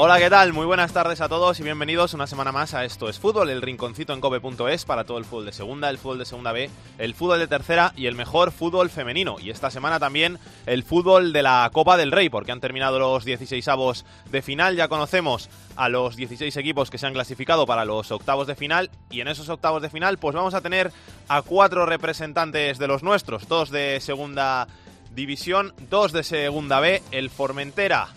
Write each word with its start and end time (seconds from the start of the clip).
Hola, 0.00 0.20
¿qué 0.20 0.30
tal? 0.30 0.52
Muy 0.52 0.64
buenas 0.64 0.92
tardes 0.92 1.20
a 1.20 1.28
todos 1.28 1.58
y 1.58 1.64
bienvenidos 1.64 2.14
una 2.14 2.28
semana 2.28 2.52
más 2.52 2.72
a 2.72 2.84
Esto 2.84 3.08
es 3.08 3.18
Fútbol, 3.18 3.50
el 3.50 3.60
rinconcito 3.60 4.12
en 4.12 4.20
cope.es 4.20 4.84
para 4.84 5.02
todo 5.02 5.18
el 5.18 5.24
fútbol 5.24 5.46
de 5.46 5.52
segunda, 5.52 5.90
el 5.90 5.98
fútbol 5.98 6.18
de 6.18 6.24
segunda 6.24 6.52
B, 6.52 6.70
el 6.98 7.16
fútbol 7.16 7.40
de 7.40 7.48
tercera 7.48 7.92
y 7.96 8.06
el 8.06 8.14
mejor 8.14 8.52
fútbol 8.52 8.90
femenino. 8.90 9.40
Y 9.40 9.50
esta 9.50 9.72
semana 9.72 9.98
también 9.98 10.38
el 10.66 10.84
fútbol 10.84 11.32
de 11.32 11.42
la 11.42 11.68
Copa 11.72 11.96
del 11.96 12.12
Rey, 12.12 12.28
porque 12.28 12.52
han 12.52 12.60
terminado 12.60 13.00
los 13.00 13.24
16 13.24 13.66
avos 13.66 14.06
de 14.30 14.40
final. 14.40 14.76
Ya 14.76 14.86
conocemos 14.86 15.50
a 15.74 15.88
los 15.88 16.14
16 16.14 16.56
equipos 16.56 16.90
que 16.90 16.98
se 16.98 17.08
han 17.08 17.14
clasificado 17.14 17.66
para 17.66 17.84
los 17.84 18.12
octavos 18.12 18.46
de 18.46 18.54
final 18.54 18.92
y 19.10 19.20
en 19.20 19.26
esos 19.26 19.48
octavos 19.48 19.82
de 19.82 19.90
final 19.90 20.18
pues 20.18 20.36
vamos 20.36 20.54
a 20.54 20.60
tener 20.60 20.92
a 21.26 21.42
cuatro 21.42 21.86
representantes 21.86 22.78
de 22.78 22.86
los 22.86 23.02
nuestros, 23.02 23.48
dos 23.48 23.70
de 23.70 23.98
segunda 24.00 24.68
división, 25.12 25.74
dos 25.90 26.12
de 26.12 26.22
segunda 26.22 26.78
B, 26.78 27.02
el 27.10 27.30
Formentera 27.30 28.10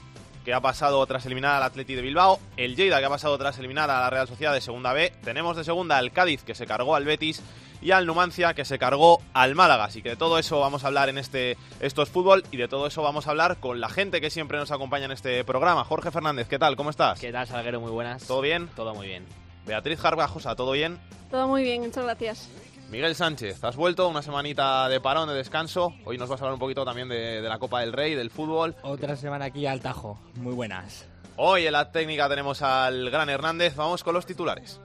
que 0.44 0.54
ha 0.54 0.62
pasado 0.62 1.06
tras 1.06 1.26
eliminar 1.26 1.56
al 1.56 1.64
Atleti 1.64 1.96
de 1.96 2.02
Bilbao, 2.02 2.40
el 2.58 2.76
Lleida 2.76 3.00
que 3.00 3.06
ha 3.06 3.10
pasado 3.10 3.38
tras 3.38 3.58
eliminar 3.60 3.90
a 3.90 4.00
la 4.00 4.10
Real 4.10 4.28
Sociedad 4.28 4.54
de 4.54 4.62
Segunda 4.62 4.94
B, 4.94 5.14
tenemos 5.24 5.56
de 5.58 5.64
segunda 5.64 5.98
al 5.98 6.12
Cádiz 6.12 6.44
que 6.44 6.56
se 6.56 6.66
cargó 6.66 6.96
al 6.96 7.06
Betis 7.06 7.42
y 7.82 7.92
al 7.92 8.06
Numancia 8.06 8.54
que 8.54 8.66
se 8.66 8.78
cargó 8.78 9.22
al 9.34 9.56
Málaga. 9.56 9.86
Así 9.86 10.02
que 10.02 10.10
de 10.10 10.16
todo 10.16 10.38
eso 10.38 10.60
vamos 10.60 10.84
a 10.84 10.88
hablar 10.88 11.10
en 11.10 11.18
este 11.18 11.58
Esto 11.80 12.04
es 12.04 12.10
Fútbol 12.10 12.44
y 12.52 12.58
de 12.58 12.68
todo 12.68 12.88
eso 12.88 13.02
vamos 13.02 13.28
a 13.28 13.32
hablar 13.32 13.58
con 13.58 13.82
la 13.82 13.90
gente 13.90 14.22
que 14.22 14.30
siempre 14.30 14.58
nos 14.58 14.72
acompaña 14.72 15.06
en 15.06 15.12
este 15.12 15.44
programa. 15.44 15.84
Jorge 15.84 16.12
Fernández, 16.12 16.48
¿qué 16.48 16.60
tal? 16.60 16.76
¿Cómo 16.76 16.90
estás? 16.90 17.20
¿Qué 17.20 17.32
tal, 17.32 17.48
Salguero? 17.48 17.82
Muy 17.82 17.92
buenas. 17.92 18.26
¿Todo 18.26 18.42
bien? 18.42 18.70
Todo 18.76 18.94
muy 18.94 19.08
bien. 19.08 19.26
Beatriz 19.66 20.00
Jarbajosa, 20.00 20.56
¿todo 20.56 20.72
bien? 20.72 21.00
Todo 21.30 21.48
muy 21.48 21.64
bien, 21.64 21.82
muchas 21.82 22.04
gracias. 22.04 22.50
Miguel 22.92 23.16
Sánchez, 23.16 23.64
has 23.64 23.78
vuelto 23.78 24.10
una 24.10 24.22
semanita 24.22 24.90
de 24.90 25.00
parón, 25.00 25.30
de 25.30 25.34
descanso. 25.34 25.96
Hoy 26.04 26.18
nos 26.18 26.28
vas 26.28 26.42
a 26.42 26.44
hablar 26.44 26.56
un 26.56 26.60
poquito 26.60 26.84
también 26.84 27.08
de, 27.08 27.42
de 27.42 27.48
la 27.48 27.58
Copa 27.58 27.80
del 27.80 27.94
Rey, 27.94 28.16
del 28.16 28.30
fútbol. 28.30 28.76
Otra 28.82 29.16
semana 29.16 29.46
aquí 29.46 29.66
al 29.66 29.80
Tajo. 29.80 30.20
Muy 30.36 30.54
buenas. 30.54 31.08
Hoy 31.38 31.66
en 31.66 31.72
la 31.72 31.90
técnica 31.94 32.28
tenemos 32.28 32.62
al 32.62 33.10
gran 33.10 33.30
Hernández. 33.30 33.78
Vamos 33.78 34.04
con 34.04 34.14
los 34.14 34.26
titulares. 34.26 34.82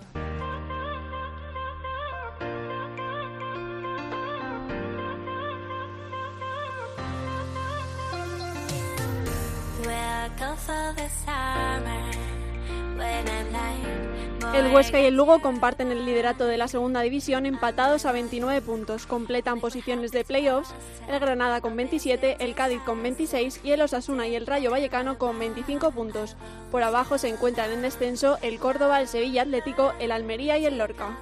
El 14.54 14.72
Huesca 14.72 15.00
y 15.00 15.06
el 15.06 15.14
Lugo 15.14 15.40
comparten 15.40 15.90
el 15.90 16.06
liderato 16.06 16.46
de 16.46 16.56
la 16.56 16.68
segunda 16.68 17.00
división 17.00 17.46
empatados 17.46 18.06
a 18.06 18.12
29 18.12 18.62
puntos. 18.62 19.06
Completan 19.06 19.60
posiciones 19.60 20.12
de 20.12 20.24
playoffs 20.24 20.72
el 21.08 21.20
Granada 21.20 21.60
con 21.60 21.76
27, 21.76 22.36
el 22.40 22.54
Cádiz 22.54 22.80
con 22.82 23.02
26 23.02 23.60
y 23.64 23.72
el 23.72 23.82
Osasuna 23.82 24.26
y 24.26 24.34
el 24.34 24.46
Rayo 24.46 24.70
Vallecano 24.70 25.18
con 25.18 25.38
25 25.38 25.90
puntos. 25.90 26.36
Por 26.70 26.82
abajo 26.82 27.18
se 27.18 27.28
encuentran 27.28 27.70
en 27.70 27.82
descenso 27.82 28.38
el 28.40 28.58
Córdoba, 28.58 29.00
el 29.00 29.08
Sevilla 29.08 29.42
Atlético, 29.42 29.92
el 29.98 30.12
Almería 30.12 30.58
y 30.58 30.66
el 30.66 30.78
Lorca. 30.78 31.16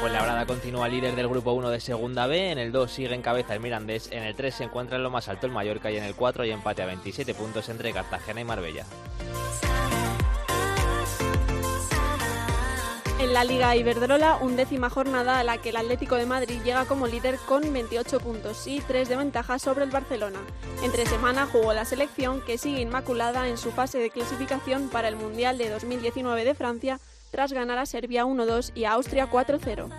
Fuenlabrada 0.00 0.46
continúa 0.46 0.88
líder 0.88 1.14
del 1.14 1.28
grupo 1.28 1.52
1 1.52 1.70
de 1.70 1.80
Segunda 1.80 2.26
B, 2.26 2.50
en 2.50 2.58
el 2.58 2.72
2 2.72 2.90
sigue 2.90 3.14
en 3.14 3.22
cabeza 3.22 3.54
el 3.54 3.60
Mirandés, 3.60 4.10
en 4.10 4.22
el 4.22 4.34
3 4.34 4.54
se 4.54 4.64
encuentra 4.64 4.96
en 4.96 5.02
lo 5.02 5.10
más 5.10 5.28
alto 5.28 5.46
el 5.46 5.52
Mallorca 5.52 5.90
y 5.90 5.96
en 5.96 6.04
el 6.04 6.14
4 6.14 6.42
hay 6.42 6.50
empate 6.50 6.82
a 6.82 6.86
27 6.86 7.34
puntos 7.34 7.68
entre 7.68 7.92
Cartagena 7.92 8.40
y 8.40 8.44
Marbella. 8.44 8.84
En 13.20 13.32
la 13.32 13.44
Liga 13.44 13.74
Iberdrola, 13.74 14.36
undécima 14.42 14.90
jornada 14.90 15.38
a 15.38 15.44
la 15.44 15.56
que 15.56 15.70
el 15.70 15.76
Atlético 15.76 16.16
de 16.16 16.26
Madrid 16.26 16.60
llega 16.62 16.84
como 16.84 17.06
líder 17.06 17.38
con 17.46 17.72
28 17.72 18.20
puntos 18.20 18.66
y 18.66 18.80
3 18.80 19.08
de 19.08 19.16
ventaja 19.16 19.58
sobre 19.58 19.84
el 19.84 19.90
Barcelona. 19.90 20.40
Entre 20.82 21.06
semana 21.06 21.46
jugó 21.46 21.72
la 21.72 21.86
selección 21.86 22.42
que 22.42 22.58
sigue 22.58 22.82
inmaculada 22.82 23.48
en 23.48 23.56
su 23.56 23.70
fase 23.72 23.98
de 23.98 24.10
clasificación 24.10 24.90
para 24.90 25.08
el 25.08 25.16
Mundial 25.16 25.56
de 25.56 25.70
2019 25.70 26.44
de 26.44 26.54
Francia 26.54 27.00
tras 27.34 27.52
ganar 27.52 27.78
a 27.78 27.84
Serbia 27.84 28.24
1-2 28.24 28.70
y 28.76 28.84
a 28.84 28.92
Austria 28.92 29.28
4-0. 29.28 29.90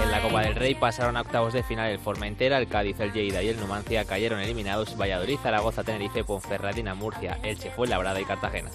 En 0.00 0.10
la 0.12 0.22
Copa 0.22 0.42
del 0.42 0.54
Rey 0.54 0.76
pasaron 0.76 1.16
a 1.16 1.22
octavos 1.22 1.54
de 1.54 1.64
final 1.64 1.90
el 1.90 1.98
Formentera, 1.98 2.58
el 2.58 2.68
Cádiz, 2.68 3.00
el 3.00 3.12
Lleida 3.12 3.42
y 3.42 3.48
el 3.48 3.58
Numancia 3.58 4.04
cayeron 4.04 4.38
eliminados 4.38 4.96
Valladolid, 4.96 5.38
Zaragoza, 5.42 5.82
Tenerife, 5.82 6.22
Ponferradina, 6.22 6.94
Murcia, 6.94 7.40
Elche, 7.42 7.72
Fuenlabrada 7.72 8.20
y 8.20 8.24
Cartagena. 8.24 8.70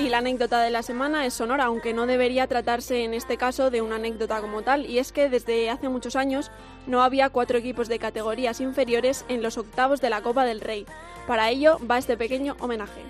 Y 0.00 0.08
la 0.08 0.18
anécdota 0.18 0.62
de 0.62 0.70
la 0.70 0.82
semana 0.82 1.26
es 1.26 1.34
sonora, 1.34 1.64
aunque 1.64 1.92
no 1.92 2.06
debería 2.06 2.46
tratarse 2.46 3.04
en 3.04 3.12
este 3.12 3.36
caso 3.36 3.70
de 3.70 3.82
una 3.82 3.96
anécdota 3.96 4.40
como 4.40 4.62
tal, 4.62 4.86
y 4.86 4.98
es 4.98 5.12
que 5.12 5.28
desde 5.28 5.68
hace 5.68 5.90
muchos 5.90 6.16
años 6.16 6.50
no 6.90 7.02
había 7.02 7.30
cuatro 7.30 7.56
equipos 7.56 7.88
de 7.88 7.98
categorías 7.98 8.60
inferiores 8.60 9.24
en 9.28 9.42
los 9.42 9.56
octavos 9.56 10.00
de 10.00 10.10
la 10.10 10.20
Copa 10.22 10.44
del 10.44 10.60
Rey. 10.60 10.84
Para 11.26 11.48
ello 11.48 11.78
va 11.88 11.98
este 11.98 12.16
pequeño 12.16 12.56
homenaje. 12.58 13.02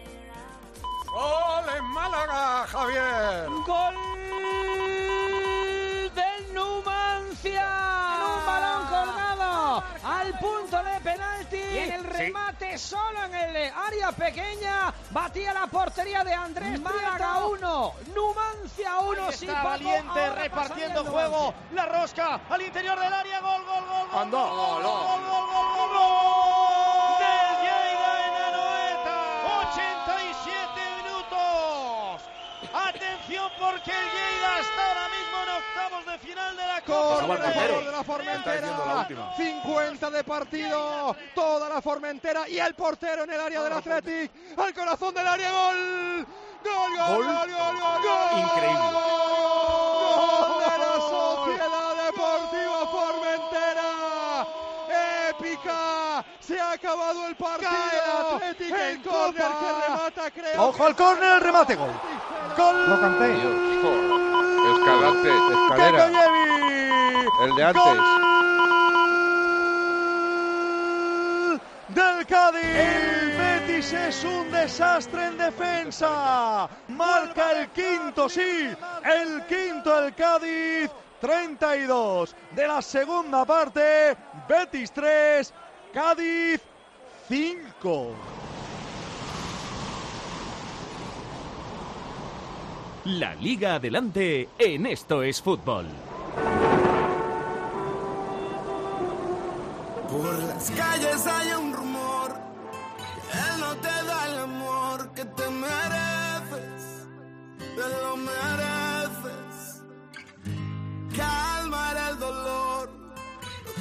¡Gol 1.07 1.65
en 1.77 1.85
Málaga, 1.87 2.67
Javier! 2.69 3.49
¡Gol 3.67 3.95
del 6.15 6.55
Numancia! 6.55 7.69
En 8.17 8.23
un 8.23 8.47
balón 8.47 8.70
colgado 8.70 8.70
al 10.05 10.39
punto 10.39 10.83
de 10.83 11.01
penalti. 11.01 11.57
Y 11.57 11.79
en 11.79 11.93
el 11.93 12.05
remate 12.05 12.79
solo 12.79 13.25
en 13.25 13.35
el 13.35 13.73
área 13.73 14.13
pequeña 14.13 14.93
batía 15.11 15.53
la 15.53 15.67
portería 15.67 16.25
de 16.25 16.35
Andrés 16.35 16.81
Málaga 16.81 17.47
1, 17.47 17.95
Numancia 18.15 18.99
1. 19.01 19.23
Ahí 19.23 19.29
está 19.31 19.63
Valiente 19.63 20.31
repartiendo 20.31 21.05
juego. 21.05 21.55
La 21.75 21.87
rosca 21.87 22.41
al 22.49 22.63
interior 22.63 22.99
del 22.99 23.13
área. 23.13 23.41
Gol, 23.41 23.65
gol, 23.65 23.85
gol. 23.87 24.09
gol 24.11 24.21
Anda. 24.21 24.39
Gol, 24.39 24.57
gol, 24.57 24.83
gol, 24.83 25.05
gol, 25.05 25.47
gol, 25.51 25.75
gol, 25.77 25.89
gol. 25.89 27.30
Atención 32.73 33.51
porque 33.59 33.91
el 33.91 34.07
Lleida 34.11 34.59
está 34.61 34.87
ahora 34.89 35.09
mismo 35.09 35.37
en 35.43 35.49
octavos 35.61 36.07
de 36.07 36.19
final 36.19 36.57
de 36.57 36.67
la 36.67 36.81
Copa. 36.83 37.21
De 38.45 38.61
la 38.61 39.01
última. 39.01 39.37
50 39.37 40.11
de 40.11 40.25
partido, 40.25 41.17
toda 41.35 41.69
la 41.69 41.83
Formentera 41.83 42.49
y 42.49 42.59
el 42.59 42.75
portero 42.75 43.25
en 43.25 43.31
el 43.33 43.41
área 43.41 43.63
del 43.63 43.73
Athletic, 43.73 44.31
al 44.57 44.73
corazón 44.75 45.15
del 45.15 45.27
área, 45.27 45.51
gol. 45.51 46.27
Gol, 46.63 46.93
gol, 46.95 47.09
Gol. 47.09 47.25
gol, 47.27 47.51
gol, 47.51 48.03
gol. 48.03 48.39
Increíble. 48.39 48.91
Gol 50.15 50.61
de 50.61 50.79
la 50.79 50.95
Sociedad 51.01 52.05
Deportiva 52.07 52.87
Formentera. 52.91 53.91
Épica. 55.31 56.25
Se 56.41 56.61
ha 56.61 56.73
acabado 56.73 57.27
el 57.29 57.37
partido. 57.37 57.71
Cae 57.71 57.99
el 57.99 58.11
Athletic 58.35 58.79
en 58.79 59.03
córner 59.03 59.43
que 59.43 59.87
remata, 59.89 60.31
creo. 60.31 60.63
Ojo 60.69 60.85
al 60.85 60.97
córner, 60.97 61.33
el 61.37 61.41
remate, 61.41 61.75
gol. 61.77 61.91
Gol. 62.61 62.91
Lo 62.91 63.01
canté. 63.01 63.33
Escalante. 64.73 65.29
Escalera. 65.53 66.05
El 67.45 67.55
de 67.57 67.65
antes. 67.65 67.85
Gol 67.85 68.01
del 71.95 72.27
Cádiz. 72.27 72.65
El 72.65 73.37
Betis 73.37 73.93
es 73.93 74.25
un 74.25 74.51
desastre 74.51 75.27
en 75.27 75.39
defensa. 75.39 76.69
Marca 76.89 77.53
el 77.53 77.69
quinto, 77.71 78.29
sí. 78.29 78.69
El 79.05 79.45
quinto 79.47 80.05
el 80.05 80.15
Cádiz. 80.15 80.91
32 81.21 82.35
de 82.53 82.67
la 82.67 82.81
segunda 82.81 83.45
parte. 83.45 84.17
Betis 84.49 84.91
3. 84.93 85.53
Cádiz 85.93 86.61
5. 87.29 88.15
La 93.19 93.35
Liga 93.35 93.75
adelante 93.75 94.49
en 94.59 94.87
Esto 94.87 95.23
es 95.23 95.43
Fútbol. 95.43 95.87
Por 100.09 100.39
las 100.45 100.71
calles 100.71 101.27
hay 101.27 101.53
un 101.61 101.73
rumor 101.73 102.51
él 103.33 103.61
no 103.61 103.77
te 103.77 103.89
da 103.89 104.27
el 104.27 104.39
amor 104.39 105.13
que 105.15 105.25
te 105.25 105.49
mereces, 105.51 107.07
te 107.59 107.89
lo 108.03 108.17
mereces. 108.17 109.83
Cada 111.17 111.61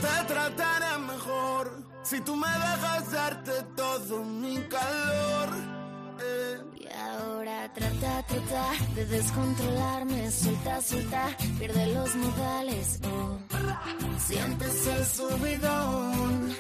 te 0.01 0.33
trataré 0.33 0.97
mejor. 0.99 1.83
Si 2.03 2.21
tú 2.21 2.35
me 2.35 2.47
dejas 2.47 3.11
darte 3.11 3.63
todo 3.75 4.23
mi 4.23 4.57
calor. 4.67 5.78
Ahora 6.99 7.71
trata, 7.73 8.23
trata 8.23 8.71
de 8.95 9.05
descontrolarme, 9.05 10.31
suelta, 10.31 10.81
suelta, 10.81 11.37
pierde 11.57 11.93
los 11.93 12.15
modales, 12.15 12.99
oh. 13.05 13.37
Sientes 14.19 14.87
el 14.87 15.05
subidón. 15.05 16.55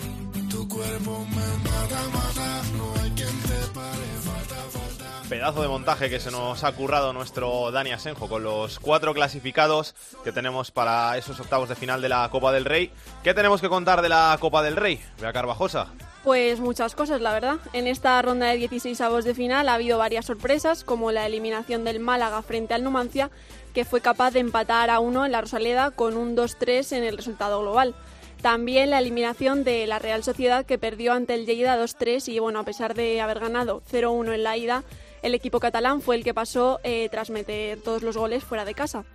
Tu 0.49 0.67
cuerpo 0.67 1.25
me 1.29 1.69
mata, 1.69 2.01
mata. 2.13 2.61
No 2.77 3.01
hay 3.01 3.11
quien 3.11 3.41
te 3.41 3.67
pare, 3.73 4.07
falta, 4.23 4.55
falta. 4.55 5.29
Pedazo 5.29 5.61
de 5.61 5.67
montaje 5.67 6.09
que 6.09 6.19
se 6.19 6.31
nos 6.31 6.63
ha 6.63 6.71
currado 6.71 7.13
nuestro 7.13 7.69
Dani 7.71 7.91
Asenjo 7.91 8.27
con 8.27 8.43
los 8.43 8.79
cuatro 8.79 9.13
clasificados 9.13 9.93
que 10.23 10.31
tenemos 10.31 10.71
para 10.71 11.17
esos 11.17 11.39
octavos 11.39 11.69
de 11.69 11.75
final 11.75 12.01
de 12.01 12.09
la 12.09 12.27
Copa 12.31 12.51
del 12.51 12.65
Rey. 12.65 12.91
¿Qué 13.23 13.35
tenemos 13.35 13.61
que 13.61 13.69
contar 13.69 14.01
de 14.01 14.09
la 14.09 14.35
Copa 14.39 14.63
del 14.63 14.75
Rey? 14.75 14.99
Vea 15.19 15.31
Carvajosa. 15.31 15.87
Pues 16.23 16.59
muchas 16.59 16.95
cosas, 16.95 17.21
la 17.21 17.31
verdad. 17.31 17.59
En 17.71 17.87
esta 17.87 18.21
ronda 18.21 18.47
de 18.47 18.57
16 18.57 18.99
avos 19.01 19.23
de 19.23 19.33
final 19.33 19.69
ha 19.69 19.75
habido 19.75 19.97
varias 19.97 20.25
sorpresas, 20.25 20.83
como 20.83 21.11
la 21.11 21.25
eliminación 21.25 21.85
del 21.85 22.01
Málaga 22.01 22.41
frente 22.41 22.73
al 22.73 22.83
Numancia, 22.83 23.31
que 23.73 23.85
fue 23.85 24.01
capaz 24.01 24.31
de 24.31 24.41
empatar 24.41 24.89
a 24.89 24.99
uno 24.99 25.25
en 25.25 25.31
la 25.31 25.41
Rosaleda 25.41 25.91
con 25.91 26.17
un 26.17 26.35
2-3 26.35 26.97
en 26.97 27.03
el 27.05 27.15
resultado 27.15 27.61
global. 27.61 27.95
También 28.41 28.89
la 28.89 28.99
eliminación 28.99 29.63
de 29.63 29.87
la 29.87 29.99
Real 29.99 30.23
Sociedad, 30.23 30.65
que 30.65 30.77
perdió 30.77 31.13
ante 31.13 31.35
el 31.35 31.45
Lleida 31.45 31.81
2-3 31.81 32.27
y, 32.27 32.39
bueno, 32.39 32.59
a 32.59 32.63
pesar 32.63 32.95
de 32.95 33.21
haber 33.21 33.39
ganado 33.39 33.81
0-1 33.89 34.33
en 34.33 34.43
la 34.43 34.57
ida, 34.57 34.83
el 35.21 35.35
equipo 35.35 35.59
catalán 35.59 36.01
fue 36.01 36.15
el 36.15 36.23
que 36.23 36.33
pasó 36.33 36.79
eh, 36.83 37.07
tras 37.11 37.29
meter 37.29 37.81
todos 37.81 38.01
los 38.01 38.17
goles 38.17 38.43
fuera 38.43 38.65
de 38.65 38.73
casa. 38.73 39.05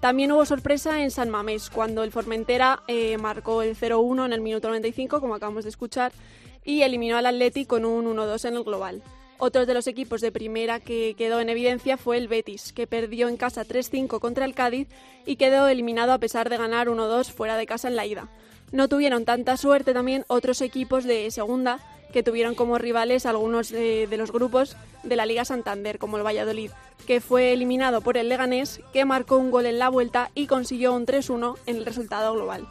También 0.00 0.32
hubo 0.32 0.44
sorpresa 0.44 1.02
en 1.02 1.10
San 1.10 1.30
Mamés, 1.30 1.70
cuando 1.70 2.04
el 2.04 2.12
Formentera 2.12 2.82
eh, 2.88 3.16
marcó 3.16 3.62
el 3.62 3.74
0-1 3.74 4.26
en 4.26 4.32
el 4.34 4.42
minuto 4.42 4.68
95, 4.68 5.18
como 5.20 5.34
acabamos 5.34 5.64
de 5.64 5.70
escuchar, 5.70 6.12
y 6.64 6.82
eliminó 6.82 7.16
al 7.16 7.26
Atleti 7.26 7.66
con 7.66 7.84
un 7.84 8.06
1-2 8.06 8.48
en 8.48 8.54
el 8.54 8.64
global. 8.64 9.02
Otro 9.38 9.66
de 9.66 9.74
los 9.74 9.86
equipos 9.86 10.20
de 10.20 10.32
primera 10.32 10.80
que 10.80 11.14
quedó 11.18 11.40
en 11.40 11.48
evidencia 11.48 11.96
fue 11.96 12.16
el 12.16 12.28
Betis, 12.28 12.72
que 12.72 12.86
perdió 12.86 13.28
en 13.28 13.36
casa 13.36 13.64
3-5 13.64 14.20
contra 14.20 14.44
el 14.44 14.54
Cádiz 14.54 14.88
y 15.26 15.36
quedó 15.36 15.66
eliminado 15.68 16.12
a 16.12 16.18
pesar 16.18 16.48
de 16.48 16.56
ganar 16.56 16.88
1-2 16.88 17.30
fuera 17.32 17.56
de 17.56 17.66
casa 17.66 17.88
en 17.88 17.96
la 17.96 18.06
ida. 18.06 18.28
No 18.70 18.88
tuvieron 18.88 19.24
tanta 19.24 19.56
suerte 19.56 19.92
también 19.92 20.24
otros 20.28 20.60
equipos 20.60 21.04
de 21.04 21.30
segunda 21.30 21.80
que 22.12 22.22
tuvieron 22.22 22.54
como 22.54 22.78
rivales 22.78 23.26
algunos 23.26 23.70
de, 23.70 24.06
de 24.06 24.16
los 24.16 24.30
grupos 24.30 24.76
de 25.02 25.16
la 25.16 25.26
Liga 25.26 25.44
Santander, 25.44 25.98
como 25.98 26.16
el 26.16 26.24
Valladolid, 26.24 26.70
que 27.08 27.20
fue 27.20 27.52
eliminado 27.52 28.02
por 28.02 28.16
el 28.16 28.28
Leganés, 28.28 28.80
que 28.92 29.04
marcó 29.04 29.36
un 29.36 29.50
gol 29.50 29.66
en 29.66 29.80
la 29.80 29.88
vuelta 29.88 30.30
y 30.34 30.46
consiguió 30.46 30.94
un 30.94 31.06
3-1 31.06 31.56
en 31.66 31.76
el 31.76 31.84
resultado 31.84 32.32
global. 32.32 32.68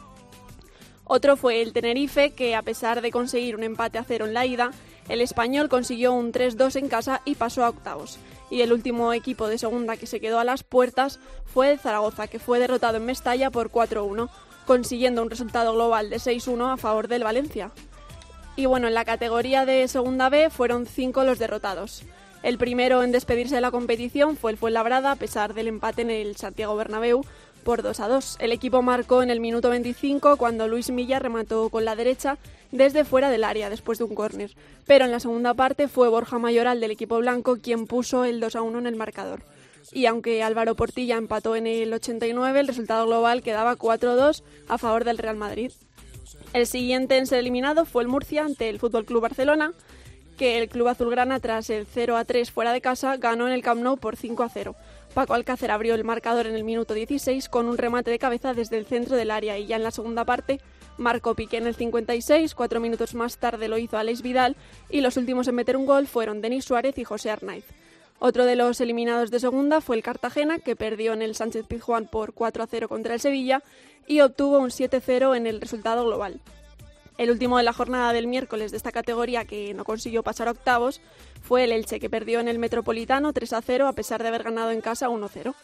Otro 1.06 1.36
fue 1.36 1.60
el 1.60 1.72
Tenerife, 1.72 2.30
que 2.30 2.54
a 2.54 2.62
pesar 2.62 3.02
de 3.02 3.10
conseguir 3.10 3.56
un 3.56 3.62
empate 3.62 3.98
a 3.98 4.04
cero 4.04 4.24
en 4.24 4.34
la 4.34 4.46
ida, 4.46 4.70
el 5.08 5.20
español 5.20 5.68
consiguió 5.68 6.14
un 6.14 6.32
3-2 6.32 6.76
en 6.76 6.88
casa 6.88 7.20
y 7.26 7.34
pasó 7.34 7.64
a 7.64 7.68
octavos. 7.68 8.18
Y 8.50 8.62
el 8.62 8.72
último 8.72 9.12
equipo 9.12 9.48
de 9.48 9.58
segunda 9.58 9.98
que 9.98 10.06
se 10.06 10.20
quedó 10.20 10.38
a 10.38 10.44
las 10.44 10.62
puertas 10.62 11.20
fue 11.44 11.72
el 11.72 11.78
Zaragoza, 11.78 12.26
que 12.26 12.38
fue 12.38 12.58
derrotado 12.58 12.96
en 12.96 13.04
Mestalla 13.04 13.50
por 13.50 13.70
4-1, 13.70 14.30
consiguiendo 14.66 15.22
un 15.22 15.30
resultado 15.30 15.74
global 15.74 16.08
de 16.08 16.16
6-1 16.16 16.72
a 16.72 16.76
favor 16.78 17.08
del 17.08 17.24
Valencia. 17.24 17.70
Y 18.56 18.66
bueno, 18.66 18.88
en 18.88 18.94
la 18.94 19.04
categoría 19.04 19.66
de 19.66 19.86
segunda 19.88 20.30
B 20.30 20.48
fueron 20.48 20.86
cinco 20.86 21.24
los 21.24 21.38
derrotados. 21.38 22.02
El 22.42 22.56
primero 22.56 23.02
en 23.02 23.10
despedirse 23.10 23.56
de 23.56 23.60
la 23.60 23.70
competición 23.70 24.36
fue 24.36 24.52
el 24.52 24.58
Fuenlabrada, 24.58 25.12
a 25.12 25.16
pesar 25.16 25.54
del 25.54 25.66
empate 25.66 26.02
en 26.02 26.10
el 26.10 26.36
Santiago 26.36 26.76
Bernabéu 26.76 27.24
por 27.64 27.82
2 27.82 27.98
a 27.98 28.08
2. 28.08 28.36
El 28.38 28.52
equipo 28.52 28.82
marcó 28.82 29.22
en 29.22 29.30
el 29.30 29.40
minuto 29.40 29.70
25 29.70 30.36
cuando 30.36 30.68
Luis 30.68 30.90
Milla 30.90 31.18
remató 31.18 31.70
con 31.70 31.84
la 31.84 31.96
derecha 31.96 32.38
desde 32.70 33.04
fuera 33.04 33.30
del 33.30 33.42
área 33.42 33.70
después 33.70 33.98
de 33.98 34.04
un 34.04 34.14
córner. 34.14 34.54
Pero 34.86 35.04
en 35.04 35.10
la 35.10 35.18
segunda 35.18 35.54
parte 35.54 35.88
fue 35.88 36.08
Borja 36.08 36.38
Mayoral 36.38 36.80
del 36.80 36.92
equipo 36.92 37.18
blanco 37.18 37.56
quien 37.56 37.86
puso 37.86 38.24
el 38.24 38.38
2 38.38 38.54
a 38.56 38.62
1 38.62 38.78
en 38.78 38.86
el 38.86 38.96
marcador. 38.96 39.42
Y 39.92 40.06
aunque 40.06 40.42
Álvaro 40.42 40.76
Portilla 40.76 41.16
empató 41.16 41.56
en 41.56 41.66
el 41.66 41.92
89, 41.92 42.60
el 42.60 42.68
resultado 42.68 43.06
global 43.06 43.42
quedaba 43.42 43.76
4-2 43.76 44.42
a 44.68 44.78
favor 44.78 45.04
del 45.04 45.18
Real 45.18 45.36
Madrid. 45.36 45.72
El 46.52 46.66
siguiente 46.66 47.16
en 47.16 47.26
ser 47.26 47.40
eliminado 47.40 47.84
fue 47.84 48.02
el 48.02 48.08
Murcia 48.08 48.44
ante 48.44 48.68
el 48.68 48.78
Fútbol 48.78 49.04
Club 49.04 49.22
Barcelona, 49.22 49.72
que 50.36 50.58
el 50.58 50.68
club 50.68 50.88
azulgrana 50.88 51.40
tras 51.40 51.70
el 51.70 51.86
0 51.86 52.16
a 52.16 52.24
3 52.24 52.50
fuera 52.50 52.72
de 52.72 52.80
casa 52.80 53.16
ganó 53.16 53.46
en 53.46 53.52
el 53.52 53.62
Camp 53.62 53.82
Nou 53.82 53.96
por 53.96 54.16
5 54.16 54.42
a 54.42 54.48
0. 54.48 54.74
Paco 55.14 55.34
Alcácer 55.34 55.70
abrió 55.70 55.94
el 55.94 56.02
marcador 56.02 56.48
en 56.48 56.56
el 56.56 56.64
minuto 56.64 56.92
16 56.92 57.48
con 57.48 57.66
un 57.66 57.78
remate 57.78 58.10
de 58.10 58.18
cabeza 58.18 58.52
desde 58.52 58.78
el 58.78 58.84
centro 58.84 59.14
del 59.14 59.30
área 59.30 59.56
y 59.56 59.66
ya 59.66 59.76
en 59.76 59.84
la 59.84 59.92
segunda 59.92 60.24
parte 60.24 60.60
marcó 60.98 61.36
Piqué 61.36 61.58
en 61.58 61.68
el 61.68 61.76
56, 61.76 62.52
cuatro 62.56 62.80
minutos 62.80 63.14
más 63.14 63.38
tarde 63.38 63.68
lo 63.68 63.78
hizo 63.78 63.96
Alex 63.96 64.22
Vidal 64.22 64.56
y 64.90 65.02
los 65.02 65.16
últimos 65.16 65.46
en 65.46 65.54
meter 65.54 65.76
un 65.76 65.86
gol 65.86 66.08
fueron 66.08 66.40
Denis 66.40 66.64
Suárez 66.64 66.98
y 66.98 67.04
José 67.04 67.30
Arnaiz. 67.30 67.64
Otro 68.18 68.44
de 68.44 68.56
los 68.56 68.80
eliminados 68.80 69.30
de 69.30 69.38
segunda 69.38 69.80
fue 69.80 69.94
el 69.94 70.02
Cartagena, 70.02 70.58
que 70.58 70.74
perdió 70.74 71.12
en 71.12 71.22
el 71.22 71.36
Sánchez 71.36 71.66
Pizjuán 71.66 72.08
por 72.08 72.32
4 72.32 72.64
a 72.64 72.66
0 72.66 72.88
contra 72.88 73.14
el 73.14 73.20
Sevilla 73.20 73.62
y 74.08 74.20
obtuvo 74.20 74.58
un 74.58 74.70
7-0 74.70 75.36
en 75.36 75.46
el 75.46 75.60
resultado 75.60 76.04
global. 76.04 76.40
El 77.16 77.30
último 77.30 77.58
de 77.58 77.62
la 77.64 77.72
jornada 77.72 78.12
del 78.12 78.26
miércoles 78.26 78.70
de 78.72 78.76
esta 78.76 78.90
categoría 78.90 79.44
que 79.44 79.72
no 79.74 79.84
consiguió 79.84 80.22
pasar 80.24 80.48
a 80.48 80.50
octavos 80.52 81.00
fue 81.42 81.64
el 81.64 81.72
Elche, 81.72 82.00
que 82.00 82.10
perdió 82.10 82.40
en 82.40 82.48
el 82.48 82.58
Metropolitano 82.58 83.32
3 83.32 83.52
a 83.52 83.62
0 83.62 83.86
a 83.86 83.92
pesar 83.92 84.22
de 84.22 84.28
haber 84.28 84.42
ganado 84.42 84.70
en 84.70 84.80
casa 84.80 85.08
1 85.08 85.28
0. 85.32 85.54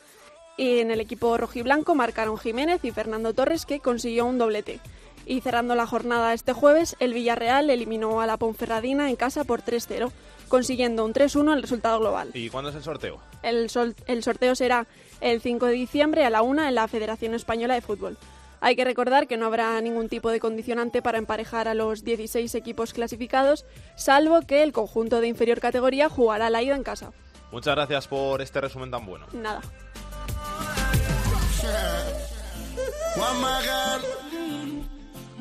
Y 0.57 0.79
en 0.79 0.91
el 0.91 1.01
equipo 1.01 1.37
rojiblanco 1.37 1.95
marcaron 1.95 2.39
Jiménez 2.39 2.85
y 2.85 2.91
Fernando 2.93 3.33
Torres, 3.35 3.67
que 3.67 3.81
consiguió 3.81 4.27
un 4.27 4.39
doblete. 4.39 4.79
Y 5.27 5.41
cerrando 5.41 5.75
la 5.75 5.87
jornada 5.87 6.35
este 6.35 6.53
jueves, 6.53 6.97
el 7.01 7.15
Villarreal 7.15 7.69
eliminó 7.71 8.21
a 8.21 8.27
la 8.27 8.37
Ponferradina 8.37 9.09
en 9.11 9.17
casa 9.17 9.45
por 9.45 9.63
3-0, 9.63 10.11
consiguiendo 10.49 11.05
un 11.05 11.13
3-1 11.15 11.43
en 11.43 11.49
el 11.57 11.63
resultado 11.63 11.99
global. 11.99 12.31
¿Y 12.35 12.49
cuándo 12.51 12.71
es 12.71 12.77
el 12.77 12.83
sorteo? 12.83 13.21
El, 13.43 13.71
sol- 13.71 13.95
el 14.07 14.23
sorteo 14.23 14.55
será 14.55 14.87
el 15.21 15.41
5 15.41 15.67
de 15.67 15.73
diciembre 15.73 16.25
a 16.25 16.31
la 16.31 16.43
1 16.43 16.67
en 16.69 16.75
la 16.75 16.89
Federación 16.89 17.35
Española 17.35 17.75
de 17.75 17.81
Fútbol. 17.81 18.17
Hay 18.61 18.77
que 18.77 18.85
recordar 18.85 19.27
que 19.27 19.37
no 19.37 19.47
habrá 19.47 19.81
ningún 19.81 20.09
tipo 20.09 20.31
de 20.31 20.41
condicionante 20.41 21.03
para 21.03 21.19
emparejar 21.19 21.67
a 21.69 21.75
los 21.75 22.05
16 22.05 22.55
equipos 22.55 22.93
clasificados, 22.93 23.65
salvo 23.97 24.43
que 24.47 24.63
el 24.63 24.73
conjunto 24.73 25.21
de 25.21 25.29
inferior 25.29 25.61
categoría 25.61 26.09
jugará 26.09 26.51
la 26.51 26.63
ida 26.63 26.77
en 26.77 26.83
casa. 26.83 27.13
Muchas 27.53 27.75
gracias 27.75 28.07
por 28.07 28.41
este 28.43 28.61
resumen 28.61 28.91
tan 28.91 29.07
bueno. 29.07 29.27
Nada. 29.33 29.61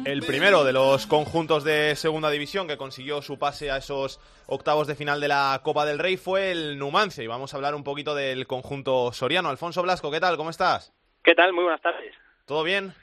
El 0.05 0.21
primero 0.21 0.63
de 0.63 0.73
los 0.73 1.05
conjuntos 1.05 1.63
de 1.63 1.95
segunda 1.95 2.29
división 2.31 2.67
que 2.67 2.77
consiguió 2.77 3.21
su 3.21 3.37
pase 3.37 3.69
a 3.69 3.77
esos 3.77 4.19
octavos 4.47 4.87
de 4.87 4.95
final 4.95 5.19
de 5.19 5.27
la 5.27 5.59
Copa 5.61 5.85
del 5.85 5.99
Rey 5.99 6.17
fue 6.17 6.51
el 6.51 6.79
Numancia 6.79 7.23
y 7.23 7.27
vamos 7.27 7.53
a 7.53 7.57
hablar 7.57 7.75
un 7.75 7.83
poquito 7.83 8.15
del 8.15 8.47
conjunto 8.47 9.11
soriano. 9.11 9.49
Alfonso 9.49 9.83
Blasco, 9.83 10.09
¿qué 10.09 10.19
tal? 10.19 10.37
¿Cómo 10.37 10.49
estás? 10.49 10.93
¿Qué 11.23 11.35
tal? 11.35 11.53
Muy 11.53 11.63
buenas 11.63 11.81
tardes. 11.81 12.15
¿Todo 12.45 12.63
bien? 12.63 12.93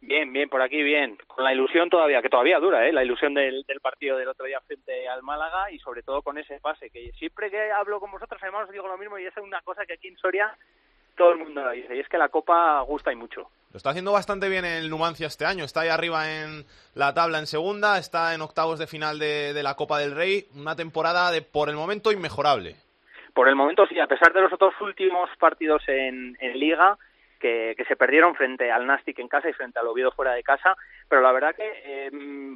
Bien, 0.00 0.32
bien, 0.32 0.48
por 0.48 0.62
aquí 0.62 0.82
bien. 0.82 1.18
Con 1.26 1.44
la 1.44 1.52
ilusión 1.52 1.90
todavía, 1.90 2.22
que 2.22 2.28
todavía 2.28 2.60
dura, 2.60 2.86
¿eh? 2.86 2.92
La 2.92 3.02
ilusión 3.02 3.34
del, 3.34 3.64
del 3.66 3.80
partido 3.80 4.16
del 4.16 4.28
otro 4.28 4.46
día 4.46 4.60
frente 4.60 5.08
al 5.08 5.22
Málaga 5.22 5.70
y 5.70 5.78
sobre 5.78 6.02
todo 6.02 6.22
con 6.22 6.38
ese 6.38 6.60
pase, 6.60 6.90
que 6.90 7.12
siempre 7.12 7.50
que 7.50 7.70
hablo 7.72 7.98
con 7.98 8.10
vosotros, 8.10 8.40
además 8.42 8.66
os 8.66 8.72
digo 8.72 8.86
lo 8.86 8.98
mismo 8.98 9.18
y 9.18 9.26
es 9.26 9.36
una 9.38 9.60
cosa 9.62 9.84
que 9.86 9.94
aquí 9.94 10.08
en 10.08 10.16
Soria 10.18 10.54
todo 11.16 11.32
el 11.32 11.38
mundo 11.38 11.64
lo 11.64 11.70
dice, 11.70 11.96
y 11.96 12.00
es 12.00 12.08
que 12.08 12.18
la 12.18 12.28
Copa 12.28 12.80
gusta 12.82 13.10
y 13.10 13.16
mucho. 13.16 13.48
Lo 13.72 13.78
está 13.78 13.90
haciendo 13.90 14.12
bastante 14.12 14.48
bien 14.48 14.64
el 14.64 14.90
Numancia 14.90 15.26
este 15.26 15.46
año. 15.46 15.64
Está 15.64 15.80
ahí 15.80 15.88
arriba 15.88 16.30
en 16.30 16.64
la 16.94 17.14
tabla 17.14 17.38
en 17.38 17.46
segunda, 17.46 17.98
está 17.98 18.34
en 18.34 18.42
octavos 18.42 18.78
de 18.78 18.86
final 18.86 19.18
de, 19.18 19.52
de 19.54 19.62
la 19.62 19.74
Copa 19.74 19.98
del 19.98 20.14
Rey. 20.14 20.46
Una 20.54 20.76
temporada 20.76 21.30
de, 21.30 21.42
por 21.42 21.68
el 21.68 21.74
momento, 21.74 22.12
inmejorable. 22.12 22.76
Por 23.34 23.48
el 23.48 23.54
momento 23.54 23.86
sí, 23.86 23.98
a 23.98 24.06
pesar 24.06 24.32
de 24.32 24.42
los 24.42 24.52
otros 24.52 24.74
últimos 24.80 25.28
partidos 25.38 25.82
en, 25.88 26.36
en 26.40 26.58
Liga, 26.58 26.96
que, 27.38 27.76
se 27.86 27.96
perdieron 27.96 28.34
frente 28.34 28.70
al 28.70 28.86
Nastic 28.86 29.18
en 29.18 29.28
casa 29.28 29.48
y 29.48 29.52
frente 29.52 29.78
al 29.78 29.86
Oviedo 29.86 30.10
fuera 30.12 30.32
de 30.32 30.42
casa, 30.42 30.76
pero 31.08 31.22
la 31.22 31.32
verdad 31.32 31.54
que 31.54 31.70
eh, 31.84 32.10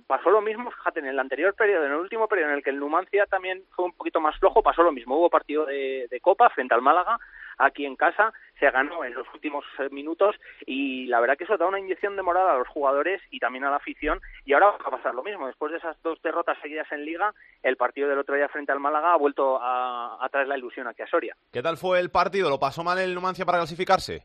pasó 0.06 0.30
lo 0.30 0.40
mismo, 0.40 0.70
fíjate, 0.70 1.00
en 1.00 1.06
el 1.06 1.18
anterior 1.18 1.54
periodo, 1.54 1.86
en 1.86 1.92
el 1.92 1.98
último 1.98 2.26
periodo 2.26 2.50
en 2.50 2.56
el 2.56 2.62
que 2.62 2.70
el 2.70 2.78
Numancia 2.78 3.26
también 3.26 3.62
fue 3.74 3.84
un 3.84 3.92
poquito 3.92 4.20
más 4.20 4.38
flojo, 4.38 4.62
pasó 4.62 4.82
lo 4.82 4.92
mismo, 4.92 5.16
hubo 5.16 5.30
partido 5.30 5.66
de, 5.66 6.08
Copa 6.20 6.50
frente 6.50 6.74
al 6.74 6.82
Málaga, 6.82 7.18
aquí 7.56 7.86
en 7.86 7.96
casa, 7.96 8.32
se 8.58 8.70
ganó 8.70 9.04
en 9.04 9.14
los 9.14 9.26
últimos 9.32 9.64
eh, 9.78 9.88
minutos 9.90 10.36
y 10.66 11.06
la 11.06 11.20
verdad 11.20 11.36
que 11.36 11.44
eso 11.44 11.56
da 11.56 11.66
una 11.66 11.78
inyección 11.78 12.14
de 12.16 12.22
moral 12.22 12.48
a 12.48 12.58
los 12.58 12.68
jugadores 12.68 13.22
y 13.30 13.38
también 13.38 13.64
a 13.64 13.70
la 13.70 13.76
afición 13.76 14.20
y 14.44 14.52
ahora 14.52 14.66
va 14.66 14.76
a 14.76 14.90
pasar 14.90 15.14
lo 15.14 15.22
mismo, 15.22 15.46
después 15.46 15.72
de 15.72 15.78
esas 15.78 15.96
dos 16.02 16.20
derrotas 16.22 16.58
seguidas 16.60 16.90
en 16.92 17.04
Liga, 17.04 17.32
el 17.62 17.76
partido 17.76 18.08
del 18.08 18.18
otro 18.18 18.34
día 18.34 18.48
frente 18.48 18.72
al 18.72 18.80
Málaga 18.80 19.14
ha 19.14 19.16
vuelto 19.16 19.58
a 19.60 20.28
traer 20.30 20.48
la 20.48 20.58
ilusión 20.58 20.86
aquí 20.86 21.02
a 21.02 21.06
Soria. 21.06 21.36
¿Qué 21.52 21.62
tal 21.62 21.76
fue 21.76 22.00
el 22.00 22.10
partido? 22.10 22.50
¿Lo 22.50 22.58
pasó 22.58 22.84
mal 22.84 22.98
el 22.98 23.14
Numancia 23.14 23.44
para 23.44 23.58
clasificarse? 23.58 24.24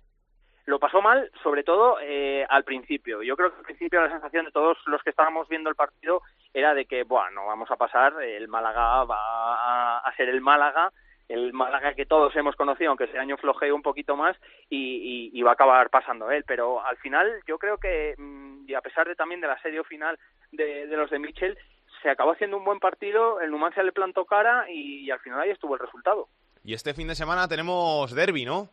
Lo 0.65 0.79
pasó 0.79 1.01
mal, 1.01 1.31
sobre 1.43 1.63
todo 1.63 1.97
eh, 2.01 2.45
al 2.49 2.63
principio. 2.63 3.21
Yo 3.21 3.35
creo 3.35 3.51
que 3.51 3.57
al 3.57 3.65
principio 3.65 4.01
la 4.01 4.09
sensación 4.09 4.45
de 4.45 4.51
todos 4.51 4.77
los 4.87 5.01
que 5.03 5.11
estábamos 5.11 5.47
viendo 5.47 5.69
el 5.69 5.75
partido 5.75 6.21
era 6.53 6.73
de 6.73 6.85
que, 6.85 7.03
bueno, 7.03 7.45
vamos 7.45 7.69
a 7.71 7.75
pasar, 7.75 8.21
el 8.21 8.47
Málaga 8.47 9.03
va 9.03 9.99
a, 9.99 10.15
ser 10.15 10.29
el 10.29 10.41
Málaga, 10.41 10.91
el 11.29 11.53
Málaga 11.53 11.93
que 11.93 12.05
todos 12.05 12.35
hemos 12.35 12.55
conocido, 12.55 12.89
aunque 12.89 13.05
ese 13.05 13.19
año 13.19 13.37
flojeó 13.37 13.75
un 13.75 13.81
poquito 13.81 14.15
más, 14.15 14.35
y, 14.69 15.31
y, 15.33 15.39
y 15.39 15.41
va 15.43 15.51
a 15.51 15.53
acabar 15.53 15.89
pasando 15.89 16.31
él. 16.31 16.43
Pero 16.47 16.83
al 16.83 16.97
final 16.97 17.31
yo 17.47 17.57
creo 17.57 17.77
que 17.77 18.15
mmm, 18.17 18.45
y 18.67 18.73
a 18.73 18.81
pesar 18.81 19.07
de 19.07 19.15
también 19.15 19.41
del 19.41 19.51
asedio 19.51 19.83
final 19.83 20.17
de, 20.51 20.87
los 20.87 21.09
de 21.09 21.19
Mitchell, 21.19 21.57
se 22.01 22.09
acabó 22.09 22.31
haciendo 22.31 22.57
un 22.57 22.65
buen 22.65 22.79
partido, 22.79 23.41
el 23.41 23.51
Numancia 23.51 23.83
le 23.83 23.91
plantó 23.91 24.25
cara 24.25 24.65
y, 24.69 25.09
al 25.09 25.19
final 25.19 25.41
ahí 25.41 25.49
estuvo 25.49 25.75
el 25.75 25.79
resultado. 25.79 26.27
Y 26.63 26.73
este 26.73 26.93
fin 26.93 27.07
de 27.07 27.15
semana 27.15 27.47
tenemos 27.47 28.13
derby, 28.13 28.45
¿no? 28.45 28.69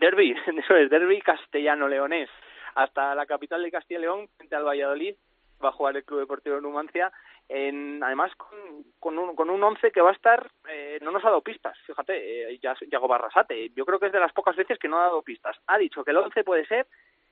Derby, 0.00 0.34
eso 0.58 0.76
es, 0.76 0.90
derby 0.90 1.20
castellano-leonés. 1.20 2.28
Hasta 2.74 3.14
la 3.14 3.26
capital 3.26 3.62
de 3.62 3.70
Castilla 3.70 3.98
y 3.98 4.02
León, 4.02 4.28
frente 4.36 4.54
al 4.54 4.64
Valladolid, 4.64 5.14
va 5.62 5.70
a 5.70 5.72
jugar 5.72 5.96
el 5.96 6.04
Club 6.04 6.20
Deportivo 6.20 6.60
Numancia. 6.60 7.12
En, 7.48 8.02
además, 8.02 8.30
con, 8.36 8.58
con, 9.00 9.18
un, 9.18 9.34
con 9.34 9.50
un 9.50 9.62
once 9.62 9.90
que 9.90 10.02
va 10.02 10.10
a 10.10 10.14
estar, 10.14 10.50
eh, 10.68 10.98
no 11.02 11.10
nos 11.10 11.24
ha 11.24 11.28
dado 11.28 11.40
pistas, 11.40 11.76
fíjate, 11.86 12.52
eh, 12.52 12.60
Yago 12.60 13.08
Barrasate. 13.08 13.70
Yo 13.70 13.86
creo 13.86 13.98
que 13.98 14.06
es 14.06 14.12
de 14.12 14.20
las 14.20 14.32
pocas 14.32 14.54
veces 14.54 14.78
que 14.78 14.88
no 14.88 14.98
ha 14.98 15.04
dado 15.04 15.22
pistas. 15.22 15.56
Ha 15.66 15.78
dicho 15.78 16.04
que 16.04 16.10
el 16.10 16.18
once 16.18 16.44
puede 16.44 16.66
ser, 16.66 16.86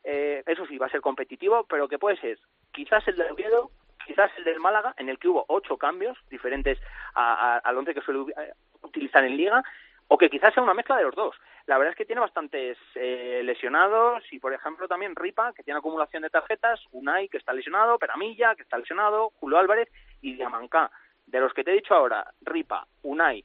eh, 0.05 0.43
eso 0.47 0.65
sí, 0.67 0.79
va 0.79 0.87
a 0.87 0.91
ser 0.91 1.01
competitivo, 1.01 1.67
pero 1.69 1.89
que 1.89 1.99
puede 1.99 2.17
ser 2.19 2.39
quizás 2.73 3.07
el 3.09 3.17
de 3.17 3.31
Oviedo, 3.31 3.71
quizás 4.07 4.31
el 4.39 4.45
del 4.45 4.61
Málaga, 4.61 4.95
en 4.99 5.09
el 5.09 5.19
que 5.19 5.29
hubo 5.29 5.45
ocho 5.49 5.77
cambios 5.77 6.17
diferentes 6.31 6.79
al 7.15 7.77
once 7.77 7.93
que 7.93 8.01
suele 8.01 8.21
eh, 8.21 8.53
utilizar 8.83 9.25
en 9.25 9.37
Liga, 9.37 9.63
o 10.09 10.19
que 10.19 10.31
quizás 10.31 10.55
sea 10.55 10.63
una 10.63 10.75
mezcla 10.75 10.97
de 10.97 11.05
los 11.05 11.15
dos. 11.15 11.37
La 11.67 11.79
verdad 11.79 11.93
es 11.93 11.97
que 11.97 12.05
tiene 12.05 12.21
bastantes 12.21 12.79
eh, 12.95 13.41
lesionados 13.45 14.23
y, 14.31 14.39
por 14.39 14.53
ejemplo, 14.53 14.87
también 14.87 15.17
Ripa, 15.17 15.53
que 15.53 15.65
tiene 15.65 15.79
acumulación 15.79 16.23
de 16.23 16.31
tarjetas, 16.31 16.81
Unai, 16.93 17.29
que 17.29 17.39
está 17.39 17.53
lesionado, 17.53 17.99
Peramilla, 17.99 18.55
que 18.55 18.63
está 18.63 18.79
lesionado, 18.79 19.31
Julio 19.41 19.59
Álvarez 19.59 19.89
y 20.23 20.35
Diamancá. 20.35 20.91
De 21.27 21.41
los 21.41 21.53
que 21.53 21.65
te 21.65 21.73
he 21.73 21.75
dicho 21.75 21.95
ahora, 21.95 22.25
Ripa, 22.41 22.87
Unai, 23.03 23.45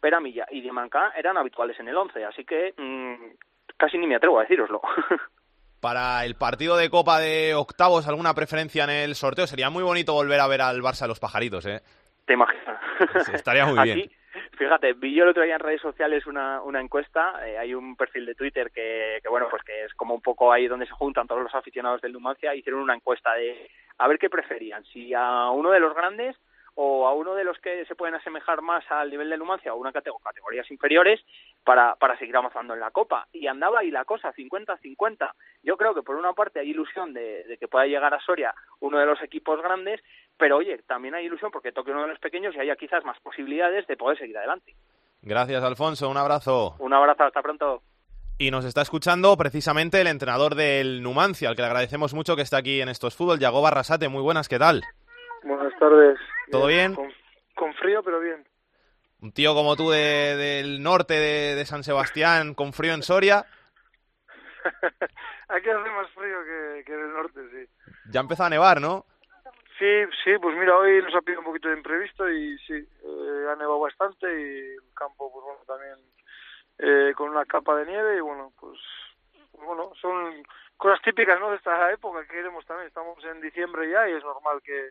Peramilla 0.00 0.46
y 0.50 0.62
Diamancá 0.62 1.12
eran 1.16 1.36
habituales 1.36 1.78
en 1.78 1.88
el 1.88 1.96
once, 1.96 2.24
así 2.24 2.44
que 2.44 2.74
mm, 2.76 3.36
casi 3.76 3.98
ni 3.98 4.08
me 4.08 4.16
atrevo 4.16 4.38
a 4.40 4.42
deciroslo. 4.42 4.80
Para 5.80 6.24
el 6.26 6.34
partido 6.34 6.76
de 6.76 6.90
Copa 6.90 7.20
de 7.20 7.54
octavos, 7.54 8.06
¿alguna 8.08 8.34
preferencia 8.34 8.84
en 8.84 8.90
el 8.90 9.14
sorteo? 9.14 9.46
Sería 9.46 9.70
muy 9.70 9.82
bonito 9.82 10.12
volver 10.12 10.40
a 10.40 10.46
ver 10.46 10.60
al 10.60 10.82
Barça 10.82 11.04
a 11.04 11.06
los 11.06 11.20
pajaritos, 11.20 11.64
¿eh? 11.66 11.80
Te 12.26 12.34
imaginas. 12.34 12.80
estaría 13.32 13.64
muy 13.64 13.80
bien. 13.84 14.10
Fíjate, 14.60 14.92
vi 14.92 15.14
yo 15.14 15.22
el 15.22 15.30
otro 15.30 15.42
día 15.42 15.54
en 15.54 15.60
redes 15.60 15.80
sociales 15.80 16.26
una, 16.26 16.60
una 16.60 16.82
encuesta, 16.82 17.48
eh, 17.48 17.56
hay 17.56 17.72
un 17.72 17.96
perfil 17.96 18.26
de 18.26 18.34
Twitter 18.34 18.70
que, 18.70 19.18
que, 19.22 19.28
bueno, 19.30 19.46
pues 19.50 19.62
que 19.62 19.86
es 19.86 19.94
como 19.94 20.14
un 20.14 20.20
poco 20.20 20.52
ahí 20.52 20.68
donde 20.68 20.84
se 20.84 20.92
juntan 20.92 21.26
todos 21.26 21.42
los 21.42 21.54
aficionados 21.54 22.02
del 22.02 22.12
Numancia, 22.12 22.54
hicieron 22.54 22.82
una 22.82 22.94
encuesta 22.94 23.32
de 23.32 23.70
a 23.96 24.06
ver 24.06 24.18
qué 24.18 24.28
preferían, 24.28 24.84
si 24.84 25.14
a 25.14 25.48
uno 25.48 25.70
de 25.70 25.80
los 25.80 25.94
grandes 25.94 26.36
o 26.74 27.06
a 27.08 27.14
uno 27.14 27.34
de 27.34 27.44
los 27.44 27.58
que 27.58 27.84
se 27.86 27.94
pueden 27.94 28.14
asemejar 28.14 28.62
más 28.62 28.84
al 28.90 29.10
nivel 29.10 29.30
de 29.30 29.38
Numancia 29.38 29.74
o 29.74 29.78
una 29.78 29.92
categorías 29.92 30.70
inferiores 30.70 31.20
para 31.64 32.18
seguir 32.18 32.36
avanzando 32.36 32.74
en 32.74 32.80
la 32.80 32.90
Copa. 32.90 33.28
Y 33.32 33.46
andaba 33.46 33.80
ahí 33.80 33.90
la 33.90 34.04
cosa, 34.04 34.32
50-50. 34.32 35.32
Yo 35.62 35.76
creo 35.76 35.94
que 35.94 36.02
por 36.02 36.16
una 36.16 36.32
parte 36.32 36.60
hay 36.60 36.70
ilusión 36.70 37.12
de, 37.12 37.56
que 37.58 37.68
pueda 37.68 37.86
llegar 37.86 38.14
a 38.14 38.20
Soria 38.20 38.54
uno 38.80 38.98
de 38.98 39.06
los 39.06 39.20
equipos 39.22 39.60
grandes, 39.62 40.00
pero 40.40 40.56
oye, 40.56 40.78
también 40.88 41.14
hay 41.14 41.26
ilusión 41.26 41.50
porque 41.52 41.70
toque 41.70 41.90
uno 41.90 42.02
de 42.02 42.08
los 42.08 42.18
pequeños 42.18 42.54
y 42.56 42.58
haya 42.58 42.74
quizás 42.74 43.04
más 43.04 43.20
posibilidades 43.20 43.86
de 43.86 43.96
poder 43.96 44.18
seguir 44.18 44.38
adelante. 44.38 44.74
Gracias, 45.20 45.62
Alfonso. 45.62 46.08
Un 46.08 46.16
abrazo. 46.16 46.76
Un 46.78 46.94
abrazo, 46.94 47.24
hasta 47.24 47.42
pronto. 47.42 47.82
Y 48.38 48.50
nos 48.50 48.64
está 48.64 48.80
escuchando 48.80 49.36
precisamente 49.36 50.00
el 50.00 50.06
entrenador 50.06 50.54
del 50.54 51.02
Numancia, 51.02 51.50
al 51.50 51.56
que 51.56 51.62
le 51.62 51.68
agradecemos 51.68 52.14
mucho 52.14 52.36
que 52.36 52.42
esté 52.42 52.56
aquí 52.56 52.80
en 52.80 52.88
estos 52.88 53.14
fútbol, 53.14 53.38
Yago 53.38 53.60
Barrasate. 53.60 54.08
Muy 54.08 54.22
buenas, 54.22 54.48
¿qué 54.48 54.58
tal? 54.58 54.82
Buenas 55.44 55.78
tardes. 55.78 56.18
¿Todo 56.50 56.66
bien? 56.66 56.94
Con, 57.54 57.74
frío, 57.74 58.02
pero 58.02 58.18
bien. 58.18 58.42
Un 59.20 59.32
tío 59.32 59.54
como 59.54 59.76
tú 59.76 59.90
de, 59.90 60.36
del 60.36 60.82
norte 60.82 61.12
de, 61.14 61.66
San 61.66 61.84
Sebastián, 61.84 62.54
con 62.54 62.72
frío 62.72 62.94
en 62.94 63.02
Soria. 63.02 63.44
Aquí 65.48 65.68
hace 65.68 65.90
más 65.90 66.10
frío 66.14 66.36
que, 66.44 66.84
que 66.86 66.94
en 66.94 67.00
el 67.00 67.12
norte, 67.12 67.40
sí. 67.50 67.92
Ya 68.10 68.20
empezó 68.20 68.44
a 68.44 68.50
nevar, 68.50 68.80
¿no? 68.80 69.04
Sí, 69.80 69.86
sí, 70.22 70.32
pues 70.42 70.54
mira, 70.58 70.76
hoy 70.76 71.00
nos 71.02 71.14
ha 71.14 71.22
pedido 71.22 71.40
un 71.40 71.46
poquito 71.46 71.68
de 71.70 71.78
imprevisto 71.78 72.28
y 72.28 72.58
sí, 72.58 72.74
eh, 72.74 73.46
ha 73.50 73.56
nevado 73.56 73.80
bastante 73.80 74.26
y 74.26 74.74
el 74.74 74.92
campo, 74.94 75.32
pues 75.32 75.42
bueno, 75.42 75.60
también 75.66 75.96
eh, 76.76 77.14
con 77.16 77.30
una 77.30 77.46
capa 77.46 77.74
de 77.76 77.86
nieve 77.86 78.18
y 78.18 78.20
bueno, 78.20 78.52
pues, 78.60 78.78
pues, 79.32 79.64
bueno, 79.64 79.90
son 79.98 80.42
cosas 80.76 81.00
típicas, 81.00 81.40
¿no? 81.40 81.50
De 81.50 81.56
esta 81.56 81.90
época 81.92 82.20
que 82.26 82.36
queremos 82.36 82.66
también. 82.66 82.88
Estamos 82.88 83.24
en 83.24 83.40
diciembre 83.40 83.90
ya 83.90 84.06
y 84.06 84.12
es 84.12 84.22
normal 84.22 84.60
que, 84.62 84.90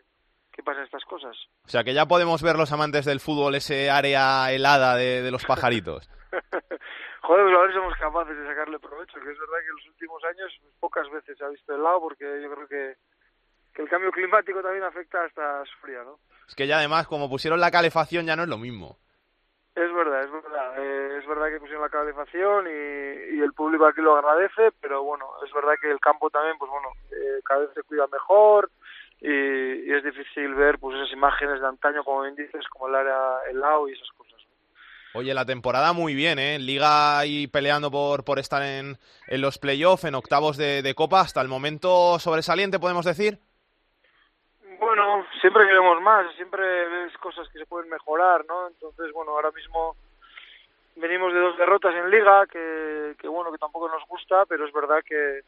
que 0.50 0.64
pasen 0.64 0.82
estas 0.82 1.04
cosas. 1.04 1.36
O 1.66 1.68
sea, 1.68 1.84
que 1.84 1.94
ya 1.94 2.06
podemos 2.06 2.42
ver 2.42 2.56
los 2.56 2.72
amantes 2.72 3.04
del 3.04 3.20
fútbol 3.20 3.54
ese 3.54 3.90
área 3.90 4.50
helada 4.50 4.96
de, 4.96 5.22
de 5.22 5.30
los 5.30 5.44
pajaritos. 5.46 6.10
Joder, 7.22 7.44
pues 7.44 7.56
a 7.56 7.60
ver 7.60 7.70
si 7.70 7.76
somos 7.76 7.96
capaces 7.96 8.36
de 8.36 8.44
sacarle 8.44 8.80
provecho, 8.80 9.20
que 9.20 9.30
es 9.30 9.38
verdad 9.38 9.58
que 9.60 9.68
en 9.68 9.76
los 9.76 9.86
últimos 9.86 10.24
años 10.24 10.60
pocas 10.80 11.08
veces 11.10 11.38
se 11.38 11.44
ha 11.44 11.48
visto 11.48 11.76
helado 11.76 12.00
porque 12.00 12.24
yo 12.42 12.52
creo 12.52 12.66
que 12.66 12.96
que 13.74 13.82
el 13.82 13.88
cambio 13.88 14.10
climático 14.10 14.62
también 14.62 14.84
afecta 14.84 15.24
hasta 15.24 15.64
su 15.64 15.78
fría, 15.78 16.02
¿no? 16.04 16.18
Es 16.48 16.54
que 16.54 16.66
ya 16.66 16.78
además, 16.78 17.06
como 17.06 17.28
pusieron 17.28 17.60
la 17.60 17.70
calefacción, 17.70 18.26
ya 18.26 18.36
no 18.36 18.42
es 18.42 18.48
lo 18.48 18.58
mismo. 18.58 18.98
Es 19.74 19.94
verdad, 19.94 20.24
es 20.24 20.32
verdad. 20.32 20.74
Eh, 20.78 21.18
es 21.18 21.26
verdad 21.28 21.48
que 21.48 21.60
pusieron 21.60 21.82
la 21.82 21.88
calefacción 21.88 22.66
y, 22.66 23.36
y, 23.36 23.40
el 23.40 23.52
público 23.52 23.86
aquí 23.86 24.00
lo 24.00 24.16
agradece, 24.16 24.72
pero 24.80 25.04
bueno, 25.04 25.26
es 25.46 25.52
verdad 25.52 25.74
que 25.80 25.90
el 25.90 26.00
campo 26.00 26.28
también, 26.28 26.58
pues 26.58 26.70
bueno, 26.70 26.88
eh, 27.12 27.40
cada 27.44 27.60
vez 27.60 27.70
se 27.74 27.82
cuida 27.84 28.06
mejor 28.08 28.70
y, 29.20 29.28
y, 29.30 29.92
es 29.92 30.02
difícil 30.02 30.54
ver 30.54 30.78
pues 30.78 30.96
esas 30.96 31.12
imágenes 31.12 31.60
de 31.60 31.68
antaño, 31.68 32.02
como 32.02 32.22
bien 32.22 32.34
dices, 32.34 32.66
como 32.68 32.88
el 32.88 32.96
área 32.96 33.38
helado 33.48 33.88
y 33.88 33.92
esas 33.92 34.08
cosas. 34.16 34.40
Oye, 35.14 35.34
la 35.34 35.46
temporada 35.46 35.92
muy 35.92 36.14
bien, 36.14 36.38
¿eh? 36.38 36.58
Liga 36.58 37.18
ahí 37.18 37.46
peleando 37.46 37.90
por, 37.92 38.24
por 38.24 38.38
estar 38.40 38.62
en, 38.62 38.98
en 39.28 39.40
los 39.40 39.58
playoffs, 39.58 40.04
en 40.04 40.16
octavos 40.16 40.56
de, 40.56 40.82
de 40.82 40.94
Copa, 40.94 41.20
hasta 41.20 41.40
el 41.40 41.48
momento 41.48 42.18
sobresaliente, 42.18 42.80
podemos 42.80 43.04
decir. 43.04 43.38
Bueno, 44.80 45.26
siempre 45.42 45.66
queremos 45.66 46.00
más, 46.00 46.34
siempre 46.36 46.88
ves 46.88 47.16
cosas 47.18 47.46
que 47.50 47.58
se 47.58 47.66
pueden 47.66 47.90
mejorar, 47.90 48.46
¿no? 48.48 48.66
Entonces, 48.66 49.12
bueno, 49.12 49.32
ahora 49.32 49.50
mismo 49.50 49.94
venimos 50.96 51.34
de 51.34 51.38
dos 51.38 51.58
derrotas 51.58 51.94
en 51.94 52.10
Liga, 52.10 52.46
que, 52.46 53.14
que 53.18 53.28
bueno, 53.28 53.52
que 53.52 53.58
tampoco 53.58 53.90
nos 53.90 54.02
gusta, 54.08 54.46
pero 54.46 54.66
es 54.66 54.72
verdad 54.72 55.02
que, 55.06 55.42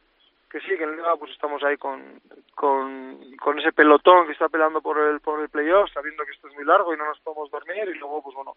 que 0.51 0.61
sí, 0.61 0.77
que 0.77 0.85
en 0.85 0.97
Liga 0.97 1.17
pues 1.19 1.33
estamos 1.33 1.65
ahí 1.65 1.79
con, 1.79 2.21
con, 2.55 3.19
con 3.39 3.59
ese 3.59 3.73
pelotón 3.73 4.27
que 4.27 4.33
está 4.33 4.51
peleando 4.51 4.83
por 4.83 4.99
el, 4.99 5.21
por 5.21 5.41
el 5.41 5.49
playoff, 5.49 5.91
sabiendo 5.95 6.27
que 6.27 6.33
esto 6.33 6.49
es 6.49 6.55
muy 6.55 6.65
largo 6.65 6.93
y 6.93 6.99
no 6.99 7.07
nos 7.07 7.19
podemos 7.21 7.51
dormir, 7.51 7.89
y 7.89 7.99
luego, 7.99 8.23
pues 8.23 8.37
bueno, 8.37 8.57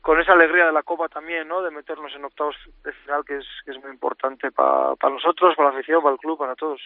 con 0.00 0.20
esa 0.20 0.32
alegría 0.32 0.66
de 0.66 0.72
la 0.72 0.82
Copa 0.82 1.08
también, 1.08 1.46
¿no? 1.46 1.62
De 1.62 1.70
meternos 1.70 2.12
en 2.16 2.24
octavos 2.24 2.56
de 2.82 2.92
final, 2.92 3.24
que 3.24 3.36
es, 3.36 3.46
que 3.64 3.70
es 3.70 3.80
muy 3.80 3.92
importante 3.92 4.50
para 4.50 4.96
nosotros, 5.08 5.54
para 5.54 5.70
la 5.70 5.76
afición, 5.76 6.02
para 6.02 6.14
el 6.14 6.20
club, 6.20 6.36
para 6.36 6.56
todos. 6.56 6.80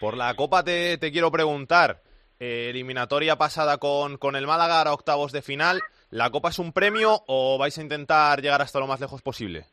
Por 0.00 0.16
la 0.16 0.34
Copa 0.34 0.64
te, 0.64 0.98
te 0.98 1.12
quiero 1.12 1.30
preguntar, 1.30 2.09
eh, 2.40 2.70
eliminatoria 2.70 3.36
pasada 3.36 3.78
con, 3.78 4.16
con 4.16 4.34
el 4.34 4.46
Málaga, 4.46 4.78
ahora 4.78 4.94
octavos 4.94 5.30
de 5.30 5.42
final. 5.42 5.80
¿La 6.10 6.30
Copa 6.30 6.48
es 6.48 6.58
un 6.58 6.72
premio 6.72 7.20
o 7.28 7.58
vais 7.58 7.78
a 7.78 7.82
intentar 7.82 8.40
llegar 8.40 8.62
hasta 8.62 8.80
lo 8.80 8.88
más 8.88 9.00
lejos 9.00 9.22
posible? 9.22 9.66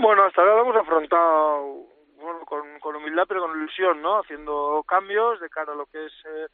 Bueno, 0.00 0.24
hasta 0.24 0.42
ahora 0.42 0.56
lo 0.56 0.62
hemos 0.62 0.76
afrontado 0.76 1.86
bueno, 2.16 2.44
con, 2.44 2.78
con 2.78 2.96
humildad 2.96 3.24
pero 3.26 3.40
con 3.40 3.56
ilusión, 3.56 4.00
¿no? 4.00 4.20
Haciendo 4.20 4.84
cambios 4.86 5.40
de 5.40 5.48
cara 5.48 5.72
a 5.72 5.76
lo 5.76 5.86
que 5.86 6.06
es 6.06 6.12
eh, 6.26 6.46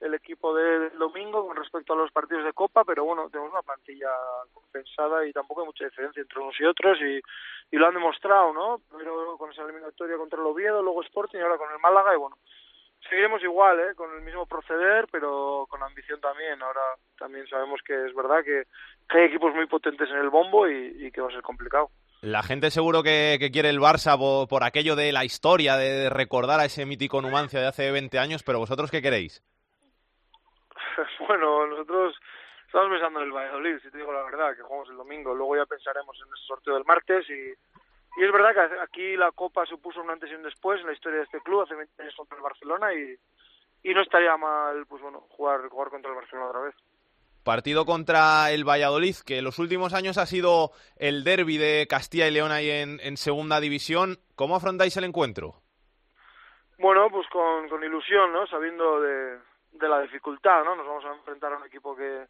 el 0.00 0.14
equipo 0.14 0.54
del 0.54 0.90
de 0.90 0.96
domingo 0.96 1.46
con 1.46 1.56
respecto 1.56 1.92
a 1.92 1.96
los 1.96 2.10
partidos 2.10 2.44
de 2.44 2.52
Copa, 2.52 2.84
pero 2.84 3.04
bueno, 3.04 3.28
tenemos 3.30 3.52
una 3.52 3.62
plantilla 3.62 4.10
compensada 4.52 5.24
y 5.26 5.32
tampoco 5.32 5.60
hay 5.60 5.66
mucha 5.66 5.84
diferencia 5.84 6.20
entre 6.20 6.40
unos 6.40 6.58
y 6.58 6.64
otros 6.64 6.98
y, 7.00 7.20
y 7.70 7.76
lo 7.76 7.86
han 7.86 7.94
demostrado, 7.94 8.52
¿no? 8.52 8.80
Primero 8.90 9.36
con 9.38 9.52
esa 9.52 9.62
eliminatoria 9.62 10.16
contra 10.16 10.40
el 10.40 10.46
Oviedo, 10.46 10.82
luego 10.82 11.02
Sporting 11.02 11.38
y 11.38 11.42
ahora 11.42 11.58
con 11.58 11.70
el 11.70 11.78
Málaga 11.78 12.14
y 12.14 12.18
bueno, 12.18 12.36
seguiremos 13.08 13.42
igual, 13.42 13.78
¿eh? 13.80 13.94
con 13.94 14.14
el 14.14 14.22
mismo 14.22 14.46
proceder, 14.46 15.06
pero 15.10 15.66
con 15.68 15.82
ambición 15.82 16.20
también. 16.20 16.62
Ahora 16.62 16.80
también 17.18 17.46
sabemos 17.48 17.80
que 17.84 17.94
es 18.06 18.14
verdad 18.14 18.42
que, 18.44 18.64
hay 19.08 19.24
equipos 19.24 19.54
muy 19.54 19.66
potentes 19.66 20.08
en 20.10 20.16
el 20.16 20.30
bombo 20.30 20.66
y, 20.68 21.10
que 21.12 21.20
va 21.20 21.28
a 21.28 21.32
ser 21.32 21.42
complicado. 21.42 21.90
La 22.22 22.42
gente 22.42 22.70
seguro 22.70 23.02
que, 23.02 23.50
quiere 23.52 23.68
el 23.68 23.80
Barça 23.80 24.16
por, 24.48 24.64
aquello 24.64 24.96
de 24.96 25.12
la 25.12 25.24
historia, 25.24 25.76
de 25.76 26.08
recordar 26.08 26.60
a 26.60 26.64
ese 26.64 26.86
mítico 26.86 27.20
Numancia 27.20 27.60
de 27.60 27.66
hace 27.66 27.90
20 27.90 28.18
años, 28.18 28.42
pero 28.42 28.58
vosotros 28.58 28.90
qué 28.90 29.02
queréis? 29.02 29.42
bueno, 31.28 31.66
nosotros 31.66 32.14
estamos 32.64 32.90
pensando 32.90 33.20
en 33.20 33.26
el 33.26 33.32
Valladolid, 33.32 33.78
si 33.82 33.90
te 33.90 33.98
digo 33.98 34.12
la 34.12 34.22
verdad, 34.22 34.56
que 34.56 34.62
jugamos 34.62 34.88
el 34.88 34.96
domingo. 34.96 35.34
Luego 35.34 35.56
ya 35.56 35.66
pensaremos 35.66 36.16
en 36.16 36.32
ese 36.32 36.46
sorteo 36.46 36.74
del 36.74 36.84
martes 36.84 37.28
y 37.28 37.52
y 38.16 38.24
es 38.24 38.32
verdad 38.32 38.54
que 38.54 38.80
aquí 38.80 39.16
la 39.16 39.32
Copa 39.32 39.64
supuso 39.66 40.00
un 40.00 40.10
antes 40.10 40.30
y 40.30 40.34
un 40.34 40.42
después 40.42 40.80
en 40.80 40.86
la 40.86 40.92
historia 40.92 41.18
de 41.18 41.24
este 41.24 41.40
club, 41.40 41.62
hace 41.62 41.74
20 41.74 42.02
años 42.02 42.14
contra 42.16 42.36
el 42.36 42.42
Barcelona 42.42 42.94
y, 42.94 43.16
y 43.82 43.94
no 43.94 44.02
estaría 44.02 44.36
mal 44.36 44.86
pues 44.86 45.02
bueno 45.02 45.20
jugar, 45.30 45.68
jugar 45.68 45.90
contra 45.90 46.10
el 46.10 46.16
Barcelona 46.16 46.48
otra 46.48 46.60
vez. 46.60 46.74
Partido 47.42 47.84
contra 47.84 48.52
el 48.52 48.68
Valladolid, 48.68 49.16
que 49.26 49.38
en 49.38 49.44
los 49.44 49.58
últimos 49.58 49.94
años 49.94 50.16
ha 50.16 50.26
sido 50.26 50.70
el 50.96 51.24
derby 51.24 51.58
de 51.58 51.86
Castilla 51.88 52.28
y 52.28 52.30
León 52.30 52.52
ahí 52.52 52.70
en, 52.70 53.00
en 53.00 53.16
segunda 53.16 53.58
división. 53.58 54.18
¿Cómo 54.36 54.54
afrontáis 54.54 54.96
el 54.96 55.04
encuentro? 55.04 55.56
Bueno, 56.78 57.08
pues 57.10 57.26
con, 57.28 57.68
con 57.68 57.82
ilusión, 57.82 58.32
¿no? 58.32 58.46
Sabiendo 58.46 59.00
de, 59.00 59.38
de 59.72 59.88
la 59.88 60.00
dificultad, 60.02 60.62
¿no? 60.64 60.76
Nos 60.76 60.86
vamos 60.86 61.04
a 61.04 61.14
enfrentar 61.14 61.52
a 61.52 61.56
un 61.56 61.66
equipo 61.66 61.96
que, 61.96 62.26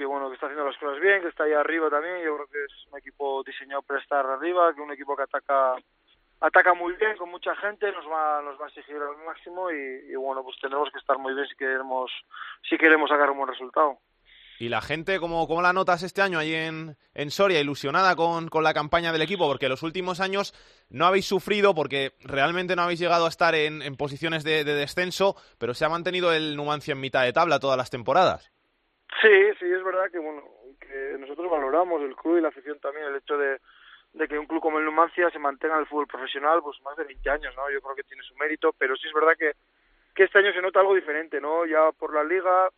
que 0.00 0.06
bueno 0.06 0.28
que 0.28 0.34
está 0.34 0.46
haciendo 0.46 0.64
las 0.64 0.78
cosas 0.78 0.98
bien, 0.98 1.20
que 1.20 1.28
está 1.28 1.44
ahí 1.44 1.52
arriba 1.52 1.90
también. 1.90 2.24
Yo 2.24 2.34
creo 2.36 2.46
que 2.46 2.64
es 2.64 2.86
un 2.90 2.98
equipo 2.98 3.42
diseñado 3.44 3.82
para 3.82 4.00
estar 4.00 4.24
arriba, 4.24 4.72
que 4.74 4.80
un 4.80 4.92
equipo 4.92 5.14
que 5.14 5.24
ataca 5.24 5.76
ataca 6.40 6.72
muy 6.72 6.94
bien 6.94 7.18
con 7.18 7.30
mucha 7.30 7.54
gente, 7.56 7.92
nos 7.92 8.06
va, 8.06 8.40
nos 8.40 8.58
va 8.58 8.64
a 8.64 8.68
exigir 8.68 8.96
al 8.96 9.22
máximo 9.26 9.70
y, 9.70 10.14
bueno, 10.16 10.42
pues 10.42 10.56
tendremos 10.58 10.88
que 10.90 10.98
estar 10.98 11.18
muy 11.18 11.34
bien 11.34 11.46
si 11.46 11.54
queremos, 11.54 12.10
si 12.66 12.78
queremos 12.78 13.10
sacar 13.10 13.30
un 13.30 13.36
buen 13.36 13.50
resultado. 13.50 13.98
¿Y 14.58 14.70
la 14.70 14.80
gente, 14.80 15.20
cómo, 15.20 15.46
cómo 15.46 15.60
la 15.60 15.74
notas 15.74 16.02
este 16.02 16.22
año 16.22 16.38
ahí 16.38 16.54
en, 16.54 16.96
en 17.12 17.30
Soria, 17.30 17.60
ilusionada 17.60 18.16
con, 18.16 18.48
con, 18.48 18.64
la 18.64 18.72
campaña 18.72 19.12
del 19.12 19.20
equipo? 19.20 19.46
Porque 19.48 19.68
los 19.68 19.82
últimos 19.82 20.18
años 20.18 20.54
no 20.88 21.04
habéis 21.04 21.26
sufrido 21.26 21.74
porque 21.74 22.12
realmente 22.20 22.74
no 22.74 22.82
habéis 22.82 23.00
llegado 23.00 23.26
a 23.26 23.30
estar 23.30 23.54
en, 23.54 23.82
en 23.82 23.96
posiciones 23.96 24.42
de, 24.42 24.64
de, 24.64 24.72
descenso, 24.72 25.36
pero 25.58 25.74
se 25.74 25.84
ha 25.84 25.90
mantenido 25.90 26.32
el 26.32 26.56
Numancia 26.56 26.92
en 26.92 27.00
mitad 27.00 27.22
de 27.22 27.34
tabla 27.34 27.60
todas 27.60 27.76
las 27.76 27.90
temporadas. 27.90 28.50
Sí, 29.20 29.28
sí, 29.58 29.64
es 29.70 29.82
verdad 29.82 30.10
que 30.10 30.18
bueno, 30.18 30.42
que 30.80 31.16
nosotros 31.18 31.50
valoramos 31.50 32.00
el 32.02 32.16
club 32.16 32.38
y 32.38 32.40
la 32.40 32.48
afición 32.48 32.78
también 32.80 33.06
el 33.06 33.16
hecho 33.16 33.36
de, 33.36 33.60
de 34.12 34.28
que 34.28 34.38
un 34.38 34.46
club 34.46 34.62
como 34.62 34.78
el 34.78 34.84
Numancia 34.84 35.30
se 35.30 35.38
mantenga 35.38 35.74
en 35.74 35.80
el 35.80 35.86
fútbol 35.86 36.06
profesional 36.06 36.60
pues 36.62 36.80
más 36.82 36.96
de 36.96 37.04
20 37.04 37.30
años, 37.30 37.54
¿no? 37.56 37.70
Yo 37.70 37.80
creo 37.80 37.96
que 37.96 38.04
tiene 38.04 38.22
su 38.22 38.34
mérito, 38.36 38.72
pero 38.78 38.96
sí 38.96 39.08
es 39.08 39.12
verdad 39.12 39.34
que, 39.38 39.52
que 40.14 40.24
este 40.24 40.38
año 40.38 40.52
se 40.52 40.62
nota 40.62 40.80
algo 40.80 40.94
diferente, 40.94 41.40
¿no? 41.40 41.66
Ya 41.66 41.92
por 41.92 42.14
la 42.14 42.24
liga, 42.24 42.68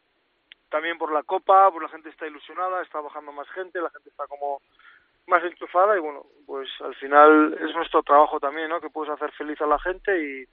también 0.68 0.98
por 0.98 1.12
la 1.12 1.22
Copa, 1.22 1.70
pues 1.70 1.82
la 1.82 1.88
gente 1.88 2.08
está 2.08 2.26
ilusionada, 2.26 2.82
está 2.82 3.00
bajando 3.00 3.32
más 3.32 3.48
gente, 3.50 3.80
la 3.80 3.90
gente 3.90 4.08
está 4.10 4.26
como 4.26 4.60
más 5.26 5.44
enchufada 5.44 5.96
y 5.96 6.00
bueno, 6.00 6.26
pues 6.46 6.68
al 6.80 6.94
final 6.96 7.56
es 7.60 7.74
nuestro 7.74 8.02
trabajo 8.02 8.40
también, 8.40 8.68
¿no? 8.68 8.80
Que 8.80 8.90
puedes 8.90 9.12
hacer 9.12 9.30
feliz 9.32 9.60
a 9.60 9.66
la 9.66 9.78
gente 9.78 10.18
y, 10.18 10.44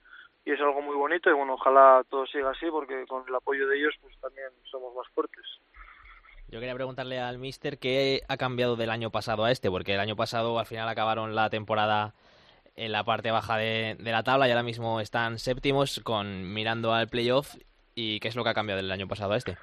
y 0.44 0.52
es 0.52 0.60
algo 0.60 0.80
muy 0.80 0.94
bonito 0.94 1.28
y 1.28 1.32
bueno, 1.32 1.54
ojalá 1.54 2.04
todo 2.08 2.26
siga 2.26 2.50
así 2.50 2.70
porque 2.70 3.06
con 3.06 3.26
el 3.26 3.34
apoyo 3.34 3.66
de 3.66 3.76
ellos 3.76 3.94
pues 4.00 4.18
también 4.20 4.48
somos 4.70 4.94
más 4.94 5.08
fuertes. 5.08 5.44
Yo 6.50 6.58
quería 6.58 6.74
preguntarle 6.74 7.20
al 7.20 7.38
mister 7.38 7.78
qué 7.78 8.22
ha 8.28 8.36
cambiado 8.36 8.74
del 8.74 8.90
año 8.90 9.10
pasado 9.10 9.44
a 9.44 9.52
este, 9.52 9.70
porque 9.70 9.94
el 9.94 10.00
año 10.00 10.16
pasado 10.16 10.58
al 10.58 10.66
final 10.66 10.88
acabaron 10.88 11.36
la 11.36 11.48
temporada 11.48 12.12
en 12.74 12.90
la 12.90 13.04
parte 13.04 13.30
baja 13.30 13.56
de, 13.56 13.96
de 14.00 14.10
la 14.10 14.24
tabla 14.24 14.48
y 14.48 14.50
ahora 14.50 14.64
mismo 14.64 15.00
están 15.00 15.38
séptimos 15.38 16.00
con 16.02 16.52
mirando 16.52 16.92
al 16.92 17.06
playoff 17.06 17.54
y 17.94 18.18
qué 18.18 18.26
es 18.26 18.34
lo 18.34 18.42
que 18.42 18.50
ha 18.50 18.54
cambiado 18.54 18.82
del 18.82 18.90
año 18.90 19.06
pasado 19.06 19.32
a 19.32 19.36
este. 19.36 19.56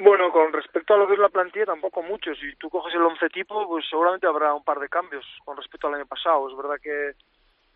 Bueno, 0.00 0.32
con 0.32 0.52
respecto 0.52 0.94
a 0.94 0.96
lo 0.96 1.06
que 1.06 1.14
es 1.14 1.20
la 1.20 1.28
plantilla, 1.28 1.66
tampoco 1.66 2.02
mucho. 2.02 2.34
Si 2.34 2.56
tú 2.56 2.68
coges 2.68 2.92
el 2.94 3.02
once 3.02 3.28
tipo, 3.28 3.68
pues 3.68 3.84
seguramente 3.88 4.26
habrá 4.26 4.54
un 4.54 4.64
par 4.64 4.80
de 4.80 4.88
cambios 4.88 5.24
con 5.44 5.56
respecto 5.56 5.86
al 5.86 5.94
año 5.94 6.06
pasado. 6.06 6.50
Es 6.50 6.56
verdad 6.56 6.76
que, 6.82 7.12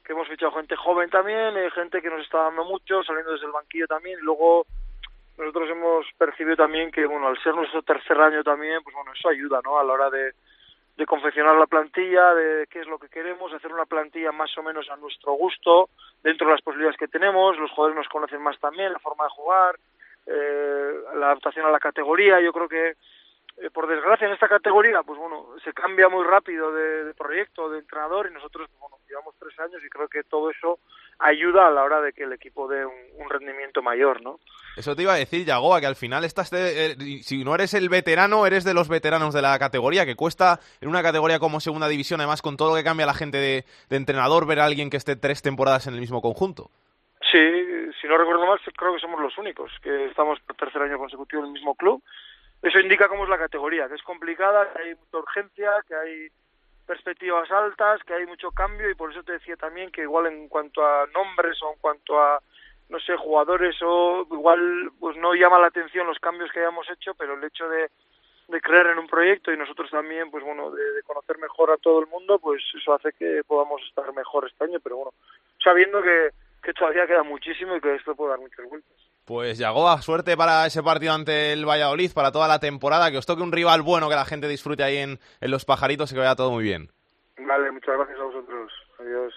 que 0.03 0.13
hemos 0.13 0.27
fichado 0.27 0.51
gente 0.53 0.75
joven 0.75 1.09
también, 1.09 1.57
eh, 1.57 1.71
gente 1.71 2.03
que 2.03 2.11
nos 2.11 2.23
está 2.23 2.39
dando 2.39 2.65
mucho, 2.65 3.05
saliendo 3.05 3.31
desde 3.31 3.47
el 3.47 3.53
banquillo 3.53 3.87
también. 3.87 4.19
Y 4.19 4.25
luego 4.25 4.67
nosotros 5.39 5.69
hemos 5.71 6.07
percibido 6.17 6.57
también 6.57 6.91
que, 6.91 7.07
bueno, 7.07 7.29
al 7.29 7.39
ser 7.43 7.55
nuestro 7.55 7.83
tercer 7.83 8.19
año 8.21 8.43
también, 8.43 8.83
pues 8.83 8.95
bueno, 8.95 9.13
eso 9.13 9.29
ayuda, 9.29 9.61
¿no? 9.63 9.79
A 9.79 9.85
la 9.85 9.93
hora 9.93 10.11
de, 10.11 10.33
de 10.97 11.07
confeccionar 11.07 11.57
la 11.57 11.67
plantilla, 11.67 12.35
de 12.35 12.67
qué 12.69 12.81
es 12.81 12.87
lo 12.87 12.99
que 12.99 13.09
queremos, 13.09 13.53
hacer 13.53 13.73
una 13.73 13.85
plantilla 13.85 14.33
más 14.33 14.57
o 14.57 14.63
menos 14.63 14.89
a 14.89 14.97
nuestro 14.97 15.33
gusto, 15.33 15.91
dentro 16.23 16.47
de 16.47 16.55
las 16.55 16.63
posibilidades 16.63 16.99
que 16.99 17.09
tenemos. 17.09 17.59
Los 17.59 17.71
jugadores 17.71 17.97
nos 17.97 18.09
conocen 18.09 18.43
más 18.43 18.59
también, 18.59 18.93
la 18.93 18.99
forma 18.99 19.25
de 19.25 19.31
jugar 19.31 19.79
eh, 20.27 20.93
la 21.17 21.27
adaptación 21.27 21.67
a 21.67 21.71
la 21.71 21.79
categoría. 21.79 22.41
Yo 22.41 22.53
creo 22.53 22.69
que, 22.69 22.97
eh, 23.59 23.71
por 23.71 23.87
desgracia, 23.87 24.27
en 24.27 24.33
esta 24.33 24.49
categoría, 24.49 25.03
pues 25.03 25.19
bueno, 25.19 25.49
se 25.63 25.73
cambia 25.75 26.09
muy 26.09 26.25
rápido 26.25 26.73
de, 26.73 27.05
de 27.05 27.15
proyecto, 27.15 27.69
de 27.69 27.81
entrenador, 27.81 28.29
y 28.31 28.35
nosotros, 28.35 28.69
pues, 28.71 28.81
bueno, 28.81 28.97
llevamos 29.07 29.35
tres 29.39 29.59
años 29.61 29.85
y 29.85 29.89
creo 29.91 30.09
que 30.09 30.25
todo 30.25 30.51
eso 30.51 30.79
ayuda 31.19 31.69
a 31.69 31.71
la 31.71 31.83
hora 31.83 32.01
de 32.01 32.13
que 32.13 32.25
el 32.25 32.33
equipo 32.33 32.69
dé 32.69 32.85
un, 32.85 32.95
un 33.19 33.31
rendimiento 33.31 33.83
mayor, 33.83 34.23
¿no? 34.23 34.39
Eso 34.77 34.95
te 34.95 35.03
iba 35.03 35.15
a 35.15 35.17
decir, 35.17 35.47
Yagoa, 35.47 35.81
que 35.81 35.87
al 35.87 35.97
final 35.97 36.25
estás 36.25 36.51
de, 36.51 36.93
eh, 36.93 36.97
si 37.23 37.45
no 37.45 37.55
eres 37.55 37.73
el 37.73 37.89
veterano, 37.89 38.47
eres 38.47 38.65
de 38.65 38.75
los 38.75 38.89
veteranos 38.89 39.33
de 39.33 39.41
la 39.41 39.59
categoría, 39.59 40.05
que 40.05 40.17
cuesta 40.17 40.61
en 40.81 40.89
una 40.89 41.03
categoría 41.03 41.39
como 41.39 41.61
segunda 41.61 41.89
división, 41.89 42.21
además 42.21 42.43
con 42.43 42.57
todo 42.57 42.71
lo 42.71 42.77
que 42.77 42.85
cambia 42.85 43.07
la 43.07 43.15
gente 43.15 43.39
de, 43.39 43.65
de 43.89 43.97
entrenador, 43.97 44.47
ver 44.47 44.61
a 44.61 44.67
alguien 44.67 44.91
que 44.91 44.99
esté 44.99 45.17
tres 45.17 45.41
temporadas 45.41 45.87
en 45.87 45.95
el 45.95 46.01
mismo 46.01 46.21
conjunto. 46.21 46.71
Sí, 47.33 47.39
si 48.01 48.07
no 48.07 48.19
recuerdo 48.19 48.47
mal, 48.47 48.61
creo 48.77 48.95
que 48.95 49.01
somos 49.01 49.21
los 49.21 49.37
únicos 49.39 49.73
que 49.83 50.07
estamos 50.07 50.39
por 50.41 50.57
tercer 50.57 50.83
año 50.83 50.99
consecutivo 50.99 51.43
en 51.43 51.49
el 51.49 51.53
mismo 51.53 51.75
club. 51.75 52.03
Eso 52.63 52.79
indica 52.79 53.09
cómo 53.09 53.25
es 53.25 53.31
la 53.31 53.39
categoría, 53.39 53.89
que 53.89 53.95
es 53.95 54.03
complicada, 54.03 54.73
que 54.73 54.83
hay 54.83 54.95
mucha 54.95 55.19
urgencia, 55.19 55.71
que 55.89 55.95
hay 55.95 56.29
perspectivas 56.87 57.51
altas, 57.51 58.03
que 58.05 58.15
hay 58.15 58.27
mucho 58.27 58.51
cambio 58.53 58.89
y 58.89 58.95
por 58.95 59.11
eso 59.11 59.23
te 59.23 59.33
decía 59.33 59.57
también 59.57 59.91
que 59.91 60.03
igual 60.03 60.27
en 60.27 60.49
cuanto 60.49 60.85
a 60.87 61.07
nombres 61.13 61.61
o 61.63 61.73
en 61.73 61.79
cuanto 61.81 62.19
a 62.21 62.41
no 62.89 63.01
sé, 63.01 63.17
jugadores 63.17 63.77
o 63.83 64.27
igual 64.31 64.93
pues 65.01 65.17
no 65.17 65.35
llama 65.35 65.59
la 65.59 65.67
atención 65.67 66.07
los 66.07 66.19
cambios 66.19 66.51
que 66.53 66.61
hayamos 66.61 66.89
hecho, 66.91 67.15
pero 67.15 67.35
el 67.35 67.45
hecho 67.45 67.69
de, 67.69 67.91
creer 68.63 68.87
en 68.87 68.99
un 68.99 69.09
proyecto 69.09 69.53
y 69.53 69.57
nosotros 69.57 69.91
también, 69.91 70.31
pues 70.31 70.45
bueno, 70.45 70.71
de, 70.71 70.93
de, 70.93 71.03
conocer 71.03 71.39
mejor 71.39 71.71
a 71.73 71.77
todo 71.77 72.01
el 72.01 72.07
mundo, 72.07 72.39
pues 72.39 72.63
eso 72.75 72.95
hace 72.95 73.13
que 73.13 73.43
podamos 73.47 73.83
estar 73.89 74.13
mejor 74.15 74.47
este 74.47 74.65
año, 74.65 74.79
pero 74.81 74.97
bueno, 74.97 75.13
sabiendo 75.63 76.01
que, 76.01 76.31
que 76.67 76.73
todavía 76.73 77.07
queda 77.07 77.23
muchísimo 77.23 77.77
y 77.77 77.81
que 77.81 77.95
esto 77.95 78.17
puede 78.17 78.31
dar 78.31 78.41
muchas 78.41 78.69
vueltas. 78.69 78.93
Pues 79.25 79.57
Yagoa, 79.57 80.03
suerte 80.03 80.37
para 80.37 80.67
ese 80.67 80.83
partido 80.83 81.13
ante 81.13 81.53
el 81.53 81.65
Valladolid, 81.65 82.11
para 82.13 82.33
toda 82.33 82.49
la 82.49 82.59
temporada, 82.59 83.11
que 83.13 83.19
os 83.19 83.27
toque 83.27 83.43
un 83.43 83.53
rival 83.53 83.83
bueno, 83.83 84.09
que 84.09 84.17
la 84.17 84.25
gente 84.25 84.49
disfrute 84.49 84.83
ahí 84.83 84.97
en, 84.97 85.21
en 85.41 85.51
los 85.53 85.65
pajaritos 85.65 86.11
y 86.11 86.15
que 86.15 86.21
vaya 86.21 86.35
todo 86.35 86.51
muy 86.51 86.65
bien. 86.65 86.89
Vale, 87.39 87.71
muchas 87.71 87.97
gracias 87.97 88.19
a 88.19 88.25
vosotros. 88.25 88.73
Adiós. 88.99 89.35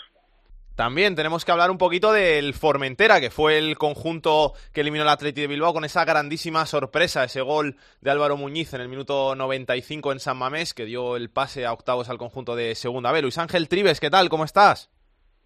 También 0.76 1.16
tenemos 1.16 1.46
que 1.46 1.52
hablar 1.52 1.70
un 1.70 1.78
poquito 1.78 2.12
del 2.12 2.54
Formentera, 2.54 3.20
que 3.20 3.30
fue 3.30 3.60
el 3.60 3.78
conjunto 3.78 4.54
que 4.74 4.82
eliminó 4.82 5.04
el 5.04 5.10
Atleti 5.10 5.42
de 5.42 5.48
Bilbao 5.48 5.74
con 5.74 5.86
esa 5.86 6.06
grandísima 6.06 6.66
sorpresa, 6.66 7.26
ese 7.26 7.42
gol 7.42 7.76
de 8.02 8.10
Álvaro 8.10 8.38
Muñiz 8.38 8.74
en 8.74 8.82
el 8.82 8.90
minuto 8.90 9.36
95 9.36 10.14
en 10.14 10.20
San 10.20 10.38
Mamés, 10.38 10.74
que 10.74 10.86
dio 10.86 11.16
el 11.16 11.30
pase 11.30 11.66
a 11.66 11.74
octavos 11.74 12.10
al 12.10 12.18
conjunto 12.18 12.56
de 12.56 12.74
Segunda 12.76 13.12
B. 13.12 13.22
Luis 13.22 13.38
Ángel 13.38 13.68
Tribes, 13.68 14.00
¿qué 14.00 14.10
tal? 14.10 14.30
¿Cómo 14.30 14.46
estás? 14.46 14.90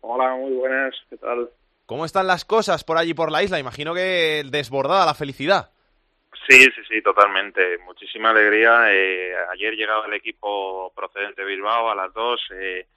Hola, 0.01 0.35
muy 0.35 0.53
buenas, 0.53 0.93
¿qué 1.09 1.17
tal? 1.17 1.49
¿Cómo 1.85 2.05
están 2.05 2.27
las 2.27 2.45
cosas 2.45 2.83
por 2.83 2.97
allí 2.97 3.13
por 3.13 3.31
la 3.31 3.43
isla? 3.43 3.59
Imagino 3.59 3.93
que 3.93 4.43
desbordada 4.45 5.05
la 5.05 5.13
felicidad. 5.13 5.71
Sí, 6.47 6.59
sí, 6.59 6.81
sí, 6.89 7.01
totalmente. 7.01 7.77
Muchísima 7.79 8.31
alegría. 8.31 8.93
Eh, 8.93 9.33
ayer 9.51 9.75
llegaba 9.75 10.05
el 10.05 10.13
equipo 10.13 10.91
procedente 10.95 11.41
de 11.41 11.47
Bilbao 11.47 11.89
a 11.89 11.95
las 11.95 12.13
dos. 12.13 12.41
Eh, 12.51 12.87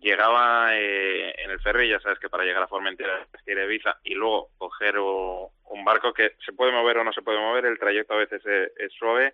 llegaba 0.00 0.76
eh, 0.76 1.34
en 1.42 1.50
el 1.50 1.60
ferry, 1.60 1.88
ya 1.88 2.00
sabes 2.00 2.18
que 2.18 2.28
para 2.28 2.44
llegar 2.44 2.62
a 2.62 2.68
Formentera 2.68 3.26
quiere 3.44 3.66
visa 3.66 3.98
y 4.02 4.14
luego 4.14 4.50
coger 4.58 4.96
o, 4.98 5.52
un 5.70 5.84
barco 5.84 6.12
que 6.12 6.32
se 6.44 6.52
puede 6.52 6.72
mover 6.72 6.98
o 6.98 7.04
no 7.04 7.12
se 7.12 7.22
puede 7.22 7.38
mover, 7.38 7.66
el 7.66 7.78
trayecto 7.78 8.14
a 8.14 8.18
veces 8.18 8.44
es, 8.44 8.72
es, 8.76 8.92
suave, 8.92 9.32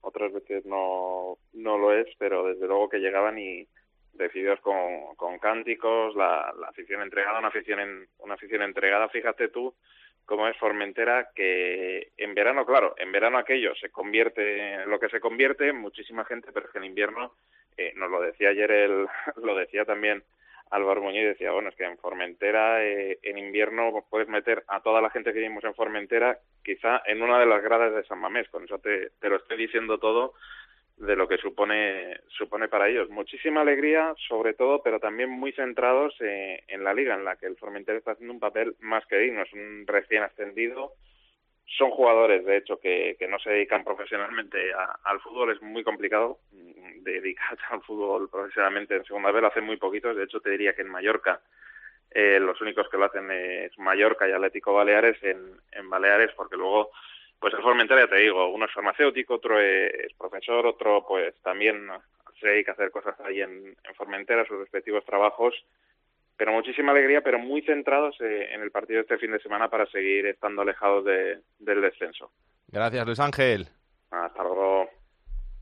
otras 0.00 0.32
veces 0.32 0.64
no, 0.64 1.38
no 1.52 1.78
lo 1.78 1.92
es, 1.92 2.06
pero 2.18 2.44
desde 2.44 2.66
luego 2.66 2.88
que 2.88 2.98
llegaban 2.98 3.38
y 3.38 3.68
decididos 4.16 4.60
con, 4.60 5.38
cánticos, 5.38 6.14
la, 6.16 6.52
la 6.58 6.68
afición 6.68 7.02
entregada, 7.02 7.38
una 7.38 7.48
afición, 7.48 7.80
en, 7.80 8.08
una 8.18 8.34
afición 8.34 8.62
entregada, 8.62 9.08
fíjate 9.08 9.48
tú 9.48 9.74
cómo 10.26 10.48
es 10.48 10.56
Formentera, 10.58 11.30
que 11.34 12.10
en 12.16 12.34
verano, 12.34 12.66
claro, 12.66 12.94
en 12.98 13.12
verano 13.12 13.38
aquello 13.38 13.74
se 13.76 13.90
convierte 13.90 14.74
en 14.74 14.90
lo 14.90 14.98
que 14.98 15.08
se 15.08 15.20
convierte, 15.20 15.72
muchísima 15.72 16.24
gente, 16.24 16.50
pero 16.52 16.66
es 16.66 16.72
que 16.72 16.78
en 16.78 16.84
invierno 16.84 17.32
eh, 17.76 17.92
nos 17.96 18.10
lo 18.10 18.20
decía 18.20 18.50
ayer, 18.50 18.70
el, 18.70 19.06
lo 19.42 19.54
decía 19.54 19.84
también 19.84 20.24
Álvaro 20.70 21.00
Muñoz, 21.00 21.24
decía, 21.24 21.52
bueno, 21.52 21.68
es 21.68 21.76
que 21.76 21.84
en 21.84 21.96
Formentera 21.96 22.84
eh, 22.84 23.20
en 23.22 23.38
invierno 23.38 24.04
puedes 24.10 24.28
meter 24.28 24.64
a 24.66 24.80
toda 24.80 25.00
la 25.00 25.10
gente 25.10 25.32
que 25.32 25.38
vivimos 25.38 25.62
en 25.62 25.74
Formentera 25.74 26.38
quizá 26.64 27.02
en 27.06 27.22
una 27.22 27.38
de 27.38 27.46
las 27.46 27.62
gradas 27.62 27.94
de 27.94 28.04
San 28.04 28.18
Mamés, 28.18 28.48
con 28.48 28.64
eso 28.64 28.78
te, 28.78 29.10
te 29.20 29.28
lo 29.28 29.36
estoy 29.36 29.56
diciendo 29.56 29.98
todo 29.98 30.34
de 30.96 31.14
lo 31.16 31.28
que 31.28 31.36
supone 31.38 32.20
supone 32.28 32.68
para 32.68 32.88
ellos. 32.88 33.10
Muchísima 33.10 33.60
alegría, 33.60 34.14
sobre 34.28 34.54
todo, 34.54 34.82
pero 34.82 34.98
también 34.98 35.30
muy 35.30 35.52
centrados 35.52 36.14
eh, 36.20 36.62
en 36.68 36.84
la 36.84 36.94
liga, 36.94 37.14
en 37.14 37.24
la 37.24 37.36
que 37.36 37.46
el 37.46 37.56
Formentera 37.56 37.98
está 37.98 38.12
haciendo 38.12 38.32
un 38.32 38.40
papel 38.40 38.76
más 38.80 39.04
que 39.06 39.18
digno. 39.18 39.42
Es 39.42 39.52
un 39.52 39.84
recién 39.86 40.22
ascendido, 40.22 40.92
son 41.66 41.90
jugadores, 41.90 42.44
de 42.44 42.56
hecho, 42.56 42.78
que, 42.80 43.16
que 43.18 43.28
no 43.28 43.38
se 43.38 43.50
dedican 43.50 43.84
profesionalmente 43.84 44.72
a, 44.72 44.98
al 45.04 45.20
fútbol. 45.20 45.52
Es 45.52 45.60
muy 45.60 45.82
complicado 45.84 46.38
dedicarse 47.02 47.62
al 47.70 47.82
fútbol 47.82 48.30
profesionalmente 48.30 48.96
en 48.96 49.04
segunda 49.04 49.30
vez. 49.30 49.42
Lo 49.42 49.48
hacen 49.48 49.64
muy 49.64 49.76
poquitos. 49.76 50.16
De 50.16 50.24
hecho, 50.24 50.40
te 50.40 50.50
diría 50.50 50.74
que 50.74 50.82
en 50.82 50.88
Mallorca 50.88 51.40
eh, 52.10 52.40
los 52.40 52.60
únicos 52.60 52.88
que 52.88 52.96
lo 52.96 53.04
hacen 53.04 53.30
es 53.30 53.76
Mallorca 53.78 54.28
y 54.28 54.32
Atlético 54.32 54.72
Baleares 54.72 55.22
en, 55.22 55.60
en 55.72 55.90
Baleares, 55.90 56.32
porque 56.36 56.56
luego, 56.56 56.90
pues 57.38 57.54
el 57.54 57.62
Formentera, 57.62 58.02
ya 58.02 58.08
te 58.08 58.20
digo, 58.20 58.48
uno 58.48 58.66
es 58.66 58.72
farmacéutico, 58.72 59.34
otro 59.34 59.60
es 59.60 60.12
profesor, 60.18 60.66
otro 60.66 61.04
pues 61.06 61.34
también 61.42 61.88
se 62.40 62.48
dedica 62.48 62.72
a 62.72 62.74
hacer 62.74 62.90
cosas 62.90 63.18
ahí 63.20 63.40
en, 63.40 63.50
en 63.66 63.94
Formentera, 63.94 64.44
sus 64.46 64.58
respectivos 64.58 65.04
trabajos 65.04 65.54
pero 66.36 66.52
muchísima 66.52 66.92
alegría, 66.92 67.22
pero 67.22 67.38
muy 67.38 67.62
centrados 67.62 68.16
eh, 68.20 68.48
en 68.52 68.60
el 68.62 68.70
partido 68.70 68.98
de 68.98 69.02
este 69.02 69.18
fin 69.18 69.32
de 69.32 69.40
semana 69.40 69.68
para 69.68 69.86
seguir 69.86 70.26
estando 70.26 70.62
alejados 70.62 71.04
de, 71.04 71.38
del 71.58 71.80
descenso. 71.80 72.30
Gracias, 72.68 73.06
Luis 73.06 73.20
Ángel. 73.20 73.68
Hasta 74.10 74.42
luego. 74.42 74.88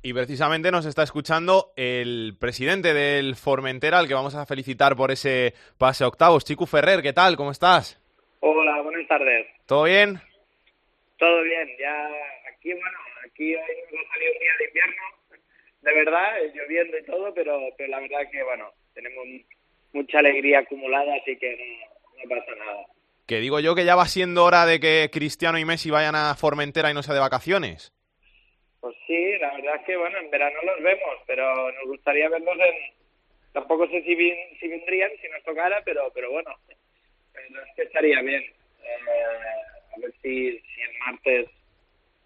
Y 0.02 0.12
precisamente 0.12 0.70
nos 0.70 0.84
está 0.84 1.02
escuchando 1.02 1.72
el 1.76 2.36
presidente 2.38 2.92
del 2.92 3.36
Formentera, 3.36 3.98
al 3.98 4.08
que 4.08 4.14
vamos 4.14 4.34
a 4.34 4.44
felicitar 4.44 4.96
por 4.96 5.10
ese 5.10 5.54
pase 5.78 6.04
a 6.04 6.08
octavos. 6.08 6.44
Chico 6.44 6.66
Ferrer, 6.66 7.00
¿qué 7.02 7.12
tal? 7.12 7.36
¿Cómo 7.36 7.52
estás? 7.52 8.00
Hola, 8.40 8.82
buenas 8.82 9.08
tardes. 9.08 9.46
¿Todo 9.66 9.84
bien? 9.84 10.20
Todo 11.24 11.40
bien, 11.42 11.70
ya 11.78 12.06
aquí, 12.52 12.70
bueno, 12.74 12.98
aquí 13.24 13.54
hoy 13.54 13.62
ha 13.62 14.12
salido 14.12 14.32
un 14.34 14.38
día 14.38 14.52
de 14.58 14.64
invierno, 14.66 15.02
de 15.80 15.94
verdad, 15.94 16.36
lloviendo 16.54 16.98
y 16.98 17.04
todo, 17.04 17.32
pero, 17.32 17.60
pero 17.78 17.88
la 17.88 18.00
verdad 18.00 18.30
que, 18.30 18.42
bueno, 18.42 18.70
tenemos 18.92 19.24
mucha 19.94 20.18
alegría 20.18 20.58
acumulada, 20.58 21.14
así 21.14 21.34
que 21.38 21.56
no, 21.56 22.22
no 22.24 22.28
pasa 22.28 22.54
nada. 22.56 22.84
Que 23.26 23.36
digo 23.40 23.58
yo 23.60 23.74
que 23.74 23.86
ya 23.86 23.96
va 23.96 24.04
siendo 24.04 24.44
hora 24.44 24.66
de 24.66 24.78
que 24.80 25.08
Cristiano 25.10 25.56
y 25.58 25.64
Messi 25.64 25.90
vayan 25.90 26.14
a 26.14 26.34
Formentera 26.34 26.90
y 26.90 26.94
no 26.94 27.02
sea 27.02 27.14
de 27.14 27.20
vacaciones. 27.20 27.90
Pues 28.82 28.94
sí, 29.06 29.38
la 29.38 29.54
verdad 29.54 29.76
es 29.76 29.86
que 29.86 29.96
bueno, 29.96 30.18
en 30.18 30.30
verano 30.30 30.58
los 30.62 30.82
vemos, 30.82 31.16
pero 31.26 31.72
nos 31.72 31.84
gustaría 31.86 32.28
verlos 32.28 32.54
en... 32.58 32.94
Tampoco 33.54 33.86
sé 33.88 34.02
si, 34.02 34.14
vin- 34.14 34.58
si 34.60 34.68
vendrían, 34.68 35.10
si 35.22 35.28
nos 35.28 35.42
tocara, 35.42 35.80
pero 35.86 36.12
pero 36.14 36.30
bueno, 36.32 36.54
pero 37.32 37.62
es 37.62 37.74
que 37.76 37.82
estaría 37.84 38.20
bien. 38.20 38.42
Eh, 38.42 39.73
a 39.94 40.00
ver 40.00 40.12
si, 40.22 40.50
si 40.58 40.80
el 40.80 40.98
martes 41.06 41.48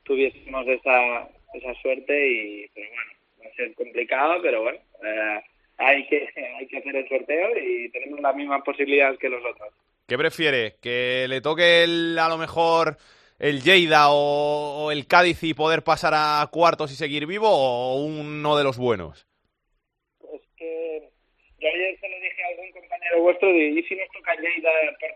tuviésemos 0.04 0.66
esa, 0.66 1.28
esa 1.54 1.74
suerte 1.80 2.28
y 2.28 2.68
pero 2.74 2.88
bueno, 2.88 3.12
va 3.40 3.50
a 3.50 3.54
ser 3.54 3.74
complicado, 3.74 4.42
pero 4.42 4.62
bueno, 4.62 4.78
eh, 5.04 5.40
hay 5.76 6.06
que 6.06 6.28
hay 6.58 6.66
que 6.66 6.78
hacer 6.78 6.96
el 6.96 7.08
sorteo 7.08 7.50
y 7.58 7.88
tenemos 7.90 8.20
las 8.20 8.34
mismas 8.34 8.62
posibilidades 8.62 9.18
que 9.18 9.28
los 9.28 9.44
otros. 9.44 9.72
¿Qué 10.06 10.16
prefiere? 10.16 10.76
¿Que 10.82 11.26
le 11.28 11.40
toque 11.40 11.84
el, 11.84 12.18
a 12.18 12.28
lo 12.28 12.38
mejor 12.38 12.96
el 13.38 13.62
Lleida 13.62 14.10
o, 14.10 14.84
o 14.86 14.90
el 14.90 15.06
Cádiz 15.06 15.42
y 15.42 15.54
poder 15.54 15.84
pasar 15.84 16.14
a 16.16 16.48
cuartos 16.50 16.90
y 16.90 16.96
seguir 16.96 17.26
vivo 17.26 17.48
o 17.48 18.02
uno 18.02 18.56
de 18.56 18.64
los 18.64 18.78
buenos? 18.78 19.26
Es 20.32 20.40
que 20.56 21.08
yo 21.60 21.68
ayer 21.68 22.00
se 22.00 22.08
lo 22.08 22.16
dije 22.16 22.42
a 22.42 22.48
algún 22.48 22.72
compañero 22.72 23.20
vuestro 23.20 23.48
de, 23.48 23.68
¿y 23.68 23.82
si 23.82 23.94
nos 23.96 24.08
toca 24.10 24.34
Lleida 24.36 24.70
por, 24.98 25.10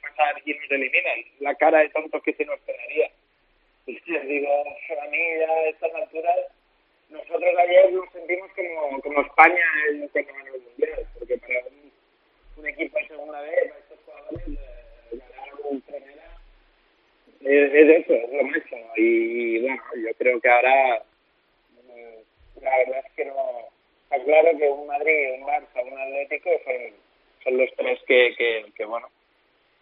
pasar 0.00 0.40
y 0.44 0.54
nos 0.54 0.70
eliminan? 0.70 1.24
La 1.40 1.54
cara 1.54 1.80
de 1.80 1.88
tontos 1.90 2.22
que 2.22 2.34
se 2.34 2.44
nos 2.44 2.58
pegaría. 2.60 3.10
Y 3.86 4.00
les 4.10 4.26
digo, 4.26 4.48
a 4.48 5.06
mí 5.08 5.18
ya 5.38 5.46
a 5.46 5.68
estas 5.68 5.94
alturas, 5.94 6.38
nosotros 7.10 7.54
ayer 7.58 7.92
nos 7.92 8.10
sentimos 8.12 8.50
como, 8.52 9.00
como 9.02 9.20
España 9.20 9.62
en 9.90 10.08
cuando 10.08 10.32
ganó 10.32 10.54
el 10.54 10.62
Mundial, 10.62 11.06
porque 11.18 11.36
para 11.36 11.60
un, 12.56 12.66
equipo 12.66 12.98
de 12.98 13.08
segunda 13.08 13.42
vez, 13.42 13.72
a 13.72 13.78
estos 13.78 13.98
jugadores, 14.06 14.48
eh, 14.48 15.18
ganar 15.36 15.54
un 15.68 15.80
primera 15.82 16.24
es, 17.44 17.74
es 17.74 18.04
eso, 18.04 18.14
es 18.14 18.32
lo 18.32 18.42
máximo. 18.44 18.90
Y 18.96 19.60
bueno, 19.60 19.82
yo 19.96 20.14
creo 20.18 20.40
que 20.40 20.48
ahora 20.48 21.02
mm, 21.72 22.62
la 22.62 22.78
verdad 22.78 23.04
es 23.06 23.12
que 23.12 23.24
no. 23.26 23.34
Está 24.04 24.24
claro 24.24 24.58
que 24.58 24.68
un 24.68 24.86
Madrid, 24.86 25.32
un 25.38 25.46
Barça, 25.46 25.82
un 25.84 25.98
Atlético 25.98 26.50
son, 26.64 27.58
los 27.58 27.70
tres 27.76 28.00
que, 28.06 28.34
que, 28.36 28.64
que 28.76 28.84
bueno, 28.84 29.08
que 29.08 29.23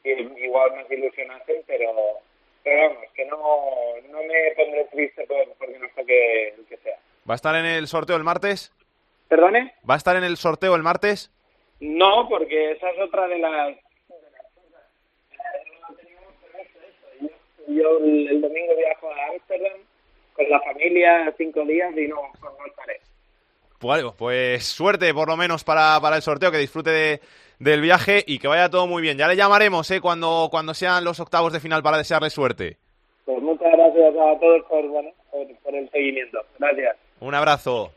igual 0.04 0.76
nos 0.76 0.90
ilusionasen, 0.90 1.62
pero, 1.66 1.92
pero 2.62 2.88
vamos, 2.88 3.10
que 3.14 3.24
no, 3.26 3.38
no 4.10 4.22
me 4.22 4.52
pondré 4.56 4.84
triste 4.86 5.26
por, 5.26 5.48
porque 5.58 5.78
no 5.78 5.88
toque 5.94 6.48
el 6.48 6.66
que 6.66 6.76
sea. 6.78 6.98
¿Va 7.28 7.34
a 7.34 7.36
estar 7.36 7.54
en 7.54 7.64
el 7.64 7.86
sorteo 7.86 8.16
el 8.16 8.24
martes? 8.24 8.72
¿Perdone? 9.28 9.74
¿Va 9.88 9.94
a 9.94 9.96
estar 9.96 10.16
en 10.16 10.24
el 10.24 10.36
sorteo 10.36 10.74
el 10.74 10.82
martes? 10.82 11.30
No, 11.80 12.28
porque 12.28 12.72
esa 12.72 12.90
es 12.90 12.98
otra 13.00 13.26
de 13.28 13.38
las. 13.38 13.76
Yo 17.68 17.98
el, 17.98 18.28
el 18.28 18.40
domingo 18.40 18.76
viajo 18.76 19.10
a 19.10 19.26
Ámsterdam 19.30 19.80
con 20.34 20.48
la 20.48 20.60
familia 20.60 21.32
cinco 21.36 21.64
días 21.64 21.96
y 21.96 22.08
no, 22.08 22.22
no 22.42 22.66
estaré. 22.66 23.00
Pues, 23.82 24.04
pues 24.16 24.64
suerte 24.64 25.12
por 25.12 25.28
lo 25.28 25.36
menos 25.36 25.64
para, 25.64 26.00
para 26.00 26.14
el 26.16 26.22
sorteo, 26.22 26.52
que 26.52 26.58
disfrute 26.58 26.90
de- 26.90 27.20
del 27.58 27.80
viaje 27.80 28.24
y 28.26 28.38
que 28.38 28.46
vaya 28.48 28.70
todo 28.70 28.86
muy 28.86 29.02
bien. 29.02 29.18
Ya 29.18 29.26
le 29.28 29.34
llamaremos 29.36 29.90
¿eh? 29.90 30.00
cuando, 30.00 30.48
cuando 30.50 30.72
sean 30.72 31.02
los 31.04 31.18
octavos 31.20 31.52
de 31.52 31.58
final 31.60 31.82
para 31.82 31.98
desearle 31.98 32.30
suerte. 32.30 32.78
Pues 33.24 33.42
muchas 33.42 33.70
gracias 33.72 34.14
a 34.14 34.38
todos 34.40 34.62
por, 34.68 34.86
bueno, 34.88 35.10
por, 35.30 35.46
por 35.62 35.74
el 35.74 35.90
seguimiento. 35.90 36.38
Gracias. 36.58 36.96
Un 37.20 37.34
abrazo. 37.34 37.92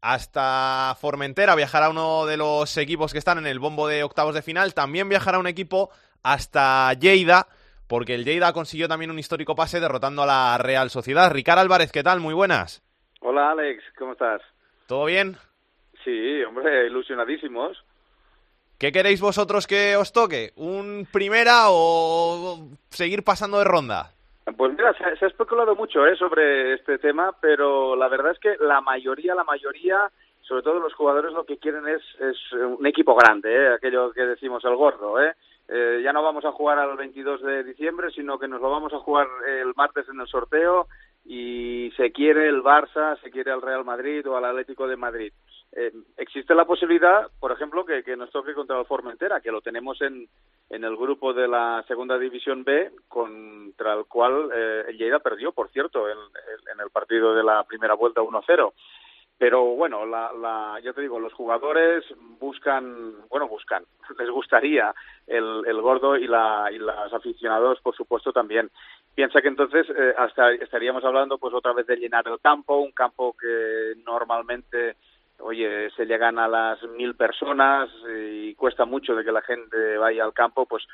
Hasta 0.00 0.96
Formentera 1.00 1.54
viajará 1.54 1.90
uno 1.90 2.24
de 2.26 2.36
los 2.36 2.76
equipos 2.78 3.12
que 3.12 3.18
están 3.18 3.38
en 3.38 3.46
el 3.46 3.58
bombo 3.58 3.86
de 3.86 4.02
octavos 4.02 4.34
de 4.34 4.42
final. 4.42 4.74
También 4.74 5.08
viajará 5.08 5.38
un 5.38 5.46
equipo 5.46 5.90
hasta 6.22 6.92
Lleida, 6.94 7.46
porque 7.86 8.14
el 8.14 8.24
Lleida 8.24 8.52
consiguió 8.52 8.88
también 8.88 9.10
un 9.10 9.18
histórico 9.18 9.54
pase 9.54 9.78
derrotando 9.80 10.22
a 10.22 10.26
la 10.26 10.58
Real 10.58 10.88
Sociedad. 10.90 11.30
Ricard 11.30 11.58
Álvarez, 11.58 11.92
¿qué 11.92 12.02
tal? 12.02 12.20
Muy 12.20 12.32
buenas. 12.34 12.82
Hola 13.20 13.50
Alex, 13.50 13.82
¿cómo 13.98 14.12
estás? 14.12 14.40
¿Todo 14.90 15.04
bien? 15.04 15.36
Sí, 16.02 16.42
hombre, 16.42 16.88
ilusionadísimos. 16.88 17.80
¿Qué 18.76 18.90
queréis 18.90 19.20
vosotros 19.20 19.68
que 19.68 19.94
os 19.94 20.12
toque? 20.12 20.50
¿Un 20.56 21.06
primera 21.12 21.66
o 21.68 22.58
seguir 22.88 23.22
pasando 23.22 23.58
de 23.58 23.66
ronda? 23.66 24.10
Pues 24.56 24.72
mira, 24.72 24.92
se, 24.94 25.16
se 25.16 25.26
ha 25.26 25.28
especulado 25.28 25.76
mucho 25.76 26.04
¿eh? 26.08 26.16
sobre 26.16 26.74
este 26.74 26.98
tema, 26.98 27.32
pero 27.40 27.94
la 27.94 28.08
verdad 28.08 28.32
es 28.32 28.40
que 28.40 28.56
la 28.58 28.80
mayoría, 28.80 29.36
la 29.36 29.44
mayoría, 29.44 30.10
sobre 30.40 30.64
todo 30.64 30.80
los 30.80 30.94
jugadores, 30.94 31.32
lo 31.34 31.44
que 31.44 31.58
quieren 31.58 31.86
es, 31.86 32.02
es 32.18 32.52
un 32.52 32.84
equipo 32.84 33.14
grande, 33.14 33.48
¿eh? 33.48 33.74
aquello 33.74 34.10
que 34.10 34.22
decimos 34.22 34.64
el 34.64 34.74
gordo. 34.74 35.22
¿eh? 35.22 35.34
Eh, 35.68 36.00
ya 36.02 36.12
no 36.12 36.24
vamos 36.24 36.44
a 36.44 36.50
jugar 36.50 36.80
al 36.80 36.96
22 36.96 37.42
de 37.42 37.62
diciembre, 37.62 38.10
sino 38.10 38.40
que 38.40 38.48
nos 38.48 38.60
lo 38.60 38.68
vamos 38.72 38.92
a 38.92 38.98
jugar 38.98 39.28
el 39.46 39.72
martes 39.76 40.08
en 40.08 40.18
el 40.18 40.26
sorteo 40.26 40.88
y 41.24 41.92
se 41.96 42.12
quiere 42.12 42.48
el 42.48 42.62
Barça, 42.62 43.20
se 43.20 43.30
quiere 43.30 43.50
al 43.50 43.62
Real 43.62 43.84
Madrid 43.84 44.26
o 44.28 44.36
al 44.36 44.44
Atlético 44.44 44.86
de 44.88 44.96
Madrid. 44.96 45.32
Eh, 45.72 45.92
existe 46.16 46.54
la 46.54 46.64
posibilidad, 46.64 47.28
por 47.38 47.52
ejemplo, 47.52 47.84
que, 47.84 48.02
nos 48.16 48.30
toque 48.30 48.54
contra 48.54 48.78
el 48.78 48.86
Formentera, 48.86 49.40
que 49.40 49.52
lo 49.52 49.60
tenemos 49.60 50.00
en, 50.02 50.28
en 50.68 50.84
el 50.84 50.96
grupo 50.96 51.32
de 51.32 51.46
la 51.46 51.84
Segunda 51.86 52.18
División 52.18 52.64
B, 52.64 52.90
contra 53.06 53.94
el 53.94 54.06
cual 54.06 54.50
eh, 54.52 54.84
el 54.88 54.98
Lleida 54.98 55.20
perdió, 55.20 55.52
por 55.52 55.70
cierto, 55.70 56.08
en, 56.08 56.18
en 56.72 56.80
el 56.80 56.90
partido 56.90 57.34
de 57.34 57.44
la 57.44 57.62
primera 57.64 57.94
vuelta 57.94 58.20
1-0. 58.20 58.72
Pero 59.40 59.64
bueno, 59.74 60.04
la, 60.04 60.30
la, 60.34 60.78
yo 60.84 60.92
te 60.92 61.00
digo, 61.00 61.18
los 61.18 61.32
jugadores 61.32 62.04
buscan, 62.38 63.26
bueno, 63.30 63.48
buscan, 63.48 63.84
les 64.18 64.28
gustaría 64.28 64.94
el, 65.26 65.62
el 65.66 65.80
gordo 65.80 66.14
y, 66.14 66.26
la, 66.26 66.68
y 66.70 66.76
los 66.76 67.10
aficionados, 67.10 67.80
por 67.80 67.96
supuesto, 67.96 68.34
también. 68.34 68.70
Piensa 69.14 69.40
que 69.40 69.48
entonces 69.48 69.86
eh, 69.96 70.14
hasta 70.18 70.52
estaríamos 70.52 71.02
hablando 71.04 71.38
pues 71.38 71.54
otra 71.54 71.72
vez 71.72 71.86
de 71.86 71.96
llenar 71.96 72.28
el 72.28 72.38
campo, 72.38 72.80
un 72.80 72.92
campo 72.92 73.34
que 73.34 73.94
normalmente 74.04 74.96
oye, 75.38 75.90
se 75.92 76.04
llegan 76.04 76.38
a 76.38 76.46
las 76.46 76.82
mil 76.82 77.14
personas 77.14 77.88
y 78.14 78.54
cuesta 78.56 78.84
mucho 78.84 79.14
de 79.14 79.24
que 79.24 79.32
la 79.32 79.40
gente 79.40 79.96
vaya 79.96 80.22
al 80.22 80.34
campo, 80.34 80.66
pues 80.66 80.86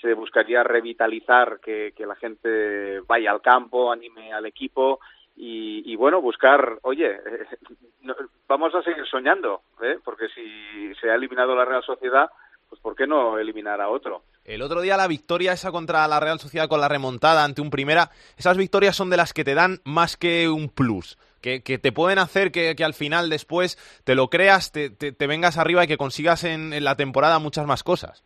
se 0.00 0.14
buscaría 0.14 0.62
revitalizar 0.62 1.58
que, 1.58 1.92
que 1.96 2.06
la 2.06 2.14
gente 2.14 3.00
vaya 3.08 3.32
al 3.32 3.42
campo, 3.42 3.90
anime 3.90 4.32
al 4.32 4.46
equipo 4.46 5.00
y, 5.38 5.92
y 5.92 5.94
bueno, 5.94 6.20
buscar, 6.20 6.78
oye, 6.82 7.12
eh, 7.12 7.46
no, 8.02 8.14
vamos 8.48 8.74
a 8.74 8.82
seguir 8.82 9.06
soñando, 9.06 9.62
¿eh? 9.80 9.98
porque 10.04 10.28
si 10.28 10.94
se 11.00 11.10
ha 11.10 11.14
eliminado 11.14 11.54
la 11.54 11.64
Real 11.64 11.82
Sociedad, 11.84 12.28
pues 12.68 12.80
¿por 12.82 12.96
qué 12.96 13.06
no 13.06 13.38
eliminar 13.38 13.80
a 13.80 13.88
otro? 13.88 14.22
El 14.44 14.62
otro 14.62 14.80
día 14.80 14.96
la 14.96 15.06
victoria 15.06 15.52
esa 15.52 15.70
contra 15.70 16.08
la 16.08 16.18
Real 16.18 16.40
Sociedad 16.40 16.68
con 16.68 16.80
la 16.80 16.88
remontada 16.88 17.44
ante 17.44 17.62
un 17.62 17.70
primera, 17.70 18.10
esas 18.36 18.56
victorias 18.56 18.96
son 18.96 19.10
de 19.10 19.16
las 19.16 19.32
que 19.32 19.44
te 19.44 19.54
dan 19.54 19.78
más 19.84 20.16
que 20.16 20.48
un 20.48 20.68
plus, 20.68 21.16
que, 21.40 21.62
que 21.62 21.78
te 21.78 21.92
pueden 21.92 22.18
hacer 22.18 22.50
que, 22.50 22.74
que, 22.74 22.84
al 22.84 22.94
final 22.94 23.30
después 23.30 23.76
te 24.04 24.16
lo 24.16 24.28
creas, 24.28 24.72
te, 24.72 24.90
te, 24.90 25.12
te 25.12 25.26
vengas 25.28 25.56
arriba 25.56 25.84
y 25.84 25.86
que 25.86 25.96
consigas 25.96 26.42
en, 26.42 26.72
en, 26.72 26.82
la 26.82 26.96
temporada 26.96 27.38
muchas 27.38 27.66
más 27.66 27.84
cosas. 27.84 28.24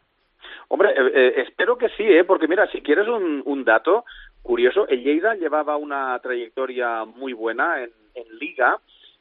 Hombre, 0.69 0.91
eh, 0.91 1.13
eh, 1.15 1.43
espero 1.47 1.77
que 1.77 1.91
sí, 1.91 2.05
¿eh? 2.05 2.25
porque 2.25 2.49
mira, 2.49 2.67
si 2.69 2.81
quieres 2.81 3.07
un, 3.07 3.43
un 3.45 3.65
dato 3.65 4.07
curioso, 4.43 4.87
el 4.89 5.03
Lleida 5.03 5.35
llevaba 5.35 5.77
una 5.77 6.19
trayectoria 6.21 7.05
muy 7.05 7.33
buena 7.33 7.83
en, 7.83 7.91
Liga 8.39 8.79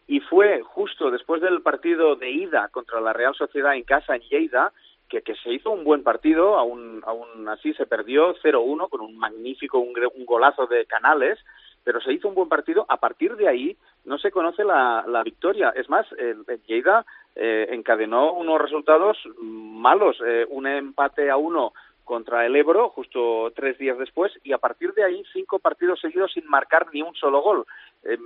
y 0.08 0.20
fue 0.20 0.62
justo 0.64 1.12
después 1.12 1.42
del 1.42 1.62
partido 1.62 2.16
de 2.16 2.30
ida 2.30 2.68
contra 2.70 3.00
la 3.00 3.14
Real 3.14 3.34
Sociedad 3.36 3.76
en 3.76 3.84
casa 3.84 4.16
en 4.16 4.22
Lleida, 4.24 4.74
que, 5.08 5.22
que, 5.22 5.36
se 5.36 5.54
hizo 5.54 5.72
un 5.72 5.86
buen 5.86 6.04
partido, 6.04 6.58
aún, 6.58 7.02
aún 7.06 7.48
así 7.48 7.74
se 7.74 7.86
perdió 7.86 8.36
0-1 8.36 8.90
con 8.90 9.02
un 9.02 9.18
magnífico, 9.18 9.80
un, 9.80 9.94
un, 10.16 10.26
golazo 10.26 10.66
de 10.66 10.86
Canales, 10.86 11.40
pero 11.84 12.02
se 12.02 12.12
hizo 12.12 12.28
un 12.28 12.36
buen 12.36 12.50
partido. 12.50 12.86
A 12.90 12.98
partir 12.98 13.36
de 13.38 13.48
ahí 13.48 13.78
no 14.04 14.18
se 14.18 14.32
conoce 14.32 14.64
la, 14.64 15.06
la 15.08 15.24
victoria. 15.24 15.72
Es 15.76 15.90
más, 15.90 16.06
el, 16.18 16.44
el 16.48 16.62
Lleida 16.64 17.06
eh, 17.36 17.68
encadenó 17.70 18.34
unos 18.34 18.60
resultados 18.60 19.18
malos, 19.42 20.18
eh, 20.26 20.46
un 20.50 20.68
empate 20.68 21.30
a 21.30 21.38
uno 21.38 21.74
contra 22.12 22.46
el 22.46 22.54
Ebro 22.58 22.90
justo 22.90 23.54
tres 23.56 23.78
días 23.78 23.98
después 23.98 24.34
y 24.44 24.52
a 24.52 24.58
partir 24.58 24.94
de 24.94 25.06
ahí 25.06 25.24
cinco 25.32 25.60
partidos 25.60 26.02
seguidos 26.02 26.34
sin 26.34 26.46
marcar 26.46 26.88
ni 26.92 27.02
un 27.02 27.16
solo 27.16 27.42
gol. 27.42 27.66
Eh, 28.04 28.18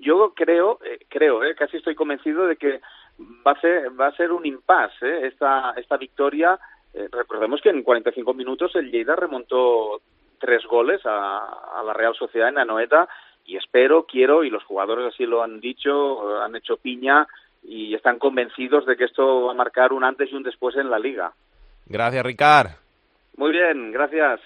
yo 0.00 0.32
creo, 0.34 0.80
creo, 1.08 1.38
casi 1.56 1.76
estoy 1.76 1.94
convencido 1.94 2.44
de 2.48 2.56
que 2.56 2.80
va 3.46 3.52
a 3.52 3.60
ser, 3.60 3.88
va 4.00 4.08
a 4.08 4.16
ser 4.16 4.32
un 4.32 4.44
impasse 4.44 5.06
¿eh? 5.06 5.28
esta, 5.28 5.74
esta 5.76 5.96
victoria. 5.96 6.58
Eh, 6.92 7.06
recordemos 7.12 7.60
que 7.60 7.68
en 7.68 7.84
45 7.84 8.34
minutos 8.34 8.74
el 8.74 8.90
Lleida 8.90 9.14
remontó 9.14 10.00
tres 10.40 10.64
goles 10.66 11.00
a, 11.04 11.78
a, 11.78 11.84
la 11.84 11.92
Real 11.92 12.16
Sociedad 12.16 12.48
en 12.48 12.58
Anoeta 12.58 13.08
y 13.44 13.56
espero, 13.56 14.06
quiero, 14.06 14.42
y 14.42 14.50
los 14.50 14.64
jugadores 14.64 15.14
así 15.14 15.24
lo 15.24 15.40
han 15.40 15.60
dicho, 15.60 16.42
han 16.42 16.56
hecho 16.56 16.78
piña 16.78 17.28
y 17.62 17.94
están 17.94 18.18
convencidos 18.18 18.86
de 18.86 18.96
que 18.96 19.04
esto 19.04 19.44
va 19.44 19.52
a 19.52 19.54
marcar 19.54 19.92
un 19.92 20.02
antes 20.02 20.32
y 20.32 20.34
un 20.34 20.42
después 20.42 20.74
en 20.74 20.90
la 20.90 20.98
liga. 20.98 21.32
Gracias, 21.86 22.26
Ricard. 22.26 22.83
Muy 23.36 23.52
bien, 23.52 23.92
gracias. 23.92 24.40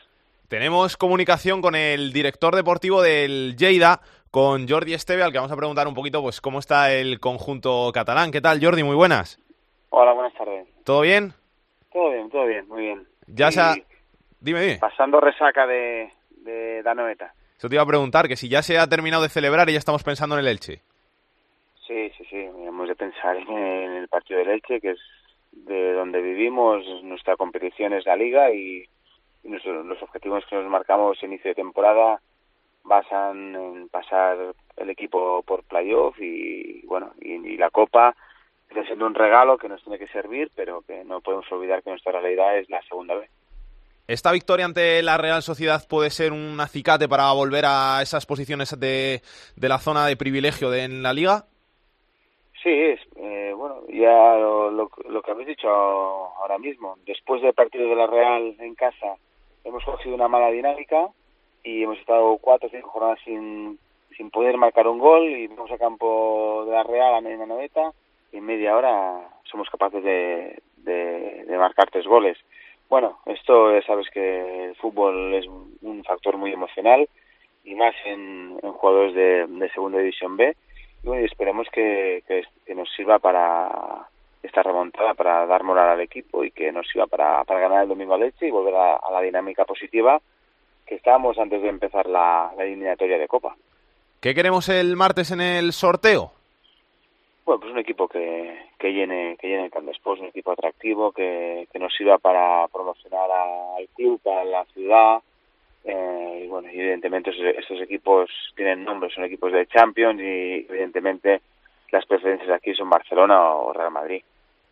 Tenemos 0.48 0.96
comunicación 0.96 1.60
con 1.60 1.74
el 1.74 2.12
director 2.12 2.56
deportivo 2.56 3.02
del 3.02 3.54
Lleida, 3.56 4.00
con 4.30 4.66
Jordi 4.68 4.94
Esteve, 4.94 5.22
al 5.22 5.32
que 5.32 5.38
vamos 5.38 5.52
a 5.52 5.56
preguntar 5.56 5.86
un 5.86 5.94
poquito 5.94 6.22
pues 6.22 6.40
cómo 6.40 6.58
está 6.58 6.92
el 6.92 7.20
conjunto 7.20 7.90
catalán. 7.92 8.30
¿Qué 8.30 8.40
tal, 8.40 8.62
Jordi? 8.62 8.82
Muy 8.82 8.96
buenas. 8.96 9.38
Hola, 9.90 10.12
buenas 10.12 10.32
tardes. 10.34 10.66
¿Todo 10.84 11.02
bien? 11.02 11.32
Todo 11.92 12.10
bien, 12.12 12.30
todo 12.30 12.46
bien, 12.46 12.68
muy 12.68 12.82
bien. 12.82 13.06
Ya 13.26 13.48
Y 13.48 13.52
se 13.52 13.60
ha... 13.60 13.74
Dime, 14.40 14.60
dime. 14.60 14.78
Pasando 14.78 15.20
resaca 15.20 15.66
de, 15.66 16.12
de 16.30 16.82
Danoeta. 16.82 17.34
Eso 17.56 17.68
te 17.68 17.74
iba 17.74 17.82
a 17.82 17.86
preguntar, 17.86 18.28
que 18.28 18.36
si 18.36 18.48
ya 18.48 18.62
se 18.62 18.78
ha 18.78 18.86
terminado 18.86 19.22
de 19.24 19.28
celebrar 19.28 19.68
y 19.68 19.72
ya 19.72 19.78
estamos 19.78 20.04
pensando 20.04 20.36
en 20.36 20.40
el 20.40 20.48
Elche. 20.48 20.80
Sí, 21.86 22.10
sí, 22.16 22.24
sí, 22.30 22.36
hemos 22.36 22.88
de 22.88 22.94
pensar 22.94 23.36
en 23.36 23.92
el 23.96 24.08
partido 24.08 24.38
del 24.38 24.50
Elche, 24.50 24.80
que 24.80 24.90
es 24.92 25.00
de 25.52 25.92
donde 25.92 26.20
vivimos, 26.20 26.84
nuestra 27.02 27.36
competición 27.36 27.92
es 27.92 28.06
la 28.06 28.16
liga 28.16 28.52
y, 28.52 28.84
y 29.42 29.48
nuestro- 29.48 29.82
los 29.82 30.02
objetivos 30.02 30.44
que 30.48 30.56
nos 30.56 30.70
marcamos 30.70 31.22
inicio 31.22 31.50
de 31.50 31.54
temporada 31.54 32.20
basan 32.84 33.54
en 33.54 33.88
pasar 33.88 34.36
el 34.76 34.90
equipo 34.90 35.42
por 35.42 35.64
playoff 35.64 36.16
y 36.20 36.86
bueno, 36.86 37.12
y, 37.20 37.34
y 37.34 37.56
la 37.56 37.70
copa 37.70 38.14
está 38.68 38.84
siendo 38.84 39.06
un 39.06 39.14
regalo 39.14 39.58
que 39.58 39.68
nos 39.68 39.82
tiene 39.82 39.98
que 39.98 40.08
servir, 40.08 40.50
pero 40.54 40.82
que 40.82 41.04
no 41.04 41.20
podemos 41.20 41.50
olvidar 41.52 41.82
que 41.82 41.90
nuestra 41.90 42.12
realidad 42.12 42.56
es 42.58 42.68
la 42.70 42.80
segunda 42.82 43.14
vez. 43.14 43.30
¿Esta 44.06 44.32
victoria 44.32 44.64
ante 44.64 45.02
la 45.02 45.18
Real 45.18 45.42
Sociedad 45.42 45.86
puede 45.86 46.08
ser 46.08 46.32
un 46.32 46.58
acicate 46.60 47.08
para 47.08 47.30
volver 47.32 47.64
a 47.66 48.00
esas 48.00 48.24
posiciones 48.24 48.78
de, 48.80 49.20
de 49.56 49.68
la 49.68 49.78
zona 49.78 50.06
de 50.06 50.16
privilegio 50.16 50.70
de, 50.70 50.84
en 50.84 51.02
la 51.02 51.12
liga? 51.12 51.44
Sí, 52.62 52.70
es, 52.70 53.00
eh, 53.16 53.52
bueno, 53.56 53.82
ya 53.88 54.36
lo, 54.36 54.70
lo, 54.70 54.90
lo 55.08 55.22
que 55.22 55.30
habéis 55.30 55.48
dicho 55.48 55.68
ahora 55.68 56.58
mismo. 56.58 56.96
Después 57.06 57.40
del 57.40 57.54
partido 57.54 57.88
de 57.88 57.94
la 57.94 58.06
Real 58.06 58.56
en 58.58 58.74
casa, 58.74 59.16
hemos 59.64 59.84
cogido 59.84 60.14
una 60.14 60.28
mala 60.28 60.50
dinámica 60.50 61.08
y 61.62 61.82
hemos 61.82 61.98
estado 61.98 62.36
cuatro 62.38 62.68
o 62.68 62.70
cinco 62.70 62.90
jornadas 62.90 63.20
sin, 63.24 63.78
sin 64.16 64.30
poder 64.30 64.56
marcar 64.56 64.88
un 64.88 64.98
gol 64.98 65.28
y 65.28 65.46
vamos 65.46 65.70
a 65.70 65.78
campo 65.78 66.64
de 66.66 66.72
la 66.72 66.82
Real 66.82 67.14
a 67.14 67.20
media 67.20 67.46
noveta 67.46 67.92
y 68.32 68.38
en 68.38 68.44
media 68.44 68.76
hora 68.76 69.20
somos 69.44 69.70
capaces 69.70 70.02
de, 70.02 70.60
de, 70.78 71.58
marcar 71.58 71.90
tres 71.90 72.06
goles. 72.06 72.38
Bueno, 72.88 73.18
esto 73.26 73.72
ya 73.72 73.82
sabes 73.86 74.08
que 74.10 74.64
el 74.66 74.76
fútbol 74.76 75.34
es 75.34 75.46
un 75.46 75.68
un 75.82 76.04
factor 76.04 76.36
muy 76.36 76.52
emocional 76.52 77.08
y 77.64 77.74
más 77.74 77.94
en, 78.04 78.58
en 78.62 78.72
jugadores 78.72 79.14
de, 79.14 79.46
de 79.46 79.70
segunda 79.70 79.98
división 79.98 80.36
B 80.36 80.56
y 81.02 81.06
bueno, 81.06 81.24
esperemos 81.24 81.66
que, 81.72 82.22
que, 82.26 82.44
que 82.66 82.74
nos 82.74 82.88
sirva 82.94 83.18
para 83.18 84.06
esta 84.42 84.62
remontada, 84.62 85.14
para 85.14 85.46
dar 85.46 85.64
moral 85.64 85.90
al 85.90 86.00
equipo 86.00 86.44
y 86.44 86.50
que 86.50 86.72
nos 86.72 86.86
sirva 86.88 87.06
para, 87.06 87.44
para 87.44 87.60
ganar 87.60 87.82
el 87.82 87.88
domingo 87.88 88.14
a 88.14 88.18
Leche 88.18 88.46
y 88.46 88.50
volver 88.50 88.74
a, 88.74 88.96
a 88.96 89.10
la 89.10 89.20
dinámica 89.20 89.64
positiva 89.64 90.20
que 90.86 90.94
estábamos 90.94 91.38
antes 91.38 91.60
de 91.60 91.68
empezar 91.68 92.06
la, 92.06 92.50
la 92.56 92.64
eliminatoria 92.64 93.18
de 93.18 93.28
Copa. 93.28 93.54
¿Qué 94.20 94.34
queremos 94.34 94.68
el 94.68 94.96
martes 94.96 95.30
en 95.30 95.40
el 95.40 95.72
sorteo? 95.72 96.32
Bueno, 97.44 97.60
pues 97.60 97.72
un 97.72 97.78
equipo 97.78 98.08
que, 98.08 98.58
que 98.78 98.92
llene 98.92 99.36
que 99.38 99.48
llene 99.48 99.66
el 99.66 99.70
Camp 99.70 99.88
un 100.04 100.24
equipo 100.26 100.52
atractivo 100.52 101.12
que, 101.12 101.68
que 101.72 101.78
nos 101.78 101.94
sirva 101.94 102.18
para 102.18 102.66
promocionar 102.68 103.30
al 103.30 103.88
club, 103.94 104.20
a 104.26 104.44
la 104.44 104.64
ciudad. 104.66 105.20
Eh, 105.84 106.42
y 106.44 106.48
bueno, 106.48 106.68
evidentemente 106.68 107.30
esos, 107.30 107.44
esos 107.56 107.80
equipos 107.80 108.30
tienen 108.56 108.84
nombres, 108.84 109.14
son 109.14 109.24
equipos 109.24 109.52
de 109.52 109.66
Champions 109.66 110.20
y 110.20 110.66
evidentemente 110.68 111.40
las 111.90 112.04
preferencias 112.06 112.50
aquí 112.50 112.74
son 112.74 112.90
Barcelona 112.90 113.52
o 113.52 113.72
Real 113.72 113.90
Madrid. 113.90 114.22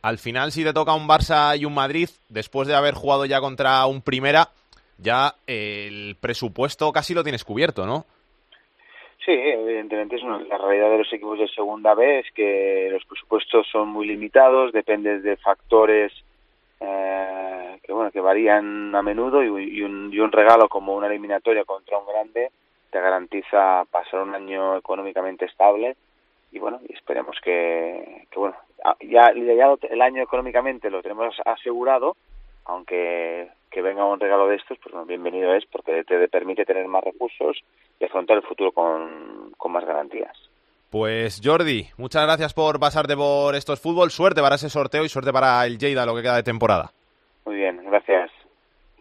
Al 0.02 0.18
final, 0.18 0.52
si 0.52 0.62
te 0.62 0.72
toca 0.72 0.94
un 0.94 1.08
Barça 1.08 1.58
y 1.58 1.64
un 1.64 1.74
Madrid, 1.74 2.08
después 2.28 2.68
de 2.68 2.74
haber 2.74 2.94
jugado 2.94 3.24
ya 3.24 3.40
contra 3.40 3.84
un 3.86 4.02
Primera, 4.02 4.48
ya 4.98 5.34
eh, 5.46 5.86
el 5.88 6.16
presupuesto 6.20 6.92
casi 6.92 7.14
lo 7.14 7.22
tienes 7.24 7.44
cubierto, 7.44 7.86
¿no? 7.86 8.04
Sí, 9.24 9.32
evidentemente 9.32 10.16
es 10.16 10.22
una- 10.22 10.38
la 10.38 10.58
realidad 10.58 10.90
de 10.90 10.98
los 10.98 11.12
equipos 11.12 11.38
de 11.38 11.48
segunda 11.48 11.94
B 11.94 12.20
es 12.20 12.26
que 12.32 12.88
los 12.92 13.04
presupuestos 13.06 13.66
son 13.72 13.88
muy 13.88 14.06
limitados, 14.06 14.72
depende 14.72 15.20
de 15.20 15.36
factores 15.38 16.12
eh, 16.80 17.78
que 17.82 17.92
bueno 17.92 18.10
que 18.10 18.20
varían 18.20 18.94
a 18.94 19.02
menudo 19.02 19.42
y, 19.42 19.78
y 19.78 19.82
un, 19.82 20.12
y 20.12 20.18
un 20.20 20.32
regalo 20.32 20.68
como 20.68 20.94
una 20.94 21.06
eliminatoria 21.06 21.64
contra 21.64 21.98
un 21.98 22.06
grande 22.06 22.50
te 22.90 23.00
garantiza 23.00 23.84
pasar 23.90 24.22
un 24.22 24.34
año 24.34 24.76
económicamente 24.76 25.44
estable 25.44 25.96
y 26.52 26.58
bueno 26.58 26.80
esperemos 26.88 27.36
que, 27.42 28.26
que 28.30 28.38
bueno 28.38 28.56
ah, 28.84 28.96
ya, 29.00 29.32
ya 29.34 29.74
el 29.90 30.02
año 30.02 30.22
económicamente 30.22 30.90
lo 30.90 31.02
tenemos 31.02 31.34
asegurado 31.44 32.16
aunque 32.66 33.48
que 33.70 33.82
venga 33.82 34.04
un 34.04 34.18
regalo 34.18 34.48
de 34.48 34.56
estos, 34.56 34.78
pues 34.78 35.06
bienvenido 35.06 35.54
es 35.54 35.66
porque 35.66 36.02
te 36.04 36.28
permite 36.28 36.64
tener 36.64 36.88
más 36.88 37.04
recursos 37.04 37.62
y 38.00 38.04
afrontar 38.04 38.38
el 38.38 38.42
futuro 38.42 38.72
con, 38.72 39.52
con 39.56 39.72
más 39.72 39.84
garantías. 39.84 40.45
Pues 40.90 41.40
Jordi, 41.42 41.88
muchas 41.96 42.22
gracias 42.22 42.54
por 42.54 42.78
pasarte 42.78 43.16
por 43.16 43.54
estos 43.56 43.80
fútbol. 43.80 44.10
Suerte 44.10 44.40
para 44.40 44.54
ese 44.54 44.70
sorteo 44.70 45.04
y 45.04 45.08
suerte 45.08 45.32
para 45.32 45.66
el 45.66 45.78
Lleida, 45.78 46.06
lo 46.06 46.14
que 46.14 46.22
queda 46.22 46.36
de 46.36 46.42
temporada. 46.42 46.92
Muy 47.44 47.56
bien, 47.56 47.80
gracias. 47.84 48.30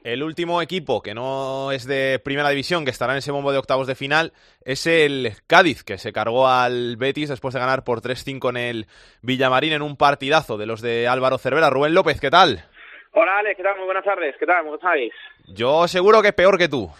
El 0.04 0.22
último 0.22 0.62
equipo 0.62 1.02
que 1.02 1.16
no 1.16 1.72
es 1.72 1.88
de 1.88 2.20
primera 2.24 2.50
división, 2.50 2.86
que 2.86 2.92
estará 2.92 3.14
en 3.14 3.20
ese 3.20 3.32
bombo 3.32 3.52
de 3.52 3.58
octavos 3.58 3.88
de 3.88 3.96
final, 3.96 4.34
es 4.64 4.86
el 4.86 5.32
Cádiz, 5.48 5.84
que 5.84 5.98
se 5.98 6.14
cargó 6.14 6.48
al 6.48 6.96
Betis 6.98 7.30
después 7.30 7.54
de 7.56 7.60
ganar 7.60 7.84
por 7.84 8.02
3-5 8.02 8.50
en 8.50 8.58
el 8.58 8.88
Villamarín 9.24 9.74
en 9.74 9.82
un 9.82 9.98
partidazo 9.98 10.58
de 10.58 10.68
los 10.68 10.82
de 10.82 11.08
Álvaro 11.08 11.40
Cervera. 11.40 11.72
Rubén 11.72 11.96
López, 11.96 12.22
¿qué 12.22 12.30
tal? 12.30 12.66
Hola 13.14 13.40
Alex, 13.40 13.58
¿qué 13.58 13.64
tal? 13.64 13.78
Muy 13.78 13.86
buenas 13.86 14.04
tardes, 14.04 14.36
¿qué 14.40 14.46
tal? 14.46 14.64
¿Cómo 14.64 14.76
estáis? 14.76 15.14
Yo 15.48 15.88
seguro 15.88 16.22
que 16.22 16.34
peor 16.34 16.58
que 16.58 16.68
tú. 16.68 16.92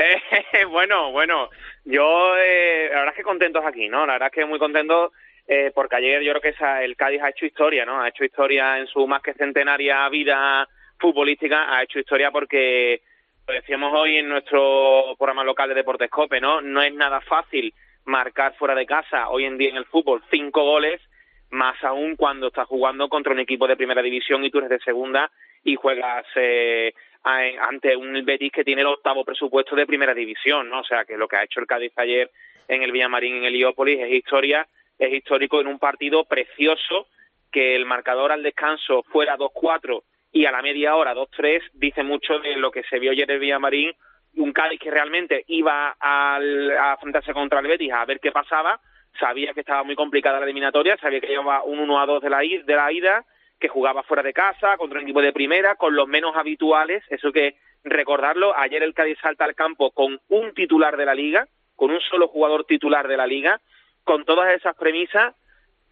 Bueno, 0.70 1.12
bueno, 1.12 1.50
yo 1.84 2.36
eh, 2.36 2.88
la 2.90 2.98
verdad 2.98 3.14
es 3.14 3.16
que 3.16 3.22
contentos 3.22 3.64
aquí, 3.64 3.88
¿no? 3.88 4.06
La 4.06 4.14
verdad 4.14 4.28
es 4.28 4.34
que 4.34 4.44
muy 4.44 4.58
contentos 4.58 5.12
eh, 5.46 5.72
porque 5.74 5.96
ayer 5.96 6.22
yo 6.22 6.30
creo 6.32 6.42
que 6.42 6.48
esa, 6.50 6.82
el 6.84 6.96
Cádiz 6.96 7.22
ha 7.22 7.30
hecho 7.30 7.46
historia, 7.46 7.84
¿no? 7.84 8.00
Ha 8.00 8.08
hecho 8.08 8.24
historia 8.24 8.78
en 8.78 8.86
su 8.86 9.06
más 9.06 9.22
que 9.22 9.34
centenaria 9.34 10.08
vida 10.08 10.68
futbolística, 10.98 11.74
ha 11.74 11.82
hecho 11.82 11.98
historia 11.98 12.30
porque 12.30 13.02
lo 13.48 13.54
decíamos 13.54 13.92
hoy 13.94 14.18
en 14.18 14.28
nuestro 14.28 15.16
programa 15.18 15.44
local 15.44 15.68
de 15.68 15.74
Deportes 15.74 16.10
Cope, 16.10 16.40
¿no? 16.40 16.60
No 16.60 16.82
es 16.82 16.94
nada 16.94 17.20
fácil 17.22 17.74
marcar 18.04 18.54
fuera 18.56 18.74
de 18.74 18.86
casa 18.86 19.28
hoy 19.28 19.44
en 19.44 19.58
día 19.58 19.70
en 19.70 19.76
el 19.76 19.86
fútbol 19.86 20.22
cinco 20.30 20.62
goles, 20.64 21.00
más 21.50 21.82
aún 21.82 22.16
cuando 22.16 22.48
estás 22.48 22.68
jugando 22.68 23.08
contra 23.08 23.32
un 23.32 23.40
equipo 23.40 23.66
de 23.66 23.76
primera 23.76 24.02
división 24.02 24.44
y 24.44 24.50
tú 24.50 24.58
eres 24.58 24.70
de 24.70 24.78
segunda 24.80 25.30
y 25.64 25.74
juegas 25.74 26.26
eh, 26.36 26.94
ante 27.22 27.96
un 27.96 28.24
Betis 28.24 28.52
que 28.52 28.64
tiene 28.64 28.82
el 28.82 28.88
octavo 28.88 29.24
presupuesto 29.24 29.76
de 29.76 29.86
primera 29.86 30.14
división, 30.14 30.68
¿no? 30.68 30.80
O 30.80 30.84
sea, 30.84 31.04
que 31.04 31.16
lo 31.16 31.28
que 31.28 31.36
ha 31.36 31.44
hecho 31.44 31.60
el 31.60 31.66
Cádiz 31.66 31.92
ayer 31.96 32.30
en 32.68 32.82
el 32.82 32.92
Villamarín, 32.92 33.36
en 33.36 33.44
el 33.44 33.54
Heliópolis, 33.54 34.00
es 34.00 34.12
historia, 34.12 34.66
es 34.98 35.12
histórico 35.12 35.60
en 35.60 35.66
un 35.66 35.78
partido 35.78 36.24
precioso 36.24 37.08
que 37.50 37.74
el 37.74 37.84
marcador 37.84 38.32
al 38.32 38.42
descanso 38.42 39.02
fuera 39.04 39.36
2-4 39.36 40.02
y 40.32 40.46
a 40.46 40.52
la 40.52 40.62
media 40.62 40.94
hora 40.94 41.14
2-3 41.14 41.62
dice 41.74 42.02
mucho 42.02 42.38
de 42.38 42.56
lo 42.56 42.70
que 42.70 42.84
se 42.84 42.98
vio 42.98 43.10
ayer 43.10 43.28
en 43.28 43.34
el 43.34 43.40
Villamarín, 43.40 43.92
un 44.36 44.52
Cádiz 44.52 44.78
que 44.78 44.90
realmente 44.90 45.44
iba 45.48 45.96
al, 45.98 46.70
a 46.70 46.92
enfrentarse 46.92 47.32
contra 47.32 47.60
el 47.60 47.66
Betis 47.66 47.92
a 47.92 48.04
ver 48.04 48.20
qué 48.20 48.30
pasaba, 48.30 48.80
sabía 49.18 49.52
que 49.52 49.60
estaba 49.60 49.82
muy 49.82 49.96
complicada 49.96 50.38
la 50.38 50.44
eliminatoria, 50.44 50.96
sabía 50.98 51.20
que 51.20 51.26
llevaba 51.26 51.64
un 51.64 51.80
1 51.80 52.00
a 52.00 52.06
2 52.06 52.22
de 52.22 52.30
la, 52.30 52.38
de 52.38 52.76
la 52.76 52.92
ida, 52.92 53.24
que 53.60 53.68
jugaba 53.68 54.02
fuera 54.02 54.22
de 54.22 54.32
casa, 54.32 54.76
contra 54.78 54.98
un 54.98 55.04
equipo 55.04 55.20
de 55.20 55.32
primera, 55.32 55.76
con 55.76 55.94
los 55.94 56.08
menos 56.08 56.34
habituales, 56.34 57.04
eso 57.10 57.30
que 57.30 57.56
recordarlo, 57.84 58.56
ayer 58.56 58.82
el 58.82 58.94
Cádiz 58.94 59.18
salta 59.20 59.44
al 59.44 59.54
campo 59.54 59.90
con 59.90 60.20
un 60.28 60.54
titular 60.54 60.96
de 60.96 61.06
la 61.06 61.14
liga, 61.14 61.46
con 61.76 61.90
un 61.90 62.00
solo 62.00 62.28
jugador 62.28 62.64
titular 62.64 63.06
de 63.06 63.16
la 63.16 63.26
liga, 63.26 63.60
con 64.04 64.24
todas 64.24 64.52
esas 64.54 64.74
premisas, 64.76 65.34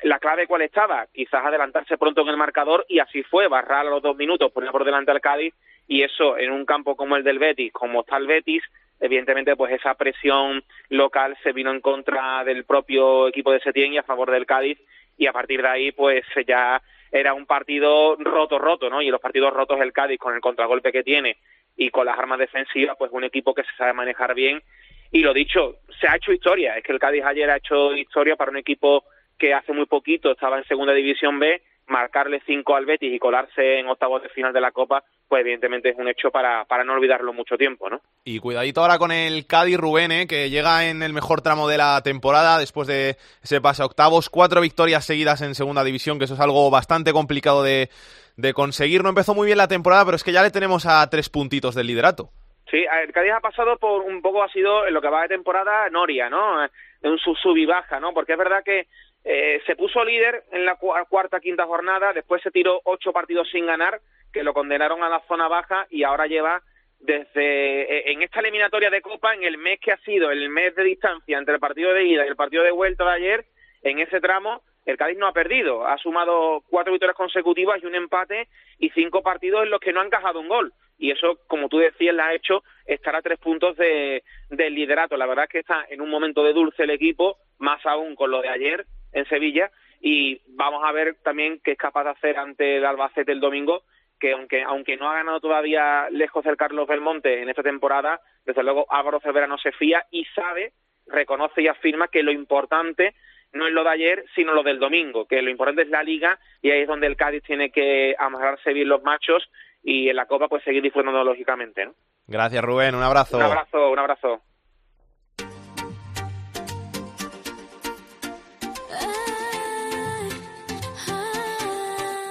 la 0.03 0.19
clave 0.19 0.47
cuál 0.47 0.63
estaba, 0.63 1.07
quizás 1.13 1.45
adelantarse 1.45 1.99
pronto 1.99 2.23
en 2.23 2.29
el 2.29 2.37
marcador 2.37 2.87
y 2.89 3.01
así 3.01 3.23
fue, 3.23 3.49
barrar 3.49 3.87
a 3.87 3.91
los 3.91 4.03
dos 4.03 4.17
minutos, 4.17 4.53
poner 4.53 4.71
por 4.71 4.85
delante 4.85 5.11
al 5.11 5.21
Cádiz 5.21 5.55
y 5.87 6.03
eso 6.03 6.39
en 6.39 6.53
un 6.53 6.65
campo 6.65 6.97
como 6.97 7.17
el 7.17 7.25
del 7.25 7.39
Betis, 7.39 7.73
como 7.73 8.01
está 8.01 8.17
el 8.17 8.27
Betis, 8.27 8.63
evidentemente 9.01 9.57
pues 9.57 9.73
esa 9.73 9.95
presión 9.95 10.63
local 10.89 11.37
se 11.43 11.53
vino 11.53 11.71
en 11.71 11.81
contra 11.81 12.45
del 12.45 12.65
propio 12.65 13.29
equipo 13.29 13.53
de 13.53 13.61
Setién 13.61 13.93
y 13.93 13.99
a 13.99 14.03
favor 14.03 14.31
del 14.31 14.47
Cádiz 14.47 14.79
y 15.17 15.27
a 15.27 15.33
partir 15.33 15.63
de 15.63 15.69
ahí 15.69 15.93
pues 15.93 16.25
ya 16.47 16.81
era 17.11 17.35
un 17.35 17.47
partido 17.47 18.17
roto 18.17 18.59
roto, 18.59 18.91
¿no? 18.91 19.03
Y 19.03 19.11
los 19.11 19.21
partidos 19.21 19.53
rotos 19.53 19.81
el 19.81 19.93
Cádiz 19.93 20.19
con 20.19 20.35
el 20.35 20.41
contragolpe 20.41 20.93
que 20.93 21.03
tiene 21.03 21.37
y 21.77 21.91
con 21.91 22.07
las 22.07 22.19
armas 22.19 22.39
defensivas, 22.39 22.97
pues 22.99 23.11
un 23.13 23.25
equipo 23.25 23.55
que 23.55 23.63
se 23.63 23.77
sabe 23.77 23.93
manejar 23.93 24.35
bien 24.35 24.63
y 25.11 25.23
lo 25.23 25.33
dicho, 25.33 25.77
se 26.01 26.07
ha 26.07 26.17
hecho 26.17 26.33
historia, 26.33 26.77
es 26.77 26.85
que 26.85 26.93
el 26.93 26.99
Cádiz 26.99 27.25
ayer 27.25 27.49
ha 27.51 27.57
hecho 27.57 27.95
historia 27.95 28.37
para 28.37 28.51
un 28.51 28.59
equipo 28.59 29.05
que 29.39 29.55
hace 29.55 29.73
muy 29.73 29.87
poquito 29.87 30.33
estaba 30.33 30.59
en 30.59 30.65
segunda 30.65 30.93
división 30.93 31.39
B, 31.39 31.63
marcarle 31.89 32.41
cinco 32.47 32.77
al 32.77 32.87
Betis 32.87 33.13
y 33.13 33.19
colarse 33.19 33.79
en 33.79 33.89
octavos 33.89 34.23
de 34.23 34.29
final 34.29 34.53
de 34.53 34.61
la 34.61 34.73
Copa, 34.73 35.03
pues 35.27 35.41
evidentemente 35.41 35.91
es 35.91 35.97
un 35.97 36.09
hecho 36.09 36.31
para, 36.31 36.65
para 36.65 36.85
no 36.85 36.95
olvidarlo 36.95 37.33
mucho 37.33 37.57
tiempo, 37.57 37.89
¿no? 37.91 38.01
Y 38.25 38.39
cuidadito 38.39 38.81
ahora 38.81 38.99
con 38.99 39.13
el 39.13 39.47
Cádiz 39.47 39.79
Rubén, 39.79 40.13
¿eh? 40.13 40.27
que 40.27 40.51
llega 40.51 40.89
en 40.89 41.03
el 41.03 41.13
mejor 41.13 41.41
tramo 41.41 41.69
de 41.69 41.79
la 41.79 42.01
temporada 42.03 42.59
después 42.59 42.89
de 42.89 43.17
ese 43.43 43.61
pase 43.61 43.83
a 43.83 43.87
octavos. 43.87 44.31
Cuatro 44.31 44.61
victorias 44.61 45.05
seguidas 45.05 45.43
en 45.43 45.55
segunda 45.55 45.85
división, 45.85 46.19
que 46.19 46.25
eso 46.25 46.35
es 46.35 46.41
algo 46.41 46.71
bastante 46.71 47.13
complicado 47.13 47.63
de, 47.63 47.89
de 48.37 48.55
conseguir. 48.55 49.03
No 49.03 49.11
empezó 49.11 49.35
muy 49.35 49.47
bien 49.47 49.59
la 49.59 49.69
temporada, 49.69 50.05
pero 50.05 50.17
es 50.17 50.25
que 50.25 50.33
ya 50.33 50.43
le 50.43 50.51
tenemos 50.51 50.87
a 50.87 51.09
tres 51.11 51.29
puntitos 51.29 51.75
del 51.75 51.87
liderato. 51.87 52.31
Sí, 52.71 52.85
el 53.03 53.13
Cádiz 53.13 53.33
ha 53.33 53.41
pasado 53.41 53.79
por 53.79 54.03
un 54.03 54.21
poco, 54.21 54.43
ha 54.43 54.49
sido 54.51 54.87
en 54.87 54.93
lo 54.93 55.01
que 55.01 55.09
va 55.09 55.23
de 55.23 55.29
temporada 55.29 55.89
Noria, 55.89 56.29
¿no? 56.29 56.61
De 57.01 57.09
un 57.09 57.19
sub, 57.19 57.37
sub 57.39 57.57
y 57.57 57.65
baja, 57.65 57.99
¿no? 57.99 58.13
Porque 58.13 58.33
es 58.33 58.39
verdad 58.39 58.63
que 58.63 58.89
eh, 59.25 59.61
se 59.67 59.77
puso 59.77 60.05
líder 60.05 60.45
en 60.53 60.65
la 60.65 60.77
cuarta, 60.77 61.41
quinta 61.41 61.67
jornada, 61.67 62.13
después 62.13 62.43
se 62.43 62.51
tiró 62.51 62.81
ocho 62.85 63.13
partidos 63.13 63.49
sin 63.51 63.67
ganar, 63.67 64.01
que 64.33 64.43
lo 64.43 64.55
condenaron 64.55 65.03
a 65.03 65.09
la 65.09 65.21
zona 65.29 65.49
baja 65.49 65.87
y 65.91 66.03
ahora 66.03 66.27
lleva 66.27 66.63
desde 67.01 68.11
en 68.11 68.23
esta 68.23 68.41
eliminatoria 68.41 68.91
de 68.91 69.01
Copa, 69.01 69.35
en 69.35 69.45
el 69.45 69.57
mes 69.57 69.79
que 69.81 69.93
ha 69.93 69.99
sido 69.99 70.31
el 70.31 70.49
mes 70.49 70.75
de 70.75 70.85
distancia 70.85 71.39
entre 71.39 71.55
el 71.55 71.61
partido 71.61 71.93
de 71.93 72.05
ida 72.05 72.25
y 72.25 72.29
el 72.29 72.37
partido 72.37 72.65
de 72.65 72.73
vuelta 72.73 73.05
de 73.05 73.13
ayer, 73.13 73.45
en 73.83 74.01
ese 74.01 74.21
tramo 74.21 74.63
el 74.89 74.97
Cádiz 74.97 75.19
no 75.19 75.27
ha 75.27 75.33
perdido, 75.33 75.87
ha 75.87 75.99
sumado 75.99 76.63
cuatro 76.71 76.93
victorias 76.93 77.17
consecutivas 77.17 77.79
y 77.83 77.87
un 77.87 77.95
empate 77.95 78.49
y 78.79 78.89
cinco 78.91 79.23
partidos 79.23 79.65
en 79.65 79.71
los 79.71 79.81
que 79.81 79.93
no 79.93 80.01
ha 80.01 80.07
encajado 80.07 80.41
un 80.41 80.49
gol. 80.49 80.73
Y 80.97 81.11
eso, 81.11 81.41
como 81.47 81.69
tú 81.69 81.77
decías, 81.77 82.15
le 82.15 82.23
ha 82.23 82.33
hecho 82.33 82.65
estar 82.87 83.15
a 83.15 83.21
tres 83.21 83.39
puntos 83.39 83.77
de, 83.77 84.25
del 84.49 84.75
liderato. 84.75 85.19
La 85.19 85.27
verdad 85.27 85.45
es 85.45 85.51
que 85.51 85.59
está 85.59 85.85
en 85.91 86.01
un 86.01 86.09
momento 86.09 86.43
de 86.43 86.55
dulce 86.55 86.85
el 86.85 86.91
equipo, 86.91 87.37
más 87.59 87.85
aún 87.85 88.17
con 88.17 88.31
lo 88.31 88.41
de 88.41 88.49
ayer 88.49 88.87
en 89.13 89.27
Sevilla. 89.27 89.71
Y 90.01 90.41
vamos 90.49 90.83
a 90.85 90.93
ver 90.93 91.17
también 91.23 91.61
qué 91.63 91.73
es 91.73 91.79
capaz 91.79 92.05
de 92.05 92.11
hacer 92.11 92.39
ante 92.39 92.77
el 92.77 92.85
Albacete 92.85 93.33
el 93.33 93.41
domingo, 93.41 93.83
que 94.21 94.33
aunque, 94.33 94.63
aunque 94.63 94.97
no 94.97 95.09
ha 95.11 95.15
ganado 95.15 95.41
todavía 95.41 96.09
lejos 96.11 96.45
el 96.47 96.57
Carlos 96.57 96.89
Belmonte 96.89 97.43
en 97.43 97.49
esta 97.49 97.63
temporada, 97.63 98.21
desde 98.45 98.63
luego 98.63 98.87
Álvaro 98.91 99.21
Cervera 99.21 99.47
no 99.47 99.59
se 99.59 99.73
fía 99.73 100.05
y 100.11 100.25
sabe, 100.27 100.73
reconoce 101.07 101.63
y 101.63 101.69
afirma 101.69 102.09
que 102.09 102.23
lo 102.23 102.33
importante 102.33 103.15
no 103.53 103.67
es 103.67 103.73
lo 103.73 103.83
de 103.83 103.91
ayer, 103.91 104.25
sino 104.35 104.53
lo 104.53 104.63
del 104.63 104.79
domingo, 104.79 105.27
que 105.27 105.41
lo 105.43 105.51
importante 105.51 105.83
es 105.83 105.89
la 105.89 106.03
liga 106.03 106.39
y 106.61 106.71
ahí 106.71 106.83
es 106.83 106.89
donde 106.89 107.07
el 107.07 107.17
Cádiz 107.17 107.43
tiene 107.45 107.71
que 107.71 108.15
amarrarse 108.19 108.73
bien 108.73 108.89
los 108.89 109.03
machos 109.03 109.49
y 109.83 110.09
en 110.09 110.17
la 110.17 110.27
Copa 110.27 110.49
pues 110.49 110.63
seguir 110.65 110.83
disfrutando 110.83 111.25
lógicamente. 111.25 111.87
¿no? 111.87 111.95
Gracias 112.27 112.63
Rubén, 112.63 112.95
un 112.95 113.03
abrazo. 113.03 113.39
Un 113.39 113.45
abrazo, 113.45 113.91
un 113.91 113.99
abrazo. 113.99 114.43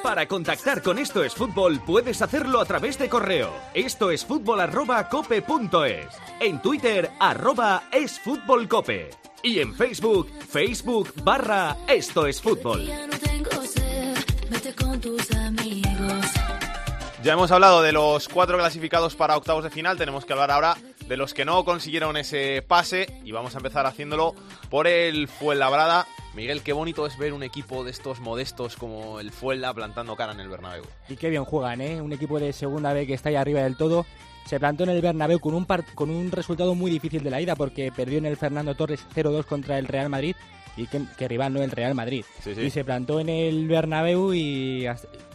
Para 0.08 0.26
contactar 0.26 0.82
con 0.82 1.00
Esto 1.00 1.22
es 1.22 1.36
Fútbol 1.36 1.82
puedes 1.86 2.22
hacerlo 2.22 2.62
a 2.62 2.66
través 2.66 2.98
de 2.98 3.10
correo. 3.10 3.54
Esto 3.74 4.10
es 4.10 4.24
fútbol 4.24 4.62
arroba 4.62 5.10
cope 5.10 5.42
punto 5.42 5.84
es. 5.84 6.08
En 6.40 6.62
Twitter 6.62 7.12
arroba 7.20 7.84
es 7.92 8.18
fútbol 8.18 8.70
cope. 8.70 9.10
Y 9.44 9.60
en 9.60 9.76
Facebook, 9.76 10.32
Facebook 10.48 11.12
barra 11.26 11.76
Esto 11.90 12.26
es 12.26 12.42
Fútbol. 12.42 12.86
Ya 17.22 17.34
hemos 17.34 17.52
hablado 17.52 17.82
de 17.82 17.92
los 17.92 18.30
cuatro 18.30 18.58
clasificados 18.58 19.14
para 19.14 19.36
octavos 19.36 19.66
de 19.66 19.72
final, 19.72 19.98
tenemos 19.98 20.24
que 20.24 20.32
hablar 20.32 20.52
ahora 20.52 20.78
de 21.06 21.18
los 21.18 21.34
que 21.34 21.44
no 21.44 21.66
consiguieron 21.66 22.16
ese 22.16 22.62
pase 22.62 23.20
y 23.26 23.34
vamos 23.34 23.56
a 23.56 23.58
empezar 23.58 23.86
haciéndolo 23.86 24.36
por 24.70 24.88
el 24.88 25.28
Fuenlabrada. 25.28 26.08
Miguel, 26.38 26.62
qué 26.62 26.72
bonito 26.72 27.08
es 27.08 27.18
ver 27.18 27.34
un 27.34 27.42
equipo 27.42 27.84
de 27.84 27.90
estos 27.90 28.20
modestos 28.20 28.76
como 28.76 29.20
el 29.20 29.32
Fuenla 29.32 29.74
plantando 29.74 30.16
cara 30.16 30.34
en 30.34 30.40
el 30.40 30.48
Bernabéu. 30.48 30.84
Y 31.10 31.16
qué 31.16 31.32
bien 31.32 31.44
juegan, 31.44 31.82
¿eh? 31.82 32.00
Un 32.00 32.14
equipo 32.14 32.40
de 32.40 32.54
segunda 32.54 32.94
B 32.94 33.08
que 33.08 33.16
está 33.16 33.30
ahí 33.30 33.36
arriba 33.36 33.62
del 33.62 33.76
todo. 33.76 34.06
Se 34.46 34.60
plantó 34.60 34.84
en 34.84 34.92
el 34.92 35.02
Bernabéu 35.02 35.40
con 35.40 35.56
un, 35.56 35.66
con 35.96 36.12
un 36.12 36.32
resultado 36.32 36.76
muy 36.76 36.92
difícil 36.92 37.24
de 37.24 37.32
la 37.32 37.42
ida 37.42 37.56
porque 37.56 37.92
perdió 37.92 38.20
en 38.20 38.28
el 38.28 38.38
Fernando 38.38 38.76
Torres 38.76 39.04
0-2 39.16 39.46
contra 39.46 39.80
el 39.80 39.88
Real 39.88 40.10
Madrid 40.10 40.36
y 40.78 40.86
que, 40.86 41.28
rival 41.28 41.54
no 41.54 41.64
el 41.64 41.72
Real 41.72 41.96
Madrid. 41.96 42.24
Y 42.46 42.70
se 42.70 42.86
plantó 42.86 43.20
en 43.20 43.30
el 43.30 43.68
Bernabéu 43.68 44.32
y 44.36 44.86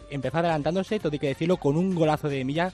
empezó 0.09 0.39
adelantándose, 0.39 1.01
todo 1.01 1.15
hay 1.15 1.19
que 1.19 1.27
decirlo, 1.27 1.57
con 1.57 1.77
un 1.77 1.97
golazo 1.97 2.29
de 2.29 2.45
Milla. 2.45 2.73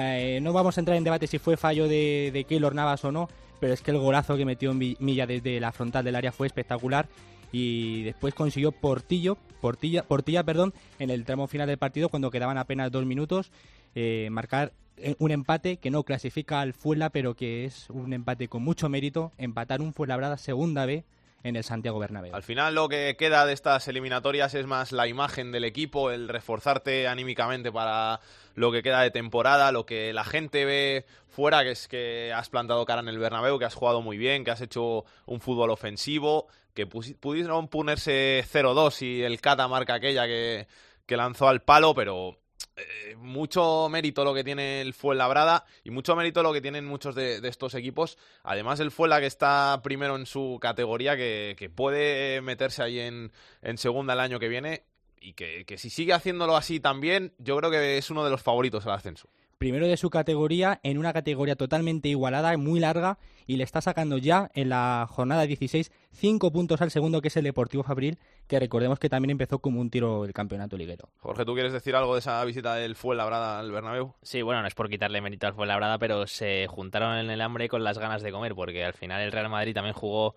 Eh, 0.00 0.40
no 0.42 0.52
vamos 0.52 0.76
a 0.76 0.80
entrar 0.80 0.96
en 0.96 1.04
debate 1.04 1.28
si 1.28 1.38
fue 1.38 1.56
fallo 1.56 1.86
de, 1.86 2.30
de 2.32 2.42
Keylor 2.42 2.74
Navas 2.74 3.04
o 3.04 3.12
no, 3.12 3.28
pero 3.60 3.72
es 3.72 3.82
que 3.82 3.92
el 3.92 3.98
golazo 3.98 4.36
que 4.36 4.44
metió 4.44 4.74
Milla 4.74 5.28
desde 5.28 5.60
la 5.60 5.70
frontal 5.70 6.04
del 6.04 6.16
área 6.16 6.32
fue 6.32 6.48
espectacular 6.48 7.06
y 7.52 8.02
después 8.02 8.34
consiguió 8.34 8.72
Portillo, 8.72 9.36
Portilla, 9.60 10.02
Portilla 10.02 10.42
perdón, 10.42 10.72
en 10.98 11.10
el 11.10 11.24
tramo 11.24 11.46
final 11.46 11.68
del 11.68 11.78
partido 11.78 12.08
cuando 12.08 12.30
quedaban 12.30 12.58
apenas 12.58 12.90
dos 12.90 13.04
minutos 13.04 13.52
eh, 13.94 14.28
marcar 14.32 14.72
eh, 14.96 15.14
un 15.18 15.30
empate 15.30 15.76
que 15.76 15.90
no 15.90 16.02
clasifica 16.02 16.60
al 16.60 16.72
Fuenla 16.72 17.10
pero 17.10 17.34
que 17.34 17.64
es 17.64 17.90
un 17.90 18.12
empate 18.12 18.48
con 18.48 18.62
mucho 18.62 18.88
mérito, 18.88 19.32
empatar 19.38 19.80
un 19.80 19.92
Fuenlabrada 19.92 20.38
segunda 20.38 20.86
B 20.86 21.04
en 21.44 21.56
el 21.56 21.64
Santiago 21.64 21.98
Bernabéu. 21.98 22.34
Al 22.34 22.42
final 22.42 22.74
lo 22.74 22.88
que 22.88 23.16
queda 23.18 23.46
de 23.46 23.52
estas 23.52 23.88
eliminatorias 23.88 24.54
es 24.54 24.66
más 24.66 24.92
la 24.92 25.06
imagen 25.06 25.52
del 25.52 25.64
equipo, 25.64 26.10
el 26.10 26.28
reforzarte 26.28 27.08
anímicamente 27.08 27.72
para 27.72 28.20
lo 28.54 28.70
que 28.70 28.82
queda 28.82 29.00
de 29.00 29.10
temporada, 29.10 29.72
lo 29.72 29.86
que 29.86 30.12
la 30.12 30.24
gente 30.24 30.64
ve 30.64 31.04
fuera, 31.28 31.62
que 31.64 31.72
es 31.72 31.88
que 31.88 32.32
has 32.32 32.48
plantado 32.48 32.84
cara 32.84 33.00
en 33.00 33.08
el 33.08 33.18
Bernabéu, 33.18 33.58
que 33.58 33.64
has 33.64 33.74
jugado 33.74 34.02
muy 34.02 34.18
bien, 34.18 34.44
que 34.44 34.50
has 34.50 34.60
hecho 34.60 35.04
un 35.26 35.40
fútbol 35.40 35.70
ofensivo, 35.70 36.46
que 36.74 36.86
pudieron 36.86 37.68
ponerse 37.68 38.44
0-2 38.50 39.02
y 39.02 39.22
el 39.22 39.40
Cata 39.40 39.68
marca 39.68 39.94
aquella 39.94 40.26
que, 40.26 40.66
que 41.06 41.16
lanzó 41.16 41.48
al 41.48 41.62
palo, 41.62 41.94
pero 41.94 42.38
eh, 42.76 43.16
mucho 43.16 43.88
mérito 43.90 44.24
lo 44.24 44.32
que 44.32 44.44
tiene 44.44 44.80
el 44.80 44.94
Fuenlabrada 44.94 45.64
y 45.84 45.90
mucho 45.90 46.16
mérito 46.16 46.42
lo 46.42 46.52
que 46.52 46.60
tienen 46.60 46.86
muchos 46.86 47.14
de, 47.14 47.40
estos 47.46 47.74
equipos. 47.74 48.18
Además, 48.42 48.80
el 48.80 48.90
Fuenla 48.90 49.20
que 49.20 49.26
está 49.26 49.80
primero 49.82 50.16
en 50.16 50.26
su 50.26 50.58
categoría, 50.60 51.16
que, 51.16 51.70
puede 51.74 52.40
meterse 52.40 52.82
ahí 52.82 52.98
en, 52.98 53.32
en, 53.62 53.78
segunda 53.78 54.14
el 54.14 54.20
año 54.20 54.38
que 54.38 54.48
viene 54.48 54.84
y 55.20 55.34
que, 55.34 55.64
que 55.64 55.78
si 55.78 55.90
sigue 55.90 56.12
haciéndolo 56.12 56.56
así 56.56 56.80
también, 56.80 57.34
yo 57.38 57.56
creo 57.56 57.70
que 57.70 57.98
es 57.98 58.10
uno 58.10 58.24
de 58.24 58.30
los 58.30 58.42
favoritos 58.42 58.86
al 58.86 58.92
ascenso 58.92 59.28
primero 59.62 59.86
de 59.86 59.96
su 59.96 60.10
categoría 60.10 60.80
en 60.82 60.98
una 60.98 61.12
categoría 61.12 61.54
totalmente 61.54 62.08
igualada, 62.08 62.56
muy 62.56 62.80
larga, 62.80 63.20
y 63.46 63.56
le 63.56 63.64
está 63.64 63.80
sacando 63.80 64.18
ya 64.18 64.50
en 64.54 64.68
la 64.68 65.06
jornada 65.10 65.46
16 65.46 65.90
cinco 66.12 66.52
puntos 66.52 66.80
al 66.80 66.90
segundo, 66.90 67.20
que 67.20 67.28
es 67.28 67.36
el 67.36 67.44
Deportivo 67.44 67.82
Fabril, 67.82 68.18
que 68.46 68.60
recordemos 68.60 68.98
que 68.98 69.08
también 69.08 69.30
empezó 69.30 69.58
como 69.58 69.80
un 69.80 69.90
tiro 69.90 70.24
el 70.24 70.32
campeonato 70.32 70.76
liguero. 70.76 71.08
Jorge, 71.20 71.44
¿tú 71.44 71.54
quieres 71.54 71.72
decir 71.72 71.96
algo 71.96 72.14
de 72.14 72.20
esa 72.20 72.44
visita 72.44 72.74
del 72.74 72.96
Fuenlabrada 72.96 73.58
al 73.58 73.70
Bernabéu? 73.70 74.14
Sí, 74.22 74.42
bueno, 74.42 74.62
no 74.62 74.68
es 74.68 74.74
por 74.74 74.88
quitarle 74.88 75.20
mérito 75.20 75.46
al 75.46 75.54
Fuenlabrada, 75.54 75.98
pero 75.98 76.26
se 76.26 76.66
juntaron 76.68 77.16
en 77.16 77.30
el 77.30 77.40
hambre 77.40 77.68
con 77.68 77.84
las 77.84 77.98
ganas 77.98 78.22
de 78.22 78.32
comer, 78.32 78.54
porque 78.54 78.84
al 78.84 78.94
final 78.94 79.22
el 79.22 79.32
Real 79.32 79.48
Madrid 79.48 79.74
también 79.74 79.94
jugó, 79.94 80.36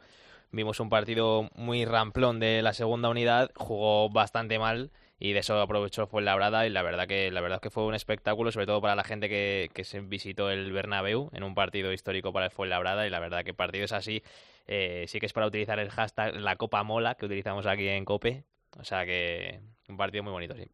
vimos 0.51 0.79
un 0.79 0.89
partido 0.89 1.49
muy 1.55 1.85
ramplón 1.85 2.39
de 2.39 2.61
la 2.61 2.73
segunda 2.73 3.09
unidad, 3.09 3.51
jugó 3.55 4.09
bastante 4.09 4.59
mal 4.59 4.91
y 5.17 5.33
de 5.33 5.39
eso 5.39 5.59
aprovechó 5.59 6.07
fue 6.07 6.21
Labrada 6.21 6.67
y 6.67 6.69
la 6.69 6.81
verdad 6.83 7.07
que 7.07 7.31
la 7.31 7.41
verdad 7.41 7.61
que 7.61 7.69
fue 7.69 7.85
un 7.85 7.95
espectáculo 7.95 8.51
sobre 8.51 8.65
todo 8.65 8.81
para 8.81 8.95
la 8.95 9.03
gente 9.03 9.29
que, 9.29 9.69
que 9.73 9.83
se 9.83 10.01
visitó 10.01 10.49
el 10.49 10.71
Bernabéu 10.71 11.29
en 11.33 11.43
un 11.43 11.55
partido 11.55 11.93
histórico 11.93 12.33
para 12.33 12.47
el 12.47 12.51
Fuenlabrada 12.51 13.07
y 13.07 13.09
la 13.09 13.19
verdad 13.19 13.43
que 13.43 13.53
partidos 13.53 13.93
así 13.93 14.23
eh, 14.67 15.05
sí 15.07 15.19
que 15.19 15.25
es 15.25 15.33
para 15.33 15.47
utilizar 15.47 15.79
el 15.79 15.89
hashtag 15.89 16.35
la 16.35 16.57
Copa 16.57 16.83
Mola 16.83 17.15
que 17.15 17.25
utilizamos 17.25 17.65
aquí 17.65 17.87
en 17.87 18.03
Cope 18.03 18.43
o 18.77 18.83
sea 18.83 19.05
que 19.05 19.61
un 19.87 19.97
partido 19.97 20.23
muy 20.23 20.33
bonito 20.33 20.55
sí 20.55 20.69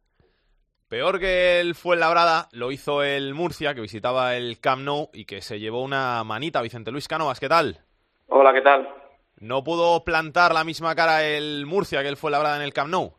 Peor 0.88 1.20
que 1.20 1.58
el 1.58 1.74
Fuenlabrada 1.74 2.50
lo 2.52 2.70
hizo 2.70 3.02
el 3.02 3.32
Murcia, 3.32 3.74
que 3.74 3.80
visitaba 3.80 4.36
el 4.36 4.60
Camp 4.60 4.82
Nou 4.82 5.08
y 5.14 5.24
que 5.24 5.40
se 5.40 5.58
llevó 5.58 5.82
una 5.82 6.22
manita. 6.22 6.60
Vicente 6.60 6.90
Luis 6.90 7.08
Canovas, 7.08 7.40
¿qué 7.40 7.48
tal? 7.48 7.80
Hola, 8.26 8.52
¿qué 8.52 8.60
tal? 8.60 8.86
¿No 9.38 9.64
pudo 9.64 10.04
plantar 10.04 10.52
la 10.52 10.64
misma 10.64 10.94
cara 10.94 11.24
el 11.24 11.64
Murcia 11.64 12.02
que 12.02 12.08
el 12.08 12.18
Fuenlabrada 12.18 12.56
en 12.56 12.62
el 12.62 12.74
Camp 12.74 12.90
Nou? 12.90 13.14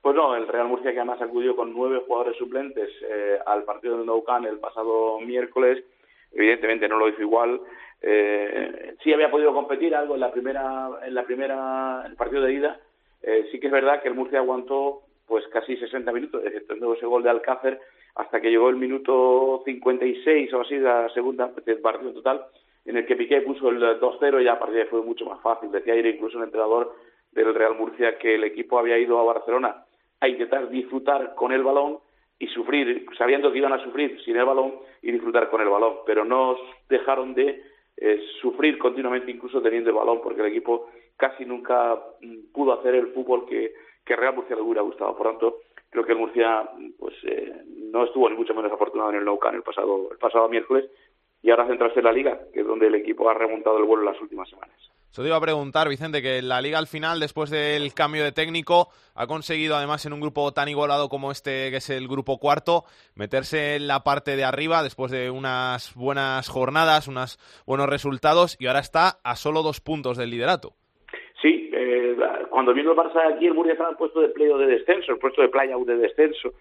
Pues 0.00 0.14
no, 0.14 0.36
el 0.36 0.46
Real 0.46 0.68
Murcia 0.68 0.92
que 0.92 0.98
además 0.98 1.20
acudió 1.20 1.56
con 1.56 1.72
nueve 1.72 2.02
jugadores 2.06 2.36
suplentes 2.38 2.88
eh, 3.02 3.38
al 3.44 3.64
partido 3.64 3.96
del 3.96 4.06
Nou 4.06 4.22
Camp 4.22 4.46
el 4.46 4.58
pasado 4.58 5.18
miércoles, 5.20 5.82
evidentemente 6.32 6.88
no 6.88 6.98
lo 6.98 7.08
hizo 7.08 7.20
igual. 7.20 7.60
Eh, 8.00 8.94
sí 9.02 9.12
había 9.12 9.30
podido 9.30 9.52
competir 9.52 9.94
algo 9.94 10.14
en 10.14 10.20
la 10.20 10.30
primera, 10.30 10.90
en 11.04 11.14
la 11.14 11.24
primera, 11.24 12.04
el 12.06 12.14
partido 12.14 12.42
de 12.42 12.52
ida. 12.52 12.80
Eh, 13.22 13.48
sí 13.50 13.58
que 13.58 13.66
es 13.66 13.72
verdad 13.72 14.00
que 14.00 14.08
el 14.08 14.14
Murcia 14.14 14.38
aguantó 14.38 15.02
pues 15.26 15.46
casi 15.48 15.76
60 15.76 16.12
minutos, 16.12 16.42
exceptuando 16.44 16.94
ese 16.94 17.04
gol 17.04 17.22
de 17.24 17.30
Alcácer, 17.30 17.80
hasta 18.14 18.40
que 18.40 18.50
llegó 18.50 18.70
el 18.70 18.76
minuto 18.76 19.62
56 19.64 20.54
o 20.54 20.60
así 20.60 20.76
de 20.76 20.84
la 20.84 21.08
segunda 21.10 21.50
del 21.66 21.80
partido 21.80 22.12
total, 22.12 22.46
en 22.86 22.96
el 22.96 23.04
que 23.04 23.16
Piqué 23.16 23.42
puso 23.42 23.68
el 23.68 23.82
2-0 24.00 24.40
y 24.40 24.44
ya 24.44 24.52
a 24.52 24.58
partir 24.58 24.76
de 24.76 24.82
ahí 24.82 24.88
fue 24.88 25.02
mucho 25.02 25.26
más 25.26 25.40
fácil. 25.42 25.70
Decía 25.72 25.92
ayer 25.92 26.06
incluso 26.06 26.38
el 26.38 26.44
entrenador 26.44 26.94
del 27.32 27.52
Real 27.52 27.74
Murcia 27.74 28.16
que 28.16 28.36
el 28.36 28.44
equipo 28.44 28.78
había 28.78 28.96
ido 28.96 29.18
a 29.18 29.24
Barcelona 29.24 29.84
a 30.20 30.28
intentar 30.28 30.68
disfrutar 30.68 31.34
con 31.34 31.52
el 31.52 31.62
balón 31.62 31.98
y 32.38 32.46
sufrir, 32.48 33.06
sabiendo 33.16 33.50
que 33.50 33.58
iban 33.58 33.72
a 33.72 33.82
sufrir 33.82 34.20
sin 34.24 34.36
el 34.36 34.44
balón 34.44 34.74
y 35.02 35.12
disfrutar 35.12 35.50
con 35.50 35.60
el 35.60 35.68
balón, 35.68 35.98
pero 36.06 36.24
no 36.24 36.56
dejaron 36.88 37.34
de 37.34 37.62
eh, 37.96 38.22
sufrir 38.40 38.78
continuamente 38.78 39.30
incluso 39.30 39.60
teniendo 39.60 39.90
el 39.90 39.96
balón, 39.96 40.20
porque 40.22 40.40
el 40.40 40.48
equipo 40.48 40.88
casi 41.16 41.44
nunca 41.44 41.96
mm, 42.20 42.52
pudo 42.52 42.74
hacer 42.74 42.94
el 42.94 43.08
fútbol 43.08 43.46
que, 43.46 43.74
que 44.04 44.16
Real 44.16 44.34
Murcia 44.34 44.56
le 44.56 44.62
hubiera 44.62 44.82
gustado. 44.82 45.16
Por 45.16 45.26
tanto, 45.26 45.56
creo 45.90 46.04
que 46.04 46.12
el 46.12 46.18
Murcia 46.18 46.68
pues 46.98 47.14
eh, 47.24 47.64
no 47.90 48.04
estuvo 48.04 48.28
ni 48.28 48.36
mucho 48.36 48.54
menos 48.54 48.72
afortunado 48.72 49.10
en 49.10 49.16
el 49.16 49.24
Nou 49.24 49.38
el 49.52 49.62
pasado, 49.62 50.08
el 50.12 50.18
pasado 50.18 50.48
miércoles 50.48 50.88
y 51.42 51.50
ahora 51.50 51.66
centrarse 51.66 52.00
en 52.00 52.04
la 52.04 52.12
Liga, 52.12 52.38
que 52.52 52.60
es 52.60 52.66
donde 52.66 52.88
el 52.88 52.94
equipo 52.94 53.28
ha 53.28 53.34
remontado 53.34 53.78
el 53.78 53.84
vuelo 53.84 54.02
en 54.02 54.12
las 54.12 54.20
últimas 54.20 54.48
semanas. 54.48 54.76
Eso 55.10 55.22
te 55.22 55.28
iba 55.28 55.38
a 55.38 55.40
preguntar, 55.40 55.88
Vicente, 55.88 56.20
que 56.20 56.42
la 56.42 56.60
liga 56.60 56.78
al 56.78 56.86
final, 56.86 57.18
después 57.18 57.48
del 57.50 57.94
cambio 57.94 58.24
de 58.24 58.32
técnico, 58.32 58.88
ha 59.14 59.26
conseguido, 59.26 59.74
además, 59.74 60.04
en 60.04 60.12
un 60.12 60.20
grupo 60.20 60.52
tan 60.52 60.68
igualado 60.68 61.08
como 61.08 61.30
este, 61.30 61.70
que 61.70 61.78
es 61.78 61.88
el 61.88 62.08
grupo 62.08 62.38
cuarto, 62.38 62.84
meterse 63.14 63.76
en 63.76 63.88
la 63.88 64.00
parte 64.04 64.36
de 64.36 64.44
arriba 64.44 64.82
después 64.82 65.10
de 65.10 65.30
unas 65.30 65.94
buenas 65.94 66.48
jornadas, 66.48 67.08
unos 67.08 67.38
buenos 67.66 67.88
resultados, 67.88 68.56
y 68.60 68.66
ahora 68.66 68.80
está 68.80 69.18
a 69.24 69.34
solo 69.34 69.62
dos 69.62 69.80
puntos 69.80 70.18
del 70.18 70.30
liderato. 70.30 70.74
Sí, 71.40 71.70
eh, 71.72 72.16
cuando 72.50 72.74
vino 72.74 72.92
el 72.92 72.98
Barça 72.98 73.34
aquí, 73.34 73.46
el 73.46 73.54
Murcia 73.54 73.72
estaba 73.72 73.90
en 73.90 73.96
puesto 73.96 74.20
de 74.20 74.28
playo 74.28 74.58
de 74.58 74.66
descenso, 74.66 75.12
el 75.12 75.18
puesto 75.18 75.40
de 75.40 75.48
playa 75.48 75.74
de 75.86 75.96
descenso. 75.96 76.52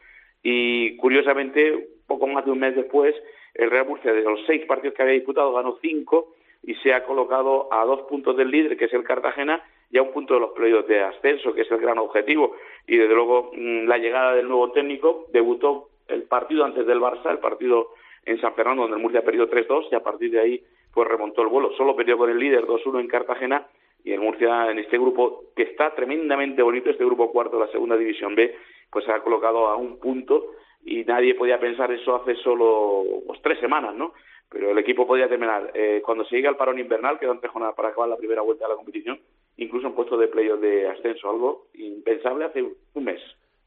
Y 0.41 0.95
curiosamente, 0.97 1.89
poco 2.07 2.27
más 2.27 2.45
de 2.45 2.51
un 2.51 2.59
mes 2.59 2.75
después, 2.75 3.13
el 3.57 3.71
Real 3.71 3.87
Murcia, 3.87 4.13
de 4.13 4.21
los 4.21 4.39
seis 4.45 4.65
partidos 4.65 4.95
que 4.95 5.01
había 5.01 5.15
disputado, 5.15 5.53
ganó 5.53 5.77
cinco 5.81 6.33
y 6.63 6.75
se 6.75 6.93
ha 6.93 7.03
colocado 7.03 7.71
a 7.71 7.85
dos 7.85 8.01
puntos 8.01 8.37
del 8.37 8.51
líder, 8.51 8.77
que 8.77 8.85
es 8.85 8.93
el 8.93 9.03
Cartagena, 9.03 9.63
y 9.89 9.97
a 9.97 10.01
un 10.01 10.11
punto 10.11 10.33
de 10.33 10.41
los 10.41 10.51
playoffs 10.51 10.87
de 10.87 11.01
ascenso, 11.01 11.53
que 11.53 11.61
es 11.61 11.71
el 11.71 11.79
gran 11.79 11.97
objetivo. 11.97 12.55
Y 12.85 12.97
desde 12.97 13.15
luego, 13.15 13.51
mm, 13.53 13.87
la 13.87 13.97
llegada 13.97 14.35
del 14.35 14.47
nuevo 14.47 14.71
técnico 14.71 15.25
debutó 15.31 15.89
el 16.07 16.23
partido 16.23 16.65
antes 16.65 16.85
del 16.85 16.99
Barça, 16.99 17.31
el 17.31 17.39
partido 17.39 17.89
en 18.25 18.39
San 18.41 18.53
Fernando, 18.53 18.83
donde 18.83 18.97
el 18.97 19.03
Murcia 19.03 19.23
perdió 19.23 19.49
3-2, 19.49 19.87
y 19.91 19.95
a 19.95 20.03
partir 20.03 20.31
de 20.31 20.39
ahí 20.39 20.63
pues 20.93 21.07
remontó 21.07 21.41
el 21.41 21.47
vuelo. 21.47 21.71
Solo 21.77 21.95
perdió 21.95 22.17
con 22.17 22.29
el 22.29 22.39
líder 22.39 22.65
2-1 22.65 22.99
en 22.99 23.07
Cartagena 23.07 23.67
y 24.03 24.13
el 24.13 24.19
Murcia 24.19 24.71
en 24.71 24.79
este 24.79 24.97
grupo 24.97 25.43
que 25.55 25.63
está 25.63 25.93
tremendamente 25.93 26.61
bonito, 26.61 26.89
este 26.89 27.05
grupo 27.05 27.31
cuarto 27.31 27.57
de 27.57 27.65
la 27.65 27.71
segunda 27.71 27.95
división 27.95 28.35
B, 28.35 28.55
pues 28.91 29.05
se 29.05 29.11
ha 29.11 29.21
colocado 29.21 29.67
a 29.67 29.75
un 29.75 29.99
punto 29.99 30.53
y 30.87 31.03
nadie 31.03 31.35
podía 31.35 31.59
pensar 31.59 31.91
eso 31.91 32.15
hace 32.15 32.35
solo 32.35 33.03
pues, 33.27 33.41
tres 33.41 33.59
semanas, 33.59 33.93
¿no? 33.93 34.13
Pero 34.49 34.71
el 34.71 34.77
equipo 34.77 35.05
podía 35.05 35.27
terminar. 35.27 35.71
Eh, 35.73 36.01
cuando 36.03 36.23
se 36.23 36.37
llega 36.37 36.49
al 36.49 36.55
parón 36.55 36.79
invernal, 36.79 37.19
quedan 37.19 37.41
tres 37.41 37.51
jornadas 37.51 37.75
para 37.75 37.89
acabar 37.89 38.07
la 38.09 38.15
primera 38.15 38.41
vuelta 38.41 38.63
de 38.63 38.69
la 38.69 38.77
competición, 38.77 39.19
incluso 39.57 39.87
en 39.87 39.93
puesto 39.93 40.17
de 40.17 40.29
playoff 40.29 40.61
de 40.61 40.87
ascenso, 40.87 41.29
algo 41.29 41.67
impensable 41.73 42.45
hace 42.45 42.63
un 42.63 43.03
mes. 43.03 43.19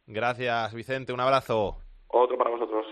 Gracias, 0.06 0.74
Vicente. 0.74 1.12
Un 1.12 1.20
abrazo. 1.20 1.76
Otro 2.08 2.38
para 2.38 2.50
vosotros. 2.50 2.86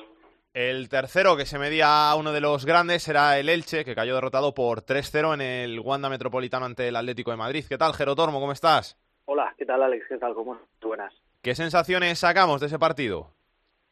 El 0.53 0.91
tercero 0.91 1.35
que 1.39 1.47
se 1.47 1.59
medía 1.59 2.11
a 2.11 2.17
uno 2.17 2.33
de 2.33 2.43
los 2.43 2.67
grandes 2.67 3.09
era 3.09 3.39
el 3.39 3.49
Elche, 3.49 3.83
que 3.85 3.95
cayó 3.95 4.15
derrotado 4.15 4.53
por 4.53 4.83
3-0 4.83 5.35
en 5.35 5.41
el 5.41 5.81
Wanda 5.81 6.11
Metropolitano 6.11 6.67
ante 6.67 6.89
el 6.89 6.97
Atlético 6.97 7.31
de 7.31 7.39
Madrid. 7.39 7.65
¿Qué 7.67 7.79
tal, 7.79 7.95
Gerotormo? 7.95 8.41
¿Cómo 8.41 8.53
estás? 8.53 8.99
Hola, 9.25 9.55
¿qué 9.57 9.65
tal, 9.65 9.83
Alex? 9.83 10.05
¿Qué 10.07 10.19
tal? 10.19 10.35
¿Cómo 10.35 10.55
estás? 10.55 10.69
Buenas. 10.83 11.15
¿Qué 11.43 11.55
sensaciones 11.55 12.19
sacamos 12.19 12.61
de 12.61 12.67
ese 12.67 12.79
partido? 12.79 13.38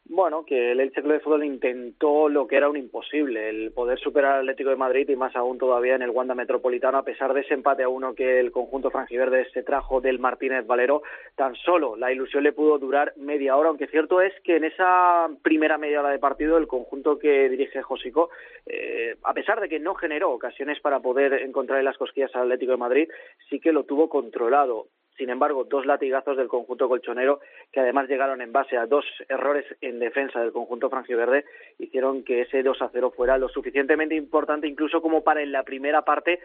Bueno, 0.09 0.45
que 0.45 0.71
el 0.71 0.79
Elche 0.79 1.01
Club 1.01 1.13
de 1.13 1.19
Fútbol 1.19 1.43
intentó 1.43 2.29
lo 2.29 2.47
que 2.47 2.55
era 2.55 2.69
un 2.69 2.77
imposible, 2.77 3.49
el 3.49 3.73
poder 3.73 3.99
superar 3.99 4.35
al 4.35 4.39
Atlético 4.41 4.69
de 4.69 4.77
Madrid 4.77 5.09
y 5.09 5.17
más 5.17 5.35
aún 5.35 5.57
todavía 5.57 5.95
en 5.95 6.01
el 6.01 6.11
Wanda 6.11 6.33
Metropolitano, 6.33 6.97
a 6.97 7.03
pesar 7.03 7.33
de 7.33 7.41
ese 7.41 7.53
empate 7.53 7.83
a 7.83 7.89
uno 7.89 8.15
que 8.15 8.39
el 8.39 8.53
conjunto 8.53 8.89
franjiverde 8.89 9.49
se 9.51 9.63
trajo 9.63 9.99
del 9.99 10.19
Martínez 10.19 10.65
Valero, 10.65 11.03
tan 11.35 11.55
solo 11.55 11.97
la 11.97 12.13
ilusión 12.13 12.43
le 12.43 12.53
pudo 12.53 12.79
durar 12.79 13.13
media 13.17 13.57
hora, 13.57 13.67
aunque 13.67 13.87
cierto 13.87 14.21
es 14.21 14.33
que 14.45 14.55
en 14.55 14.63
esa 14.63 15.27
primera 15.41 15.77
media 15.77 15.99
hora 15.99 16.11
de 16.11 16.19
partido 16.19 16.57
el 16.57 16.67
conjunto 16.67 17.19
que 17.19 17.49
dirige 17.49 17.81
Josico, 17.81 18.29
eh, 18.65 19.15
a 19.23 19.33
pesar 19.33 19.59
de 19.59 19.67
que 19.67 19.79
no 19.79 19.93
generó 19.93 20.31
ocasiones 20.31 20.79
para 20.79 21.01
poder 21.01 21.33
encontrar 21.33 21.79
en 21.79 21.85
las 21.85 21.97
cosquillas 21.97 22.33
al 22.33 22.43
Atlético 22.43 22.71
de 22.71 22.77
Madrid, 22.77 23.09
sí 23.49 23.59
que 23.59 23.73
lo 23.73 23.83
tuvo 23.83 24.07
controlado. 24.07 24.87
Sin 25.17 25.29
embargo, 25.29 25.63
dos 25.63 25.85
latigazos 25.85 26.37
del 26.37 26.47
conjunto 26.47 26.87
colchonero, 26.87 27.39
que 27.71 27.79
además 27.79 28.07
llegaron 28.07 28.41
en 28.41 28.51
base 28.51 28.77
a 28.77 28.85
dos 28.85 29.05
errores 29.27 29.65
en 29.81 29.99
defensa 29.99 30.39
del 30.39 30.51
conjunto 30.51 30.89
franjiverde, 30.89 31.45
hicieron 31.79 32.23
que 32.23 32.41
ese 32.41 32.61
2 32.61 32.81
a 32.81 32.89
0 32.91 33.13
fuera 33.15 33.37
lo 33.37 33.49
suficientemente 33.49 34.15
importante, 34.15 34.67
incluso 34.67 35.01
como 35.01 35.23
para 35.23 35.41
en 35.41 35.51
la 35.51 35.63
primera 35.63 36.03
parte, 36.03 36.39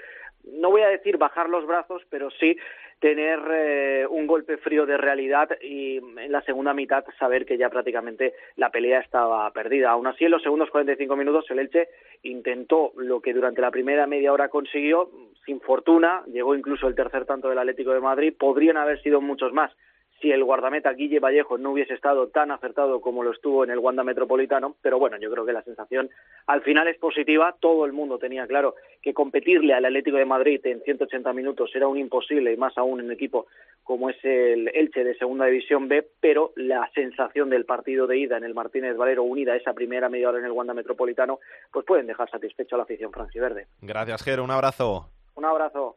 no 0.45 0.71
voy 0.71 0.83
a 0.83 0.89
decir 0.89 1.19
bajar 1.19 1.49
los 1.49 1.67
brazos, 1.67 2.03
pero 2.09 2.31
sí 2.31 2.57
tener 3.03 3.41
eh, 3.51 4.07
un 4.09 4.29
golpe 4.29 4.59
frío 4.59 4.87
de 4.87 4.97
realidad 4.97 5.49
y 5.61 5.97
en 5.97 6.31
la 6.31 6.41
segunda 6.43 6.73
mitad 6.73 7.05
saber 7.19 7.45
que 7.45 7.59
ya 7.59 7.69
prácticamente 7.69 8.33
la 8.55 8.71
pelea 8.71 9.01
estaba 9.01 9.51
perdida. 9.51 9.91
Aún 9.91 10.07
así, 10.07 10.25
en 10.25 10.31
los 10.31 10.43
segundos 10.43 10.71
45 10.71 11.17
minutos 11.17 11.51
el 11.51 11.59
Elche 11.59 11.89
intentó 12.23 12.93
lo 12.97 13.21
que 13.21 13.35
durante 13.35 13.61
la 13.61 13.73
primera 13.73 14.07
media 14.07 14.33
hora 14.33 14.49
consiguió, 14.49 15.11
sin 15.45 15.61
fortuna, 15.61 16.23
llegó 16.27 16.55
incluso 16.55 16.87
el 16.87 16.95
tercer 16.95 17.25
tanto 17.25 17.49
del 17.49 17.59
Atlético 17.59 17.93
de 17.93 18.01
Madrid, 18.01 18.35
podrían 18.39 18.77
haber 18.77 19.01
sido 19.03 19.21
muchos 19.21 19.53
más 19.53 19.73
si 20.23 20.31
el 20.31 20.45
guardameta 20.45 20.93
Guille 20.93 21.19
Vallejo 21.19 21.59
no 21.59 21.73
hubiese 21.73 21.95
estado 21.95 22.29
tan 22.29 22.53
acertado 22.53 23.01
como 23.01 23.25
lo 23.25 23.33
estuvo 23.33 23.65
en 23.65 23.71
el 23.71 23.81
Wanda 23.81 24.05
Metropolitano, 24.05 24.77
pero 24.81 24.99
bueno, 24.99 25.19
yo 25.21 25.31
creo 25.31 25.45
que 25.45 25.53
la 25.53 25.65
sensación 25.65 26.09
al 26.47 26.63
final 26.63 26.87
es 26.87 26.97
positiva, 26.97 27.57
todo 27.59 27.85
el 27.85 27.93
mundo 27.93 28.19
tenía 28.19 28.47
claro 28.47 28.77
que 29.03 29.13
competirle 29.13 29.75
al 29.75 29.85
Atlético 29.85 30.17
de 30.17 30.25
Madrid 30.25 30.61
en 30.65 30.81
180 30.83 31.33
minutos 31.33 31.71
era 31.75 31.89
un 31.89 31.99
imposible 31.99 32.53
y 32.53 32.57
más 32.57 32.79
aún 32.79 33.01
en 33.01 33.11
equipo 33.11 33.47
como 33.83 34.11
es 34.11 34.17
el 34.23 34.71
Elche 34.73 35.03
de 35.03 35.17
Segunda 35.17 35.47
División 35.47 35.89
B, 35.89 36.07
pero 36.21 36.53
la 36.55 36.89
sensación 36.95 37.51
del 37.51 37.65
partido 37.65 38.07
de 38.07 38.19
ida 38.19 38.37
en 38.37 38.45
el 38.45 38.55
Martínez 38.55 38.97
Valero 38.97 39.25
unida 39.25 39.55
a 39.55 39.57
esa 39.57 39.75
primera 39.75 40.09
media 40.09 40.29
hora 40.29 40.39
en 40.39 40.45
el 40.45 40.53
Wanda 40.53 40.73
Metropolitano, 40.73 41.41
pues 41.73 41.85
pueden 41.85 42.07
dejar 42.07 42.31
satisfecho 42.31 42.77
a 42.77 42.79
la 42.79 42.85
afición 42.85 43.11
franciverde. 43.11 43.67
Gracias, 43.81 44.23
Jero, 44.23 44.45
un 44.45 44.53
abrazo. 44.53 45.09
Un 45.35 45.45
abrazo. 45.45 45.97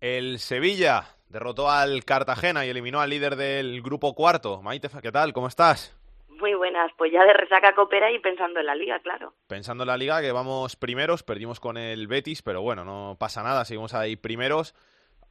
El 0.00 0.38
Sevilla 0.38 1.04
derrotó 1.28 1.70
al 1.70 2.04
Cartagena 2.04 2.66
y 2.66 2.70
eliminó 2.70 3.00
al 3.00 3.10
líder 3.10 3.36
del 3.36 3.82
grupo 3.82 4.14
cuarto. 4.14 4.62
Maite, 4.62 4.88
¿qué 5.00 5.12
tal? 5.12 5.32
¿Cómo 5.32 5.48
estás? 5.48 5.96
Muy 6.28 6.54
buenas, 6.54 6.90
pues 6.98 7.12
ya 7.12 7.24
de 7.24 7.32
resaca 7.32 7.74
copera 7.74 8.10
y 8.10 8.18
pensando 8.18 8.58
en 8.58 8.66
la 8.66 8.74
liga, 8.74 8.98
claro. 9.00 9.32
Pensando 9.46 9.84
en 9.84 9.88
la 9.88 9.96
liga, 9.96 10.20
que 10.20 10.32
vamos 10.32 10.74
primeros, 10.76 11.22
perdimos 11.22 11.60
con 11.60 11.76
el 11.76 12.08
Betis, 12.08 12.42
pero 12.42 12.62
bueno, 12.62 12.84
no 12.84 13.16
pasa 13.18 13.42
nada, 13.42 13.64
seguimos 13.64 13.94
ahí 13.94 14.16
primeros. 14.16 14.74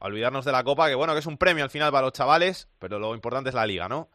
A 0.00 0.06
olvidarnos 0.06 0.44
de 0.44 0.52
la 0.52 0.64
copa, 0.64 0.88
que 0.88 0.94
bueno, 0.94 1.12
que 1.12 1.20
es 1.20 1.26
un 1.26 1.38
premio 1.38 1.64
al 1.64 1.70
final 1.70 1.92
para 1.92 2.06
los 2.06 2.12
chavales, 2.12 2.68
pero 2.78 2.98
lo 2.98 3.14
importante 3.14 3.50
es 3.50 3.54
la 3.54 3.66
liga, 3.66 3.88
¿no? 3.88 4.08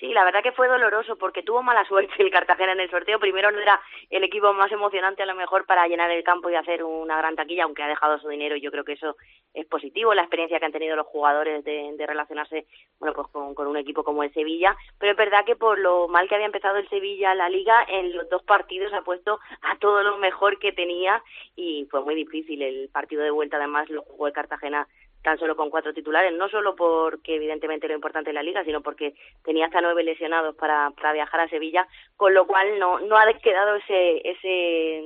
Sí, 0.00 0.14
la 0.14 0.24
verdad 0.24 0.42
que 0.42 0.52
fue 0.52 0.66
doloroso 0.66 1.16
porque 1.16 1.42
tuvo 1.42 1.62
mala 1.62 1.84
suerte 1.84 2.14
el 2.18 2.30
Cartagena 2.30 2.72
en 2.72 2.80
el 2.80 2.90
sorteo. 2.90 3.20
Primero 3.20 3.50
no 3.50 3.58
era 3.58 3.78
el 4.08 4.24
equipo 4.24 4.50
más 4.54 4.72
emocionante 4.72 5.22
a 5.22 5.26
lo 5.26 5.34
mejor 5.34 5.66
para 5.66 5.86
llenar 5.86 6.10
el 6.10 6.24
campo 6.24 6.48
y 6.48 6.54
hacer 6.54 6.82
una 6.82 7.18
gran 7.18 7.36
taquilla, 7.36 7.64
aunque 7.64 7.82
ha 7.82 7.88
dejado 7.88 8.18
su 8.18 8.28
dinero 8.28 8.56
y 8.56 8.62
yo 8.62 8.70
creo 8.70 8.82
que 8.82 8.94
eso 8.94 9.16
es 9.52 9.66
positivo, 9.66 10.14
la 10.14 10.22
experiencia 10.22 10.58
que 10.58 10.64
han 10.64 10.72
tenido 10.72 10.96
los 10.96 11.06
jugadores 11.06 11.64
de, 11.64 11.94
relacionarse 11.98 12.66
bueno 12.98 13.14
pues 13.14 13.28
con, 13.28 13.54
con, 13.54 13.66
un 13.66 13.76
equipo 13.76 14.02
como 14.02 14.22
el 14.22 14.32
Sevilla. 14.32 14.74
Pero 14.98 15.12
es 15.12 15.18
verdad 15.18 15.44
que 15.44 15.54
por 15.54 15.78
lo 15.78 16.08
mal 16.08 16.28
que 16.28 16.34
había 16.34 16.46
empezado 16.46 16.78
el 16.78 16.88
Sevilla 16.88 17.34
la 17.34 17.50
liga, 17.50 17.84
en 17.86 18.16
los 18.16 18.26
dos 18.30 18.42
partidos 18.42 18.94
ha 18.94 19.02
puesto 19.02 19.38
a 19.60 19.76
todo 19.76 20.02
lo 20.02 20.16
mejor 20.16 20.58
que 20.58 20.72
tenía 20.72 21.22
y 21.56 21.86
fue 21.90 22.02
muy 22.02 22.14
difícil. 22.14 22.62
El 22.62 22.88
partido 22.88 23.22
de 23.22 23.30
vuelta 23.30 23.58
además 23.58 23.90
lo 23.90 24.00
jugó 24.00 24.28
el 24.28 24.32
Cartagena 24.32 24.88
tan 25.22 25.38
solo 25.38 25.56
con 25.56 25.70
cuatro 25.70 25.92
titulares, 25.92 26.32
no 26.32 26.48
solo 26.48 26.74
porque 26.74 27.36
evidentemente 27.36 27.88
lo 27.88 27.94
importante 27.94 28.30
es 28.30 28.34
la 28.34 28.42
liga, 28.42 28.64
sino 28.64 28.80
porque 28.80 29.14
tenía 29.44 29.66
hasta 29.66 29.80
nueve 29.80 30.02
lesionados 30.02 30.56
para, 30.56 30.90
para 30.90 31.12
viajar 31.12 31.40
a 31.40 31.48
Sevilla, 31.48 31.86
con 32.16 32.34
lo 32.34 32.46
cual 32.46 32.78
no, 32.78 33.00
no 33.00 33.16
ha 33.16 33.32
quedado 33.34 33.76
ese, 33.76 34.28
ese 34.28 35.02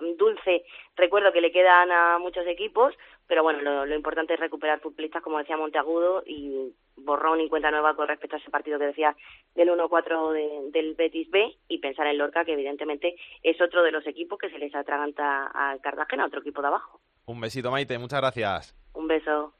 mm, 0.00 0.16
dulce 0.16 0.64
recuerdo 0.96 1.32
que 1.32 1.40
le 1.40 1.52
quedan 1.52 1.90
a 1.90 2.18
muchos 2.18 2.46
equipos, 2.46 2.94
pero 3.26 3.42
bueno, 3.42 3.86
lo, 3.86 3.94
importante 3.94 4.34
es 4.34 4.40
recuperar 4.40 4.80
futbolistas, 4.80 5.22
como 5.22 5.38
decía 5.38 5.56
Monteagudo, 5.56 6.22
y 6.26 6.72
borrón 6.96 7.40
y 7.40 7.48
cuenta 7.48 7.70
nueva 7.70 7.96
con 7.96 8.08
respecto 8.08 8.36
a 8.36 8.38
ese 8.38 8.50
partido 8.50 8.78
que 8.78 8.86
decía 8.86 9.16
del 9.54 9.70
1-4 9.70 10.70
del 10.70 10.94
Betis 10.94 11.30
B, 11.30 11.56
y 11.68 11.78
pensar 11.78 12.06
en 12.06 12.18
Lorca, 12.18 12.44
que 12.44 12.52
evidentemente 12.52 13.16
es 13.42 13.60
otro 13.60 13.82
de 13.82 13.92
los 13.92 14.06
equipos 14.06 14.38
que 14.38 14.50
se 14.50 14.58
les 14.58 14.74
atraganta 14.74 15.46
al 15.46 15.80
Cartagena, 15.80 16.26
otro 16.26 16.40
equipo 16.40 16.60
de 16.60 16.68
abajo. 16.68 17.00
Un 17.26 17.40
besito, 17.40 17.70
Maite, 17.70 17.98
muchas 17.98 18.20
gracias. 18.20 18.74
Un 18.92 19.08
beso. 19.08 19.54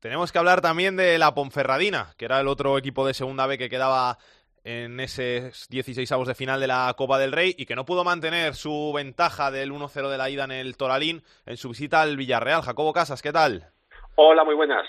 Tenemos 0.00 0.32
que 0.32 0.38
hablar 0.38 0.60
también 0.60 0.96
de 0.96 1.18
la 1.18 1.34
Ponferradina, 1.34 2.14
que 2.16 2.24
era 2.24 2.40
el 2.40 2.48
otro 2.48 2.76
equipo 2.76 3.06
de 3.06 3.14
segunda 3.14 3.46
B 3.46 3.56
que 3.56 3.68
quedaba 3.68 4.18
en 4.64 5.00
esos 5.00 5.68
16 5.68 6.10
avos 6.12 6.28
de 6.28 6.34
final 6.34 6.60
de 6.60 6.66
la 6.66 6.92
Copa 6.96 7.18
del 7.18 7.32
Rey 7.32 7.54
y 7.56 7.66
que 7.66 7.76
no 7.76 7.84
pudo 7.84 8.04
mantener 8.04 8.54
su 8.54 8.92
ventaja 8.94 9.50
del 9.50 9.72
1-0 9.72 10.08
de 10.08 10.18
la 10.18 10.30
ida 10.30 10.44
en 10.44 10.52
el 10.52 10.76
Toralín 10.76 11.22
en 11.46 11.56
su 11.56 11.68
visita 11.68 12.02
al 12.02 12.16
Villarreal. 12.16 12.62
Jacobo 12.62 12.92
Casas, 12.92 13.22
¿qué 13.22 13.32
tal? 13.32 13.70
Hola, 14.16 14.44
muy 14.44 14.54
buenas. 14.54 14.86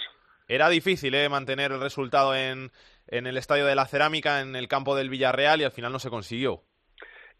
Era 0.47 0.69
difícil 0.69 1.13
¿eh? 1.15 1.29
mantener 1.29 1.71
el 1.71 1.79
resultado 1.79 2.35
en, 2.35 2.71
en 3.07 3.27
el 3.27 3.37
Estadio 3.37 3.65
de 3.65 3.75
la 3.75 3.85
Cerámica, 3.85 4.41
en 4.41 4.55
el 4.55 4.67
campo 4.67 4.95
del 4.95 5.09
Villarreal, 5.09 5.61
y 5.61 5.63
al 5.63 5.71
final 5.71 5.91
no 5.91 5.99
se 5.99 6.09
consiguió. 6.09 6.63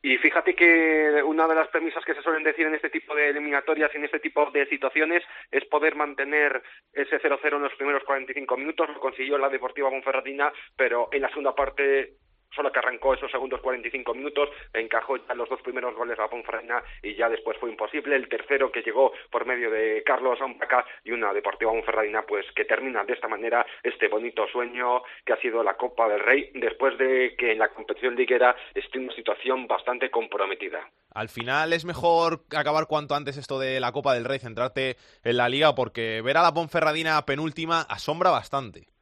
Y 0.06 0.18
fíjate 0.18 0.54
que 0.54 1.24
una 1.26 1.48
de 1.48 1.56
las 1.56 1.70
premisas 1.70 2.04
que 2.04 2.14
se 2.14 2.22
suelen 2.22 2.44
decir 2.44 2.68
en 2.68 2.76
este 2.76 2.90
tipo 2.90 3.16
de 3.16 3.30
eliminatorias 3.30 3.90
y 3.94 3.98
en 3.98 4.04
este 4.04 4.20
tipo 4.20 4.52
de 4.52 4.66
situaciones 4.66 5.24
es 5.50 5.64
poder 5.64 5.96
mantener 5.96 6.62
ese 6.92 7.22
0-0 7.22 7.56
en 7.56 7.62
los 7.62 7.74
primeros 7.76 8.04
45 8.04 8.58
minutos. 8.58 8.90
Lo 8.90 9.00
consiguió 9.00 9.38
la 9.38 9.48
Deportiva 9.48 9.90
Monferratina, 9.90 10.52
pero 10.76 11.08
en 11.10 11.22
la 11.22 11.30
segunda 11.30 11.56
parte 11.56 12.16
solo 12.56 12.72
que 12.72 12.80
arrancó 12.80 13.14
esos 13.14 13.32
segundos 13.32 13.62
45 13.62 14.14
minutos, 14.14 14.50
encajó 14.74 15.18
ya 15.18 15.34
los 15.36 15.50
dos 15.50 15.62
primeros 15.62 15.96
goles 15.96 16.20
a 16.20 16.28
Ponferradina 16.28 16.84
y 17.02 17.16
ya 17.16 17.30
después 17.30 17.58
fue 17.60 17.70
imposible. 17.70 18.16
El 18.16 18.30
tercero 18.30 18.72
que 18.72 18.82
llegó 18.82 19.14
por 19.30 19.46
medio 19.46 19.70
de 19.70 20.04
Carlos 20.06 20.40
Ampaca 20.42 20.86
y 21.04 21.12
una 21.12 21.34
Deportiva 21.34 21.72
Ponferradina 21.72 22.24
pues 22.24 22.46
que 22.56 22.66
termina 22.66 23.04
de 23.04 23.14
esta 23.14 23.28
manera 23.28 23.66
este 23.82 24.08
bonito 24.08 24.48
sueño 24.48 25.02
que 25.26 25.34
ha 25.34 25.42
sido 25.42 25.64
la 25.64 25.76
Copa 25.76 26.08
del 26.08 26.20
Rey 26.20 26.52
después 26.56 26.98
de 26.98 27.36
que 27.38 27.52
en 27.52 27.60
la 27.60 27.70
competición 27.70 28.16
liguera 28.16 28.56
esté 28.74 28.98
en 28.98 29.06
una 29.06 29.16
situación 29.16 29.68
bastante 29.68 30.10
comprometida. 30.10 30.90
Al 31.14 31.30
final 31.30 31.74
es 31.74 31.86
mejor 31.86 32.42
acabar 32.56 32.88
cuanto 32.88 33.16
antes 33.16 33.38
esto 33.38 33.60
de 33.60 33.80
la 33.80 33.92
Copa 33.92 34.14
del 34.14 34.26
Rey, 34.26 34.40
centrarte 34.40 34.98
en 35.24 35.38
la 35.38 35.50
liga 35.50 35.76
porque 35.76 36.22
ver 36.22 36.38
a 36.38 36.42
la 36.42 36.54
Ponferradina 36.54 37.24
penúltima 37.26 37.82
asombra 37.82 38.32
bastante. 38.32 38.93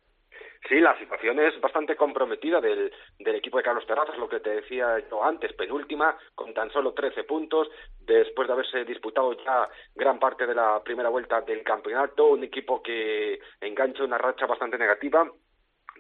Sí, 0.70 0.80
la 0.80 0.98
situación 1.00 1.40
es 1.40 1.60
bastante 1.60 1.96
comprometida 1.96 2.62
del, 2.62 2.92
equipo 3.20 3.58
de 3.58 3.64
Carlos 3.64 3.86
Terrazas, 3.88 4.18
lo 4.18 4.30
que 4.30 4.40
te 4.40 4.52
decía 4.52 5.00
yo 5.10 5.24
antes, 5.24 5.54
penúltima, 5.54 6.16
con 6.36 6.54
tan 6.54 6.72
solo 6.72 6.94
13 6.94 7.24
puntos, 7.24 7.68
después 8.00 8.48
de 8.48 8.54
haberse 8.54 8.86
disputado 8.86 9.34
ya 9.44 9.68
gran 9.96 10.20
parte 10.20 10.46
de 10.46 10.56
la 10.56 10.82
primera 10.84 11.10
vuelta 11.10 11.42
del 11.42 11.64
campeonato, 11.64 12.28
un 12.28 12.44
equipo 12.44 12.82
que 12.82 13.40
engancha 13.60 14.04
una 14.04 14.18
racha 14.18 14.46
bastante 14.46 14.78
negativa 14.78 15.30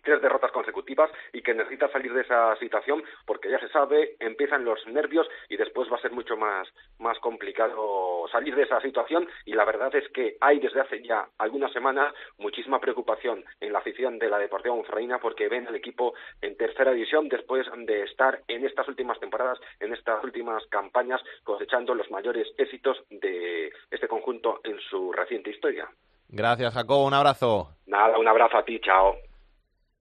tres 0.04 0.22
derrotas 0.22 0.52
consecutivas 0.52 1.12
y 1.34 1.41
que 1.41 1.54
necesita 1.54 1.89
salir 1.89 2.14
de 2.14 2.22
esa 2.22 2.56
situación 2.58 3.04
porque 3.26 3.49
ya 3.49 3.60
se 3.60 3.70
sabe, 3.70 4.16
empiezan 4.20 4.66
los 4.66 4.86
nervios 4.88 5.28
y 5.49 5.58
después 5.58 5.91
va 5.91 5.97
a 5.97 6.02
ser 6.02 6.12
mucho 6.12 6.38
más, 6.38 6.68
más 6.99 7.18
complicado 7.20 8.28
salir 8.32 8.56
de 8.56 8.64
esa 8.64 8.82
situación 8.82 9.28
y 9.45 9.54
la 9.54 9.66
verdad 9.66 9.93
es 9.95 10.08
que 10.10 10.38
hay 10.41 10.60
desde 10.60 10.82
hace 10.82 11.02
ya 11.04 11.28
algunas 11.38 11.72
semanas 11.72 12.14
muchísima 12.38 12.80
preocupación 12.80 13.43
en 13.60 13.74
la 13.74 13.80
afición 13.80 14.20
de 14.20 14.30
la 14.30 14.39
Deportiva 14.39 14.76
Monferraina 14.76 15.20
porque 15.20 15.49
ven 15.49 15.68
al 15.68 15.76
equipo 15.76 16.14
en 16.41 16.58
tercera 16.58 16.91
división 16.91 17.30
después 17.30 17.68
de 17.76 18.04
estar 18.04 18.41
en 18.47 18.66
estas 18.66 18.88
últimas 18.88 19.20
temporadas, 19.20 19.60
en 19.80 19.93
estas 19.93 20.24
últimas 20.24 20.66
campañas 20.68 21.22
cosechando 21.43 21.93
los 21.95 22.10
mayores 22.12 22.47
éxitos 22.58 22.97
de 23.10 23.72
este 23.89 24.08
conjunto 24.08 24.62
en 24.64 24.80
su 24.80 25.12
reciente 25.12 25.52
historia. 25.52 25.89
Gracias, 26.30 26.74
Jacobo. 26.74 27.06
Un 27.06 27.14
abrazo. 27.14 27.70
Nada, 27.88 28.18
un 28.18 28.28
abrazo 28.28 28.58
a 28.58 28.64
ti. 28.64 28.80
Chao. 28.80 29.16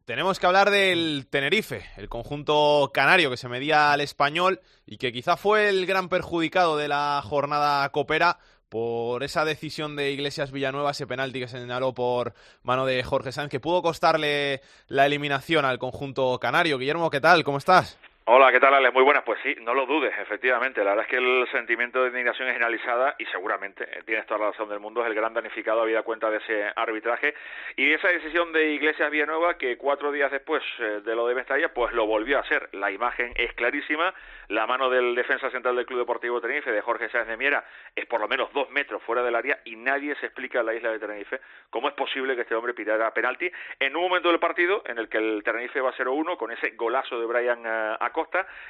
Tenemos 0.05 0.40
que 0.40 0.46
hablar 0.46 0.70
del 0.70 1.26
Tenerife, 1.30 1.84
el 1.96 2.09
conjunto 2.09 2.90
canario 2.92 3.30
que 3.30 3.36
se 3.36 3.48
medía 3.48 3.92
al 3.92 4.01
español 4.01 4.61
y 4.84 4.96
que 4.96 5.12
quizá 5.12 5.36
fue 5.36 5.68
el 5.68 5.86
gran 5.86 6.09
perjudicado 6.09 6.76
de 6.76 6.88
la 6.88 7.22
jornada 7.24 7.88
copera 7.92 8.38
por 8.68 9.22
esa 9.22 9.44
decisión 9.44 9.96
de 9.96 10.11
Iglesias 10.11 10.53
Villanueva, 10.53 10.92
ese 10.92 11.07
penalti 11.07 11.40
que 11.40 11.48
señaló 11.48 11.92
por 11.92 12.34
mano 12.62 12.86
de 12.86 13.03
Jorge 13.03 13.30
Sánchez, 13.30 13.51
que 13.51 13.61
pudo 13.61 13.82
costarle 13.82 14.62
la 14.88 15.07
eliminación 15.07 15.64
al 15.64 15.78
conjunto 15.78 16.38
canario. 16.40 16.78
Guillermo, 16.78 17.11
¿qué 17.11 17.20
tal? 17.20 17.44
¿Cómo 17.44 17.59
estás? 17.59 17.98
Hola, 18.33 18.53
¿qué 18.53 18.61
tal, 18.61 18.72
Ale? 18.72 18.93
Muy 18.93 19.03
buenas. 19.03 19.24
Pues 19.24 19.41
sí, 19.43 19.57
no 19.62 19.74
lo 19.74 19.87
dudes, 19.87 20.14
efectivamente. 20.16 20.85
La 20.85 20.91
verdad 20.91 21.05
es 21.05 21.11
que 21.11 21.16
el 21.16 21.49
sentimiento 21.51 22.01
de 22.01 22.11
indignación 22.11 22.47
es 22.47 22.55
generalizada 22.55 23.16
y 23.18 23.24
seguramente, 23.26 23.83
eh, 23.83 24.05
tienes 24.07 24.24
toda 24.26 24.39
la 24.39 24.51
razón 24.53 24.68
del 24.68 24.78
mundo, 24.78 25.03
es 25.03 25.09
el 25.09 25.16
gran 25.16 25.35
danificado 25.35 25.83
habida 25.83 26.05
cuenta 26.05 26.31
de 26.31 26.37
ese 26.37 26.70
arbitraje. 26.76 27.35
Y 27.74 27.93
esa 27.93 28.07
decisión 28.07 28.53
de 28.53 28.70
Iglesias 28.70 29.11
Villanueva, 29.11 29.59
que 29.59 29.76
cuatro 29.76 30.12
días 30.12 30.31
después 30.31 30.62
eh, 30.78 31.01
de 31.05 31.16
lo 31.16 31.26
de 31.26 31.35
Mestalla, 31.35 31.74
pues 31.74 31.93
lo 31.93 32.07
volvió 32.07 32.37
a 32.37 32.43
hacer. 32.43 32.68
La 32.70 32.93
imagen 32.93 33.33
es 33.35 33.53
clarísima. 33.55 34.14
La 34.47 34.64
mano 34.66 34.91
del 34.91 35.16
defensa 35.16 35.51
central 35.51 35.74
del 35.74 35.87
Club 35.87 35.99
Deportivo 35.99 36.41
Tenerife, 36.41 36.70
de 36.70 36.83
Jorge 36.83 37.09
Sáenz 37.09 37.28
de 37.28 37.37
Miera, 37.37 37.64
es 37.97 38.07
por 38.07 38.20
lo 38.20 38.28
menos 38.28 38.53
dos 38.53 38.70
metros 38.70 39.03
fuera 39.03 39.24
del 39.24 39.35
área 39.35 39.59
y 39.64 39.74
nadie 39.74 40.14
se 40.16 40.26
explica 40.26 40.61
en 40.61 40.66
la 40.66 40.74
isla 40.74 40.91
de 40.91 40.99
Tenerife 41.01 41.41
cómo 41.70 41.89
es 41.89 41.95
posible 41.95 42.35
que 42.35 42.43
este 42.43 42.57
hombre 42.57 42.74
pitara 42.74 43.12
penalti 43.14 43.51
en 43.78 43.95
un 43.95 44.03
momento 44.03 44.28
del 44.28 44.41
partido 44.41 44.83
en 44.87 44.99
el 44.99 45.09
que 45.09 45.18
el 45.18 45.43
Tenerife 45.45 45.81
va 45.81 45.93
0-1 45.93 46.37
con 46.37 46.51
ese 46.51 46.70
golazo 46.70 47.20
de 47.20 47.26
Brian 47.26 47.62
eh, 47.64 47.97
Acosta 48.01 48.19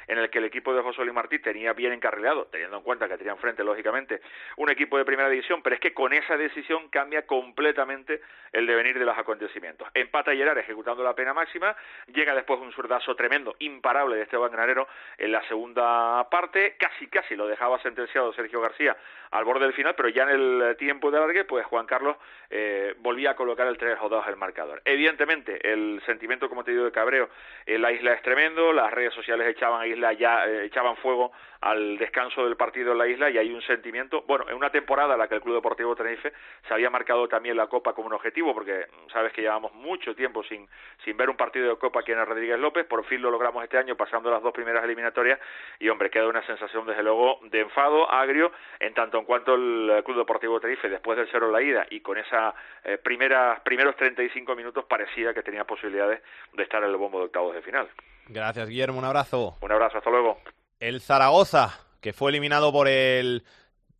En 0.07 0.17
el 0.17 0.29
que 0.29 0.39
el 0.39 0.45
equipo 0.45 0.73
de 0.73 0.81
José 0.81 1.01
Luis 1.01 1.13
Martí 1.13 1.39
tenía 1.39 1.73
bien 1.73 1.93
encarrilado, 1.93 2.45
teniendo 2.45 2.77
en 2.77 2.83
cuenta 2.83 3.07
que 3.07 3.17
tenían 3.17 3.37
frente, 3.37 3.63
lógicamente, 3.63 4.21
un 4.57 4.69
equipo 4.69 4.97
de 4.97 5.05
primera 5.05 5.29
división, 5.29 5.61
pero 5.61 5.75
es 5.75 5.81
que 5.81 5.93
con 5.93 6.13
esa 6.13 6.37
decisión 6.37 6.89
cambia 6.89 7.25
completamente 7.25 8.21
el 8.51 8.65
devenir 8.65 8.97
de 8.99 9.05
los 9.05 9.17
acontecimientos. 9.17 9.87
Empata 9.93 10.33
Gerard 10.33 10.57
ejecutando 10.57 11.03
la 11.03 11.15
pena 11.15 11.33
máxima, 11.33 11.75
llega 12.07 12.35
después 12.35 12.59
un 12.59 12.71
zurdazo 12.73 13.15
tremendo, 13.15 13.55
imparable 13.59 14.15
de 14.15 14.23
Esteban 14.23 14.51
Granero 14.51 14.87
en 15.17 15.31
la 15.31 15.41
segunda 15.47 16.27
parte, 16.29 16.75
casi 16.77 17.07
casi 17.07 17.35
lo 17.35 17.47
dejaba 17.47 17.81
sentenciado 17.81 18.33
Sergio 18.33 18.61
García 18.61 18.95
al 19.31 19.45
borde 19.45 19.65
del 19.65 19.73
final, 19.73 19.95
pero 19.95 20.09
ya 20.09 20.23
en 20.23 20.29
el 20.29 20.75
tiempo 20.77 21.09
de 21.09 21.17
alargue, 21.17 21.45
pues 21.45 21.65
Juan 21.65 21.85
Carlos 21.85 22.17
eh, 22.49 22.95
volvía 22.99 23.31
a 23.31 23.35
colocar 23.35 23.65
el 23.67 23.77
3 23.77 23.97
o 24.01 24.09
2 24.09 24.27
el 24.27 24.35
marcador. 24.35 24.81
Evidentemente, 24.83 25.71
el 25.71 26.01
sentimiento, 26.05 26.49
como 26.49 26.65
te 26.65 26.71
digo, 26.71 26.83
de 26.83 26.91
cabreo 26.91 27.29
en 27.65 27.81
la 27.81 27.93
isla 27.93 28.13
es 28.13 28.21
tremendo, 28.21 28.73
las 28.73 28.91
redes 28.91 29.13
sociales 29.13 29.30
echaban 29.39 29.81
a 29.81 29.87
Isla 29.87 30.13
ya 30.13 30.45
eh, 30.45 30.65
echaban 30.65 30.95
fuego 30.97 31.31
al 31.61 31.99
descanso 31.99 32.43
del 32.43 32.57
partido 32.57 32.91
en 32.91 32.97
la 32.97 33.07
isla 33.07 33.29
y 33.29 33.37
hay 33.37 33.53
un 33.53 33.61
sentimiento, 33.61 34.23
bueno, 34.23 34.45
en 34.49 34.55
una 34.55 34.71
temporada 34.71 35.13
en 35.13 35.19
la 35.19 35.27
que 35.27 35.35
el 35.35 35.41
Club 35.41 35.55
Deportivo 35.55 35.95
Tenerife 35.95 36.33
se 36.67 36.73
había 36.73 36.89
marcado 36.89 37.27
también 37.27 37.55
la 37.55 37.67
Copa 37.67 37.93
como 37.93 38.07
un 38.07 38.13
objetivo, 38.13 38.53
porque 38.53 38.87
sabes 39.13 39.31
que 39.31 39.41
llevamos 39.41 39.71
mucho 39.75 40.15
tiempo 40.15 40.43
sin, 40.43 40.67
sin 41.05 41.15
ver 41.15 41.29
un 41.29 41.37
partido 41.37 41.69
de 41.69 41.77
Copa 41.77 41.99
aquí 41.99 42.11
en 42.11 42.25
Rodríguez 42.25 42.59
López, 42.59 42.87
por 42.87 43.05
fin 43.05 43.21
lo 43.21 43.29
logramos 43.29 43.63
este 43.63 43.77
año 43.77 43.95
pasando 43.95 44.31
las 44.31 44.41
dos 44.41 44.53
primeras 44.53 44.83
eliminatorias 44.83 45.39
y 45.79 45.87
hombre, 45.89 46.09
queda 46.09 46.27
una 46.27 46.43
sensación 46.47 46.87
desde 46.87 47.03
luego 47.03 47.39
de 47.43 47.59
enfado, 47.59 48.11
agrio, 48.11 48.51
en 48.79 48.95
tanto 48.95 49.19
en 49.19 49.25
cuanto 49.25 49.53
el 49.53 50.01
Club 50.03 50.17
Deportivo 50.17 50.59
Tenerife 50.59 50.89
después 50.89 51.15
del 51.15 51.29
cero 51.31 51.45
en 51.45 51.51
la 51.51 51.61
ida 51.61 51.85
y 51.91 51.99
con 51.99 52.17
esa 52.17 52.55
eh, 52.83 52.97
primera, 52.97 53.61
primeros 53.63 53.95
35 53.97 54.55
minutos 54.55 54.85
parecía 54.85 55.31
que 55.35 55.43
tenía 55.43 55.63
posibilidades 55.65 56.23
de 56.53 56.63
estar 56.63 56.83
en 56.83 56.89
el 56.89 56.97
bombo 56.97 57.19
de 57.19 57.25
octavos 57.25 57.53
de 57.53 57.61
final. 57.61 57.87
Gracias, 58.31 58.69
Guillermo. 58.69 58.97
Un 58.97 59.05
abrazo. 59.05 59.57
Un 59.61 59.71
abrazo. 59.71 59.97
Hasta 59.97 60.09
luego. 60.09 60.37
El 60.79 61.01
Zaragoza, 61.01 61.77
que 61.99 62.13
fue 62.13 62.31
eliminado 62.31 62.71
por 62.71 62.87
el 62.87 63.43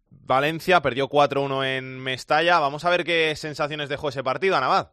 Valencia, 0.09 0.81
perdió 0.81 1.09
4-1 1.09 1.65
en 1.77 1.99
Mestalla. 1.99 2.59
Vamos 2.59 2.85
a 2.85 2.89
ver 2.89 3.03
qué 3.03 3.35
sensaciones 3.35 3.89
dejó 3.89 4.09
ese 4.09 4.23
partido, 4.23 4.55
Anabad. 4.55 4.91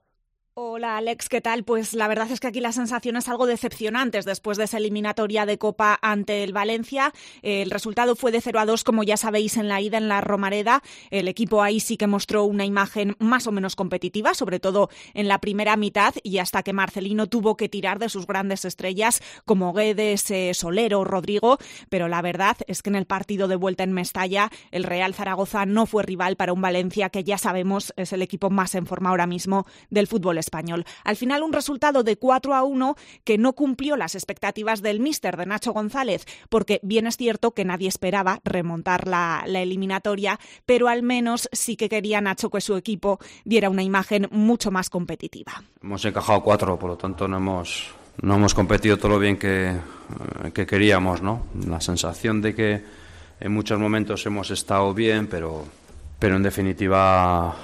Hola 0.60 0.96
Alex, 0.96 1.28
¿qué 1.28 1.40
tal? 1.40 1.62
Pues 1.62 1.94
la 1.94 2.08
verdad 2.08 2.32
es 2.32 2.40
que 2.40 2.48
aquí 2.48 2.58
las 2.58 2.74
sensaciones 2.74 3.28
algo 3.28 3.46
decepcionantes 3.46 4.24
después 4.24 4.58
de 4.58 4.64
esa 4.64 4.78
eliminatoria 4.78 5.46
de 5.46 5.56
Copa 5.56 5.96
ante 6.02 6.42
el 6.42 6.52
Valencia. 6.52 7.12
El 7.42 7.70
resultado 7.70 8.16
fue 8.16 8.32
de 8.32 8.40
0 8.40 8.58
a 8.58 8.66
2, 8.66 8.82
como 8.82 9.04
ya 9.04 9.16
sabéis, 9.16 9.56
en 9.56 9.68
la 9.68 9.80
ida 9.80 9.98
en 9.98 10.08
la 10.08 10.20
Romareda. 10.20 10.82
El 11.12 11.28
equipo 11.28 11.62
ahí 11.62 11.78
sí 11.78 11.96
que 11.96 12.08
mostró 12.08 12.42
una 12.42 12.64
imagen 12.64 13.14
más 13.20 13.46
o 13.46 13.52
menos 13.52 13.76
competitiva, 13.76 14.34
sobre 14.34 14.58
todo 14.58 14.90
en 15.14 15.28
la 15.28 15.38
primera 15.38 15.76
mitad 15.76 16.12
y 16.24 16.38
hasta 16.38 16.64
que 16.64 16.72
Marcelino 16.72 17.28
tuvo 17.28 17.56
que 17.56 17.68
tirar 17.68 18.00
de 18.00 18.08
sus 18.08 18.26
grandes 18.26 18.64
estrellas 18.64 19.22
como 19.44 19.72
Guedes, 19.72 20.28
eh, 20.32 20.54
Solero, 20.54 21.04
Rodrigo. 21.04 21.58
Pero 21.88 22.08
la 22.08 22.20
verdad 22.20 22.56
es 22.66 22.82
que 22.82 22.90
en 22.90 22.96
el 22.96 23.06
partido 23.06 23.46
de 23.46 23.54
vuelta 23.54 23.84
en 23.84 23.92
Mestalla, 23.92 24.50
el 24.72 24.82
Real 24.82 25.14
Zaragoza 25.14 25.66
no 25.66 25.86
fue 25.86 26.02
rival 26.02 26.34
para 26.34 26.52
un 26.52 26.62
Valencia 26.62 27.10
que 27.10 27.22
ya 27.22 27.38
sabemos 27.38 27.94
es 27.96 28.12
el 28.12 28.22
equipo 28.22 28.50
más 28.50 28.74
en 28.74 28.86
forma 28.86 29.10
ahora 29.10 29.28
mismo 29.28 29.64
del 29.88 30.08
fútbol 30.08 30.47
español. 30.48 30.84
Al 31.04 31.16
final 31.16 31.42
un 31.42 31.52
resultado 31.52 32.02
de 32.02 32.16
4 32.16 32.54
a 32.54 32.62
1 32.64 32.96
que 33.24 33.36
no 33.36 33.52
cumplió 33.52 33.96
las 33.96 34.14
expectativas 34.14 34.80
del 34.80 35.00
míster 35.00 35.36
de 35.36 35.46
Nacho 35.46 35.72
González, 35.72 36.24
porque 36.48 36.80
bien 36.82 37.06
es 37.06 37.16
cierto 37.16 37.52
que 37.52 37.64
nadie 37.64 37.88
esperaba 37.88 38.40
remontar 38.44 39.06
la, 39.06 39.44
la 39.46 39.60
eliminatoria, 39.60 40.40
pero 40.64 40.88
al 40.88 41.02
menos 41.02 41.48
sí 41.52 41.76
que 41.76 41.88
quería 41.88 42.20
Nacho 42.20 42.48
que 42.50 42.60
su 42.60 42.76
equipo 42.76 43.18
diera 43.44 43.68
una 43.68 43.82
imagen 43.82 44.28
mucho 44.30 44.70
más 44.70 44.88
competitiva. 44.88 45.62
Hemos 45.82 46.04
encajado 46.04 46.42
cuatro, 46.42 46.78
por 46.78 46.90
lo 46.90 46.96
tanto 46.96 47.28
no 47.28 47.36
hemos, 47.36 47.92
no 48.22 48.34
hemos 48.34 48.54
competido 48.54 48.96
todo 48.96 49.10
lo 49.10 49.18
bien 49.18 49.36
que, 49.36 49.76
que 50.54 50.66
queríamos, 50.66 51.22
¿no? 51.22 51.46
La 51.66 51.80
sensación 51.80 52.40
de 52.40 52.54
que 52.54 52.84
en 53.40 53.52
muchos 53.52 53.78
momentos 53.78 54.24
hemos 54.26 54.50
estado 54.50 54.92
bien, 54.94 55.26
pero, 55.26 55.64
pero 56.18 56.36
en 56.36 56.42
definitiva, 56.42 57.54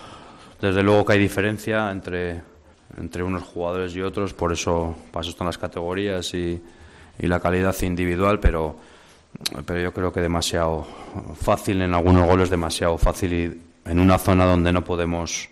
desde 0.61 0.83
luego 0.83 1.05
que 1.05 1.15
hay 1.15 1.19
diferencia 1.19 1.91
entre 1.91 2.54
entre 2.99 3.23
unos 3.23 3.43
jugadores 3.43 3.95
y 3.97 4.03
otros, 4.03 4.35
por 4.35 4.53
eso 4.53 4.95
paso 5.11 5.31
están 5.31 5.47
las 5.47 5.59
categorías 5.59 6.33
y, 6.35 6.63
y, 7.19 7.27
la 7.27 7.41
calidad 7.41 7.75
individual, 7.83 8.41
pero, 8.41 8.77
pero 9.67 9.81
yo 9.81 9.93
creo 9.93 10.13
que 10.13 10.21
demasiado 10.21 10.87
fácil, 11.41 11.83
en 11.83 11.95
algunos 11.95 12.27
goles 12.27 12.51
demasiado 12.51 12.99
fácil 12.99 13.33
y 13.33 13.91
en 13.91 13.99
una 13.99 14.19
zona 14.19 14.45
donde 14.45 14.73
no 14.73 14.85
podemos, 14.85 15.49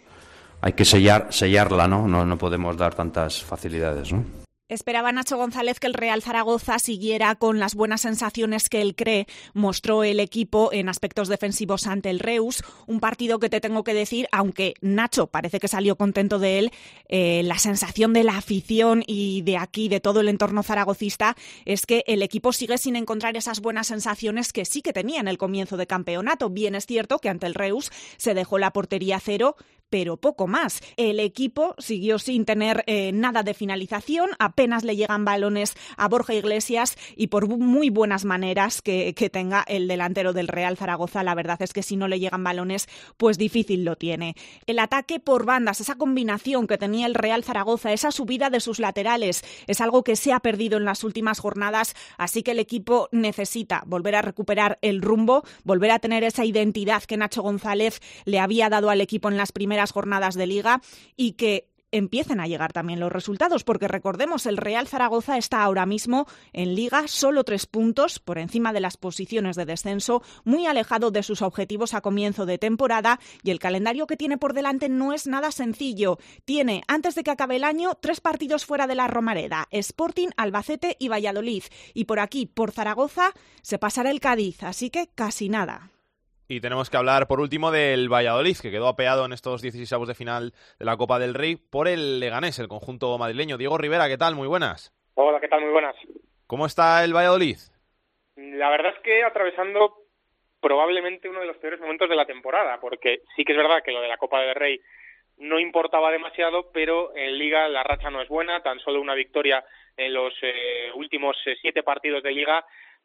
hay 0.60 0.72
que 0.72 0.84
sellar, 0.84 1.28
sellarla, 1.30 1.88
¿no? 1.88 2.06
No, 2.08 2.24
no 2.24 2.38
podemos 2.38 2.76
dar 2.76 2.94
tantas 2.94 3.42
facilidades, 3.42 4.12
¿no? 4.12 4.41
Esperaba 4.72 5.12
Nacho 5.12 5.36
González 5.36 5.78
que 5.78 5.86
el 5.86 5.92
Real 5.92 6.22
Zaragoza 6.22 6.78
siguiera 6.78 7.34
con 7.34 7.58
las 7.58 7.74
buenas 7.74 8.00
sensaciones 8.00 8.70
que 8.70 8.80
él 8.80 8.94
cree 8.96 9.26
mostró 9.52 10.02
el 10.02 10.18
equipo 10.18 10.72
en 10.72 10.88
aspectos 10.88 11.28
defensivos 11.28 11.86
ante 11.86 12.08
el 12.08 12.18
Reus. 12.18 12.64
Un 12.86 12.98
partido 12.98 13.38
que 13.38 13.50
te 13.50 13.60
tengo 13.60 13.84
que 13.84 13.92
decir, 13.92 14.28
aunque 14.32 14.72
Nacho 14.80 15.26
parece 15.26 15.60
que 15.60 15.68
salió 15.68 15.96
contento 15.96 16.38
de 16.38 16.58
él, 16.58 16.70
eh, 17.10 17.42
la 17.44 17.58
sensación 17.58 18.14
de 18.14 18.24
la 18.24 18.38
afición 18.38 19.04
y 19.06 19.42
de 19.42 19.58
aquí, 19.58 19.90
de 19.90 20.00
todo 20.00 20.20
el 20.22 20.30
entorno 20.30 20.62
zaragocista, 20.62 21.36
es 21.66 21.84
que 21.84 22.02
el 22.06 22.22
equipo 22.22 22.54
sigue 22.54 22.78
sin 22.78 22.96
encontrar 22.96 23.36
esas 23.36 23.60
buenas 23.60 23.88
sensaciones 23.88 24.54
que 24.54 24.64
sí 24.64 24.80
que 24.80 24.94
tenía 24.94 25.20
en 25.20 25.28
el 25.28 25.36
comienzo 25.36 25.76
de 25.76 25.86
campeonato. 25.86 26.48
Bien 26.48 26.74
es 26.76 26.86
cierto 26.86 27.18
que 27.18 27.28
ante 27.28 27.46
el 27.46 27.52
Reus 27.52 27.92
se 28.16 28.32
dejó 28.32 28.58
la 28.58 28.72
portería 28.72 29.20
cero, 29.20 29.54
pero 29.92 30.16
poco 30.16 30.46
más. 30.46 30.80
El 30.96 31.20
equipo 31.20 31.74
siguió 31.76 32.18
sin 32.18 32.46
tener 32.46 32.82
eh, 32.86 33.12
nada 33.12 33.42
de 33.42 33.52
finalización, 33.52 34.30
apenas 34.38 34.84
le 34.84 34.96
llegan 34.96 35.26
balones 35.26 35.74
a 35.98 36.08
Borja 36.08 36.32
Iglesias 36.32 36.96
y 37.14 37.26
por 37.26 37.46
muy 37.46 37.90
buenas 37.90 38.24
maneras 38.24 38.80
que, 38.80 39.12
que, 39.14 39.28
tenga 39.28 39.62
el 39.68 39.88
delantero 39.88 40.32
del 40.32 40.48
Real 40.48 40.78
Zaragoza, 40.78 41.22
la 41.22 41.34
verdad 41.34 41.60
es 41.60 41.74
que 41.74 41.82
si 41.82 41.96
no 41.96 42.08
le 42.08 42.18
llegan 42.18 42.42
balones, 42.42 42.88
pues 43.18 43.36
difícil 43.36 43.84
lo 43.84 43.96
tiene. 43.96 44.34
El 44.66 44.78
ataque 44.78 45.20
por 45.20 45.44
bandas, 45.44 45.82
esa 45.82 45.96
combinación 45.96 46.66
que 46.66 46.78
tenía 46.78 47.04
el 47.04 47.14
Real 47.14 47.44
Zaragoza, 47.44 47.92
esa 47.92 48.12
subida 48.12 48.48
de 48.48 48.60
sus 48.60 48.78
laterales, 48.78 49.44
es 49.66 49.82
algo 49.82 50.04
que 50.04 50.16
se 50.16 50.32
ha 50.32 50.40
perdido 50.40 50.78
en 50.78 50.86
las 50.86 51.04
últimas 51.04 51.38
jornadas, 51.38 51.94
así 52.16 52.42
que 52.42 52.52
el 52.52 52.60
equipo 52.60 53.10
necesita 53.12 53.82
volver 53.86 54.14
a 54.14 54.22
recuperar 54.22 54.78
el 54.80 55.02
rumbo, 55.02 55.44
volver 55.64 55.90
a 55.90 55.98
tener 55.98 56.24
esa 56.24 56.46
identidad 56.46 57.02
que 57.02 57.18
Nacho 57.18 57.42
González 57.42 58.00
le 58.24 58.38
había 58.38 58.70
dado 58.70 58.88
al 58.88 59.02
equipo 59.02 59.28
en 59.28 59.36
las 59.36 59.52
primeras 59.52 59.81
jornadas 59.90 60.34
de 60.34 60.46
liga 60.46 60.80
y 61.16 61.32
que 61.32 61.72
empiecen 61.92 62.40
a 62.40 62.46
llegar 62.46 62.72
también 62.72 62.98
los 62.98 63.12
resultados, 63.12 63.62
porque 63.62 63.86
recordemos, 63.86 64.46
el 64.46 64.56
Real 64.56 64.88
Zaragoza 64.88 65.36
está 65.36 65.62
ahora 65.62 65.86
mismo 65.86 66.26
en 66.52 66.74
liga 66.74 67.06
solo 67.06 67.44
tres 67.44 67.66
puntos 67.66 68.18
por 68.18 68.38
encima 68.38 68.72
de 68.72 68.80
las 68.80 68.96
posiciones 68.96 69.56
de 69.56 69.66
descenso, 69.66 70.22
muy 70.44 70.66
alejado 70.66 71.10
de 71.10 71.22
sus 71.22 71.42
objetivos 71.42 71.94
a 71.94 72.00
comienzo 72.00 72.46
de 72.46 72.58
temporada 72.58 73.20
y 73.44 73.50
el 73.50 73.58
calendario 73.58 74.06
que 74.06 74.16
tiene 74.16 74.38
por 74.38 74.54
delante 74.54 74.88
no 74.88 75.12
es 75.12 75.26
nada 75.26 75.52
sencillo. 75.52 76.18
Tiene, 76.44 76.82
antes 76.88 77.14
de 77.14 77.22
que 77.22 77.30
acabe 77.30 77.56
el 77.56 77.64
año, 77.64 77.94
tres 78.00 78.20
partidos 78.20 78.64
fuera 78.64 78.86
de 78.86 78.94
la 78.94 79.06
Romareda, 79.06 79.68
Sporting, 79.70 80.28
Albacete 80.36 80.96
y 80.98 81.08
Valladolid. 81.08 81.64
Y 81.92 82.06
por 82.06 82.20
aquí, 82.20 82.46
por 82.46 82.72
Zaragoza, 82.72 83.32
se 83.60 83.78
pasará 83.78 84.10
el 84.10 84.20
Cádiz, 84.20 84.62
así 84.62 84.88
que 84.88 85.08
casi 85.14 85.50
nada. 85.50 85.91
Y 86.52 86.60
tenemos 86.60 86.90
que 86.90 86.98
hablar 86.98 87.28
por 87.28 87.40
último 87.40 87.70
del 87.70 88.12
Valladolid, 88.12 88.58
que 88.60 88.70
quedó 88.70 88.86
apeado 88.86 89.24
en 89.24 89.32
estos 89.32 89.62
16 89.62 90.06
de 90.06 90.14
final 90.14 90.52
de 90.78 90.84
la 90.84 90.98
Copa 90.98 91.18
del 91.18 91.32
Rey 91.32 91.56
por 91.56 91.88
el 91.88 92.20
Leganés, 92.20 92.58
el 92.58 92.68
conjunto 92.68 93.16
madrileño. 93.16 93.56
Diego 93.56 93.78
Rivera, 93.78 94.06
¿qué 94.06 94.18
tal? 94.18 94.34
Muy 94.34 94.46
buenas. 94.46 94.92
Hola, 95.14 95.40
¿qué 95.40 95.48
tal? 95.48 95.62
Muy 95.62 95.70
buenas. 95.70 95.96
¿Cómo 96.46 96.66
está 96.66 97.02
el 97.04 97.16
Valladolid? 97.16 97.56
La 98.36 98.68
verdad 98.68 98.92
es 98.94 99.02
que 99.02 99.24
atravesando 99.24 99.94
probablemente 100.60 101.30
uno 101.30 101.40
de 101.40 101.46
los 101.46 101.56
peores 101.56 101.80
momentos 101.80 102.10
de 102.10 102.16
la 102.16 102.26
temporada, 102.26 102.78
porque 102.82 103.22
sí 103.34 103.46
que 103.46 103.52
es 103.52 103.58
verdad 103.58 103.82
que 103.82 103.92
lo 103.92 104.02
de 104.02 104.08
la 104.08 104.18
Copa 104.18 104.42
del 104.42 104.54
Rey 104.54 104.78
no 105.38 105.58
importaba 105.58 106.10
demasiado, 106.10 106.70
pero 106.70 107.16
en 107.16 107.38
Liga 107.38 107.66
la 107.68 107.82
racha 107.82 108.10
no 108.10 108.20
es 108.20 108.28
buena, 108.28 108.62
tan 108.62 108.78
solo 108.80 109.00
una 109.00 109.14
victoria 109.14 109.64
en 109.96 110.12
los 110.12 110.34
eh, 110.42 110.90
últimos 110.96 111.34
eh, 111.46 111.56
siete 111.62 111.82
partidos 111.82 112.22
de 112.22 112.32
Liga 112.32 112.62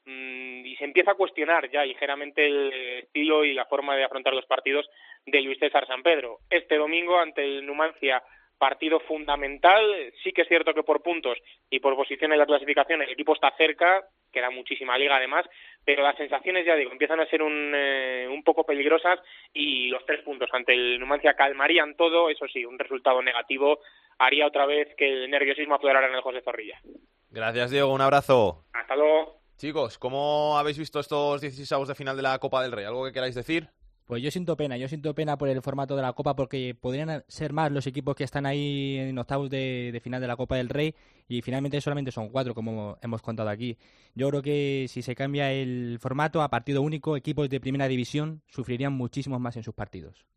y 0.08 0.76
se 0.78 0.86
empieza 0.86 1.12
a 1.12 1.16
cuestionar 1.16 1.70
ya 1.70 1.84
ligeramente 1.84 2.46
el 2.46 2.74
estilo 3.04 3.44
y 3.44 3.54
la 3.54 3.66
forma 3.66 3.96
de 3.96 4.04
afrontar 4.04 4.34
los 4.34 4.46
partidos 4.46 4.90
de 5.26 5.42
Luis 5.42 5.60
César 5.60 5.86
San 5.86 6.02
Pedro. 6.02 6.40
Este 6.50 6.78
domingo 6.78 7.20
ante 7.20 7.44
el 7.44 7.66
Numancia 7.66 8.24
partido 8.58 9.00
fundamental, 9.02 9.84
sí 10.24 10.32
que 10.32 10.42
es 10.42 10.48
cierto 10.48 10.74
que 10.74 10.84
por 10.84 11.04
puntos 11.04 11.38
y 11.70 11.80
por 11.80 11.96
posición 11.96 12.32
en 12.32 12.40
la 12.40 12.46
clasificación 12.46 13.02
el 13.02 13.12
equipo 13.12 13.34
está 13.34 13.54
cerca, 13.56 14.04
queda 14.32 14.50
muchísima 14.50 14.98
liga 14.98 15.18
además, 15.18 15.46
pero 15.86 16.02
las 16.04 16.18
sensaciones 16.18 16.66
ya 16.66 16.76
digo 16.76 16.92
empiezan 16.92 17.20
a 17.20 17.28
ser 17.28 17.44
un, 17.44 17.74
eh, 17.76 18.28
un 18.30 18.44
poco 18.44 18.66
peligrosas 18.66 19.20
y 19.54 19.90
los 19.90 20.06
tres 20.06 20.24
puntos 20.24 20.50
ante 20.54 20.74
el 20.74 21.00
Numancia 21.00 21.36
calmarían 21.36 21.96
todo, 21.96 22.30
eso 22.30 22.48
sí, 22.48 22.66
un 22.66 22.80
resultado 22.80 23.22
negativo 23.22 23.80
haría 24.18 24.48
otra 24.48 24.66
vez 24.66 24.96
que 24.98 25.08
el 25.08 25.30
nerviosismo 25.30 25.76
aflorara 25.76 26.08
en 26.08 26.16
el 26.16 26.22
José 26.22 26.42
Zorrilla. 26.42 26.80
Gracias 27.30 27.70
Diego, 27.70 27.94
un 27.94 28.02
abrazo. 28.02 28.64
Hasta 28.74 28.96
luego. 28.96 29.47
Chicos, 29.58 29.98
¿cómo 29.98 30.56
habéis 30.56 30.78
visto 30.78 31.00
estos 31.00 31.42
16 31.42 31.88
de 31.88 31.96
final 31.96 32.16
de 32.16 32.22
la 32.22 32.38
Copa 32.38 32.62
del 32.62 32.72
Rey? 32.72 32.86
¿Algo 32.86 33.04
que 33.06 33.12
queráis 33.12 33.34
decir? 33.34 33.72
Pues 34.06 34.22
yo 34.22 34.30
siento 34.30 34.56
pena, 34.56 34.78
yo 34.78 34.88
siento 34.88 35.16
pena 35.16 35.36
por 35.36 35.50
el 35.50 35.64
formato 35.64 35.96
de 35.96 36.04
la 36.04 36.14
Copa 36.14 36.36
porque 36.36 36.78
podrían 36.80 37.26
ser 37.28 37.54
más 37.54 37.72
los 37.72 37.88
equipos 37.88 38.16
que 38.16 38.24
están 38.24 38.46
ahí 38.46 38.98
en 39.00 39.18
octavos 39.18 39.50
de, 39.50 40.00
final 40.04 40.22
de 40.22 40.28
la 40.28 40.36
Copa 40.36 40.58
del 40.58 40.70
Rey 40.70 40.94
y 41.28 41.42
finalmente 41.42 41.82
solamente 41.82 42.12
son 42.12 42.30
cuatro, 42.30 42.54
como 42.54 43.00
hemos 43.02 43.24
contado 43.24 43.50
aquí. 43.50 43.80
Yo 44.14 44.30
creo 44.30 44.44
que 44.44 44.86
si 44.90 45.02
se 45.02 45.16
cambia 45.16 45.52
el 45.52 45.98
formato 46.00 46.44
a 46.44 46.50
partido 46.52 46.84
único, 46.84 47.18
equipos 47.18 47.50
de 47.50 47.60
primera 47.60 47.88
división 47.88 48.44
sufrirían 48.46 48.94
muchísimos 48.94 49.40
más 49.40 49.58
en 49.58 49.64
sus 49.64 49.74
partidos. 49.74 50.28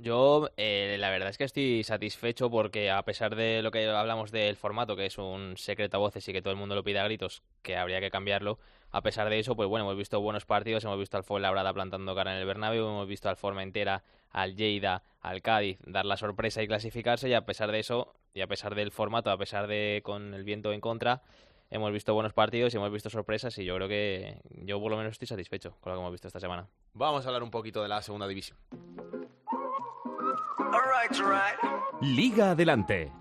Yo, 0.00 0.48
eh, 0.56 0.96
la 1.00 1.10
verdad 1.10 1.30
es 1.30 1.38
que 1.38 1.44
estoy 1.44 1.82
satisfecho 1.82 2.48
porque 2.50 2.88
a 2.88 3.02
pesar 3.02 3.34
de 3.34 3.62
lo 3.62 3.72
que 3.72 3.84
hablamos 3.88 4.30
del 4.30 4.54
formato, 4.54 4.94
que 4.94 5.06
es 5.06 5.18
un 5.18 5.56
secreto 5.56 5.96
a 5.96 6.00
voces 6.00 6.28
y 6.28 6.32
que 6.32 6.40
todo 6.40 6.52
el 6.52 6.56
mundo 6.56 6.76
lo 6.76 6.84
pide 6.84 7.00
a 7.00 7.04
gritos, 7.04 7.42
que 7.62 7.76
habría 7.76 7.98
que 7.98 8.08
cambiarlo, 8.08 8.60
a 8.92 9.02
pesar 9.02 9.28
de 9.28 9.40
eso, 9.40 9.56
pues 9.56 9.68
bueno, 9.68 9.86
hemos 9.86 9.98
visto 9.98 10.20
buenos 10.20 10.46
partidos, 10.46 10.84
hemos 10.84 11.00
visto 11.00 11.16
al 11.16 11.24
Fuenlabrada 11.24 11.74
plantando 11.74 12.14
cara 12.14 12.32
en 12.32 12.38
el 12.38 12.46
Bernabéu, 12.46 12.86
hemos 12.86 13.08
visto 13.08 13.28
al 13.28 13.36
Formentera, 13.36 14.04
al 14.30 14.54
Lleida, 14.54 15.02
al 15.20 15.42
Cádiz 15.42 15.78
dar 15.84 16.06
la 16.06 16.16
sorpresa 16.16 16.62
y 16.62 16.68
clasificarse 16.68 17.28
y 17.28 17.34
a 17.34 17.44
pesar 17.44 17.72
de 17.72 17.80
eso, 17.80 18.14
y 18.34 18.42
a 18.42 18.46
pesar 18.46 18.76
del 18.76 18.92
formato, 18.92 19.32
a 19.32 19.36
pesar 19.36 19.66
de 19.66 20.02
con 20.04 20.32
el 20.32 20.44
viento 20.44 20.72
en 20.72 20.80
contra, 20.80 21.22
hemos 21.70 21.90
visto 21.92 22.14
buenos 22.14 22.34
partidos 22.34 22.72
y 22.72 22.76
hemos 22.76 22.92
visto 22.92 23.10
sorpresas 23.10 23.58
y 23.58 23.64
yo 23.64 23.74
creo 23.74 23.88
que 23.88 24.40
yo 24.64 24.80
por 24.80 24.92
lo 24.92 24.96
menos 24.96 25.12
estoy 25.12 25.26
satisfecho 25.26 25.74
con 25.80 25.90
lo 25.90 25.98
que 25.98 26.02
hemos 26.02 26.12
visto 26.12 26.28
esta 26.28 26.38
semana. 26.38 26.68
Vamos 26.94 27.24
a 27.24 27.30
hablar 27.30 27.42
un 27.42 27.50
poquito 27.50 27.82
de 27.82 27.88
la 27.88 28.00
segunda 28.00 28.28
división. 28.28 28.56
Liga 32.00 32.50
Adelante. 32.50 33.12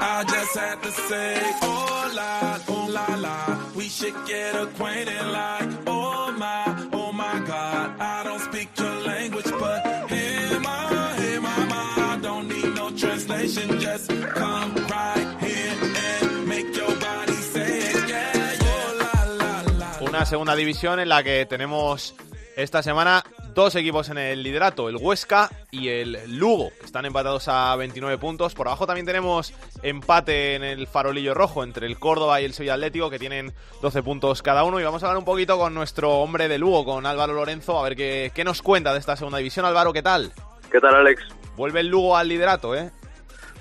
I 0.00 0.24
just 0.24 0.56
had 0.56 0.82
to 0.82 0.92
say, 0.92 1.40
oh 1.62 2.12
la, 2.14 2.58
oh 2.68 2.86
la 2.90 3.16
la, 3.16 3.58
we 3.74 3.88
should 3.88 4.14
get 4.26 4.54
acquainted 4.54 5.26
like, 5.26 5.68
oh 5.86 6.32
my, 6.38 6.88
oh 6.92 7.12
my 7.12 7.40
God, 7.40 8.00
I 8.00 8.22
don't 8.24 8.40
speak 8.40 8.68
your 8.78 8.94
language, 9.00 9.50
but 9.58 9.86
hey 10.08 10.58
my, 10.60 11.14
hey 11.16 11.38
my, 11.40 11.66
I 12.12 12.18
don't 12.22 12.48
need 12.48 12.74
no 12.74 12.90
translation, 12.90 13.80
just 13.80 14.08
come 14.08 14.74
right 14.76 15.36
here 15.40 15.74
and 15.82 16.48
make 16.48 16.76
your 16.76 16.94
body 17.00 17.32
say 17.32 17.78
it, 17.78 18.08
yeah, 18.08 18.32
yeah. 18.36 18.58
Oh, 18.62 19.34
la, 19.38 19.62
la, 19.62 19.62
la. 20.00 20.08
Una 20.08 20.24
segunda 20.26 20.54
división 20.54 21.00
en 21.00 21.08
la 21.08 21.22
que 21.24 21.44
tenemos 21.46 22.14
esta 22.58 22.82
semana 22.82 23.22
dos 23.54 23.76
equipos 23.76 24.08
en 24.08 24.18
el 24.18 24.42
liderato, 24.42 24.88
el 24.88 24.96
Huesca 24.96 25.48
y 25.70 25.90
el 25.90 26.18
Lugo, 26.38 26.70
que 26.80 26.86
están 26.86 27.04
empatados 27.04 27.46
a 27.46 27.76
29 27.76 28.18
puntos. 28.18 28.54
Por 28.54 28.66
abajo 28.66 28.84
también 28.84 29.06
tenemos 29.06 29.54
empate 29.84 30.56
en 30.56 30.64
el 30.64 30.88
farolillo 30.88 31.34
rojo 31.34 31.62
entre 31.62 31.86
el 31.86 32.00
Córdoba 32.00 32.40
y 32.40 32.44
el 32.44 32.52
Sevilla 32.52 32.74
Atlético, 32.74 33.10
que 33.10 33.20
tienen 33.20 33.52
12 33.80 34.02
puntos 34.02 34.42
cada 34.42 34.64
uno. 34.64 34.80
Y 34.80 34.82
vamos 34.82 35.04
a 35.04 35.06
hablar 35.06 35.18
un 35.18 35.24
poquito 35.24 35.56
con 35.56 35.72
nuestro 35.72 36.18
hombre 36.18 36.48
de 36.48 36.58
Lugo, 36.58 36.84
con 36.84 37.06
Álvaro 37.06 37.32
Lorenzo, 37.32 37.78
a 37.78 37.82
ver 37.84 37.94
qué, 37.94 38.32
qué 38.34 38.42
nos 38.42 38.60
cuenta 38.60 38.92
de 38.92 38.98
esta 38.98 39.16
segunda 39.16 39.38
división. 39.38 39.64
Álvaro, 39.64 39.92
¿qué 39.92 40.02
tal? 40.02 40.32
¿Qué 40.72 40.80
tal, 40.80 40.96
Alex? 40.96 41.22
Vuelve 41.56 41.78
el 41.78 41.86
Lugo 41.86 42.16
al 42.16 42.26
liderato, 42.26 42.74
¿eh? 42.74 42.90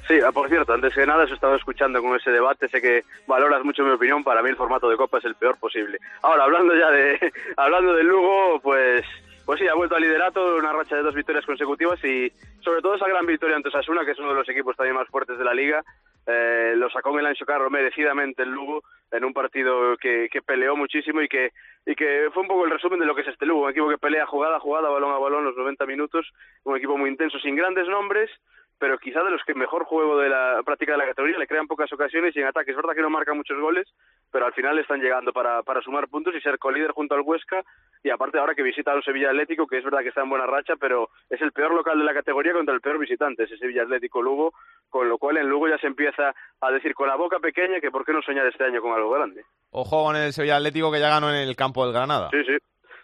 Sí, 0.07 0.19
ah, 0.25 0.31
por 0.31 0.47
cierto, 0.47 0.73
antes 0.73 0.93
que 0.93 1.05
nada 1.05 1.25
os 1.25 1.31
estaba 1.31 1.57
escuchando 1.57 2.01
con 2.01 2.15
ese 2.15 2.31
debate, 2.31 2.69
sé 2.69 2.81
que 2.81 3.03
valoras 3.27 3.63
mucho 3.65 3.83
mi 3.83 3.91
opinión, 3.91 4.23
para 4.23 4.41
mí 4.41 4.49
el 4.49 4.55
formato 4.55 4.89
de 4.89 4.95
Copa 4.95 5.17
es 5.17 5.25
el 5.25 5.35
peor 5.35 5.57
posible. 5.59 5.99
Ahora, 6.21 6.45
hablando 6.45 6.73
ya 6.75 6.89
de, 6.91 7.33
hablando 7.57 7.93
del 7.93 8.07
Lugo, 8.07 8.59
pues 8.61 9.05
pues 9.47 9.61
sí, 9.61 9.67
ha 9.69 9.75
vuelto 9.75 9.95
al 9.95 10.01
liderato, 10.01 10.57
una 10.57 10.73
racha 10.73 10.97
de 10.97 11.03
dos 11.03 11.15
victorias 11.15 11.45
consecutivas 11.45 12.03
y 12.03 12.29
sobre 12.59 12.81
todo 12.81 12.95
esa 12.95 13.07
gran 13.07 13.25
victoria 13.25 13.55
ante 13.55 13.69
Osasuna, 13.69 14.03
que 14.03 14.11
es 14.11 14.19
uno 14.19 14.29
de 14.29 14.35
los 14.35 14.49
equipos 14.49 14.75
también 14.75 14.97
más 14.97 15.07
fuertes 15.07 15.37
de 15.37 15.45
la 15.45 15.53
liga. 15.53 15.85
Eh, 16.25 16.73
lo 16.75 16.89
sacó 16.89 17.11
en 17.11 17.19
el 17.19 17.27
Ancho 17.27 17.45
Carro 17.45 17.69
merecidamente 17.69 18.43
el 18.43 18.49
Lugo 18.49 18.83
en 19.09 19.23
un 19.23 19.31
partido 19.31 19.95
que, 19.95 20.27
que, 20.29 20.41
peleó 20.41 20.75
muchísimo 20.75 21.21
y 21.21 21.29
que, 21.29 21.51
y 21.85 21.95
que 21.95 22.27
fue 22.33 22.41
un 22.41 22.49
poco 22.49 22.65
el 22.65 22.71
resumen 22.71 22.99
de 22.99 23.05
lo 23.05 23.15
que 23.15 23.21
es 23.21 23.29
este 23.29 23.45
Lugo, 23.45 23.63
un 23.63 23.69
equipo 23.69 23.87
que 23.87 23.97
pelea 23.97 24.25
jugada 24.25 24.57
a 24.57 24.59
jugada, 24.59 24.89
balón 24.89 25.13
a 25.13 25.17
balón 25.17 25.45
los 25.45 25.55
90 25.55 25.85
minutos, 25.85 26.27
un 26.65 26.75
equipo 26.75 26.97
muy 26.97 27.09
intenso, 27.09 27.39
sin 27.39 27.55
grandes 27.55 27.87
nombres, 27.87 28.29
pero 28.79 28.97
quizá 28.99 29.23
de 29.23 29.31
los 29.31 29.41
que 29.43 29.53
mejor 29.53 29.85
juego 29.85 30.17
de 30.17 30.29
la 30.29 30.61
práctica 30.63 30.91
de 30.91 30.99
la 30.99 31.07
categoría, 31.07 31.37
le 31.37 31.47
crean 31.47 31.67
pocas 31.67 31.91
ocasiones 31.91 32.35
y 32.35 32.39
en 32.39 32.47
ataque. 32.47 32.71
Es 32.71 32.77
verdad 32.77 32.93
que 32.93 33.01
no 33.01 33.09
marca 33.09 33.33
muchos 33.33 33.59
goles, 33.59 33.87
pero 34.31 34.45
al 34.45 34.53
final 34.53 34.77
están 34.77 35.01
llegando 35.01 35.33
para, 35.33 35.63
para 35.63 35.81
sumar 35.81 36.07
puntos 36.07 36.35
y 36.35 36.41
ser 36.41 36.59
colíder 36.59 36.91
junto 36.91 37.15
al 37.15 37.21
Huesca. 37.21 37.63
Y 38.03 38.09
aparte 38.09 38.37
ahora 38.37 38.55
que 38.55 38.63
visita 38.63 38.91
a 38.91 38.95
un 38.95 39.03
Sevilla 39.03 39.29
Atlético, 39.29 39.67
que 39.67 39.77
es 39.77 39.83
verdad 39.83 40.01
que 40.01 40.09
está 40.09 40.21
en 40.21 40.29
buena 40.29 40.45
racha, 40.45 40.75
pero 40.79 41.09
es 41.29 41.41
el 41.41 41.51
peor 41.51 41.73
local 41.73 41.97
de 41.97 42.05
la 42.05 42.13
categoría 42.13 42.53
contra 42.53 42.75
el 42.75 42.81
peor 42.81 42.99
visitante, 42.99 43.43
ese 43.43 43.57
Sevilla 43.57 43.83
Atlético 43.83 44.21
Lugo, 44.21 44.53
con 44.89 45.09
lo 45.09 45.17
cual 45.17 45.37
en 45.37 45.49
Lugo 45.49 45.67
ya 45.67 45.77
se 45.79 45.87
empieza 45.87 46.33
a 46.61 46.71
decir 46.71 46.93
con 46.93 47.07
la 47.07 47.15
boca 47.15 47.39
pequeña 47.39 47.79
que 47.79 47.91
por 47.91 48.05
qué 48.05 48.13
no 48.13 48.21
soñar 48.21 48.45
este 48.45 48.63
año 48.63 48.81
con 48.81 48.93
algo 48.93 49.11
grande. 49.11 49.43
Ojo 49.71 50.05
con 50.05 50.15
el 50.15 50.33
Sevilla 50.33 50.57
Atlético 50.57 50.91
que 50.91 50.99
ya 50.99 51.09
ganó 51.09 51.29
en 51.29 51.47
el 51.47 51.55
campo 51.55 51.83
del 51.83 51.93
Granada. 51.93 52.29
Sí, 52.31 52.43
sí. 52.45 52.57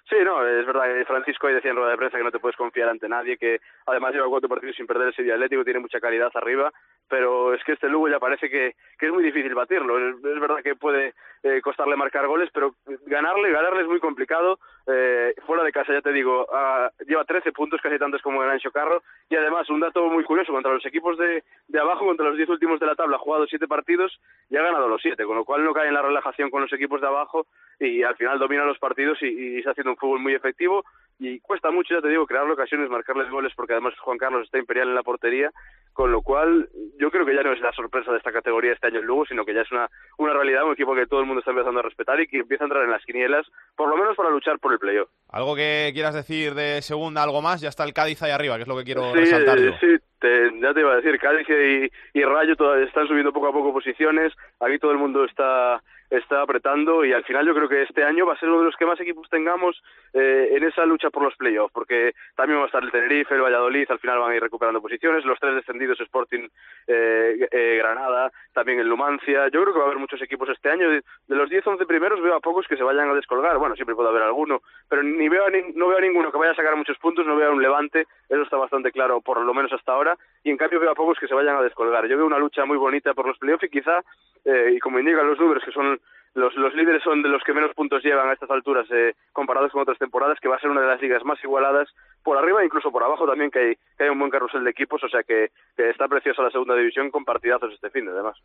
Sí, 0.10 0.16
no, 0.24 0.46
es 0.46 0.66
verdad. 0.66 0.84
Francisco 1.08 1.48
hoy 1.48 1.54
decía 1.54 1.72
en 1.72 1.78
rueda 1.78 1.92
de 1.92 1.98
prensa 1.98 2.18
que 2.18 2.24
no 2.24 2.32
te 2.32 2.40
puedes 2.40 2.58
confiar 2.58 2.90
ante 2.90 3.08
nadie, 3.08 3.38
que 3.38 3.62
además 3.86 4.14
lleva 4.14 4.28
cuatro 4.28 4.50
partidos 4.50 4.76
sin 4.76 4.86
perder 4.86 5.08
el 5.08 5.16
Sevilla 5.16 5.36
Atlético, 5.36 5.64
tiene 5.64 5.80
mucha 5.80 6.02
calidad 6.02 6.30
arriba, 6.34 6.72
pero 7.14 7.54
es 7.54 7.64
que 7.64 7.74
este 7.74 7.88
Lugo 7.88 8.10
ya 8.10 8.18
parece 8.18 8.50
que, 8.50 8.74
es 9.00 9.12
muy 9.12 9.24
difícil 9.24 9.54
batirlo. 9.54 10.00
Es, 10.00 10.20
verdad 10.20 10.64
que 10.64 10.76
puede 10.76 11.14
eh, 11.44 11.62
costarle 11.62 11.96
marcar 11.96 12.26
goles, 12.26 12.50
pero 12.52 12.74
ganarle, 13.06 13.52
ganarle 13.52 13.84
es 13.84 13.88
muy 13.88 14.00
complicado. 14.00 14.58
Eh, 14.88 15.36
fuera 15.46 15.64
de 15.64 15.72
casa, 15.72 15.94
ya 15.94 16.02
te 16.02 16.12
digo, 16.12 16.48
uh, 16.50 17.06
lleva 17.06 17.24
13 17.24 17.52
puntos, 17.52 17.80
casi 17.84 18.00
tantos 18.00 18.20
como 18.24 18.42
el 18.42 18.50
Ancho 18.50 18.72
Carro, 18.72 19.04
y 19.30 19.36
además 19.36 19.70
un 19.70 19.80
dato 19.80 20.10
muy 20.10 20.24
curioso, 20.24 20.52
contra 20.54 20.74
los 20.74 20.84
equipos 20.88 21.16
de, 21.20 21.44
de 21.68 21.80
abajo, 21.80 22.04
contra 22.08 22.26
los 22.26 22.36
10 22.36 22.50
últimos 22.50 22.80
de 22.80 22.88
la 22.88 22.96
tabla, 22.96 23.18
ha 23.18 23.20
jugado 23.20 23.46
7 23.46 23.68
partidos 23.68 24.20
y 24.50 24.58
ha 24.58 24.64
ganado 24.64 24.88
los 24.88 25.02
7, 25.04 25.24
con 25.26 25.36
lo 25.36 25.46
cual 25.46 25.64
no 25.64 25.72
cae 25.72 25.90
en 25.90 25.94
la 25.94 26.02
relajación 26.02 26.50
con 26.50 26.64
los 26.64 26.74
equipos 26.74 27.00
de 27.00 27.08
abajo 27.08 27.46
y 27.80 28.02
al 28.02 28.16
final 28.16 28.40
domina 28.40 28.66
los 28.66 28.80
partidos 28.80 29.22
y, 29.22 29.28
y 29.28 29.58
está 29.60 29.72
haciendo 29.72 29.92
un 29.92 29.98
fútbol 29.98 30.20
muy 30.20 30.34
efectivo 30.34 30.84
y 31.20 31.40
cuesta 31.40 31.72
mucho, 31.72 31.94
ya 31.94 32.02
te 32.02 32.10
digo, 32.10 32.26
crear 32.26 32.50
ocasiones, 32.50 32.90
marcarles 32.90 33.30
goles, 33.30 33.54
porque 33.56 33.74
además 33.74 33.94
Juan 34.00 34.18
Carlos 34.18 34.46
está 34.46 34.58
imperial 34.58 34.90
en 34.90 34.96
la 34.96 35.04
portería, 35.04 35.52
con 35.94 36.12
lo 36.12 36.22
cual 36.22 36.70
yo 37.00 37.12
creo 37.12 37.26
que 37.26 37.36
ya 37.36 37.44
no 37.44 37.54
es 37.54 37.62
la 37.62 37.72
sorpresa 37.72 38.12
de 38.12 38.18
esta 38.18 38.32
categoría 38.32 38.74
este 38.74 38.88
año 38.88 39.00
en 39.00 39.06
Lugo, 39.06 39.26
sino 39.26 39.46
que 39.46 39.54
ya 39.54 39.62
es 39.62 39.72
una, 39.72 39.88
una 40.18 40.34
realidad, 40.34 40.66
un 40.66 40.74
equipo 40.74 40.96
que 40.96 41.06
todo 41.06 41.20
el 41.20 41.26
mundo 41.26 41.40
está 41.40 41.52
empezando 41.52 41.80
a 41.80 41.84
respetar 41.84 42.20
y 42.20 42.28
que 42.28 42.40
empieza 42.40 42.64
a 42.64 42.68
entrar 42.68 42.84
en 42.84 42.92
las 42.92 43.06
quinielas, 43.06 43.46
por 43.76 43.90
lo 43.90 43.98
menos 43.98 44.16
para 44.16 44.30
luchar 44.30 44.60
por 44.60 44.74
el 44.74 44.80
playoff. 44.80 45.10
¿Algo 45.30 45.56
que 45.56 45.92
quieras 45.94 46.16
decir 46.16 46.54
de 46.56 46.82
segunda, 46.82 47.24
algo 47.24 47.42
más? 47.42 47.62
Ya 47.62 47.70
está 47.70 47.84
el 47.84 47.94
Cádiz 47.94 48.22
ahí 48.24 48.32
arriba, 48.32 48.56
que 48.56 48.64
es 48.64 48.68
lo 48.68 48.78
que 48.78 48.84
quiero 48.84 49.14
resaltar 49.14 49.60
yo. 49.60 49.72
Sí, 49.80 49.96
te, 50.20 50.60
ya 50.60 50.74
te 50.74 50.80
iba 50.80 50.94
a 50.94 50.98
decir, 50.98 51.20
Cádiz 51.20 51.48
y, 51.50 52.20
y 52.20 52.24
Rayo 52.24 52.54
están 52.84 53.08
subiendo 53.08 53.32
poco 53.32 53.48
a 53.48 53.54
poco 53.54 53.74
posiciones, 53.74 54.34
aquí 54.60 54.80
todo 54.80 54.92
el 54.92 54.98
mundo 54.98 55.26
está 55.26 55.82
está 56.18 56.42
apretando 56.42 57.04
y 57.04 57.12
al 57.12 57.24
final 57.24 57.46
yo 57.46 57.56
creo 57.56 57.68
que 57.68 57.82
este 57.82 58.04
año 58.04 58.26
va 58.26 58.34
a 58.34 58.40
ser 58.40 58.50
uno 58.50 58.60
de 58.60 58.66
los 58.66 58.76
que 58.76 58.86
más 58.86 59.00
equipos 59.00 59.28
tengamos 59.30 59.82
eh, 60.14 60.50
en 60.52 60.64
esa 60.64 60.86
lucha 60.86 61.10
por 61.10 61.24
los 61.24 61.36
playoffs, 61.36 61.74
porque 61.74 62.14
también 62.36 62.60
va 62.60 62.64
a 62.64 62.66
estar 62.68 62.84
el 62.84 62.92
Tenerife, 62.92 63.34
el 63.34 63.42
Valladolid, 63.42 63.90
al 63.90 64.00
final 64.00 64.20
van 64.20 64.32
a 64.32 64.36
ir 64.36 64.42
recuperando 64.42 64.82
posiciones, 64.82 65.26
los 65.26 65.40
tres 65.40 65.56
descendidos 65.56 66.00
Sporting 66.00 66.48
eh, 66.88 67.48
eh, 67.52 67.78
Granada, 67.80 68.32
también 68.54 68.80
el 68.80 68.90
Numancia, 68.90 69.48
yo 69.48 69.62
creo 69.62 69.74
que 69.74 69.80
va 69.80 69.86
a 69.86 69.88
haber 69.88 70.00
muchos 70.00 70.22
equipos 70.22 70.50
este 70.50 70.70
año, 70.70 70.90
de, 70.90 71.04
los 71.28 71.50
10-11 71.50 71.88
primeros 71.88 72.22
veo 72.22 72.36
a 72.36 72.40
pocos 72.40 72.68
que 72.68 72.78
se 72.78 72.84
vayan 72.84 73.10
a 73.10 73.16
descolgar, 73.16 73.58
bueno, 73.58 73.76
siempre 73.76 73.96
puede 73.96 74.10
haber 74.10 74.22
alguno, 74.22 74.62
pero 74.88 75.02
ni 75.02 75.28
veo 75.30 75.46
no 75.76 75.88
veo 75.88 75.98
a 75.98 76.02
ninguno 76.02 76.32
que 76.32 76.38
vaya 76.38 76.52
a 76.52 76.56
sacar 76.56 76.76
muchos 76.76 76.98
puntos, 77.00 77.26
no 77.26 77.36
veo 77.36 77.50
a 77.50 77.54
un 77.54 77.62
levante, 77.62 78.06
eso 78.30 78.44
está 78.44 78.58
bastante 78.58 78.92
claro, 78.92 79.22
por 79.22 79.42
lo 79.42 79.54
menos 79.54 79.74
hasta 79.74 79.92
ahora, 79.92 80.18
y 80.44 80.50
en 80.50 80.58
cambio 80.58 80.80
veo 80.80 80.92
a 80.92 80.96
pocos 80.96 81.18
que 81.20 81.28
se 81.28 81.34
vayan 81.34 81.58
a 81.58 81.62
descolgar. 81.62 82.08
Yo 82.08 82.18
veo 82.18 82.26
una 82.26 82.38
lucha 82.38 82.66
muy 82.66 82.78
bonita 82.78 83.14
por 83.14 83.28
los 83.28 83.38
playoffs 83.38 83.64
y 83.64 83.70
quizá, 83.70 84.04
y 84.46 84.80
como 84.80 85.00
indican 85.00 85.28
los 85.28 85.40
números, 85.40 85.64
que 85.64 85.72
son 85.72 86.00
los, 86.36 86.56
los 86.56 86.74
líderes 86.74 87.04
son 87.04 87.22
de 87.22 87.30
los 87.30 87.44
que 87.44 87.54
menos 87.54 87.74
puntos 87.76 88.04
llevan 88.04 88.30
a 88.30 88.34
estas 88.34 88.50
alturas 88.50 88.88
eh, 88.92 89.14
comparados 89.32 89.72
con 89.72 89.82
otras 89.82 90.00
temporadas, 90.00 90.40
que 90.42 90.48
va 90.48 90.56
a 90.56 90.60
ser 90.60 90.70
una 90.70 90.82
de 90.82 90.88
las 90.88 91.02
ligas 91.02 91.24
más 91.24 91.42
igualadas 91.44 91.88
por 92.24 92.38
arriba 92.38 92.62
e 92.62 92.66
incluso 92.66 92.92
por 92.92 93.04
abajo 93.04 93.28
también, 93.28 93.52
que 93.52 93.60
hay, 93.60 93.76
que 93.98 94.06
hay 94.06 94.10
un 94.10 94.20
buen 94.20 94.32
carrusel 94.32 94.64
de 94.64 94.72
equipos, 94.72 95.04
o 95.04 95.10
sea 95.10 95.24
que, 95.24 95.52
que 95.78 95.90
está 95.90 96.08
preciosa 96.08 96.42
la 96.42 96.50
segunda 96.50 96.76
división 96.76 97.12
con 97.12 97.24
partidazos 97.24 97.74
este 97.74 97.90
fin 97.92 98.06
de 98.06 98.12
además. 98.12 98.38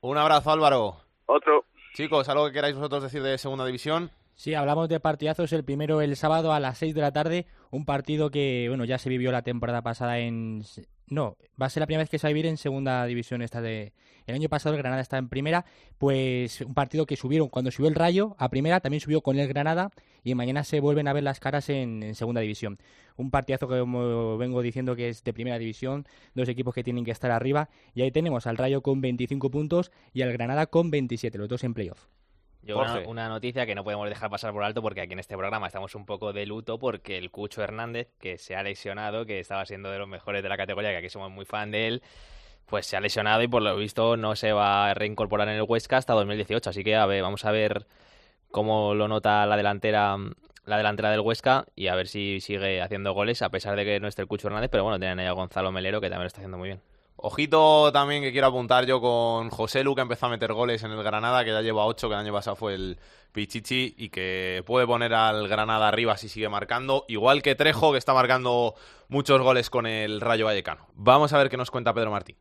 Un 0.00 0.18
abrazo 0.18 0.50
Álvaro. 0.50 0.96
Otro. 1.26 1.64
Chicos, 1.94 2.28
¿algo 2.28 2.46
que 2.46 2.52
queráis 2.52 2.74
vosotros 2.74 3.04
decir 3.04 3.22
de 3.22 3.38
segunda 3.38 3.64
división? 3.64 4.10
Sí, 4.34 4.54
hablamos 4.54 4.88
de 4.88 5.00
partidazos. 5.00 5.52
El 5.52 5.64
primero 5.64 6.00
el 6.00 6.16
sábado 6.16 6.52
a 6.52 6.60
las 6.60 6.78
6 6.78 6.94
de 6.94 7.00
la 7.00 7.12
tarde, 7.12 7.46
un 7.70 7.84
partido 7.84 8.30
que 8.30 8.66
bueno 8.68 8.84
ya 8.84 8.98
se 8.98 9.10
vivió 9.10 9.30
la 9.30 9.42
temporada 9.42 9.82
pasada 9.82 10.18
en 10.18 10.62
no, 11.10 11.36
va 11.60 11.66
a 11.66 11.70
ser 11.70 11.80
la 11.80 11.86
primera 11.86 12.02
vez 12.02 12.10
que 12.10 12.18
se 12.18 12.26
va 12.26 12.30
a 12.30 12.32
vivir 12.32 12.46
en 12.46 12.56
segunda 12.56 13.04
división 13.04 13.42
esta 13.42 13.60
de 13.60 13.92
el 14.26 14.34
año 14.36 14.48
pasado 14.48 14.74
el 14.74 14.80
Granada 14.80 15.02
está 15.02 15.18
en 15.18 15.28
primera, 15.28 15.64
pues 15.98 16.60
un 16.60 16.72
partido 16.72 17.04
que 17.04 17.16
subieron 17.16 17.48
cuando 17.48 17.70
subió 17.70 17.88
el 17.88 17.96
Rayo 17.96 18.36
a 18.38 18.48
primera, 18.48 18.80
también 18.80 19.00
subió 19.00 19.22
con 19.22 19.38
el 19.38 19.48
Granada 19.48 19.90
y 20.22 20.34
mañana 20.34 20.62
se 20.62 20.80
vuelven 20.80 21.08
a 21.08 21.12
ver 21.12 21.24
las 21.24 21.40
caras 21.40 21.68
en, 21.68 22.14
segunda 22.14 22.40
división. 22.40 22.78
Un 23.16 23.30
partidazo 23.30 23.68
que 23.68 23.80
como 23.80 24.38
vengo 24.38 24.62
diciendo 24.62 24.94
que 24.94 25.08
es 25.08 25.24
de 25.24 25.32
primera 25.32 25.58
división, 25.58 26.06
dos 26.34 26.48
equipos 26.48 26.74
que 26.74 26.84
tienen 26.84 27.04
que 27.04 27.10
estar 27.10 27.30
arriba 27.30 27.68
y 27.94 28.02
ahí 28.02 28.12
tenemos 28.12 28.46
al 28.46 28.56
Rayo 28.56 28.82
con 28.82 29.00
25 29.00 29.50
puntos 29.50 29.90
y 30.12 30.22
al 30.22 30.32
Granada 30.32 30.66
con 30.66 30.90
27, 30.90 31.36
los 31.36 31.48
dos 31.48 31.64
en 31.64 31.74
playoff. 31.74 32.06
Yo 32.62 32.78
una, 33.06 33.28
noticia 33.28 33.64
que 33.64 33.74
no 33.74 33.84
podemos 33.84 34.08
dejar 34.08 34.28
pasar 34.28 34.52
por 34.52 34.62
alto 34.62 34.82
porque 34.82 35.00
aquí 35.00 35.14
en 35.14 35.18
este 35.18 35.36
programa 35.36 35.66
estamos 35.66 35.94
un 35.94 36.04
poco 36.04 36.32
de 36.32 36.44
luto 36.44 36.78
porque 36.78 37.16
el 37.16 37.30
Cucho 37.30 37.62
Hernández, 37.62 38.08
que 38.20 38.36
se 38.36 38.54
ha 38.54 38.62
lesionado, 38.62 39.24
que 39.24 39.40
estaba 39.40 39.64
siendo 39.64 39.90
de 39.90 39.98
los 39.98 40.08
mejores 40.08 40.42
de 40.42 40.48
la 40.48 40.58
categoría, 40.58 40.90
que 40.90 40.98
aquí 40.98 41.08
somos 41.08 41.30
muy 41.30 41.46
fan 41.46 41.70
de 41.70 41.86
él, 41.86 42.02
pues 42.66 42.86
se 42.86 42.96
ha 42.96 43.00
lesionado 43.00 43.42
y 43.42 43.48
por 43.48 43.62
lo 43.62 43.74
visto 43.76 44.16
no 44.16 44.36
se 44.36 44.52
va 44.52 44.90
a 44.90 44.94
reincorporar 44.94 45.48
en 45.48 45.54
el 45.54 45.62
Huesca 45.62 45.96
hasta 45.96 46.12
2018. 46.12 46.70
Así 46.70 46.84
que 46.84 46.96
a 46.96 47.06
ver, 47.06 47.22
vamos 47.22 47.44
a 47.46 47.50
ver 47.50 47.86
cómo 48.50 48.94
lo 48.94 49.08
nota 49.08 49.46
la 49.46 49.56
delantera 49.56 50.16
la 50.66 50.76
delantera 50.76 51.10
del 51.10 51.20
Huesca 51.20 51.66
y 51.74 51.88
a 51.88 51.94
ver 51.94 52.08
si 52.08 52.40
sigue 52.40 52.82
haciendo 52.82 53.12
goles 53.12 53.42
a 53.42 53.48
pesar 53.48 53.74
de 53.76 53.84
que 53.84 54.00
no 54.00 54.08
esté 54.08 54.22
el 54.22 54.28
Cucho 54.28 54.48
Hernández, 54.48 54.70
pero 54.70 54.84
bueno, 54.84 54.98
tienen 54.98 55.18
ahí 55.18 55.26
a 55.26 55.32
Gonzalo 55.32 55.72
Melero 55.72 56.00
que 56.00 56.08
también 56.08 56.24
lo 56.24 56.26
está 56.28 56.40
haciendo 56.40 56.58
muy 56.58 56.68
bien. 56.68 56.80
Ojito 57.22 57.92
también 57.92 58.22
que 58.22 58.32
quiero 58.32 58.46
apuntar 58.46 58.86
yo 58.86 58.98
con 58.98 59.50
José 59.50 59.84
Lu, 59.84 59.94
que 59.94 60.00
empezó 60.00 60.24
a 60.24 60.30
meter 60.30 60.54
goles 60.54 60.82
en 60.84 60.92
el 60.92 61.02
Granada, 61.02 61.44
que 61.44 61.50
ya 61.50 61.60
lleva 61.60 61.84
ocho, 61.84 62.08
que 62.08 62.14
el 62.14 62.20
año 62.20 62.32
pasado 62.32 62.56
fue 62.56 62.74
el 62.74 62.96
Pichichi, 63.32 63.94
y 63.98 64.08
que 64.08 64.62
puede 64.64 64.86
poner 64.86 65.12
al 65.12 65.46
Granada 65.46 65.86
arriba 65.86 66.16
si 66.16 66.30
sigue 66.30 66.48
marcando, 66.48 67.04
igual 67.08 67.42
que 67.42 67.54
Trejo, 67.54 67.92
que 67.92 67.98
está 67.98 68.14
marcando 68.14 68.74
muchos 69.08 69.38
goles 69.42 69.68
con 69.68 69.86
el 69.86 70.22
Rayo 70.22 70.46
Vallecano. 70.46 70.86
Vamos 70.94 71.34
a 71.34 71.38
ver 71.38 71.50
qué 71.50 71.58
nos 71.58 71.70
cuenta 71.70 71.92
Pedro 71.92 72.10
Martín. 72.10 72.36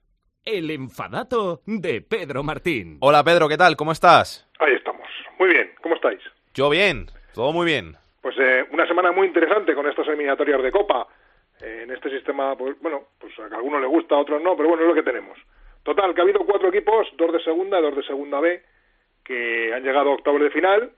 El 0.45 0.71
enfadato 0.71 1.61
de 1.65 1.99
Pedro 1.99 2.43
Martín. 2.43 2.99
Hola 3.01 3.21
Pedro, 3.21 3.49
¿qué 3.49 3.57
tal? 3.57 3.75
¿Cómo 3.75 3.91
estás? 3.91 4.47
Ahí 4.59 4.75
estamos. 4.75 5.09
Muy 5.39 5.49
bien, 5.49 5.71
¿cómo 5.83 5.95
estáis? 5.95 6.21
Yo 6.53 6.69
bien, 6.69 7.07
todo 7.33 7.51
muy 7.51 7.65
bien. 7.65 7.97
Pues 8.21 8.35
eh, 8.39 8.65
una 8.71 8.87
semana 8.87 9.11
muy 9.11 9.27
interesante 9.27 9.75
con 9.75 9.87
estas 9.87 10.07
eliminatorias 10.07 10.63
de 10.63 10.71
Copa 10.71 11.05
en 11.61 11.91
este 11.91 12.09
sistema, 12.09 12.55
pues 12.55 12.79
bueno, 12.81 13.03
pues 13.19 13.37
a 13.39 13.55
algunos 13.55 13.81
le 13.81 13.87
gusta, 13.87 14.15
a 14.15 14.19
otros 14.19 14.41
no, 14.41 14.55
pero 14.55 14.69
bueno, 14.69 14.83
es 14.83 14.89
lo 14.89 14.95
que 14.95 15.03
tenemos. 15.03 15.37
Total, 15.83 16.13
que 16.13 16.21
ha 16.21 16.23
habido 16.23 16.45
cuatro 16.45 16.69
equipos, 16.69 17.07
dos 17.17 17.33
de 17.33 17.41
segunda 17.41 17.81
dos 17.81 17.95
de 17.95 18.03
segunda 18.03 18.39
B, 18.39 18.61
que 19.23 19.73
han 19.73 19.83
llegado 19.83 20.11
a 20.11 20.13
octavos 20.13 20.41
de 20.41 20.51
final. 20.51 20.91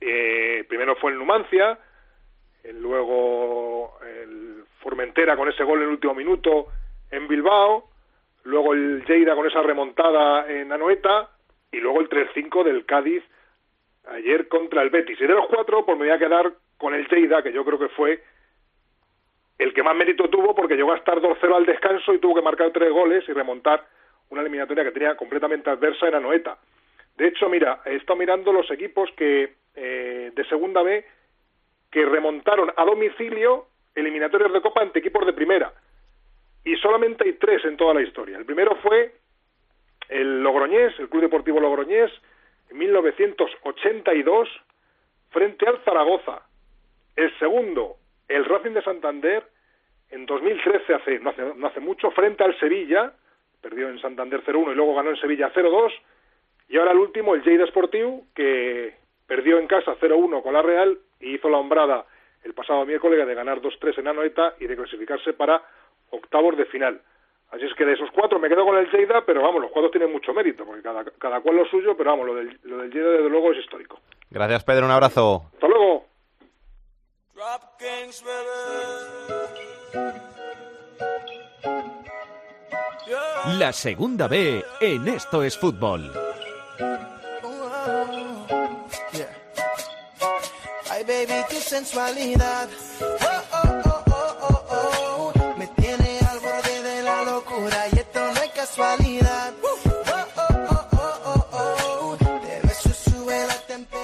Eh, 0.00 0.64
primero 0.68 0.96
fue 0.96 1.12
el 1.12 1.18
Numancia, 1.18 1.78
luego 2.74 3.98
el 4.02 4.64
Formentera 4.80 5.36
con 5.36 5.48
ese 5.48 5.64
gol 5.64 5.78
en 5.78 5.84
el 5.84 5.90
último 5.90 6.14
minuto 6.14 6.66
en 7.10 7.26
Bilbao, 7.28 7.90
luego 8.44 8.74
el 8.74 9.04
Lleida 9.04 9.34
con 9.34 9.46
esa 9.46 9.62
remontada 9.62 10.50
en 10.50 10.72
Anoeta 10.72 11.30
y 11.72 11.78
luego 11.78 12.00
el 12.00 12.08
3-5 12.08 12.64
del 12.64 12.84
Cádiz 12.84 13.22
ayer 14.08 14.48
contra 14.48 14.82
el 14.82 14.90
Betis. 14.90 15.20
Y 15.20 15.26
de 15.26 15.34
los 15.34 15.46
cuatro, 15.46 15.84
pues 15.84 15.98
me 15.98 16.06
voy 16.06 16.14
a 16.14 16.18
quedar 16.18 16.52
con 16.78 16.94
el 16.94 17.08
Lleida, 17.08 17.42
que 17.42 17.52
yo 17.52 17.64
creo 17.64 17.78
que 17.78 17.88
fue 17.88 18.22
el 19.58 19.72
que 19.72 19.82
más 19.82 19.96
mérito 19.96 20.28
tuvo 20.28 20.54
porque 20.54 20.76
llegó 20.76 20.92
a 20.92 20.96
estar 20.96 21.20
2-0 21.20 21.56
al 21.56 21.66
descanso 21.66 22.12
y 22.12 22.18
tuvo 22.18 22.34
que 22.34 22.42
marcar 22.42 22.70
tres 22.72 22.90
goles 22.90 23.24
y 23.28 23.32
remontar 23.32 23.86
una 24.30 24.42
eliminatoria 24.42 24.84
que 24.84 24.90
tenía 24.90 25.16
completamente 25.16 25.70
adversa 25.70 26.08
en 26.08 26.16
Anoeta. 26.16 26.58
De 27.16 27.28
hecho, 27.28 27.48
mira, 27.48 27.80
he 27.86 27.96
estado 27.96 28.18
mirando 28.18 28.52
los 28.52 28.70
equipos 28.70 29.10
que 29.16 29.54
eh, 29.74 30.32
de 30.34 30.44
segunda 30.48 30.82
B 30.82 31.04
que 31.90 32.04
remontaron 32.04 32.70
a 32.76 32.84
domicilio 32.84 33.66
eliminatorias 33.94 34.52
de 34.52 34.60
Copa 34.60 34.82
ante 34.82 34.98
equipos 34.98 35.24
de 35.24 35.32
primera. 35.32 35.72
Y 36.64 36.76
solamente 36.76 37.24
hay 37.24 37.34
tres 37.34 37.64
en 37.64 37.76
toda 37.76 37.94
la 37.94 38.02
historia. 38.02 38.36
El 38.36 38.44
primero 38.44 38.76
fue 38.82 39.14
el 40.08 40.42
Logroñés, 40.42 40.98
el 40.98 41.08
Club 41.08 41.22
Deportivo 41.22 41.60
Logroñés, 41.60 42.10
en 42.70 42.78
1982, 42.78 44.48
frente 45.30 45.66
al 45.66 45.78
Zaragoza. 45.84 46.42
El 47.14 47.36
segundo, 47.38 47.96
el 48.28 48.44
Racing 48.44 48.72
de 48.72 48.82
Santander 48.82 49.44
en 50.10 50.26
2013, 50.26 50.94
hace, 50.94 51.18
no, 51.18 51.30
hace, 51.30 51.42
no 51.56 51.66
hace 51.66 51.80
mucho, 51.80 52.10
frente 52.10 52.44
al 52.44 52.58
Sevilla, 52.58 53.12
perdió 53.60 53.88
en 53.88 54.00
Santander 54.00 54.44
0-1 54.44 54.72
y 54.72 54.74
luego 54.74 54.94
ganó 54.94 55.10
en 55.10 55.16
Sevilla 55.16 55.52
0-2, 55.52 55.92
y 56.68 56.78
ahora 56.78 56.92
el 56.92 56.98
último, 56.98 57.34
el 57.34 57.42
Lleida 57.42 57.66
Sportiu, 57.66 58.24
que 58.34 58.94
perdió 59.26 59.58
en 59.58 59.66
casa 59.66 59.96
0-1 60.00 60.42
con 60.42 60.54
la 60.54 60.62
Real 60.62 60.98
y 61.20 61.34
hizo 61.34 61.48
la 61.48 61.58
hombrada 61.58 62.06
el 62.44 62.54
pasado 62.54 62.84
miércoles 62.84 63.26
de 63.26 63.34
ganar 63.34 63.60
2-3 63.60 63.98
en 63.98 64.08
Anoeta 64.08 64.54
y 64.60 64.66
de 64.66 64.76
clasificarse 64.76 65.32
para 65.32 65.62
octavos 66.10 66.56
de 66.56 66.64
final. 66.66 67.00
Así 67.50 67.64
es 67.64 67.74
que 67.74 67.84
de 67.84 67.92
esos 67.92 68.10
cuatro 68.10 68.38
me 68.38 68.48
quedo 68.48 68.64
con 68.64 68.76
el 68.76 68.90
Lleida, 68.90 69.24
pero 69.24 69.42
vamos, 69.42 69.62
los 69.62 69.70
cuatro 69.70 69.90
tienen 69.90 70.12
mucho 70.12 70.32
mérito, 70.32 70.64
porque 70.64 70.82
cada, 70.82 71.04
cada 71.04 71.40
cual 71.40 71.56
lo 71.56 71.66
suyo, 71.66 71.96
pero 71.96 72.10
vamos, 72.10 72.26
lo 72.26 72.34
del, 72.34 72.58
lo 72.64 72.78
del 72.78 72.90
Lleida 72.90 73.10
desde 73.10 73.28
luego 73.28 73.52
es 73.52 73.58
histórico. 73.58 74.00
Gracias 74.30 74.64
Pedro, 74.64 74.86
un 74.86 74.92
abrazo. 74.92 75.42
Hasta 75.54 75.68
luego. 75.68 76.05
La 83.58 83.72
segunda 83.72 84.28
B 84.28 84.64
en 84.80 85.08
Esto 85.08 85.42
es 85.42 85.58
Fútbol. 85.58 86.12
Ay, 90.88 91.02
baby, 91.04 91.44
tu 91.50 91.56
sensualidad. 91.56 92.68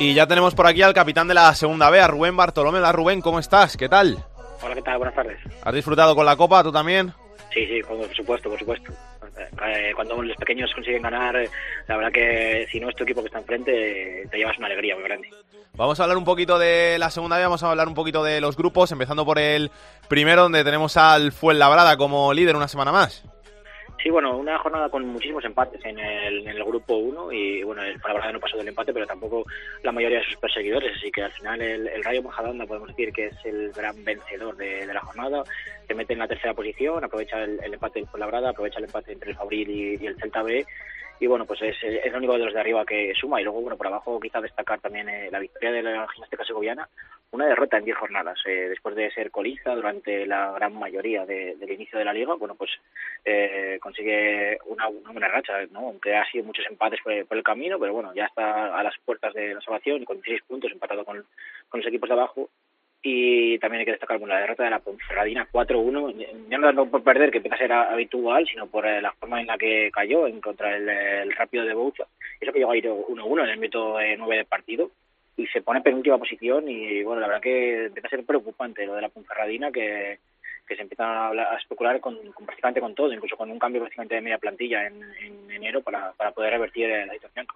Y 0.02 0.14
ya 0.14 0.26
tenemos 0.26 0.52
por 0.56 0.66
aquí 0.66 0.82
al 0.82 0.94
capitán 0.94 1.28
de 1.28 1.34
la 1.34 1.54
segunda 1.54 1.88
B, 1.88 2.00
a 2.00 2.08
Rubén 2.08 2.36
Bartolomé. 2.36 2.78
Hola 2.78 2.90
Rubén, 2.90 3.20
¿cómo 3.20 3.38
estás? 3.38 3.76
¿Qué 3.76 3.88
tal? 3.88 4.18
Hola, 4.60 4.74
¿qué 4.74 4.82
tal? 4.82 4.98
Buenas 4.98 5.14
tardes. 5.14 5.38
¿Has 5.62 5.72
disfrutado 5.72 6.16
con 6.16 6.26
la 6.26 6.34
copa 6.34 6.60
tú 6.64 6.72
también? 6.72 7.12
Sí, 7.54 7.64
sí, 7.68 7.80
por 7.86 8.12
supuesto, 8.12 8.50
por 8.50 8.58
supuesto. 8.58 8.92
Eh, 9.64 9.92
cuando 9.94 10.20
los 10.20 10.36
pequeños 10.38 10.72
consiguen 10.74 11.02
ganar, 11.02 11.36
eh, 11.36 11.48
la 11.86 11.96
verdad 11.96 12.10
que 12.10 12.66
si 12.72 12.80
no 12.80 12.88
es 12.88 12.96
tu 12.96 13.04
equipo 13.04 13.20
que 13.20 13.28
está 13.28 13.38
enfrente, 13.38 14.26
te 14.28 14.36
llevas 14.36 14.58
una 14.58 14.66
alegría 14.66 14.96
muy 14.96 15.04
grande. 15.04 15.28
Vamos 15.74 16.00
a 16.00 16.02
hablar 16.02 16.18
un 16.18 16.24
poquito 16.24 16.58
de 16.58 16.96
la 16.98 17.08
segunda 17.08 17.36
B, 17.36 17.44
vamos 17.44 17.62
a 17.62 17.70
hablar 17.70 17.86
un 17.86 17.94
poquito 17.94 18.24
de 18.24 18.40
los 18.40 18.56
grupos, 18.56 18.90
empezando 18.90 19.24
por 19.24 19.38
el 19.38 19.70
primero, 20.08 20.42
donde 20.42 20.64
tenemos 20.64 20.96
al 20.96 21.30
Fuenlabrada 21.30 21.96
como 21.96 22.34
líder 22.34 22.56
una 22.56 22.66
semana 22.66 22.90
más. 22.90 23.22
Sí, 24.02 24.10
bueno, 24.10 24.36
una 24.36 24.58
jornada 24.58 24.88
con 24.88 25.06
muchísimos 25.06 25.44
empates 25.44 25.80
en 25.84 25.96
el, 25.96 26.40
en 26.40 26.48
el 26.48 26.64
grupo 26.64 26.96
1 26.96 27.30
y 27.30 27.62
bueno, 27.62 27.82
el 27.82 28.00
Fuenlabrada 28.00 28.32
no 28.32 28.40
pasó 28.40 28.56
del 28.56 28.66
empate, 28.66 28.92
pero 28.92 29.06
tampoco 29.06 29.44
la 29.84 29.92
mayoría 29.92 30.18
de 30.18 30.24
sus 30.24 30.36
perseguidores, 30.38 30.96
así 30.96 31.12
que 31.12 31.22
al 31.22 31.30
final 31.30 31.62
el, 31.62 31.86
el 31.86 32.02
Rayo 32.02 32.22
Majadahonda 32.24 32.66
podemos 32.66 32.88
decir 32.88 33.12
que 33.12 33.26
es 33.26 33.36
el 33.44 33.70
gran 33.70 34.04
vencedor 34.04 34.56
de, 34.56 34.86
la 34.86 35.00
jornada, 35.02 35.44
se 35.86 35.94
mete 35.94 36.14
en 36.14 36.18
la 36.18 36.26
tercera 36.26 36.52
posición, 36.52 37.04
aprovecha 37.04 37.44
el, 37.44 37.60
empate 37.62 38.00
del 38.00 38.08
Fuenlabrada, 38.08 38.50
aprovecha 38.50 38.78
el 38.78 38.86
empate 38.86 39.12
entre 39.12 39.30
el 39.30 39.36
Fabril 39.36 39.70
y, 39.70 40.04
el 40.04 40.16
Celta 40.16 40.42
B 40.42 40.66
y 41.20 41.26
bueno, 41.28 41.46
pues 41.46 41.62
es, 41.62 41.76
es 41.80 42.04
el 42.04 42.16
único 42.16 42.32
de 42.32 42.46
los 42.46 42.54
de 42.54 42.58
arriba 42.58 42.84
que 42.84 43.12
suma 43.14 43.40
y 43.40 43.44
luego, 43.44 43.60
bueno, 43.60 43.76
por 43.76 43.86
abajo 43.86 44.18
quizá 44.18 44.40
destacar 44.40 44.80
también 44.80 45.08
eh, 45.08 45.28
la 45.30 45.38
victoria 45.38 45.70
de 45.70 45.82
la 45.84 46.08
gimnástica 46.08 46.44
segoviana 46.44 46.88
una 47.32 47.46
derrota 47.46 47.78
en 47.78 47.84
10 47.84 47.96
jornadas. 47.96 48.38
Eh, 48.46 48.68
después 48.68 48.94
de 48.94 49.10
ser 49.10 49.30
colista 49.30 49.74
durante 49.74 50.26
la 50.26 50.52
gran 50.52 50.74
mayoría 50.74 51.24
de- 51.26 51.56
del 51.56 51.72
inicio 51.72 51.98
de 51.98 52.04
la 52.04 52.12
liga, 52.12 52.34
bueno, 52.34 52.54
pues 52.54 52.70
eh, 53.24 53.78
consigue 53.80 54.58
una, 54.66 54.88
una 54.88 55.10
buena 55.12 55.28
racha, 55.28 55.54
¿no? 55.70 55.80
aunque 55.88 56.14
ha 56.14 56.24
sido 56.30 56.44
muchos 56.44 56.66
empates 56.68 57.00
por, 57.02 57.26
por 57.26 57.36
el 57.36 57.42
camino, 57.42 57.78
pero 57.78 57.92
bueno, 57.94 58.12
ya 58.14 58.26
está 58.26 58.76
a 58.78 58.82
las 58.82 58.94
puertas 59.04 59.32
de 59.34 59.54
la 59.54 59.60
salvación 59.60 60.04
con 60.04 60.16
16 60.16 60.42
puntos 60.46 60.70
empatado 60.72 61.04
con, 61.04 61.24
con 61.68 61.80
los 61.80 61.86
equipos 61.86 62.08
de 62.08 62.14
abajo. 62.14 62.48
Y 63.04 63.58
también 63.58 63.80
hay 63.80 63.84
que 63.86 63.90
destacar 63.92 64.18
bueno, 64.18 64.32
la 64.34 64.40
derrota 64.42 64.62
de 64.62 64.70
la 64.70 64.78
Ponferradina 64.78 65.48
4-1, 65.50 66.48
ya 66.48 66.58
no 66.58 66.86
por 66.88 67.02
perder, 67.02 67.32
que 67.32 67.38
empieza 67.38 67.56
a 67.56 67.58
ser 67.58 67.72
habitual, 67.72 68.46
sino 68.46 68.68
por 68.68 68.86
eh, 68.86 69.02
la 69.02 69.10
forma 69.14 69.40
en 69.40 69.48
la 69.48 69.58
que 69.58 69.90
cayó 69.92 70.28
en 70.28 70.40
contra 70.40 70.76
el, 70.76 71.32
Rápido 71.32 71.64
de 71.64 71.74
Bouza. 71.74 72.04
Eso 72.40 72.52
que 72.52 72.60
llegó 72.60 72.70
a 72.70 72.76
ir 72.76 72.86
1-1 72.86 73.42
en 73.42 73.48
el 73.48 73.58
minuto 73.58 73.98
eh, 73.98 74.14
9 74.16 74.36
del 74.36 74.46
partido 74.46 74.90
y 75.36 75.46
se 75.46 75.62
pone 75.62 75.78
en 75.78 75.84
penúltima 75.84 76.18
posición 76.18 76.68
y 76.68 77.02
bueno, 77.02 77.20
la 77.20 77.28
verdad 77.28 77.42
que 77.42 77.86
empieza 77.86 78.08
a 78.08 78.10
ser 78.10 78.24
preocupante 78.24 78.86
lo 78.86 78.94
de 78.94 79.02
la 79.02 79.08
Ponferradina 79.08 79.70
que, 79.72 80.18
que 80.66 80.76
se 80.76 80.82
empiezan 80.82 81.08
a, 81.08 81.28
a 81.28 81.56
especular 81.56 82.00
con, 82.00 82.16
con 82.32 82.46
prácticamente 82.46 82.80
con 82.80 82.94
todo, 82.94 83.12
incluso 83.12 83.36
con 83.36 83.50
un 83.50 83.58
cambio 83.58 83.80
prácticamente 83.80 84.14
de 84.16 84.20
media 84.20 84.38
plantilla 84.38 84.86
en, 84.86 85.02
en 85.02 85.50
enero 85.50 85.82
para, 85.82 86.12
para 86.12 86.32
poder 86.32 86.52
revertir 86.52 86.88
la 86.88 87.12
situación. 87.12 87.46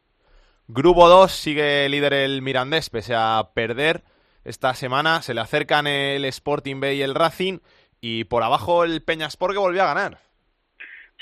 Grupo 0.68 1.08
2 1.08 1.30
sigue 1.30 1.88
líder 1.88 2.12
el 2.12 2.42
Mirandés, 2.42 2.90
pese 2.90 3.14
a 3.14 3.50
perder 3.54 4.02
esta 4.44 4.74
semana. 4.74 5.22
Se 5.22 5.34
le 5.34 5.40
acercan 5.40 5.86
el 5.86 6.24
Sporting 6.24 6.80
B 6.80 6.94
y 6.94 7.02
el 7.02 7.14
Racing. 7.14 7.58
Y 8.00 8.24
por 8.24 8.42
abajo 8.42 8.84
el 8.84 9.02
Peñasport 9.02 9.52
que 9.52 9.58
volvió 9.58 9.82
a 9.82 9.94
ganar. 9.94 10.18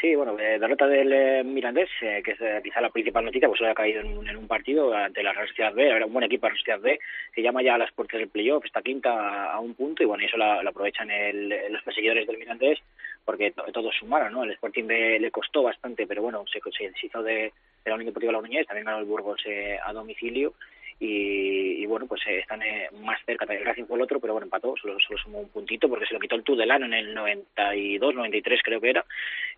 Sí, 0.01 0.15
bueno, 0.17 0.37
eh, 0.39 0.59
derrota 0.59 0.87
del 0.89 1.13
eh, 1.13 1.45
Mirandés, 1.45 1.89
eh, 2.03 2.21
que 2.25 2.33
es 2.33 2.41
eh, 2.41 2.61
quizá 2.63 2.81
la 2.81 2.91
principal 2.91 3.25
noticia, 3.25 3.49
pues 3.49 3.59
solo 3.59 3.71
ha 3.71 3.75
caído 3.75 4.01
en 4.01 4.19
un, 4.19 4.29
en 4.29 4.37
un 4.37 4.49
partido 4.49 4.93
ante 4.93 5.23
la 5.23 5.33
Real 5.33 5.47
Sociedad 5.49 5.73
B, 5.73 5.87
era 5.87 6.05
un 6.05 6.13
buen 6.13 6.25
equipo 6.25 6.49
la 6.49 6.57
Sociedad 6.57 6.81
B, 6.81 6.99
que 7.33 7.43
llama 7.43 7.63
ya 7.63 7.77
a 7.77 7.79
las 7.79 7.93
puertas 7.93 8.19
del 8.19 8.29
playoff, 8.29 8.65
está 8.65 8.83
quinta 8.83 9.53
a, 9.53 9.61
un 9.61 9.75
punto, 9.75 10.03
y 10.03 10.07
bueno, 10.07 10.25
eso 10.27 10.37
lo 10.37 10.69
aprovechan 10.69 11.11
el- 11.11 11.49
los 11.71 11.83
perseguidores 11.85 12.27
del 12.27 12.39
Mirandés, 12.39 12.81
porque 13.25 13.53
to- 13.53 13.65
todos 13.73 13.95
sumaron, 13.97 14.33
¿no? 14.33 14.43
El 14.43 14.51
Sporting 14.51 14.85
B 14.87 15.21
le 15.21 15.31
costó 15.31 15.63
bastante, 15.63 16.07
pero 16.09 16.23
bueno, 16.23 16.45
se, 16.53 16.61
se 16.77 16.91
deshizo 16.91 17.23
de, 17.23 17.33
de 17.35 17.53
la 17.87 17.95
Unión 17.95 18.07
Deportiva 18.07 18.33
La 18.33 18.39
Uniñez, 18.41 18.67
también 18.67 18.87
ganó 18.87 18.99
el 18.99 19.05
Burgos 19.05 19.41
eh, 19.47 19.79
a 19.83 19.93
domicilio, 19.93 20.55
y, 21.01 21.83
y 21.83 21.87
bueno, 21.87 22.07
pues 22.07 22.23
eh, 22.27 22.39
están 22.39 22.63
eh, 22.63 22.89
más 23.03 23.19
cerca 23.27 23.47
del 23.47 23.65
Racing 23.65 23.85
fue 23.85 23.97
el 23.97 24.03
otro, 24.03 24.21
pero 24.21 24.33
bueno, 24.33 24.45
empató, 24.47 24.75
solo, 24.77 24.99
solo 25.01 25.19
sumó 25.19 25.41
un 25.41 25.49
puntito 25.49 25.89
porque 25.89 26.07
se 26.07 26.15
lo 26.15 26.21
quitó 26.21 26.37
el 26.37 26.43
Tudelano 26.45 26.87
en 26.87 26.95
el 26.95 27.15
92, 27.15 28.15
93 28.15 28.61
creo 28.63 28.81
que 28.81 28.91
era, 28.91 29.05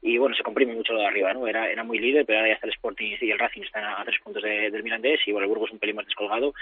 y 0.02 0.18
bueno, 0.18 0.34
se 0.34 0.42
comprime 0.42 0.74
mucho 0.74 0.92
lo 0.92 1.00
de 1.00 1.06
arriba, 1.06 1.32
¿no? 1.34 1.46
Era, 1.46 1.70
era 1.70 1.84
muy 1.84 1.98
líder, 1.98 2.24
pero 2.26 2.38
ahora 2.38 2.48
ya 2.50 2.54
está 2.54 2.66
el 2.66 2.72
Sporting 2.72 3.16
y 3.20 3.30
el 3.30 3.38
Racing 3.38 3.62
están 3.62 3.84
a, 3.84 4.02
tres 4.04 4.18
puntos 4.20 4.42
de- 4.42 4.70
del 4.70 4.82
Mirandés 4.82 5.20
y 5.26 5.32
bueno, 5.32 5.44
el 5.44 5.48
Burgos 5.48 5.70
un 5.70 5.78
pelín 5.78 5.96
más 5.96 6.06
descolgado, 6.06 6.54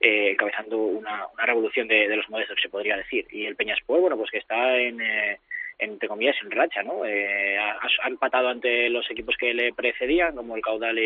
eh, 0.00 0.30
encabezando 0.32 0.78
una, 0.78 1.26
una 1.34 1.46
revolución 1.46 1.88
de, 1.88 2.08
de 2.08 2.16
los 2.16 2.28
modestos, 2.30 2.58
se 2.60 2.68
podría 2.68 2.96
decir. 2.96 3.26
Y 3.30 3.46
el 3.46 3.56
Peñaspor, 3.56 4.00
bueno, 4.00 4.16
pues 4.16 4.30
que 4.30 4.38
está 4.38 4.76
en... 4.78 5.00
eh, 5.00 5.38
entre 5.82 6.08
comillas, 6.10 6.36
en 6.42 6.50
racha, 6.50 6.82
¿no? 6.82 7.06
Eh, 7.06 7.56
ha, 7.56 7.78
ha 8.02 8.08
empatado 8.08 8.48
ante 8.48 8.90
los 8.90 9.10
equipos 9.10 9.34
que 9.38 9.54
le 9.54 9.72
precedían, 9.72 10.36
como 10.36 10.54
el 10.54 10.60
Caudal 10.60 10.98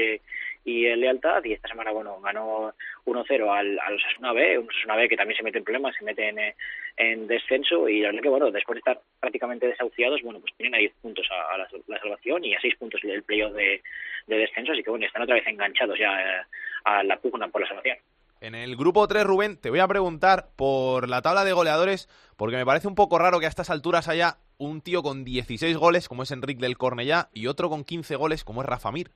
y, 0.65 0.87
el 0.87 1.01
Lealtad, 1.01 1.45
y 1.45 1.53
esta 1.53 1.69
semana, 1.69 1.91
bueno, 1.93 2.21
ganó 2.21 2.73
1-0 3.05 3.51
al, 3.51 3.79
al 3.79 3.95
Osasuna 3.95 4.33
B, 4.33 4.59
un 4.59 4.69
Osasuna 4.69 4.97
B 4.97 5.09
que 5.09 5.17
también 5.17 5.37
se 5.37 5.43
mete 5.43 5.59
en 5.59 5.65
problemas, 5.65 5.95
se 5.97 6.05
mete 6.05 6.29
en, 6.29 6.39
eh, 6.39 6.55
en 6.97 7.27
descenso, 7.27 7.89
y 7.89 8.01
la 8.01 8.09
verdad 8.09 8.23
que, 8.23 8.29
bueno, 8.29 8.51
después 8.51 8.77
de 8.77 8.79
estar 8.81 9.01
prácticamente 9.21 9.67
desahuciados, 9.67 10.23
bueno, 10.23 10.41
pues 10.41 10.55
tienen 10.57 10.75
a 10.75 10.79
10 10.79 10.93
puntos 11.03 11.27
a, 11.31 11.59
la, 11.59 11.69
salvación 12.01 12.45
y 12.45 12.55
a 12.55 12.61
6 12.61 12.77
puntos 12.77 13.01
del 13.03 13.23
playoff 13.23 13.53
de, 13.53 13.83
de 14.27 14.37
descenso, 14.37 14.73
así 14.73 14.83
que, 14.83 14.91
bueno, 14.91 15.07
están 15.07 15.23
otra 15.23 15.35
vez 15.35 15.47
enganchados 15.47 15.99
ya 15.99 16.21
eh, 16.21 16.43
a 16.85 17.03
la 17.03 17.17
pugna 17.19 17.49
por 17.49 17.61
la 17.61 17.69
salvación. 17.69 17.99
En 18.41 18.55
el 18.55 18.77
grupo 18.77 19.09
3, 19.09 19.25
Rubén, 19.25 19.57
te 19.57 19.71
voy 19.71 19.79
a 19.79 19.89
preguntar 19.89 20.51
por 20.55 21.09
la 21.09 21.23
tabla 21.23 21.45
de 21.45 21.53
goleadores, 21.53 22.09
porque 22.37 22.57
me 22.57 22.67
parece 22.67 22.89
un 22.89 22.95
poco 22.95 23.19
raro 23.19 23.41
que 23.41 23.47
a 23.47 23.49
estas 23.49 23.71
alturas 23.71 24.07
haya 24.07 24.37
un 24.59 24.83
tío 24.83 25.03
con 25.03 25.25
16 25.25 25.77
goles, 25.79 26.09
como 26.09 26.25
es 26.25 26.31
Enrique 26.31 26.61
del 26.61 26.77
Cornellá, 26.77 27.31
y 27.33 27.47
otro 27.47 27.71
con 27.71 27.85
15 27.85 28.17
goles, 28.17 28.45
como 28.45 28.61
es 28.61 28.69
Rafa 28.69 28.93
Mir. 28.93 29.11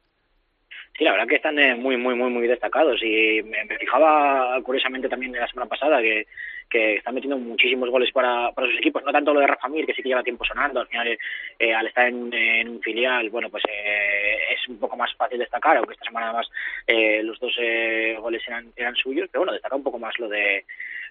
Sí, 0.96 1.04
la 1.04 1.12
verdad 1.12 1.28
que 1.28 1.36
están 1.36 1.58
eh, 1.58 1.74
muy, 1.76 1.96
muy, 1.96 2.14
muy, 2.14 2.30
muy 2.30 2.46
destacados. 2.48 3.00
Y 3.02 3.42
me, 3.42 3.66
fijaba 3.78 4.60
curiosamente 4.62 5.08
también 5.08 5.32
de 5.32 5.40
la 5.40 5.48
semana 5.48 5.68
pasada 5.68 6.00
que, 6.02 6.26
que 6.68 6.96
están 6.96 7.14
metiendo 7.14 7.38
muchísimos 7.38 7.88
goles 7.88 8.10
para, 8.12 8.52
para 8.52 8.66
sus 8.66 8.78
equipos. 8.78 9.04
No 9.04 9.12
tanto 9.12 9.32
lo 9.32 9.40
de 9.40 9.46
Rafa 9.46 9.68
Mir, 9.68 9.86
que 9.86 9.94
sí 9.94 10.02
que 10.02 10.08
lleva 10.08 10.22
tiempo 10.22 10.44
sonando. 10.44 10.80
Al 10.80 10.88
final, 10.88 11.18
eh, 11.58 11.74
al 11.74 11.86
estar 11.86 12.08
en, 12.08 12.68
un 12.68 12.80
filial, 12.82 13.30
bueno, 13.30 13.48
pues 13.48 13.62
eh, 13.68 14.38
es 14.54 14.68
un 14.68 14.78
poco 14.78 14.96
más 14.96 15.14
fácil 15.14 15.38
destacar, 15.38 15.76
aunque 15.76 15.94
esta 15.94 16.06
semana 16.06 16.26
además 16.30 16.50
eh, 16.86 17.22
los 17.22 17.38
dos 17.38 17.54
eh, 17.60 18.16
goles 18.18 18.42
eran, 18.76 18.96
suyos. 18.96 19.28
Pero 19.30 19.42
bueno, 19.42 19.52
destaca 19.52 19.76
un 19.76 19.84
poco 19.84 19.98
más 19.98 20.18
lo 20.18 20.28
de 20.28 20.64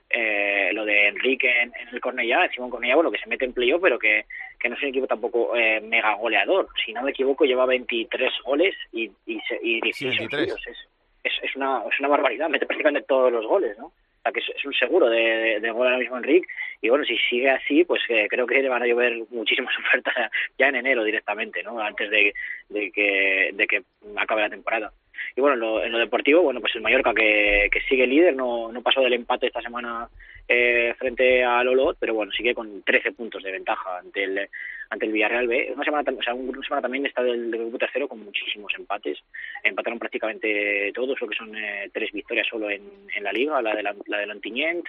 eh, 0.10 0.70
lo 0.74 0.86
de 0.86 1.08
Enrique 1.08 1.50
en, 1.62 1.72
en 1.80 1.94
el 1.94 2.00
Cornellá, 2.00 2.46
encima 2.46 2.66
un 2.66 2.72
Cornellá, 2.72 2.96
bueno, 2.96 3.12
que 3.12 3.20
se 3.20 3.28
mete 3.28 3.46
en 3.46 3.54
playoff, 3.54 3.82
pero 3.82 4.00
que, 4.00 4.26
que 4.60 4.70
no 4.70 4.76
es 4.76 4.82
un 4.84 4.90
equipo 4.90 5.08
tampoco 5.08 5.56
eh, 5.56 5.82
mega 5.82 6.16
goleador. 6.16 6.68
Si 6.84 6.94
no 6.94 7.04
me 7.04 7.12
equivoco, 7.12 7.46
lleva 7.46 7.66
23 7.66 8.32
goles 8.44 8.76
y, 8.92 9.06
y, 9.26 9.40
y 9.62 9.82
16 9.82 10.16
son 10.16 10.28
23. 10.28 10.50
suyos. 10.50 10.68
Es, 10.68 10.78
es, 11.24 11.34
es, 11.44 11.56
una, 11.56 11.84
es 11.92 12.00
una 12.00 12.10
barbaridad, 12.10 12.50
mete 12.50 12.66
prácticamente 12.66 13.08
todos 13.08 13.32
los 13.32 13.46
goles, 13.46 13.78
¿no? 13.78 13.86
O 13.88 14.22
sea, 14.24 14.32
que 14.32 14.40
es, 14.40 14.50
es 14.56 14.66
un 14.66 14.74
seguro 14.74 15.10
de, 15.10 15.20
de, 15.20 15.60
de 15.60 15.72
gol 15.72 15.88
ahora 15.88 16.00
mismo 16.00 16.18
Enrique. 16.18 16.48
Y 16.82 16.90
bueno, 16.90 17.06
si 17.06 17.18
sigue 17.30 17.50
así, 17.50 17.84
pues 17.84 18.02
eh, 18.10 18.28
creo 18.30 18.48
que 18.48 18.62
le 18.62 18.70
van 18.70 18.84
a 18.84 18.88
llover 18.88 19.24
muchísimas 19.30 19.74
ofertas 19.80 20.32
ya 20.58 20.68
en 20.68 20.76
enero 20.76 21.04
directamente, 21.04 21.64
¿no? 21.64 21.80
Antes 21.80 22.10
de, 22.10 22.34
de, 22.70 22.92
que, 22.92 23.52
de 23.54 23.68
que 23.68 23.84
acabe 24.16 24.42
la 24.42 24.50
temporada. 24.50 24.92
Y 25.36 25.42
bueno, 25.42 25.56
en 25.56 25.60
lo, 25.60 25.84
en 25.84 25.92
lo 25.92 26.00
deportivo, 26.00 26.42
bueno, 26.42 26.62
pues 26.62 26.76
el 26.76 26.82
Mallorca 26.82 27.14
que, 27.14 27.70
que 27.72 27.82
sigue 27.82 28.08
líder, 28.08 28.36
no, 28.36 28.72
no 28.72 28.82
pasó 28.82 29.02
del 29.02 29.14
empate 29.14 29.48
esta 29.48 29.62
semana 29.62 30.08
eh, 30.48 30.94
frente 30.98 31.44
al 31.44 31.68
Olot, 31.68 31.98
pero 32.00 32.14
bueno, 32.14 32.32
sigue 32.32 32.54
con 32.54 32.82
13 32.84 33.12
puntos 33.12 33.44
de 33.44 33.52
ventaja 33.52 34.00
ante 34.00 34.24
el 34.24 34.50
ante 34.90 35.06
el 35.06 35.12
Villarreal 35.12 35.48
B. 35.48 35.74
Una 35.76 35.84
semana, 35.84 36.12
o 36.12 36.36
una 36.36 36.64
semana 36.64 36.82
también 36.82 37.06
está 37.06 37.22
del, 37.24 37.52
del 37.52 37.62
grupo 37.62 37.78
tercero 37.78 38.08
con 38.08 38.24
muchísimos 38.24 38.74
empates. 38.78 39.20
Empataron 39.64 40.00
prácticamente 40.00 40.92
todos, 40.94 41.20
lo 41.20 41.28
que 41.28 41.36
son 41.36 41.56
eh, 41.56 41.90
tres 41.94 42.12
victorias 42.12 42.48
solo 42.48 42.70
en, 42.70 42.84
en 43.14 43.24
la 43.24 43.32
liga, 43.32 43.62
la 43.62 43.76
de 43.76 43.84
la, 43.84 43.94
del 43.94 44.32
Ontinyent, 44.32 44.86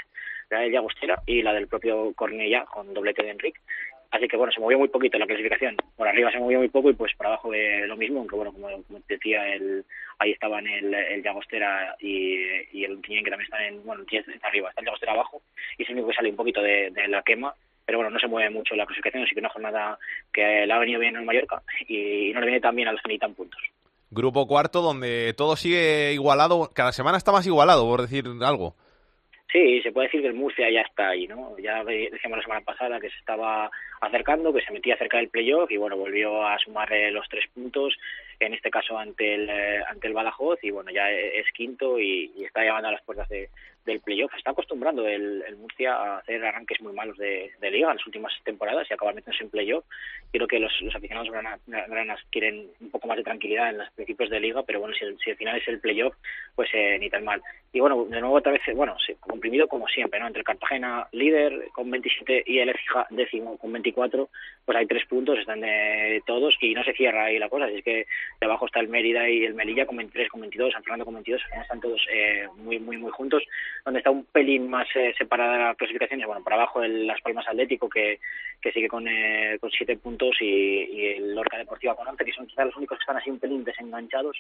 la 0.50 0.60
del 0.60 0.72
Llagostera 0.72 1.20
y 1.26 1.42
la 1.42 1.52
del 1.52 1.68
propio 1.68 2.12
Cornellá 2.14 2.64
con 2.64 2.94
doblete 2.94 3.22
de 3.22 3.30
Enrique. 3.30 3.60
Así 4.10 4.26
que 4.26 4.36
bueno, 4.36 4.52
se 4.52 4.60
movió 4.60 4.78
muy 4.78 4.88
poquito 4.88 5.18
la 5.18 5.26
clasificación. 5.26 5.76
Por 5.96 6.08
arriba 6.08 6.32
se 6.32 6.38
movió 6.38 6.58
muy 6.58 6.68
poco 6.68 6.90
y 6.90 6.94
pues 6.94 7.14
por 7.16 7.26
abajo 7.26 7.50
lo 7.52 7.96
mismo, 7.96 8.20
aunque 8.20 8.36
bueno, 8.36 8.52
como, 8.52 8.68
decía, 9.06 9.54
el, 9.54 9.84
ahí 10.18 10.32
estaban 10.32 10.66
el, 10.66 10.94
el 10.94 11.22
Llagostera 11.22 11.94
y, 12.00 12.84
el 12.84 12.92
Ontinyent 12.92 13.24
que 13.24 13.30
también 13.30 13.44
están 13.44 13.62
en, 13.64 13.84
bueno, 13.84 14.04
está 14.10 14.48
arriba, 14.48 14.70
está 14.70 14.80
el 14.80 14.86
Llagostera 14.86 15.12
abajo 15.12 15.42
y 15.76 15.82
es 15.82 15.88
el 15.88 15.96
único 15.96 16.08
que 16.08 16.14
sale 16.14 16.30
un 16.30 16.36
poquito 16.36 16.62
de, 16.62 16.90
la 17.08 17.22
quema 17.22 17.54
pero 17.84 17.98
bueno, 17.98 18.10
no 18.10 18.18
se 18.18 18.28
mueve 18.28 18.50
mucho 18.50 18.74
la 18.74 18.84
clasificación, 18.84 19.22
así 19.22 19.32
que 19.32 19.40
una 19.40 19.48
jornada 19.48 19.98
que 20.30 20.66
le 20.66 20.72
ha 20.72 20.78
venido 20.78 21.00
bien 21.00 21.16
al 21.16 21.24
Mallorca 21.24 21.62
y 21.86 22.32
no 22.34 22.40
le 22.40 22.46
viene 22.46 22.60
tan 22.60 22.76
bien 22.76 22.86
al 22.86 23.00
Zenit 23.00 23.22
en 23.22 23.34
puntos. 23.34 23.62
Grupo 24.10 24.46
cuarto, 24.46 24.82
donde 24.82 25.32
todo 25.34 25.56
sigue 25.56 26.12
igualado. 26.12 26.68
Cada 26.74 26.92
semana 26.92 27.16
está 27.16 27.32
más 27.32 27.46
igualado, 27.46 27.86
por 27.86 28.02
decir 28.02 28.26
algo. 28.42 28.74
Sí, 29.50 29.80
se 29.80 29.92
puede 29.92 30.08
decir 30.08 30.20
que 30.20 30.26
el 30.26 30.34
Murcia 30.34 30.70
ya 30.70 30.82
está 30.82 31.08
ahí, 31.08 31.26
¿no? 31.26 31.56
Ya 31.58 31.82
decíamos 31.82 32.36
la 32.36 32.42
semana 32.42 32.60
pasada 32.60 33.00
que 33.00 33.08
se 33.08 33.16
estaba 33.16 33.70
acercando, 33.98 34.52
que 34.52 34.60
se 34.60 34.72
metía 34.72 34.98
cerca 34.98 35.16
del 35.16 35.30
playoff 35.30 35.70
y 35.70 35.78
bueno, 35.78 35.96
volvió 35.96 36.46
a 36.46 36.58
sumar 36.58 36.92
eh, 36.92 37.10
los 37.10 37.26
tres 37.30 37.46
puntos, 37.54 37.96
en 38.40 38.52
este 38.52 38.70
caso 38.70 38.98
ante 38.98 39.34
el 39.34 39.48
eh, 39.48 39.82
ante 39.88 40.06
el 40.06 40.12
Badajoz 40.12 40.62
y 40.62 40.70
bueno, 40.70 40.90
ya 40.90 41.10
es 41.10 41.50
quinto 41.52 41.98
y, 41.98 42.30
y 42.36 42.44
está 42.44 42.60
llegando 42.60 42.88
a 42.88 42.92
las 42.92 43.02
puertas 43.02 43.26
de, 43.30 43.48
del 43.88 44.00
playoff. 44.00 44.32
Está 44.36 44.52
acostumbrando 44.52 45.06
el, 45.08 45.42
Murcia 45.58 45.94
a 45.94 46.18
hacer 46.18 46.44
arranques 46.44 46.80
muy 46.80 46.92
malos 46.92 47.16
de, 47.18 47.50
liga 47.60 47.90
en 47.90 47.96
las 47.96 48.06
últimas 48.06 48.32
temporadas 48.44 48.86
y 48.88 48.94
acabar 48.94 49.14
metiéndose 49.14 49.42
en 49.44 49.50
playoff. 49.50 49.84
Creo 50.30 50.46
que 50.46 50.60
los, 50.60 50.72
los 50.82 50.94
aficionados 50.94 51.30
grana- 51.30 51.58
granas 51.66 52.20
quieren 52.30 52.68
un 52.80 52.90
poco 52.90 53.08
más 53.08 53.16
de 53.16 53.24
tranquilidad 53.24 53.70
en 53.70 53.78
los 53.78 53.90
principios 53.92 54.30
de 54.30 54.40
liga, 54.40 54.62
pero 54.62 54.80
bueno, 54.80 54.94
si, 54.94 55.04
si 55.24 55.30
al 55.30 55.36
final 55.36 55.56
es 55.56 55.66
el 55.66 55.80
playoff, 55.80 56.14
pues 56.54 56.68
eh, 56.72 56.96
ni 57.00 57.10
tan 57.10 57.24
mal. 57.24 57.42
Y 57.72 57.80
bueno, 57.80 58.04
de 58.04 58.20
nuevo 58.20 58.36
otra 58.36 58.52
vez, 58.52 58.62
eh, 58.68 58.74
bueno, 58.74 58.96
comprimido 59.20 59.68
como 59.68 59.88
siempre, 59.88 60.20
¿no? 60.20 60.26
Entre 60.26 60.44
Cartagena 60.44 61.06
líder 61.12 61.68
con 61.72 61.90
27 61.90 62.44
y 62.46 62.58
el 62.60 62.70
Ecija 62.70 63.06
décimo 63.10 63.58
con 63.58 63.72
24, 63.72 64.28
pues 64.64 64.78
hay 64.78 64.86
tres 64.86 65.04
puntos, 65.06 65.38
están 65.38 65.60
de 65.60 66.22
todos 66.26 66.56
y 66.60 66.74
no 66.74 66.84
se 66.84 66.92
cierra 66.92 67.24
ahí 67.24 67.38
la 67.38 67.48
cosa, 67.48 67.66
así 67.66 67.76
es 67.76 67.84
que 67.84 68.06
de 68.40 68.46
abajo 68.46 68.66
está 68.66 68.80
el 68.80 68.88
Mérida 68.88 69.28
y 69.28 69.44
el 69.44 69.54
Melilla 69.54 69.86
con 69.86 69.96
23, 69.96 70.28
con 70.28 70.40
22, 70.40 70.72
San 70.72 70.82
Fernando 70.82 71.04
con 71.04 71.14
22, 71.14 71.42
al 71.42 71.48
final 71.48 71.62
están 71.62 71.80
todos 71.80 72.06
eh, 72.10 72.46
muy, 72.56 72.78
muy, 72.78 72.96
muy 72.96 73.10
juntos, 73.10 73.42
donde 73.84 73.98
está 73.98 74.10
un 74.10 74.24
pelín 74.24 74.68
más 74.68 74.86
eh, 74.94 75.14
separada 75.16 75.58
la 75.58 75.74
clasificación, 75.74 76.20
y 76.20 76.24
bueno, 76.24 76.42
por 76.42 76.52
abajo 76.52 76.82
el 76.82 77.06
Las 77.06 77.20
Palmas 77.20 77.46
Atlético 77.48 77.88
que, 77.88 78.20
que 78.60 78.72
sigue 78.72 78.88
con, 78.88 79.06
eh, 79.08 79.58
con 79.60 79.70
7 79.70 79.96
puntos 79.96 80.36
y, 80.40 80.44
y 80.44 81.06
el 81.06 81.34
Lorca 81.34 81.56
Deportiva 81.56 81.94
con 81.94 82.08
11, 82.08 82.24
que 82.24 82.32
son 82.32 82.46
quizás 82.46 82.66
los 82.66 82.76
únicos 82.76 82.98
que 82.98 83.02
están 83.02 83.16
así 83.16 83.30
un 83.30 83.38
pelín 83.38 83.64
desenganchados 83.64 84.36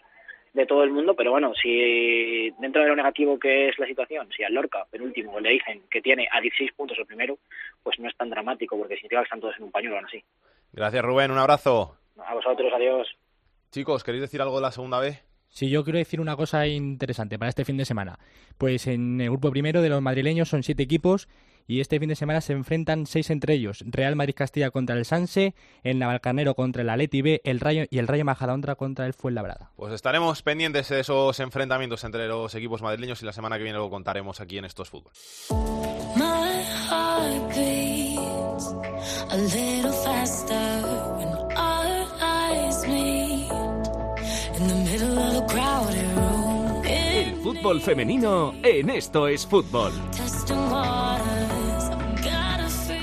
de 0.52 0.66
todo 0.66 0.82
el 0.82 0.90
mundo, 0.90 1.14
pero 1.14 1.30
bueno, 1.30 1.52
si 1.54 2.50
dentro 2.58 2.82
de 2.82 2.88
lo 2.88 2.96
negativo 2.96 3.38
que 3.38 3.68
es 3.68 3.78
la 3.78 3.86
situación, 3.86 4.28
si 4.34 4.42
al 4.42 4.54
Lorca, 4.54 4.86
penúltimo, 4.90 5.38
le 5.40 5.50
dicen 5.50 5.82
que 5.90 6.00
tiene 6.00 6.26
a 6.32 6.40
16 6.40 6.72
puntos 6.72 6.98
el 6.98 7.06
primero, 7.06 7.38
pues 7.82 7.98
no 7.98 8.08
es 8.08 8.16
tan 8.16 8.30
dramático, 8.30 8.76
porque 8.76 8.96
significa 8.96 9.20
que 9.20 9.24
están 9.24 9.40
todos 9.40 9.56
en 9.58 9.64
un 9.64 9.70
pañuelo, 9.70 9.96
aún 9.96 10.06
así. 10.06 10.22
Gracias, 10.72 11.04
Rubén. 11.04 11.30
Un 11.30 11.38
abrazo. 11.38 11.96
A 12.18 12.34
vosotros, 12.34 12.72
adiós. 12.74 13.08
Chicos, 13.70 14.02
¿queréis 14.02 14.22
decir 14.22 14.40
algo 14.40 14.56
de 14.56 14.62
la 14.62 14.72
segunda 14.72 14.98
vez? 14.98 15.27
Sí, 15.50 15.68
yo 15.70 15.84
quiero 15.84 15.98
decir 15.98 16.20
una 16.20 16.36
cosa 16.36 16.66
interesante 16.66 17.38
para 17.38 17.48
este 17.48 17.64
fin 17.64 17.76
de 17.76 17.84
semana. 17.84 18.18
Pues 18.58 18.86
en 18.86 19.20
el 19.20 19.30
grupo 19.30 19.50
primero 19.50 19.82
de 19.82 19.88
los 19.88 20.02
madrileños 20.02 20.48
son 20.48 20.62
siete 20.62 20.82
equipos 20.82 21.28
y 21.68 21.80
este 21.80 22.00
fin 22.00 22.08
de 22.08 22.16
semana 22.16 22.40
se 22.40 22.54
enfrentan 22.54 23.06
seis 23.06 23.28
entre 23.30 23.54
ellos. 23.54 23.84
Real 23.86 24.16
Madrid 24.16 24.34
Castilla 24.34 24.70
contra 24.70 24.96
el 24.96 25.04
Sanse, 25.04 25.54
el 25.84 25.98
Navalcarnero 25.98 26.54
contra 26.54 26.82
el 26.82 26.88
Atleti 26.88 27.20
B 27.20 27.42
el 27.44 27.60
Rayo, 27.60 27.84
y 27.90 27.98
el 27.98 28.08
Rayo 28.08 28.24
Majadahonda 28.24 28.74
contra 28.74 29.06
el 29.06 29.12
Fuenlabrada. 29.12 29.70
Pues 29.76 29.92
estaremos 29.92 30.42
pendientes 30.42 30.88
de 30.88 31.00
esos 31.00 31.38
enfrentamientos 31.40 32.02
entre 32.04 32.26
los 32.26 32.54
equipos 32.54 32.80
madrileños 32.80 33.22
y 33.22 33.26
la 33.26 33.32
semana 33.32 33.58
que 33.58 33.64
viene 33.64 33.78
lo 33.78 33.90
contaremos 33.90 34.40
aquí 34.40 34.56
en 34.58 34.64
Estos 34.64 34.88
Fútbol. 34.88 35.12
Fútbol 47.68 47.82
femenino 47.82 48.54
en 48.62 48.88
Esto 48.88 49.28
es 49.28 49.46
Fútbol. 49.46 49.92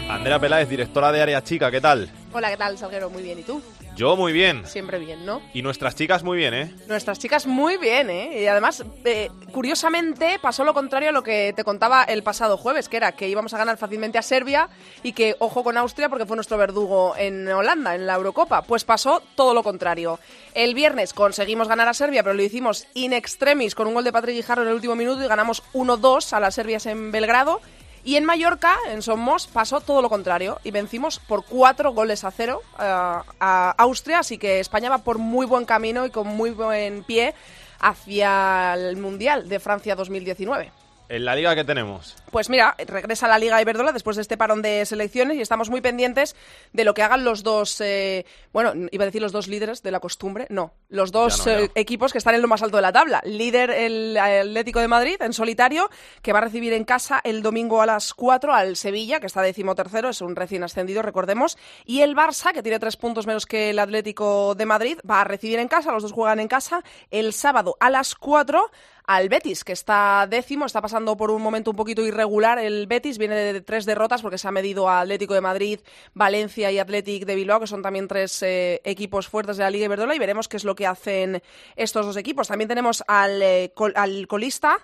Andrea 0.09 0.39
Peláez, 0.39 0.67
directora 0.67 1.11
de 1.11 1.21
Área 1.21 1.43
Chica, 1.43 1.69
¿qué 1.69 1.79
tal? 1.79 2.09
Hola, 2.37 2.49
¿qué 2.49 2.57
tal, 2.57 2.77
Salguero? 2.77 3.09
Muy 3.09 3.23
bien. 3.23 3.39
¿Y 3.39 3.43
tú? 3.43 3.61
Yo 3.95 4.17
muy 4.17 4.33
bien. 4.33 4.67
Siempre 4.67 4.99
bien, 4.99 5.25
¿no? 5.25 5.41
Y 5.53 5.61
nuestras 5.61 5.95
chicas 5.95 6.21
muy 6.21 6.37
bien, 6.37 6.53
¿eh? 6.53 6.75
Nuestras 6.85 7.17
chicas 7.17 7.47
muy 7.47 7.77
bien, 7.77 8.09
¿eh? 8.09 8.41
Y 8.41 8.47
además, 8.47 8.83
eh, 9.05 9.29
curiosamente, 9.53 10.37
pasó 10.41 10.65
lo 10.65 10.73
contrario 10.73 11.07
a 11.07 11.11
lo 11.13 11.23
que 11.23 11.53
te 11.55 11.63
contaba 11.63 12.03
el 12.03 12.23
pasado 12.23 12.57
jueves, 12.57 12.89
que 12.89 12.97
era 12.97 13.13
que 13.13 13.29
íbamos 13.29 13.53
a 13.53 13.57
ganar 13.57 13.77
fácilmente 13.77 14.17
a 14.17 14.21
Serbia 14.21 14.67
y 15.01 15.13
que 15.13 15.37
ojo 15.39 15.63
con 15.63 15.77
Austria 15.77 16.09
porque 16.09 16.25
fue 16.25 16.35
nuestro 16.35 16.57
verdugo 16.57 17.15
en 17.17 17.47
Holanda, 17.47 17.95
en 17.95 18.05
la 18.05 18.15
Eurocopa. 18.15 18.63
Pues 18.63 18.83
pasó 18.83 19.23
todo 19.35 19.53
lo 19.53 19.63
contrario. 19.63 20.19
El 20.53 20.73
viernes 20.73 21.13
conseguimos 21.13 21.69
ganar 21.69 21.87
a 21.87 21.93
Serbia, 21.93 22.21
pero 22.21 22.35
lo 22.35 22.43
hicimos 22.43 22.85
in 22.95 23.13
extremis 23.13 23.75
con 23.75 23.87
un 23.87 23.93
gol 23.93 24.03
de 24.03 24.11
Patrick 24.11 24.35
Guijarro 24.35 24.63
en 24.63 24.67
el 24.67 24.73
último 24.73 24.97
minuto 24.97 25.23
y 25.23 25.27
ganamos 25.29 25.63
1-2 25.71 26.33
a 26.33 26.41
las 26.41 26.55
serbias 26.55 26.85
en 26.85 27.13
Belgrado. 27.13 27.61
Y 28.05 28.17
en 28.17 28.25
Mallorca, 28.25 28.77
en 28.87 29.01
Somos, 29.01 29.47
pasó 29.47 29.81
todo 29.81 30.03
lo 30.03 30.09
contrario 30.09 30.59
y 30.63 30.69
vencimos 30.69 31.17
por 31.17 31.43
cuatro 31.43 31.91
goles 31.91 32.23
a 32.23 32.29
cero 32.29 32.61
eh, 32.79 32.83
a 32.83 33.75
Austria, 33.79 34.19
así 34.19 34.37
que 34.37 34.59
España 34.59 34.91
va 34.91 34.99
por 34.99 35.17
muy 35.17 35.47
buen 35.47 35.65
camino 35.65 36.05
y 36.05 36.11
con 36.11 36.27
muy 36.27 36.51
buen 36.51 37.03
pie 37.03 37.33
hacia 37.79 38.75
el 38.75 38.97
Mundial 38.97 39.49
de 39.49 39.59
Francia 39.59 39.95
2019. 39.95 40.84
En 41.07 41.25
la 41.25 41.35
liga 41.35 41.55
que 41.55 41.63
tenemos. 41.63 42.15
Pues 42.31 42.49
mira, 42.49 42.75
regresa 42.87 43.27
la 43.27 43.37
Liga 43.37 43.61
Iberdrola 43.61 43.91
después 43.91 44.15
de 44.15 44.23
este 44.23 44.37
parón 44.37 44.61
de 44.61 44.85
selecciones 44.85 45.37
y 45.37 45.41
estamos 45.41 45.69
muy 45.69 45.81
pendientes 45.81 46.35
de 46.73 46.83
lo 46.83 46.93
que 46.93 47.03
hagan 47.03 47.23
los 47.23 47.43
dos, 47.43 47.79
eh, 47.81 48.25
bueno, 48.51 48.73
iba 48.91 49.03
a 49.03 49.05
decir 49.05 49.21
los 49.21 49.31
dos 49.31 49.47
líderes 49.47 49.83
de 49.83 49.91
la 49.91 49.99
costumbre, 49.99 50.47
no, 50.49 50.73
los 50.89 51.11
dos 51.11 51.45
Ya 51.45 51.53
no, 51.53 51.59
ya 51.59 51.65
eh, 51.65 51.71
equipos 51.75 52.11
que 52.11 52.17
están 52.17 52.35
en 52.35 52.41
lo 52.41 52.47
más 52.47 52.63
alto 52.63 52.77
de 52.77 52.81
la 52.81 52.91
tabla. 52.91 53.21
Líder 53.23 53.69
el 53.69 54.17
Atlético 54.17 54.79
de 54.79 54.87
Madrid 54.87 55.15
en 55.19 55.33
solitario, 55.33 55.89
que 56.21 56.33
va 56.33 56.39
a 56.39 56.41
recibir 56.41 56.73
en 56.73 56.85
casa 56.85 57.21
el 57.23 57.41
domingo 57.43 57.81
a 57.81 57.85
las 57.85 58.13
4 58.13 58.53
al 58.53 58.75
Sevilla, 58.75 59.19
que 59.19 59.27
está 59.27 59.41
decimotercero, 59.41 60.09
es 60.09 60.21
un 60.21 60.35
recién 60.35 60.63
ascendido, 60.63 61.03
recordemos, 61.03 61.57
y 61.85 62.01
el 62.01 62.15
Barça, 62.15 62.51
que 62.51 62.63
tiene 62.63 62.79
tres 62.79 62.97
puntos 62.97 63.27
menos 63.27 63.45
que 63.45 63.69
el 63.69 63.79
Atlético 63.79 64.55
de 64.55 64.65
Madrid, 64.65 64.97
va 65.09 65.21
a 65.21 65.23
recibir 65.23 65.59
en 65.59 65.67
casa, 65.67 65.91
los 65.91 66.03
dos 66.03 66.11
juegan 66.11 66.39
en 66.39 66.47
casa, 66.47 66.83
el 67.11 67.33
sábado 67.33 67.77
a 67.79 67.89
las 67.89 68.15
4 68.15 68.71
al 69.07 69.29
Betis, 69.29 69.63
que 69.63 69.73
está 69.73 70.27
décimo, 70.29 70.65
está 70.65 70.81
pasando 70.81 71.15
por 71.15 71.31
un 71.31 71.41
momento 71.41 71.71
un 71.71 71.77
poquito 71.77 72.03
irregular. 72.03 72.59
El 72.59 72.87
Betis 72.87 73.17
viene 73.17 73.35
de 73.35 73.61
tres 73.61 73.85
derrotas 73.85 74.21
porque 74.21 74.37
se 74.37 74.47
ha 74.47 74.51
medido 74.51 74.89
a 74.89 75.01
Atlético 75.01 75.33
de 75.33 75.41
Madrid, 75.41 75.79
Valencia 76.13 76.71
y 76.71 76.79
Athletic 76.79 77.25
de 77.25 77.35
Bilbao, 77.35 77.59
que 77.59 77.67
son 77.67 77.81
también 77.81 78.07
tres 78.07 78.41
eh, 78.43 78.81
equipos 78.83 79.27
fuertes 79.27 79.57
de 79.57 79.63
la 79.63 79.69
Liga 79.69 79.85
Iberdrola, 79.85 80.15
y 80.15 80.19
veremos 80.19 80.47
qué 80.47 80.57
es 80.57 80.63
lo 80.63 80.75
que 80.75 80.87
hacen 80.87 81.41
estos 81.75 82.05
dos 82.05 82.17
equipos. 82.17 82.47
También 82.47 82.67
tenemos 82.67 83.03
al, 83.07 83.41
eh, 83.41 83.73
al 83.95 84.27
colista 84.27 84.77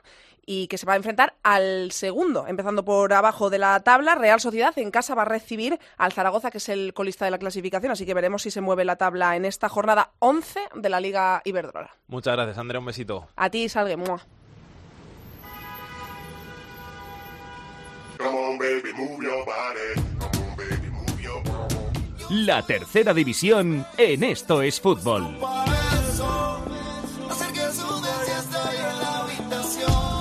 y 0.46 0.68
que 0.68 0.78
se 0.78 0.86
va 0.86 0.94
a 0.94 0.98
enfrentar 0.98 1.36
al 1.44 1.92
segundo, 1.92 2.48
empezando 2.48 2.84
por 2.84 3.14
abajo 3.14 3.50
de 3.50 3.60
la 3.60 3.80
tabla. 3.82 4.16
Real 4.16 4.40
Sociedad 4.40 4.78
en 4.78 4.92
casa 4.92 5.16
va 5.16 5.24
a 5.24 5.26
recibir 5.26 5.80
al 5.98 6.14
Zaragoza, 6.14 6.52
que 6.52 6.58
es 6.58 6.70
el 6.70 6.94
colista 6.94 7.26
de 7.26 7.32
la 7.32 7.38
clasificación, 7.38 7.92
así 7.92 8.06
que 8.06 8.14
veremos 8.14 8.42
si 8.42 8.52
se 8.52 8.62
mueve 8.62 8.86
la 8.86 8.96
tabla 8.96 9.36
en 9.36 9.46
esta 9.46 9.70
jornada 9.70 10.12
11 10.20 10.60
de 10.76 10.90
la 10.90 11.00
Liga 11.00 11.42
Iberdrola. 11.46 11.92
Muchas 12.08 12.36
gracias, 12.36 12.58
Andrea, 12.58 12.80
un 12.80 12.86
besito. 12.86 13.28
A 13.36 13.50
ti, 13.50 13.70
Salgue. 13.70 13.98
¡mua! 13.98 14.22
La 22.30 22.66
tercera 22.66 23.14
división 23.14 23.86
en 23.98 24.24
Esto 24.24 24.62
es 24.62 24.80
Fútbol. 24.80 25.38
Hacer 27.30 27.52
que 27.52 27.72
sude 27.74 28.10
si 28.26 28.32
estoy 28.32 28.76
en 28.78 29.00
la 29.00 29.20
habitación. 29.20 30.21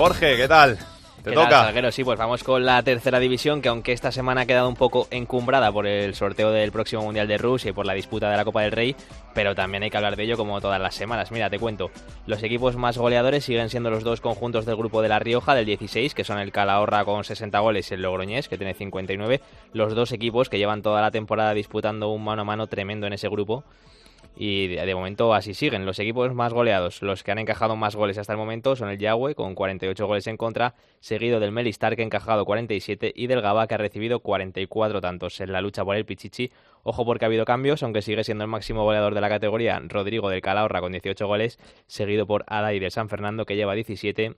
Jorge, 0.00 0.34
¿qué 0.34 0.48
tal? 0.48 0.78
Te 1.22 1.28
¿Qué 1.28 1.36
tal, 1.36 1.74
toca. 1.74 1.92
Sí, 1.92 2.04
pues 2.04 2.18
vamos 2.18 2.42
con 2.42 2.64
la 2.64 2.82
tercera 2.82 3.18
división, 3.18 3.60
que 3.60 3.68
aunque 3.68 3.92
esta 3.92 4.10
semana 4.10 4.40
ha 4.40 4.46
quedado 4.46 4.66
un 4.66 4.74
poco 4.74 5.06
encumbrada 5.10 5.70
por 5.70 5.86
el 5.86 6.14
sorteo 6.14 6.50
del 6.52 6.72
próximo 6.72 7.02
Mundial 7.02 7.28
de 7.28 7.36
Rusia 7.36 7.68
y 7.68 7.72
por 7.74 7.84
la 7.84 7.92
disputa 7.92 8.30
de 8.30 8.38
la 8.38 8.46
Copa 8.46 8.62
del 8.62 8.72
Rey, 8.72 8.96
pero 9.34 9.54
también 9.54 9.82
hay 9.82 9.90
que 9.90 9.98
hablar 9.98 10.16
de 10.16 10.22
ello 10.22 10.38
como 10.38 10.58
todas 10.62 10.80
las 10.80 10.94
semanas. 10.94 11.30
Mira, 11.30 11.50
te 11.50 11.58
cuento, 11.58 11.90
los 12.24 12.42
equipos 12.42 12.76
más 12.76 12.96
goleadores 12.96 13.44
siguen 13.44 13.68
siendo 13.68 13.90
los 13.90 14.02
dos 14.02 14.22
conjuntos 14.22 14.64
del 14.64 14.76
grupo 14.76 15.02
de 15.02 15.10
La 15.10 15.18
Rioja 15.18 15.54
del 15.54 15.66
16, 15.66 16.14
que 16.14 16.24
son 16.24 16.38
el 16.38 16.50
Calahorra 16.50 17.04
con 17.04 17.22
60 17.22 17.58
goles 17.58 17.90
y 17.90 17.94
el 17.94 18.00
Logroñés, 18.00 18.48
que 18.48 18.56
tiene 18.56 18.72
59, 18.72 19.42
los 19.74 19.94
dos 19.94 20.12
equipos 20.12 20.48
que 20.48 20.56
llevan 20.56 20.80
toda 20.80 21.02
la 21.02 21.10
temporada 21.10 21.52
disputando 21.52 22.08
un 22.08 22.24
mano 22.24 22.40
a 22.40 22.46
mano 22.46 22.68
tremendo 22.68 23.06
en 23.06 23.12
ese 23.12 23.28
grupo. 23.28 23.64
Y 24.36 24.68
de, 24.68 24.94
momento 24.94 25.34
así 25.34 25.54
siguen. 25.54 25.84
Los 25.84 25.98
equipos 25.98 26.32
más 26.34 26.52
goleados, 26.52 27.02
los 27.02 27.22
que 27.22 27.32
han 27.32 27.38
encajado 27.38 27.76
más 27.76 27.96
goles 27.96 28.16
hasta 28.16 28.32
el 28.32 28.38
momento, 28.38 28.76
son 28.76 28.88
el 28.88 28.98
Yagüe 28.98 29.34
con 29.34 29.54
48 29.54 30.06
goles 30.06 30.26
en 30.28 30.36
contra, 30.36 30.74
seguido 31.00 31.40
del 31.40 31.52
Melistar 31.52 31.96
que 31.96 32.02
ha 32.02 32.04
encajado 32.04 32.44
47 32.44 33.12
y 33.14 33.26
del 33.26 33.42
Gaba 33.42 33.66
que 33.66 33.74
ha 33.74 33.78
recibido 33.78 34.20
44 34.20 35.00
tantos 35.00 35.40
en 35.40 35.52
la 35.52 35.60
lucha 35.60 35.84
por 35.84 35.96
el 35.96 36.06
Pichichi. 36.06 36.52
Ojo 36.82 37.04
porque 37.04 37.24
ha 37.24 37.28
habido 37.28 37.44
cambios, 37.44 37.82
aunque 37.82 38.02
sigue 38.02 38.24
siendo 38.24 38.44
el 38.44 38.50
máximo 38.50 38.84
goleador 38.84 39.14
de 39.14 39.20
la 39.20 39.28
categoría 39.28 39.78
Rodrigo 39.84 40.30
del 40.30 40.40
Calahorra 40.40 40.80
con 40.80 40.92
18 40.92 41.26
goles, 41.26 41.58
seguido 41.86 42.26
por 42.26 42.44
Adai 42.46 42.78
del 42.78 42.90
San 42.90 43.08
Fernando 43.08 43.44
que 43.44 43.56
lleva 43.56 43.74
17 43.74 44.36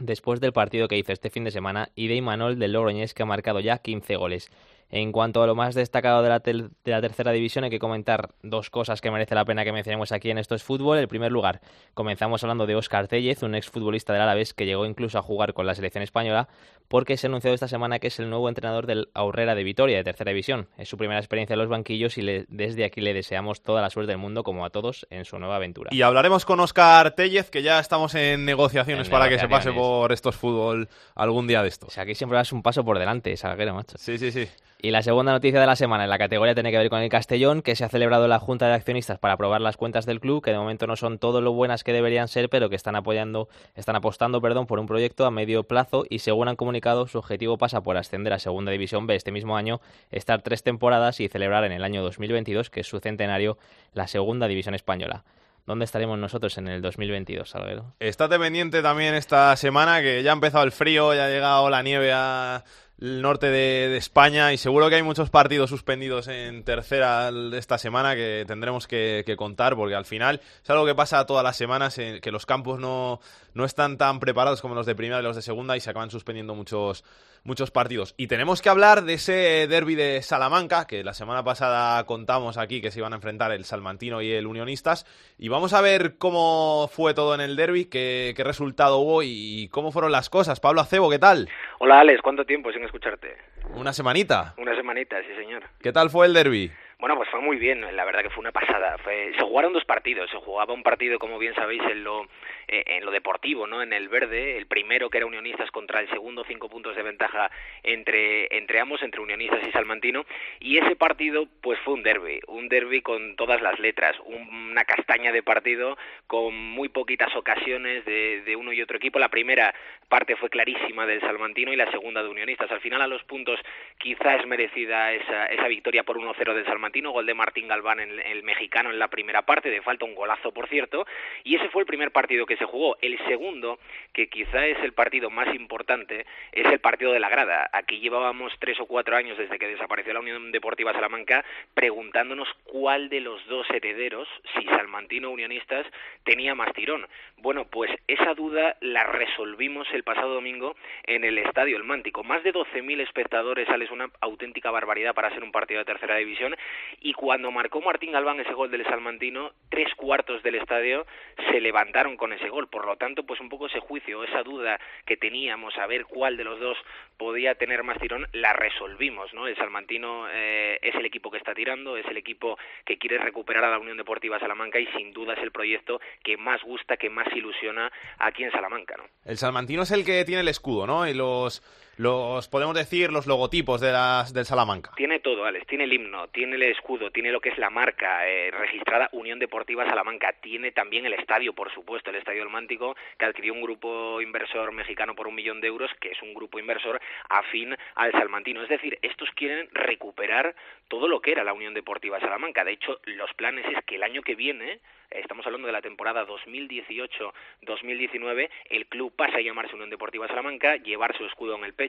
después 0.00 0.40
del 0.40 0.52
partido 0.52 0.88
que 0.88 0.98
hizo 0.98 1.12
este 1.12 1.30
fin 1.30 1.44
de 1.44 1.50
semana 1.50 1.90
y 1.94 2.08
de 2.08 2.16
Imanol 2.16 2.58
del 2.58 2.72
Logroñés 2.72 3.14
que 3.14 3.22
ha 3.22 3.26
marcado 3.26 3.60
ya 3.60 3.78
15 3.78 4.16
goles. 4.16 4.50
En 4.90 5.10
cuanto 5.10 5.42
a 5.42 5.46
lo 5.46 5.54
más 5.56 5.74
destacado 5.74 6.22
de 6.22 6.28
la, 6.28 6.40
tel- 6.40 6.70
de 6.84 6.90
la 6.92 7.00
tercera 7.00 7.32
división, 7.32 7.64
hay 7.64 7.70
que 7.70 7.78
comentar 7.80 8.30
dos 8.42 8.70
cosas 8.70 9.00
que 9.00 9.10
merece 9.10 9.34
la 9.34 9.44
pena 9.44 9.64
que 9.64 9.72
mencionemos 9.72 10.12
aquí 10.12 10.30
en 10.30 10.38
Esto 10.38 10.54
es 10.54 10.62
Fútbol. 10.62 10.98
En 10.98 11.08
primer 11.08 11.32
lugar, 11.32 11.60
comenzamos 11.94 12.42
hablando 12.44 12.66
de 12.66 12.76
Óscar 12.76 13.08
Tellez, 13.08 13.42
un 13.42 13.54
exfutbolista 13.54 14.12
del 14.12 14.22
Alavés 14.22 14.54
que 14.54 14.66
llegó 14.66 14.86
incluso 14.86 15.18
a 15.18 15.22
jugar 15.22 15.52
con 15.54 15.66
la 15.66 15.74
selección 15.74 16.02
española, 16.04 16.48
porque 16.86 17.16
se 17.16 17.26
ha 17.26 17.28
anunciado 17.28 17.54
esta 17.54 17.66
semana 17.66 17.98
que 17.98 18.06
es 18.08 18.20
el 18.20 18.30
nuevo 18.30 18.48
entrenador 18.48 18.86
del 18.86 19.08
Aurrera 19.14 19.54
de 19.54 19.64
Vitoria, 19.64 19.96
de 19.96 20.04
tercera 20.04 20.30
división. 20.30 20.68
Es 20.78 20.88
su 20.88 20.96
primera 20.96 21.18
experiencia 21.18 21.54
en 21.54 21.58
los 21.60 21.68
banquillos 21.68 22.16
y 22.18 22.22
le- 22.22 22.44
desde 22.48 22.84
aquí 22.84 23.00
le 23.00 23.14
deseamos 23.14 23.62
toda 23.62 23.82
la 23.82 23.90
suerte 23.90 24.12
del 24.12 24.18
mundo, 24.18 24.44
como 24.44 24.64
a 24.64 24.70
todos, 24.70 25.06
en 25.10 25.24
su 25.24 25.38
nueva 25.38 25.56
aventura. 25.56 25.90
Y 25.92 26.02
hablaremos 26.02 26.44
con 26.44 26.60
Oscar 26.60 27.12
Tellez, 27.16 27.50
que 27.50 27.62
ya 27.62 27.80
estamos 27.80 28.14
en 28.14 28.44
negociaciones 28.44 29.08
En 29.08 29.10
para 29.10 29.28
que 29.28 29.38
se 29.38 29.48
pase 29.48 29.70
por 29.72 30.12
estos 30.12 30.36
fútbol 30.36 30.88
algún 31.16 31.46
día 31.48 31.62
de 31.62 31.68
estos. 31.68 31.88
O 31.88 31.90
sea, 31.90 32.02
aquí 32.04 32.14
siempre 32.14 32.36
vas 32.36 32.52
un 32.52 32.62
paso 32.62 32.84
por 32.84 32.98
delante, 32.98 33.36
Salguero, 33.36 33.74
macho. 33.74 33.96
Sí, 33.98 34.18
sí, 34.18 34.30
sí. 34.30 34.46
Y 34.84 34.90
la 34.90 35.02
segunda 35.02 35.32
noticia 35.32 35.58
de 35.60 35.66
la 35.66 35.76
semana 35.76 36.04
en 36.04 36.10
la 36.10 36.18
categoría 36.18 36.52
tiene 36.52 36.70
que 36.70 36.76
ver 36.76 36.90
con 36.90 37.00
el 37.00 37.08
Castellón, 37.08 37.62
que 37.62 37.74
se 37.74 37.86
ha 37.86 37.88
celebrado 37.88 38.28
la 38.28 38.38
Junta 38.38 38.66
de 38.66 38.74
Accionistas 38.74 39.18
para 39.18 39.32
aprobar 39.32 39.62
las 39.62 39.78
cuentas 39.78 40.04
del 40.04 40.20
club, 40.20 40.44
que 40.44 40.50
de 40.50 40.58
momento 40.58 40.86
no 40.86 40.94
son 40.94 41.18
todo 41.18 41.40
lo 41.40 41.54
buenas 41.54 41.84
que 41.84 41.94
deberían 41.94 42.28
ser, 42.28 42.50
pero 42.50 42.68
que 42.68 42.76
están 42.76 42.94
apoyando, 42.94 43.48
están 43.74 43.96
apostando, 43.96 44.42
perdón, 44.42 44.66
por 44.66 44.78
un 44.78 44.86
proyecto 44.86 45.24
a 45.24 45.30
medio 45.30 45.62
plazo 45.62 46.04
y 46.10 46.18
según 46.18 46.48
han 46.48 46.56
comunicado, 46.56 47.06
su 47.06 47.16
objetivo 47.16 47.56
pasa 47.56 47.80
por 47.80 47.96
ascender 47.96 48.34
a 48.34 48.38
Segunda 48.38 48.72
División 48.72 49.06
B 49.06 49.14
este 49.14 49.32
mismo 49.32 49.56
año, 49.56 49.80
estar 50.10 50.42
tres 50.42 50.62
temporadas 50.62 51.18
y 51.18 51.28
celebrar 51.28 51.64
en 51.64 51.72
el 51.72 51.82
año 51.82 52.02
2022, 52.02 52.68
que 52.68 52.80
es 52.80 52.86
su 52.86 53.00
centenario, 53.00 53.56
la 53.94 54.06
Segunda 54.06 54.48
División 54.48 54.74
Española. 54.74 55.24
¿Dónde 55.66 55.86
estaremos 55.86 56.18
nosotros 56.18 56.58
en 56.58 56.68
el 56.68 56.82
2022, 56.82 57.48
Salguero? 57.48 57.94
Estate 57.98 58.38
pendiente 58.38 58.82
también 58.82 59.14
esta 59.14 59.56
semana 59.56 60.02
que 60.02 60.22
ya 60.22 60.32
ha 60.32 60.34
empezado 60.34 60.62
el 60.62 60.72
frío, 60.72 61.14
ya 61.14 61.24
ha 61.24 61.30
llegado 61.30 61.70
la 61.70 61.82
nieve 61.82 62.12
a 62.12 62.64
el 63.04 63.20
norte 63.20 63.50
de, 63.50 63.94
España 63.98 64.54
y 64.54 64.56
seguro 64.56 64.88
que 64.88 64.94
hay 64.94 65.02
muchos 65.02 65.28
partidos 65.28 65.68
suspendidos 65.68 66.26
en 66.26 66.64
tercera 66.64 67.30
esta 67.52 67.76
semana 67.76 68.14
que 68.14 68.44
tendremos 68.46 68.86
que, 68.86 69.34
contar 69.36 69.76
porque 69.76 69.94
al 69.94 70.06
final 70.06 70.40
es 70.62 70.70
algo 70.70 70.86
que 70.86 70.94
pasa 70.94 71.26
todas 71.26 71.44
las 71.44 71.54
semanas, 71.54 71.98
eh, 71.98 72.20
que 72.22 72.30
los 72.30 72.46
campos 72.46 72.80
no, 72.80 73.20
no 73.52 73.66
están 73.66 73.98
tan 73.98 74.20
preparados 74.20 74.62
como 74.62 74.74
los 74.74 74.86
de 74.86 74.94
primera 74.94 75.20
y 75.20 75.22
los 75.22 75.36
de 75.36 75.42
segunda 75.42 75.76
y 75.76 75.80
se 75.80 75.90
acaban 75.90 76.10
suspendiendo 76.10 76.54
muchos, 76.54 77.04
muchos 77.44 77.70
partidos. 77.70 78.14
Y 78.16 78.26
tenemos 78.26 78.62
que 78.62 78.70
hablar 78.70 79.02
de 79.02 79.14
ese 79.14 79.66
derby 79.68 79.94
de 79.94 80.22
Salamanca, 80.22 80.86
que 80.86 81.04
la 81.04 81.12
semana 81.12 81.44
pasada 81.44 82.04
contamos 82.06 82.58
aquí 82.58 82.80
que 82.80 82.90
se 82.90 83.00
iban 83.00 83.12
a 83.12 83.16
enfrentar 83.16 83.52
el 83.52 83.64
Salmantino 83.64 84.22
y 84.22 84.32
el 84.32 84.46
Unionistas. 84.46 85.04
Y 85.38 85.48
vamos 85.48 85.74
a 85.74 85.82
ver 85.82 86.16
cómo 86.18 86.88
fue 86.90 87.14
todo 87.14 87.34
en 87.34 87.40
el 87.40 87.56
derby, 87.56 87.84
qué, 87.84 88.32
qué 88.36 88.44
resultado 88.44 88.98
hubo 88.98 89.22
y 89.22 89.68
cómo 89.70 89.92
fueron 89.92 90.10
las 90.10 90.30
cosas. 90.30 90.58
Pablo 90.60 90.80
Acebo, 90.80 91.10
¿qué 91.10 91.18
tal? 91.18 91.48
Hola 91.78 92.00
Alex, 92.00 92.22
¿cuánto 92.22 92.44
tiempo 92.44 92.72
sin 92.72 92.82
escucharte? 92.82 93.36
Una 93.74 93.92
semanita. 93.92 94.54
Una 94.56 94.74
semanita, 94.74 95.16
sí 95.22 95.34
señor. 95.36 95.64
¿Qué 95.80 95.92
tal 95.92 96.10
fue 96.10 96.26
el 96.26 96.34
derby? 96.34 96.72
Bueno, 96.98 97.16
pues 97.16 97.28
fue 97.28 97.40
muy 97.40 97.58
bien, 97.58 97.82
la 97.94 98.04
verdad 98.04 98.22
que 98.22 98.30
fue 98.30 98.40
una 98.40 98.52
pasada. 98.52 98.96
Fue, 99.04 99.32
se 99.36 99.44
jugaron 99.44 99.74
dos 99.74 99.84
partidos, 99.84 100.30
se 100.30 100.38
jugaba 100.38 100.72
un 100.72 100.82
partido, 100.82 101.18
como 101.18 101.38
bien 101.38 101.54
sabéis, 101.54 101.82
en 101.90 102.02
lo, 102.02 102.22
en 102.68 103.04
lo 103.04 103.10
deportivo, 103.10 103.66
¿no? 103.66 103.82
En 103.82 103.92
el 103.92 104.08
verde, 104.08 104.56
el 104.56 104.66
primero 104.66 105.10
que 105.10 105.18
era 105.18 105.26
Unionistas 105.26 105.70
contra 105.70 106.00
el 106.00 106.08
segundo, 106.10 106.44
cinco 106.46 106.68
puntos 106.68 106.96
de 106.96 107.02
ventaja 107.02 107.50
entre, 107.82 108.56
entre 108.56 108.80
ambos, 108.80 109.02
entre 109.02 109.20
Unionistas 109.20 109.66
y 109.66 109.72
Salmantino, 109.72 110.24
y 110.60 110.78
ese 110.78 110.96
partido 110.96 111.46
pues 111.60 111.78
fue 111.80 111.94
un 111.94 112.02
derby, 112.02 112.40
un 112.48 112.68
derby 112.68 113.02
con 113.02 113.36
todas 113.36 113.60
las 113.62 113.78
letras, 113.78 114.16
una 114.24 114.84
castaña 114.84 115.32
de 115.32 115.42
partido 115.42 115.96
con 116.26 116.54
muy 116.54 116.88
poquitas 116.88 117.34
ocasiones 117.36 118.04
de, 118.04 118.42
de 118.42 118.56
uno 118.56 118.72
y 118.72 118.82
otro 118.82 118.96
equipo. 118.96 119.18
La 119.18 119.28
primera 119.28 119.74
parte 120.08 120.36
fue 120.36 120.50
clarísima 120.50 121.06
del 121.06 121.20
Salmantino 121.20 121.72
y 121.72 121.76
la 121.76 121.90
segunda 121.90 122.22
de 122.22 122.28
Unionistas. 122.28 122.70
Al 122.70 122.80
final 122.80 123.02
a 123.02 123.06
los 123.06 123.22
puntos 123.24 123.60
quizás 123.98 124.40
es 124.40 124.46
merecida 124.46 125.12
esa, 125.12 125.46
esa 125.46 125.68
victoria 125.68 126.02
por 126.02 126.18
1-0 126.18 126.54
del 126.54 126.64
Salmantino, 126.64 127.10
gol 127.10 127.26
de 127.26 127.34
Martín 127.34 127.68
Galván 127.68 128.00
en 128.00 128.20
el 128.20 128.42
mexicano 128.42 128.90
en 128.90 128.98
la 128.98 129.08
primera 129.08 129.42
parte, 129.42 129.70
de 129.70 129.82
falta 129.82 130.04
un 130.04 130.14
golazo 130.14 130.52
por 130.52 130.68
cierto, 130.68 131.06
y 131.42 131.56
ese 131.56 131.68
fue 131.68 131.82
el 131.82 131.86
primer 131.86 132.10
partido 132.10 132.46
que 132.46 132.56
se 132.56 132.64
jugó. 132.64 132.96
El 133.00 133.18
segundo, 133.26 133.78
que 134.12 134.28
quizá 134.28 134.66
es 134.66 134.78
el 134.80 134.92
partido 134.92 135.30
más 135.30 135.54
importante, 135.54 136.26
es 136.52 136.66
el 136.66 136.80
partido 136.80 137.12
de 137.12 137.20
la 137.20 137.28
grada. 137.28 137.68
Aquí 137.72 138.00
llevábamos 138.00 138.52
tres 138.58 138.78
o 138.80 138.86
cuatro 138.86 139.16
años 139.16 139.38
desde 139.38 139.58
que 139.58 139.68
desapareció 139.68 140.12
la 140.12 140.20
Unión 140.20 140.52
Deportiva 140.52 140.92
Salamanca 140.92 141.44
preguntándonos 141.74 142.48
cuál 142.64 143.08
de 143.08 143.20
los 143.20 143.44
dos 143.46 143.68
herederos, 143.70 144.28
si 144.54 144.64
Salmantino 144.66 145.28
o 145.28 145.32
Unionistas, 145.32 145.86
tenía 146.24 146.54
más 146.54 146.72
tirón. 146.72 147.06
Bueno, 147.38 147.66
pues 147.66 147.90
esa 148.06 148.34
duda 148.34 148.76
la 148.80 149.04
resolvimos 149.04 149.86
el 149.94 150.02
pasado 150.02 150.34
domingo 150.34 150.76
en 151.04 151.24
el 151.24 151.38
Estadio 151.38 151.76
El 151.76 151.84
Mántico. 151.84 152.22
Más 152.24 152.42
de 152.42 152.52
12.000 152.52 153.00
espectadores, 153.00 153.68
es 153.68 153.90
una 153.90 154.10
auténtica 154.20 154.70
barbaridad 154.70 155.14
para 155.14 155.30
ser 155.30 155.42
un 155.42 155.52
partido 155.52 155.78
de 155.78 155.84
tercera 155.84 156.16
división. 156.16 156.56
Y 157.00 157.12
cuando 157.12 157.50
marcó 157.50 157.80
Martín 157.80 158.12
Galván 158.12 158.40
ese 158.40 158.52
gol 158.52 158.70
del 158.70 158.84
Salmantino, 158.84 159.52
tres 159.68 159.94
cuartos 159.94 160.42
del 160.42 160.56
estadio 160.56 161.06
se 161.50 161.60
levantaron 161.60 162.16
con 162.16 162.32
ese 162.32 162.48
gol. 162.48 162.68
Por 162.68 162.86
lo 162.86 162.96
tanto, 162.96 163.24
pues 163.24 163.40
un 163.40 163.48
poco 163.48 163.66
ese 163.66 163.80
juicio, 163.80 164.24
esa 164.24 164.42
duda 164.42 164.78
que 165.06 165.16
teníamos 165.16 165.76
a 165.78 165.86
ver 165.86 166.04
cuál 166.06 166.36
de 166.36 166.44
los 166.44 166.58
dos 166.60 166.76
podía 167.16 167.54
tener 167.54 167.82
más 167.82 167.98
tirón, 167.98 168.26
la 168.32 168.52
resolvimos, 168.52 169.32
¿no? 169.34 169.46
El 169.46 169.56
Salmantino 169.56 170.26
eh, 170.30 170.78
es 170.82 170.94
el 170.94 171.06
equipo 171.06 171.30
que 171.30 171.38
está 171.38 171.54
tirando, 171.54 171.96
es 171.96 172.06
el 172.06 172.16
equipo 172.16 172.58
que 172.84 172.98
quiere 172.98 173.18
recuperar 173.18 173.64
a 173.64 173.70
la 173.70 173.78
Unión 173.78 173.96
Deportiva 173.96 174.38
Salamanca 174.40 174.78
y 174.78 174.86
sin 174.88 175.12
duda 175.12 175.34
es 175.34 175.42
el 175.42 175.52
proyecto 175.52 176.00
que 176.22 176.36
más 176.36 176.62
gusta, 176.62 176.96
que 176.96 177.10
más 177.10 177.28
ilusiona 177.34 177.90
aquí 178.18 178.44
en 178.44 178.50
Salamanca, 178.50 178.96
¿no? 178.96 179.04
El 179.24 179.36
Salmantino 179.36 179.83
es 179.84 179.90
el 179.92 180.04
que 180.04 180.24
tiene 180.24 180.40
el 180.40 180.48
escudo, 180.48 180.86
¿no? 180.86 181.06
Y 181.06 181.14
los 181.14 181.62
los 181.96 182.48
podemos 182.48 182.74
decir 182.74 183.12
los 183.12 183.26
logotipos 183.26 183.80
de 183.80 183.92
las 183.92 184.32
del 184.32 184.44
Salamanca. 184.44 184.92
Tiene 184.96 185.20
todo, 185.20 185.44
Alex. 185.44 185.66
Tiene 185.66 185.84
el 185.84 185.92
himno, 185.92 186.28
tiene 186.28 186.56
el 186.56 186.62
escudo, 186.64 187.10
tiene 187.10 187.30
lo 187.30 187.40
que 187.40 187.50
es 187.50 187.58
la 187.58 187.70
marca 187.70 188.28
eh, 188.28 188.50
registrada 188.50 189.08
Unión 189.12 189.38
Deportiva 189.38 189.86
Salamanca. 189.86 190.32
Tiene 190.40 190.72
también 190.72 191.06
el 191.06 191.14
estadio, 191.14 191.52
por 191.52 191.72
supuesto, 191.72 192.10
el 192.10 192.16
Estadio 192.16 192.40
del 192.40 192.50
Mántico, 192.50 192.96
que 193.18 193.24
adquirió 193.24 193.52
un 193.52 193.62
grupo 193.62 194.20
inversor 194.20 194.72
mexicano 194.72 195.14
por 195.14 195.28
un 195.28 195.34
millón 195.34 195.60
de 195.60 195.68
euros, 195.68 195.90
que 196.00 196.10
es 196.10 196.22
un 196.22 196.34
grupo 196.34 196.58
inversor 196.58 197.00
afín 197.28 197.76
al 197.94 198.12
salmantino. 198.12 198.62
Es 198.62 198.68
decir, 198.68 198.98
estos 199.02 199.30
quieren 199.30 199.68
recuperar 199.72 200.54
todo 200.88 201.08
lo 201.08 201.20
que 201.20 201.32
era 201.32 201.44
la 201.44 201.52
Unión 201.52 201.74
Deportiva 201.74 202.20
Salamanca. 202.20 202.64
De 202.64 202.72
hecho, 202.72 203.00
los 203.04 203.32
planes 203.34 203.64
es 203.66 203.84
que 203.84 203.96
el 203.96 204.02
año 204.02 204.22
que 204.22 204.34
viene 204.34 204.80
estamos 205.10 205.44
hablando 205.46 205.66
de 205.66 205.72
la 205.72 205.80
temporada 205.80 206.26
2018-2019, 206.26 208.50
el 208.70 208.86
club 208.86 209.12
pasa 209.14 209.38
a 209.38 209.40
llamarse 209.40 209.74
Unión 209.74 209.90
Deportiva 209.90 210.28
Salamanca, 210.28 210.76
llevar 210.76 211.16
su 211.16 211.24
escudo 211.24 211.56
en 211.56 211.64
el 211.64 211.72
pecho, 211.74 211.83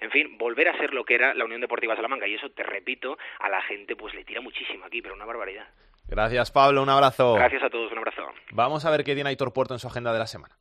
en 0.00 0.10
fin, 0.10 0.38
volver 0.38 0.68
a 0.68 0.78
ser 0.78 0.92
lo 0.94 1.04
que 1.04 1.14
era 1.14 1.34
la 1.34 1.44
Unión 1.44 1.60
Deportiva 1.60 1.96
Salamanca. 1.96 2.26
Y 2.26 2.34
eso, 2.34 2.50
te 2.50 2.62
repito, 2.62 3.18
a 3.40 3.48
la 3.48 3.62
gente 3.62 3.96
pues 3.96 4.14
le 4.14 4.24
tira 4.24 4.40
muchísimo 4.40 4.84
aquí, 4.84 5.02
pero 5.02 5.14
una 5.14 5.24
barbaridad. 5.24 5.68
Gracias, 6.08 6.50
Pablo. 6.50 6.82
Un 6.82 6.88
abrazo. 6.88 7.34
Gracias 7.34 7.62
a 7.62 7.70
todos. 7.70 7.92
Un 7.92 7.98
abrazo. 7.98 8.22
Vamos 8.52 8.84
a 8.84 8.90
ver 8.90 9.04
qué 9.04 9.14
tiene 9.14 9.28
Aitor 9.28 9.52
Puerto 9.52 9.74
en 9.74 9.80
su 9.80 9.88
agenda 9.88 10.12
de 10.12 10.18
la 10.18 10.26
semana. 10.26 10.54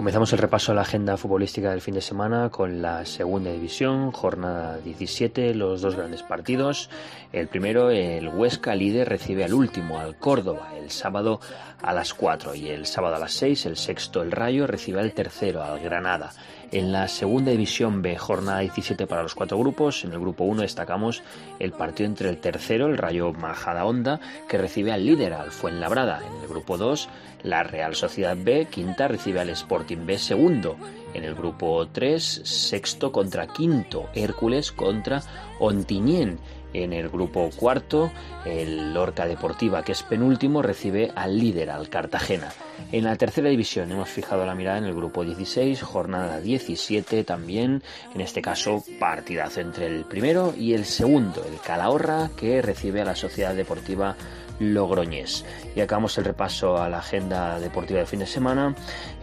Comenzamos 0.00 0.32
el 0.32 0.38
repaso 0.38 0.72
a 0.72 0.74
la 0.74 0.80
agenda 0.80 1.18
futbolística 1.18 1.72
del 1.72 1.82
fin 1.82 1.92
de 1.92 2.00
semana 2.00 2.48
con 2.48 2.80
la 2.80 3.04
segunda 3.04 3.52
división, 3.52 4.12
jornada 4.12 4.78
17, 4.78 5.54
los 5.54 5.82
dos 5.82 5.94
grandes 5.94 6.22
partidos. 6.22 6.88
El 7.34 7.48
primero, 7.48 7.90
el 7.90 8.26
Huesca 8.28 8.74
líder, 8.74 9.10
recibe 9.10 9.44
al 9.44 9.52
último, 9.52 9.98
al 9.98 10.16
Córdoba, 10.16 10.72
el 10.74 10.90
sábado 10.90 11.38
a 11.82 11.92
las 11.92 12.14
4 12.14 12.54
y 12.54 12.70
el 12.70 12.86
sábado 12.86 13.16
a 13.16 13.18
las 13.18 13.34
6, 13.34 13.66
el 13.66 13.76
sexto, 13.76 14.22
el 14.22 14.32
Rayo, 14.32 14.66
recibe 14.66 15.00
al 15.00 15.12
tercero, 15.12 15.62
al 15.62 15.78
Granada. 15.80 16.32
En 16.72 16.92
la 16.92 17.08
segunda 17.08 17.50
división 17.50 18.00
B, 18.00 18.16
jornada 18.16 18.60
17 18.60 19.08
para 19.08 19.24
los 19.24 19.34
cuatro 19.34 19.58
grupos. 19.58 20.04
En 20.04 20.12
el 20.12 20.20
grupo 20.20 20.44
1 20.44 20.62
destacamos 20.62 21.20
el 21.58 21.72
partido 21.72 22.08
entre 22.08 22.28
el 22.28 22.38
tercero, 22.38 22.86
el 22.86 22.96
Rayo 22.96 23.32
Majadahonda, 23.32 24.20
que 24.48 24.56
recibe 24.56 24.92
al 24.92 25.04
líder, 25.04 25.32
al 25.32 25.50
Fuenlabrada. 25.50 26.20
En 26.24 26.42
el 26.42 26.48
grupo 26.48 26.78
2, 26.78 27.08
la 27.42 27.64
Real 27.64 27.96
Sociedad 27.96 28.36
B, 28.38 28.68
quinta, 28.70 29.08
recibe 29.08 29.40
al 29.40 29.50
Sporting 29.50 30.06
B, 30.06 30.16
segundo. 30.16 30.76
En 31.12 31.24
el 31.24 31.34
grupo 31.34 31.88
3, 31.88 32.22
sexto 32.44 33.10
contra 33.10 33.48
quinto, 33.48 34.08
Hércules 34.14 34.70
contra 34.70 35.22
Ontiñén. 35.58 36.38
En 36.72 36.92
el 36.92 37.08
grupo 37.08 37.50
cuarto, 37.56 38.10
el 38.44 38.94
Lorca 38.94 39.26
Deportiva, 39.26 39.82
que 39.82 39.92
es 39.92 40.02
penúltimo, 40.02 40.62
recibe 40.62 41.10
al 41.14 41.38
líder, 41.38 41.70
al 41.70 41.88
Cartagena. 41.88 42.48
En 42.92 43.04
la 43.04 43.16
tercera 43.16 43.48
división 43.48 43.90
hemos 43.92 44.08
fijado 44.08 44.44
la 44.46 44.54
mirada 44.54 44.78
en 44.78 44.84
el 44.84 44.94
grupo 44.94 45.24
16, 45.24 45.82
jornada 45.82 46.40
17 46.40 47.24
también, 47.24 47.82
en 48.14 48.20
este 48.20 48.42
caso 48.42 48.82
partidazo 48.98 49.60
entre 49.60 49.86
el 49.86 50.04
primero 50.04 50.54
y 50.56 50.74
el 50.74 50.84
segundo, 50.84 51.44
el 51.44 51.60
Calahorra, 51.60 52.30
que 52.36 52.62
recibe 52.62 53.00
a 53.00 53.04
la 53.04 53.14
Sociedad 53.14 53.54
Deportiva 53.54 54.16
Logroñés. 54.60 55.44
Y 55.74 55.80
acabamos 55.80 56.16
el 56.18 56.24
repaso 56.24 56.76
a 56.76 56.88
la 56.88 56.98
agenda 56.98 57.58
deportiva 57.58 58.00
de 58.00 58.06
fin 58.06 58.20
de 58.20 58.26
semana 58.26 58.74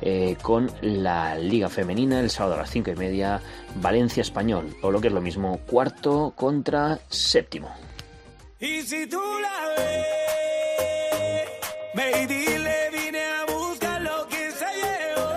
eh, 0.01 0.35
con 0.41 0.69
la 0.81 1.37
Liga 1.37 1.69
Femenina 1.69 2.19
el 2.19 2.29
sábado 2.29 2.55
a 2.55 2.59
las 2.59 2.71
5 2.71 2.91
y 2.91 2.95
media, 2.95 3.39
Valencia 3.81 4.21
Español, 4.21 4.75
o 4.81 4.91
lo 4.91 4.99
que 5.01 5.07
es 5.07 5.13
lo 5.13 5.21
mismo, 5.21 5.59
cuarto 5.65 6.33
contra 6.35 6.99
séptimo. 7.09 7.69
Y 8.59 8.81
si 8.81 9.07
tú 9.07 9.21
la 9.41 9.69
ves, 9.77 11.47
ve 11.93 12.23
y 12.23 12.25
dile, 12.25 12.89
vine 12.91 13.23
a 13.23 13.45
buscar 13.45 14.01
lo 14.01 14.27
que 14.27 14.51
se 14.51 14.65
llevó. 14.65 15.29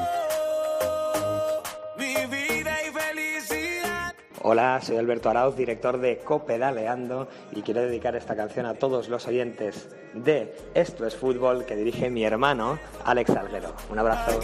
Mi 1.99 2.15
vida 2.35 2.73
y 2.87 2.91
felicidad. 2.91 4.15
Hola, 4.43 4.81
soy 4.83 4.97
Alberto 4.97 5.29
Arauz, 5.29 5.55
director 5.55 6.01
de 6.01 6.19
Copedaleando 6.19 7.29
y 7.53 7.61
quiero 7.61 7.83
dedicar 7.83 8.17
esta 8.17 8.35
canción 8.35 8.65
a 8.65 8.73
todos 8.73 9.11
los 9.11 9.27
oyentes 9.29 9.91
de 10.15 10.57
Esto 10.73 11.07
es 11.07 11.15
Fútbol 11.15 11.67
que 11.67 11.77
dirige 11.77 12.09
mi 12.09 12.25
hermano 12.25 12.79
Alex 13.05 13.31
Alguero. 13.31 13.75
Un 13.91 13.99
abrazo. 13.99 14.41
Y 14.41 14.43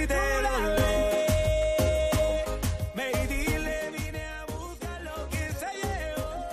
si 0.00 0.06
tú 0.06 0.14
la 0.42 0.74
ves, 0.74 0.99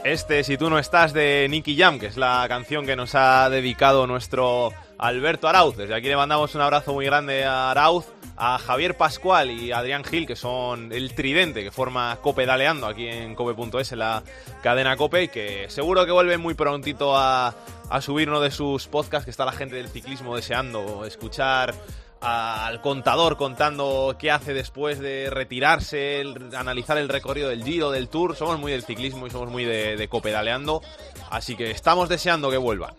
Este, 0.08 0.46
si 0.46 0.58
tú 0.58 0.70
no 0.70 0.80
estás, 0.80 1.12
de 1.12 1.48
Nicky 1.50 1.76
Jam, 1.76 2.00
que 2.00 2.06
es 2.06 2.16
la 2.16 2.46
canción 2.48 2.86
que 2.86 2.96
nos 2.96 3.14
ha 3.14 3.50
dedicado 3.50 4.08
nuestro 4.08 4.72
Alberto 4.98 5.50
Arauz. 5.50 5.76
Desde 5.76 5.94
aquí 5.94 6.08
le 6.08 6.16
mandamos 6.16 6.56
un 6.56 6.62
abrazo 6.62 6.94
muy 6.94 7.06
grande 7.06 7.44
a 7.44 7.72
Arauz, 7.72 8.06
a 8.38 8.58
Javier 8.58 8.96
Pascual 8.96 9.52
y 9.52 9.74
a 9.74 9.80
Adrián 9.80 10.06
Gil, 10.06 10.26
que 10.26 10.38
son 10.38 10.94
el 10.94 11.14
tridente 11.14 11.62
que 11.62 11.72
forma 11.72 12.18
Cope 12.22 12.46
Daleando 12.46 12.88
aquí 12.88 13.06
en 13.06 13.36
cope.es, 13.36 13.92
la 13.92 14.24
cadena 14.64 14.96
Cope, 14.96 15.24
y 15.24 15.28
que 15.28 15.66
seguro 15.68 16.06
que 16.06 16.14
vuelve 16.14 16.38
muy 16.38 16.54
prontito 16.54 17.18
a 17.18 17.54
subir 18.00 18.30
uno 18.30 18.40
de 18.40 18.52
sus 18.52 18.88
podcasts, 18.88 19.26
que 19.26 19.32
está 19.32 19.44
la 19.44 19.52
gente 19.52 19.76
del 19.76 19.90
ciclismo 19.90 20.38
deseando 20.38 21.04
escuchar 21.04 21.76
al 22.22 22.82
contador 22.82 23.38
contando 23.38 24.16
qué 24.20 24.32
hace 24.32 24.54
después 24.54 25.00
de 25.00 25.30
retirarse, 25.30 26.24
analizar 26.56 26.98
el 26.98 27.10
recorrido 27.10 27.50
del 27.50 27.64
Giro, 27.64 27.92
del 27.92 28.10
Tour. 28.10 28.36
Somos 28.36 28.60
muy 28.60 28.72
del 28.72 28.84
ciclismo 28.84 29.28
y 29.28 29.30
somos 29.30 29.50
muy 29.50 29.66
de, 29.66 30.08
copedaleando. 30.10 30.82
Así 31.30 31.56
que 31.56 31.72
estamos 31.72 32.10
deseando 32.10 32.50
que 32.50 32.58
vuelvan. 32.58 32.96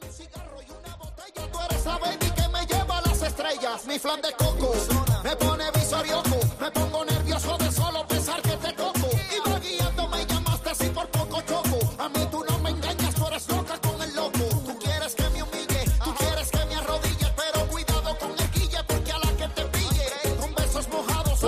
mi 3.86 3.98
flan 3.98 4.20
de 4.20 4.32
coco. 4.32 4.72
Me 5.24 5.36
pone 5.36 5.77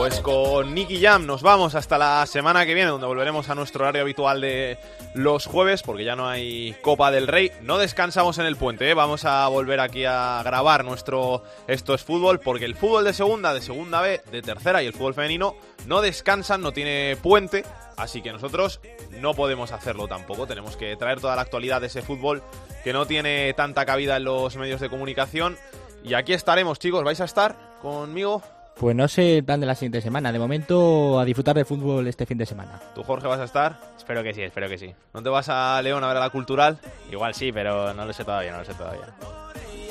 Pues 0.01 0.21
con 0.21 0.75
Nicky 0.75 0.99
Jam 0.99 1.27
nos 1.27 1.43
vamos 1.43 1.75
hasta 1.75 1.99
la 1.99 2.25
semana 2.25 2.65
que 2.65 2.73
viene, 2.73 2.89
donde 2.89 3.07
volveremos 3.07 3.51
a 3.51 3.55
nuestro 3.55 3.83
horario 3.85 4.01
habitual 4.01 4.41
de 4.41 4.79
los 5.13 5.45
jueves, 5.45 5.83
porque 5.83 6.05
ya 6.05 6.17
no 6.17 6.27
hay 6.27 6.75
Copa 6.81 7.11
del 7.11 7.27
Rey. 7.27 7.53
No 7.61 7.77
descansamos 7.77 8.39
en 8.39 8.47
el 8.47 8.57
puente, 8.57 8.89
¿eh? 8.89 8.95
vamos 8.95 9.27
a 9.27 9.47
volver 9.49 9.79
aquí 9.79 10.07
a 10.07 10.41
grabar 10.43 10.87
nuestro 10.87 11.43
Esto 11.67 11.93
es 11.93 12.03
Fútbol, 12.03 12.41
porque 12.41 12.65
el 12.65 12.77
fútbol 12.77 13.05
de 13.05 13.13
segunda, 13.13 13.53
de 13.53 13.61
segunda 13.61 14.01
B, 14.01 14.23
de 14.33 14.41
tercera 14.41 14.83
y 14.83 14.87
el 14.87 14.95
fútbol 14.95 15.13
femenino 15.13 15.55
no 15.87 16.01
descansan, 16.01 16.63
no 16.63 16.73
tiene 16.73 17.19
puente. 17.23 17.67
Así 17.99 18.23
que 18.23 18.33
nosotros 18.33 18.81
no 19.21 19.35
podemos 19.35 19.71
hacerlo 19.71 20.09
tampoco. 20.09 20.47
Tenemos 20.47 20.79
que 20.79 20.97
traer 20.97 21.21
toda 21.21 21.37
la 21.37 21.43
actualidad 21.43 21.83
de 21.83 21.89
ese 21.89 22.01
fútbol 22.01 22.43
que 22.85 22.95
no 22.95 23.05
tiene 23.05 23.53
tanta 23.53 23.85
cabida 23.85 24.17
en 24.17 24.25
los 24.25 24.57
medios 24.57 24.81
de 24.81 24.89
comunicación. 24.89 25.59
Y 26.03 26.15
aquí 26.15 26.33
estaremos, 26.33 26.79
chicos. 26.79 27.05
¿Vais 27.05 27.21
a 27.21 27.27
estar 27.27 27.77
conmigo? 27.83 28.43
Pues 28.81 28.97
no 28.97 29.07
sé 29.09 29.37
el 29.37 29.45
plan 29.45 29.61
de 29.61 29.67
la 29.67 29.75
siguiente 29.75 30.01
semana. 30.01 30.33
De 30.33 30.39
momento, 30.39 31.21
a 31.21 31.25
disfrutar 31.27 31.55
de 31.55 31.67
fútbol 31.67 32.07
este 32.07 32.25
fin 32.25 32.39
de 32.39 32.47
semana. 32.47 32.81
¿Tú, 32.95 33.03
Jorge, 33.03 33.27
vas 33.27 33.39
a 33.39 33.45
estar? 33.45 33.79
Espero 33.99 34.23
que 34.23 34.33
sí, 34.33 34.41
espero 34.41 34.71
que 34.71 34.79
sí. 34.79 34.95
¿No 35.13 35.23
te 35.23 35.29
vas 35.29 35.51
a 35.51 35.83
León 35.83 36.03
a 36.03 36.09
ver 36.09 36.17
a 36.17 36.21
la 36.21 36.31
cultural? 36.31 36.79
Igual 37.13 37.35
sí, 37.35 37.53
pero 37.53 37.93
no 37.93 38.07
lo 38.07 38.13
sé 38.15 38.25
todavía, 38.25 38.53
no 38.53 38.61
lo 38.61 38.65
sé 38.65 38.73
todavía. 38.73 39.05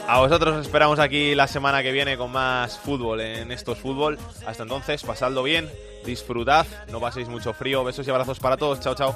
A 0.07 0.20
vosotros 0.22 0.56
os 0.56 0.66
esperamos 0.66 0.98
aquí 0.98 1.36
la 1.36 1.45
semana 1.45 1.84
que 1.84 1.91
viene 1.91 2.18
con 2.18 2.32
más 2.32 2.80
fútbol 2.80 3.22
en 3.22 3.52
estos 3.52 3.78
fútbol. 3.78 4.18
Hasta 4.48 4.64
entonces, 4.64 5.03
pasadlo 5.03 5.44
bien, 5.44 5.70
disfrutad, 6.03 6.66
no 6.91 6.99
paséis 6.99 7.30
mucho 7.30 7.53
frío. 7.53 7.84
Besos 7.84 8.07
y 8.07 8.10
abrazos 8.10 8.40
para 8.40 8.57
todos. 8.57 8.80
Chao, 8.80 8.95
chao. 8.95 9.16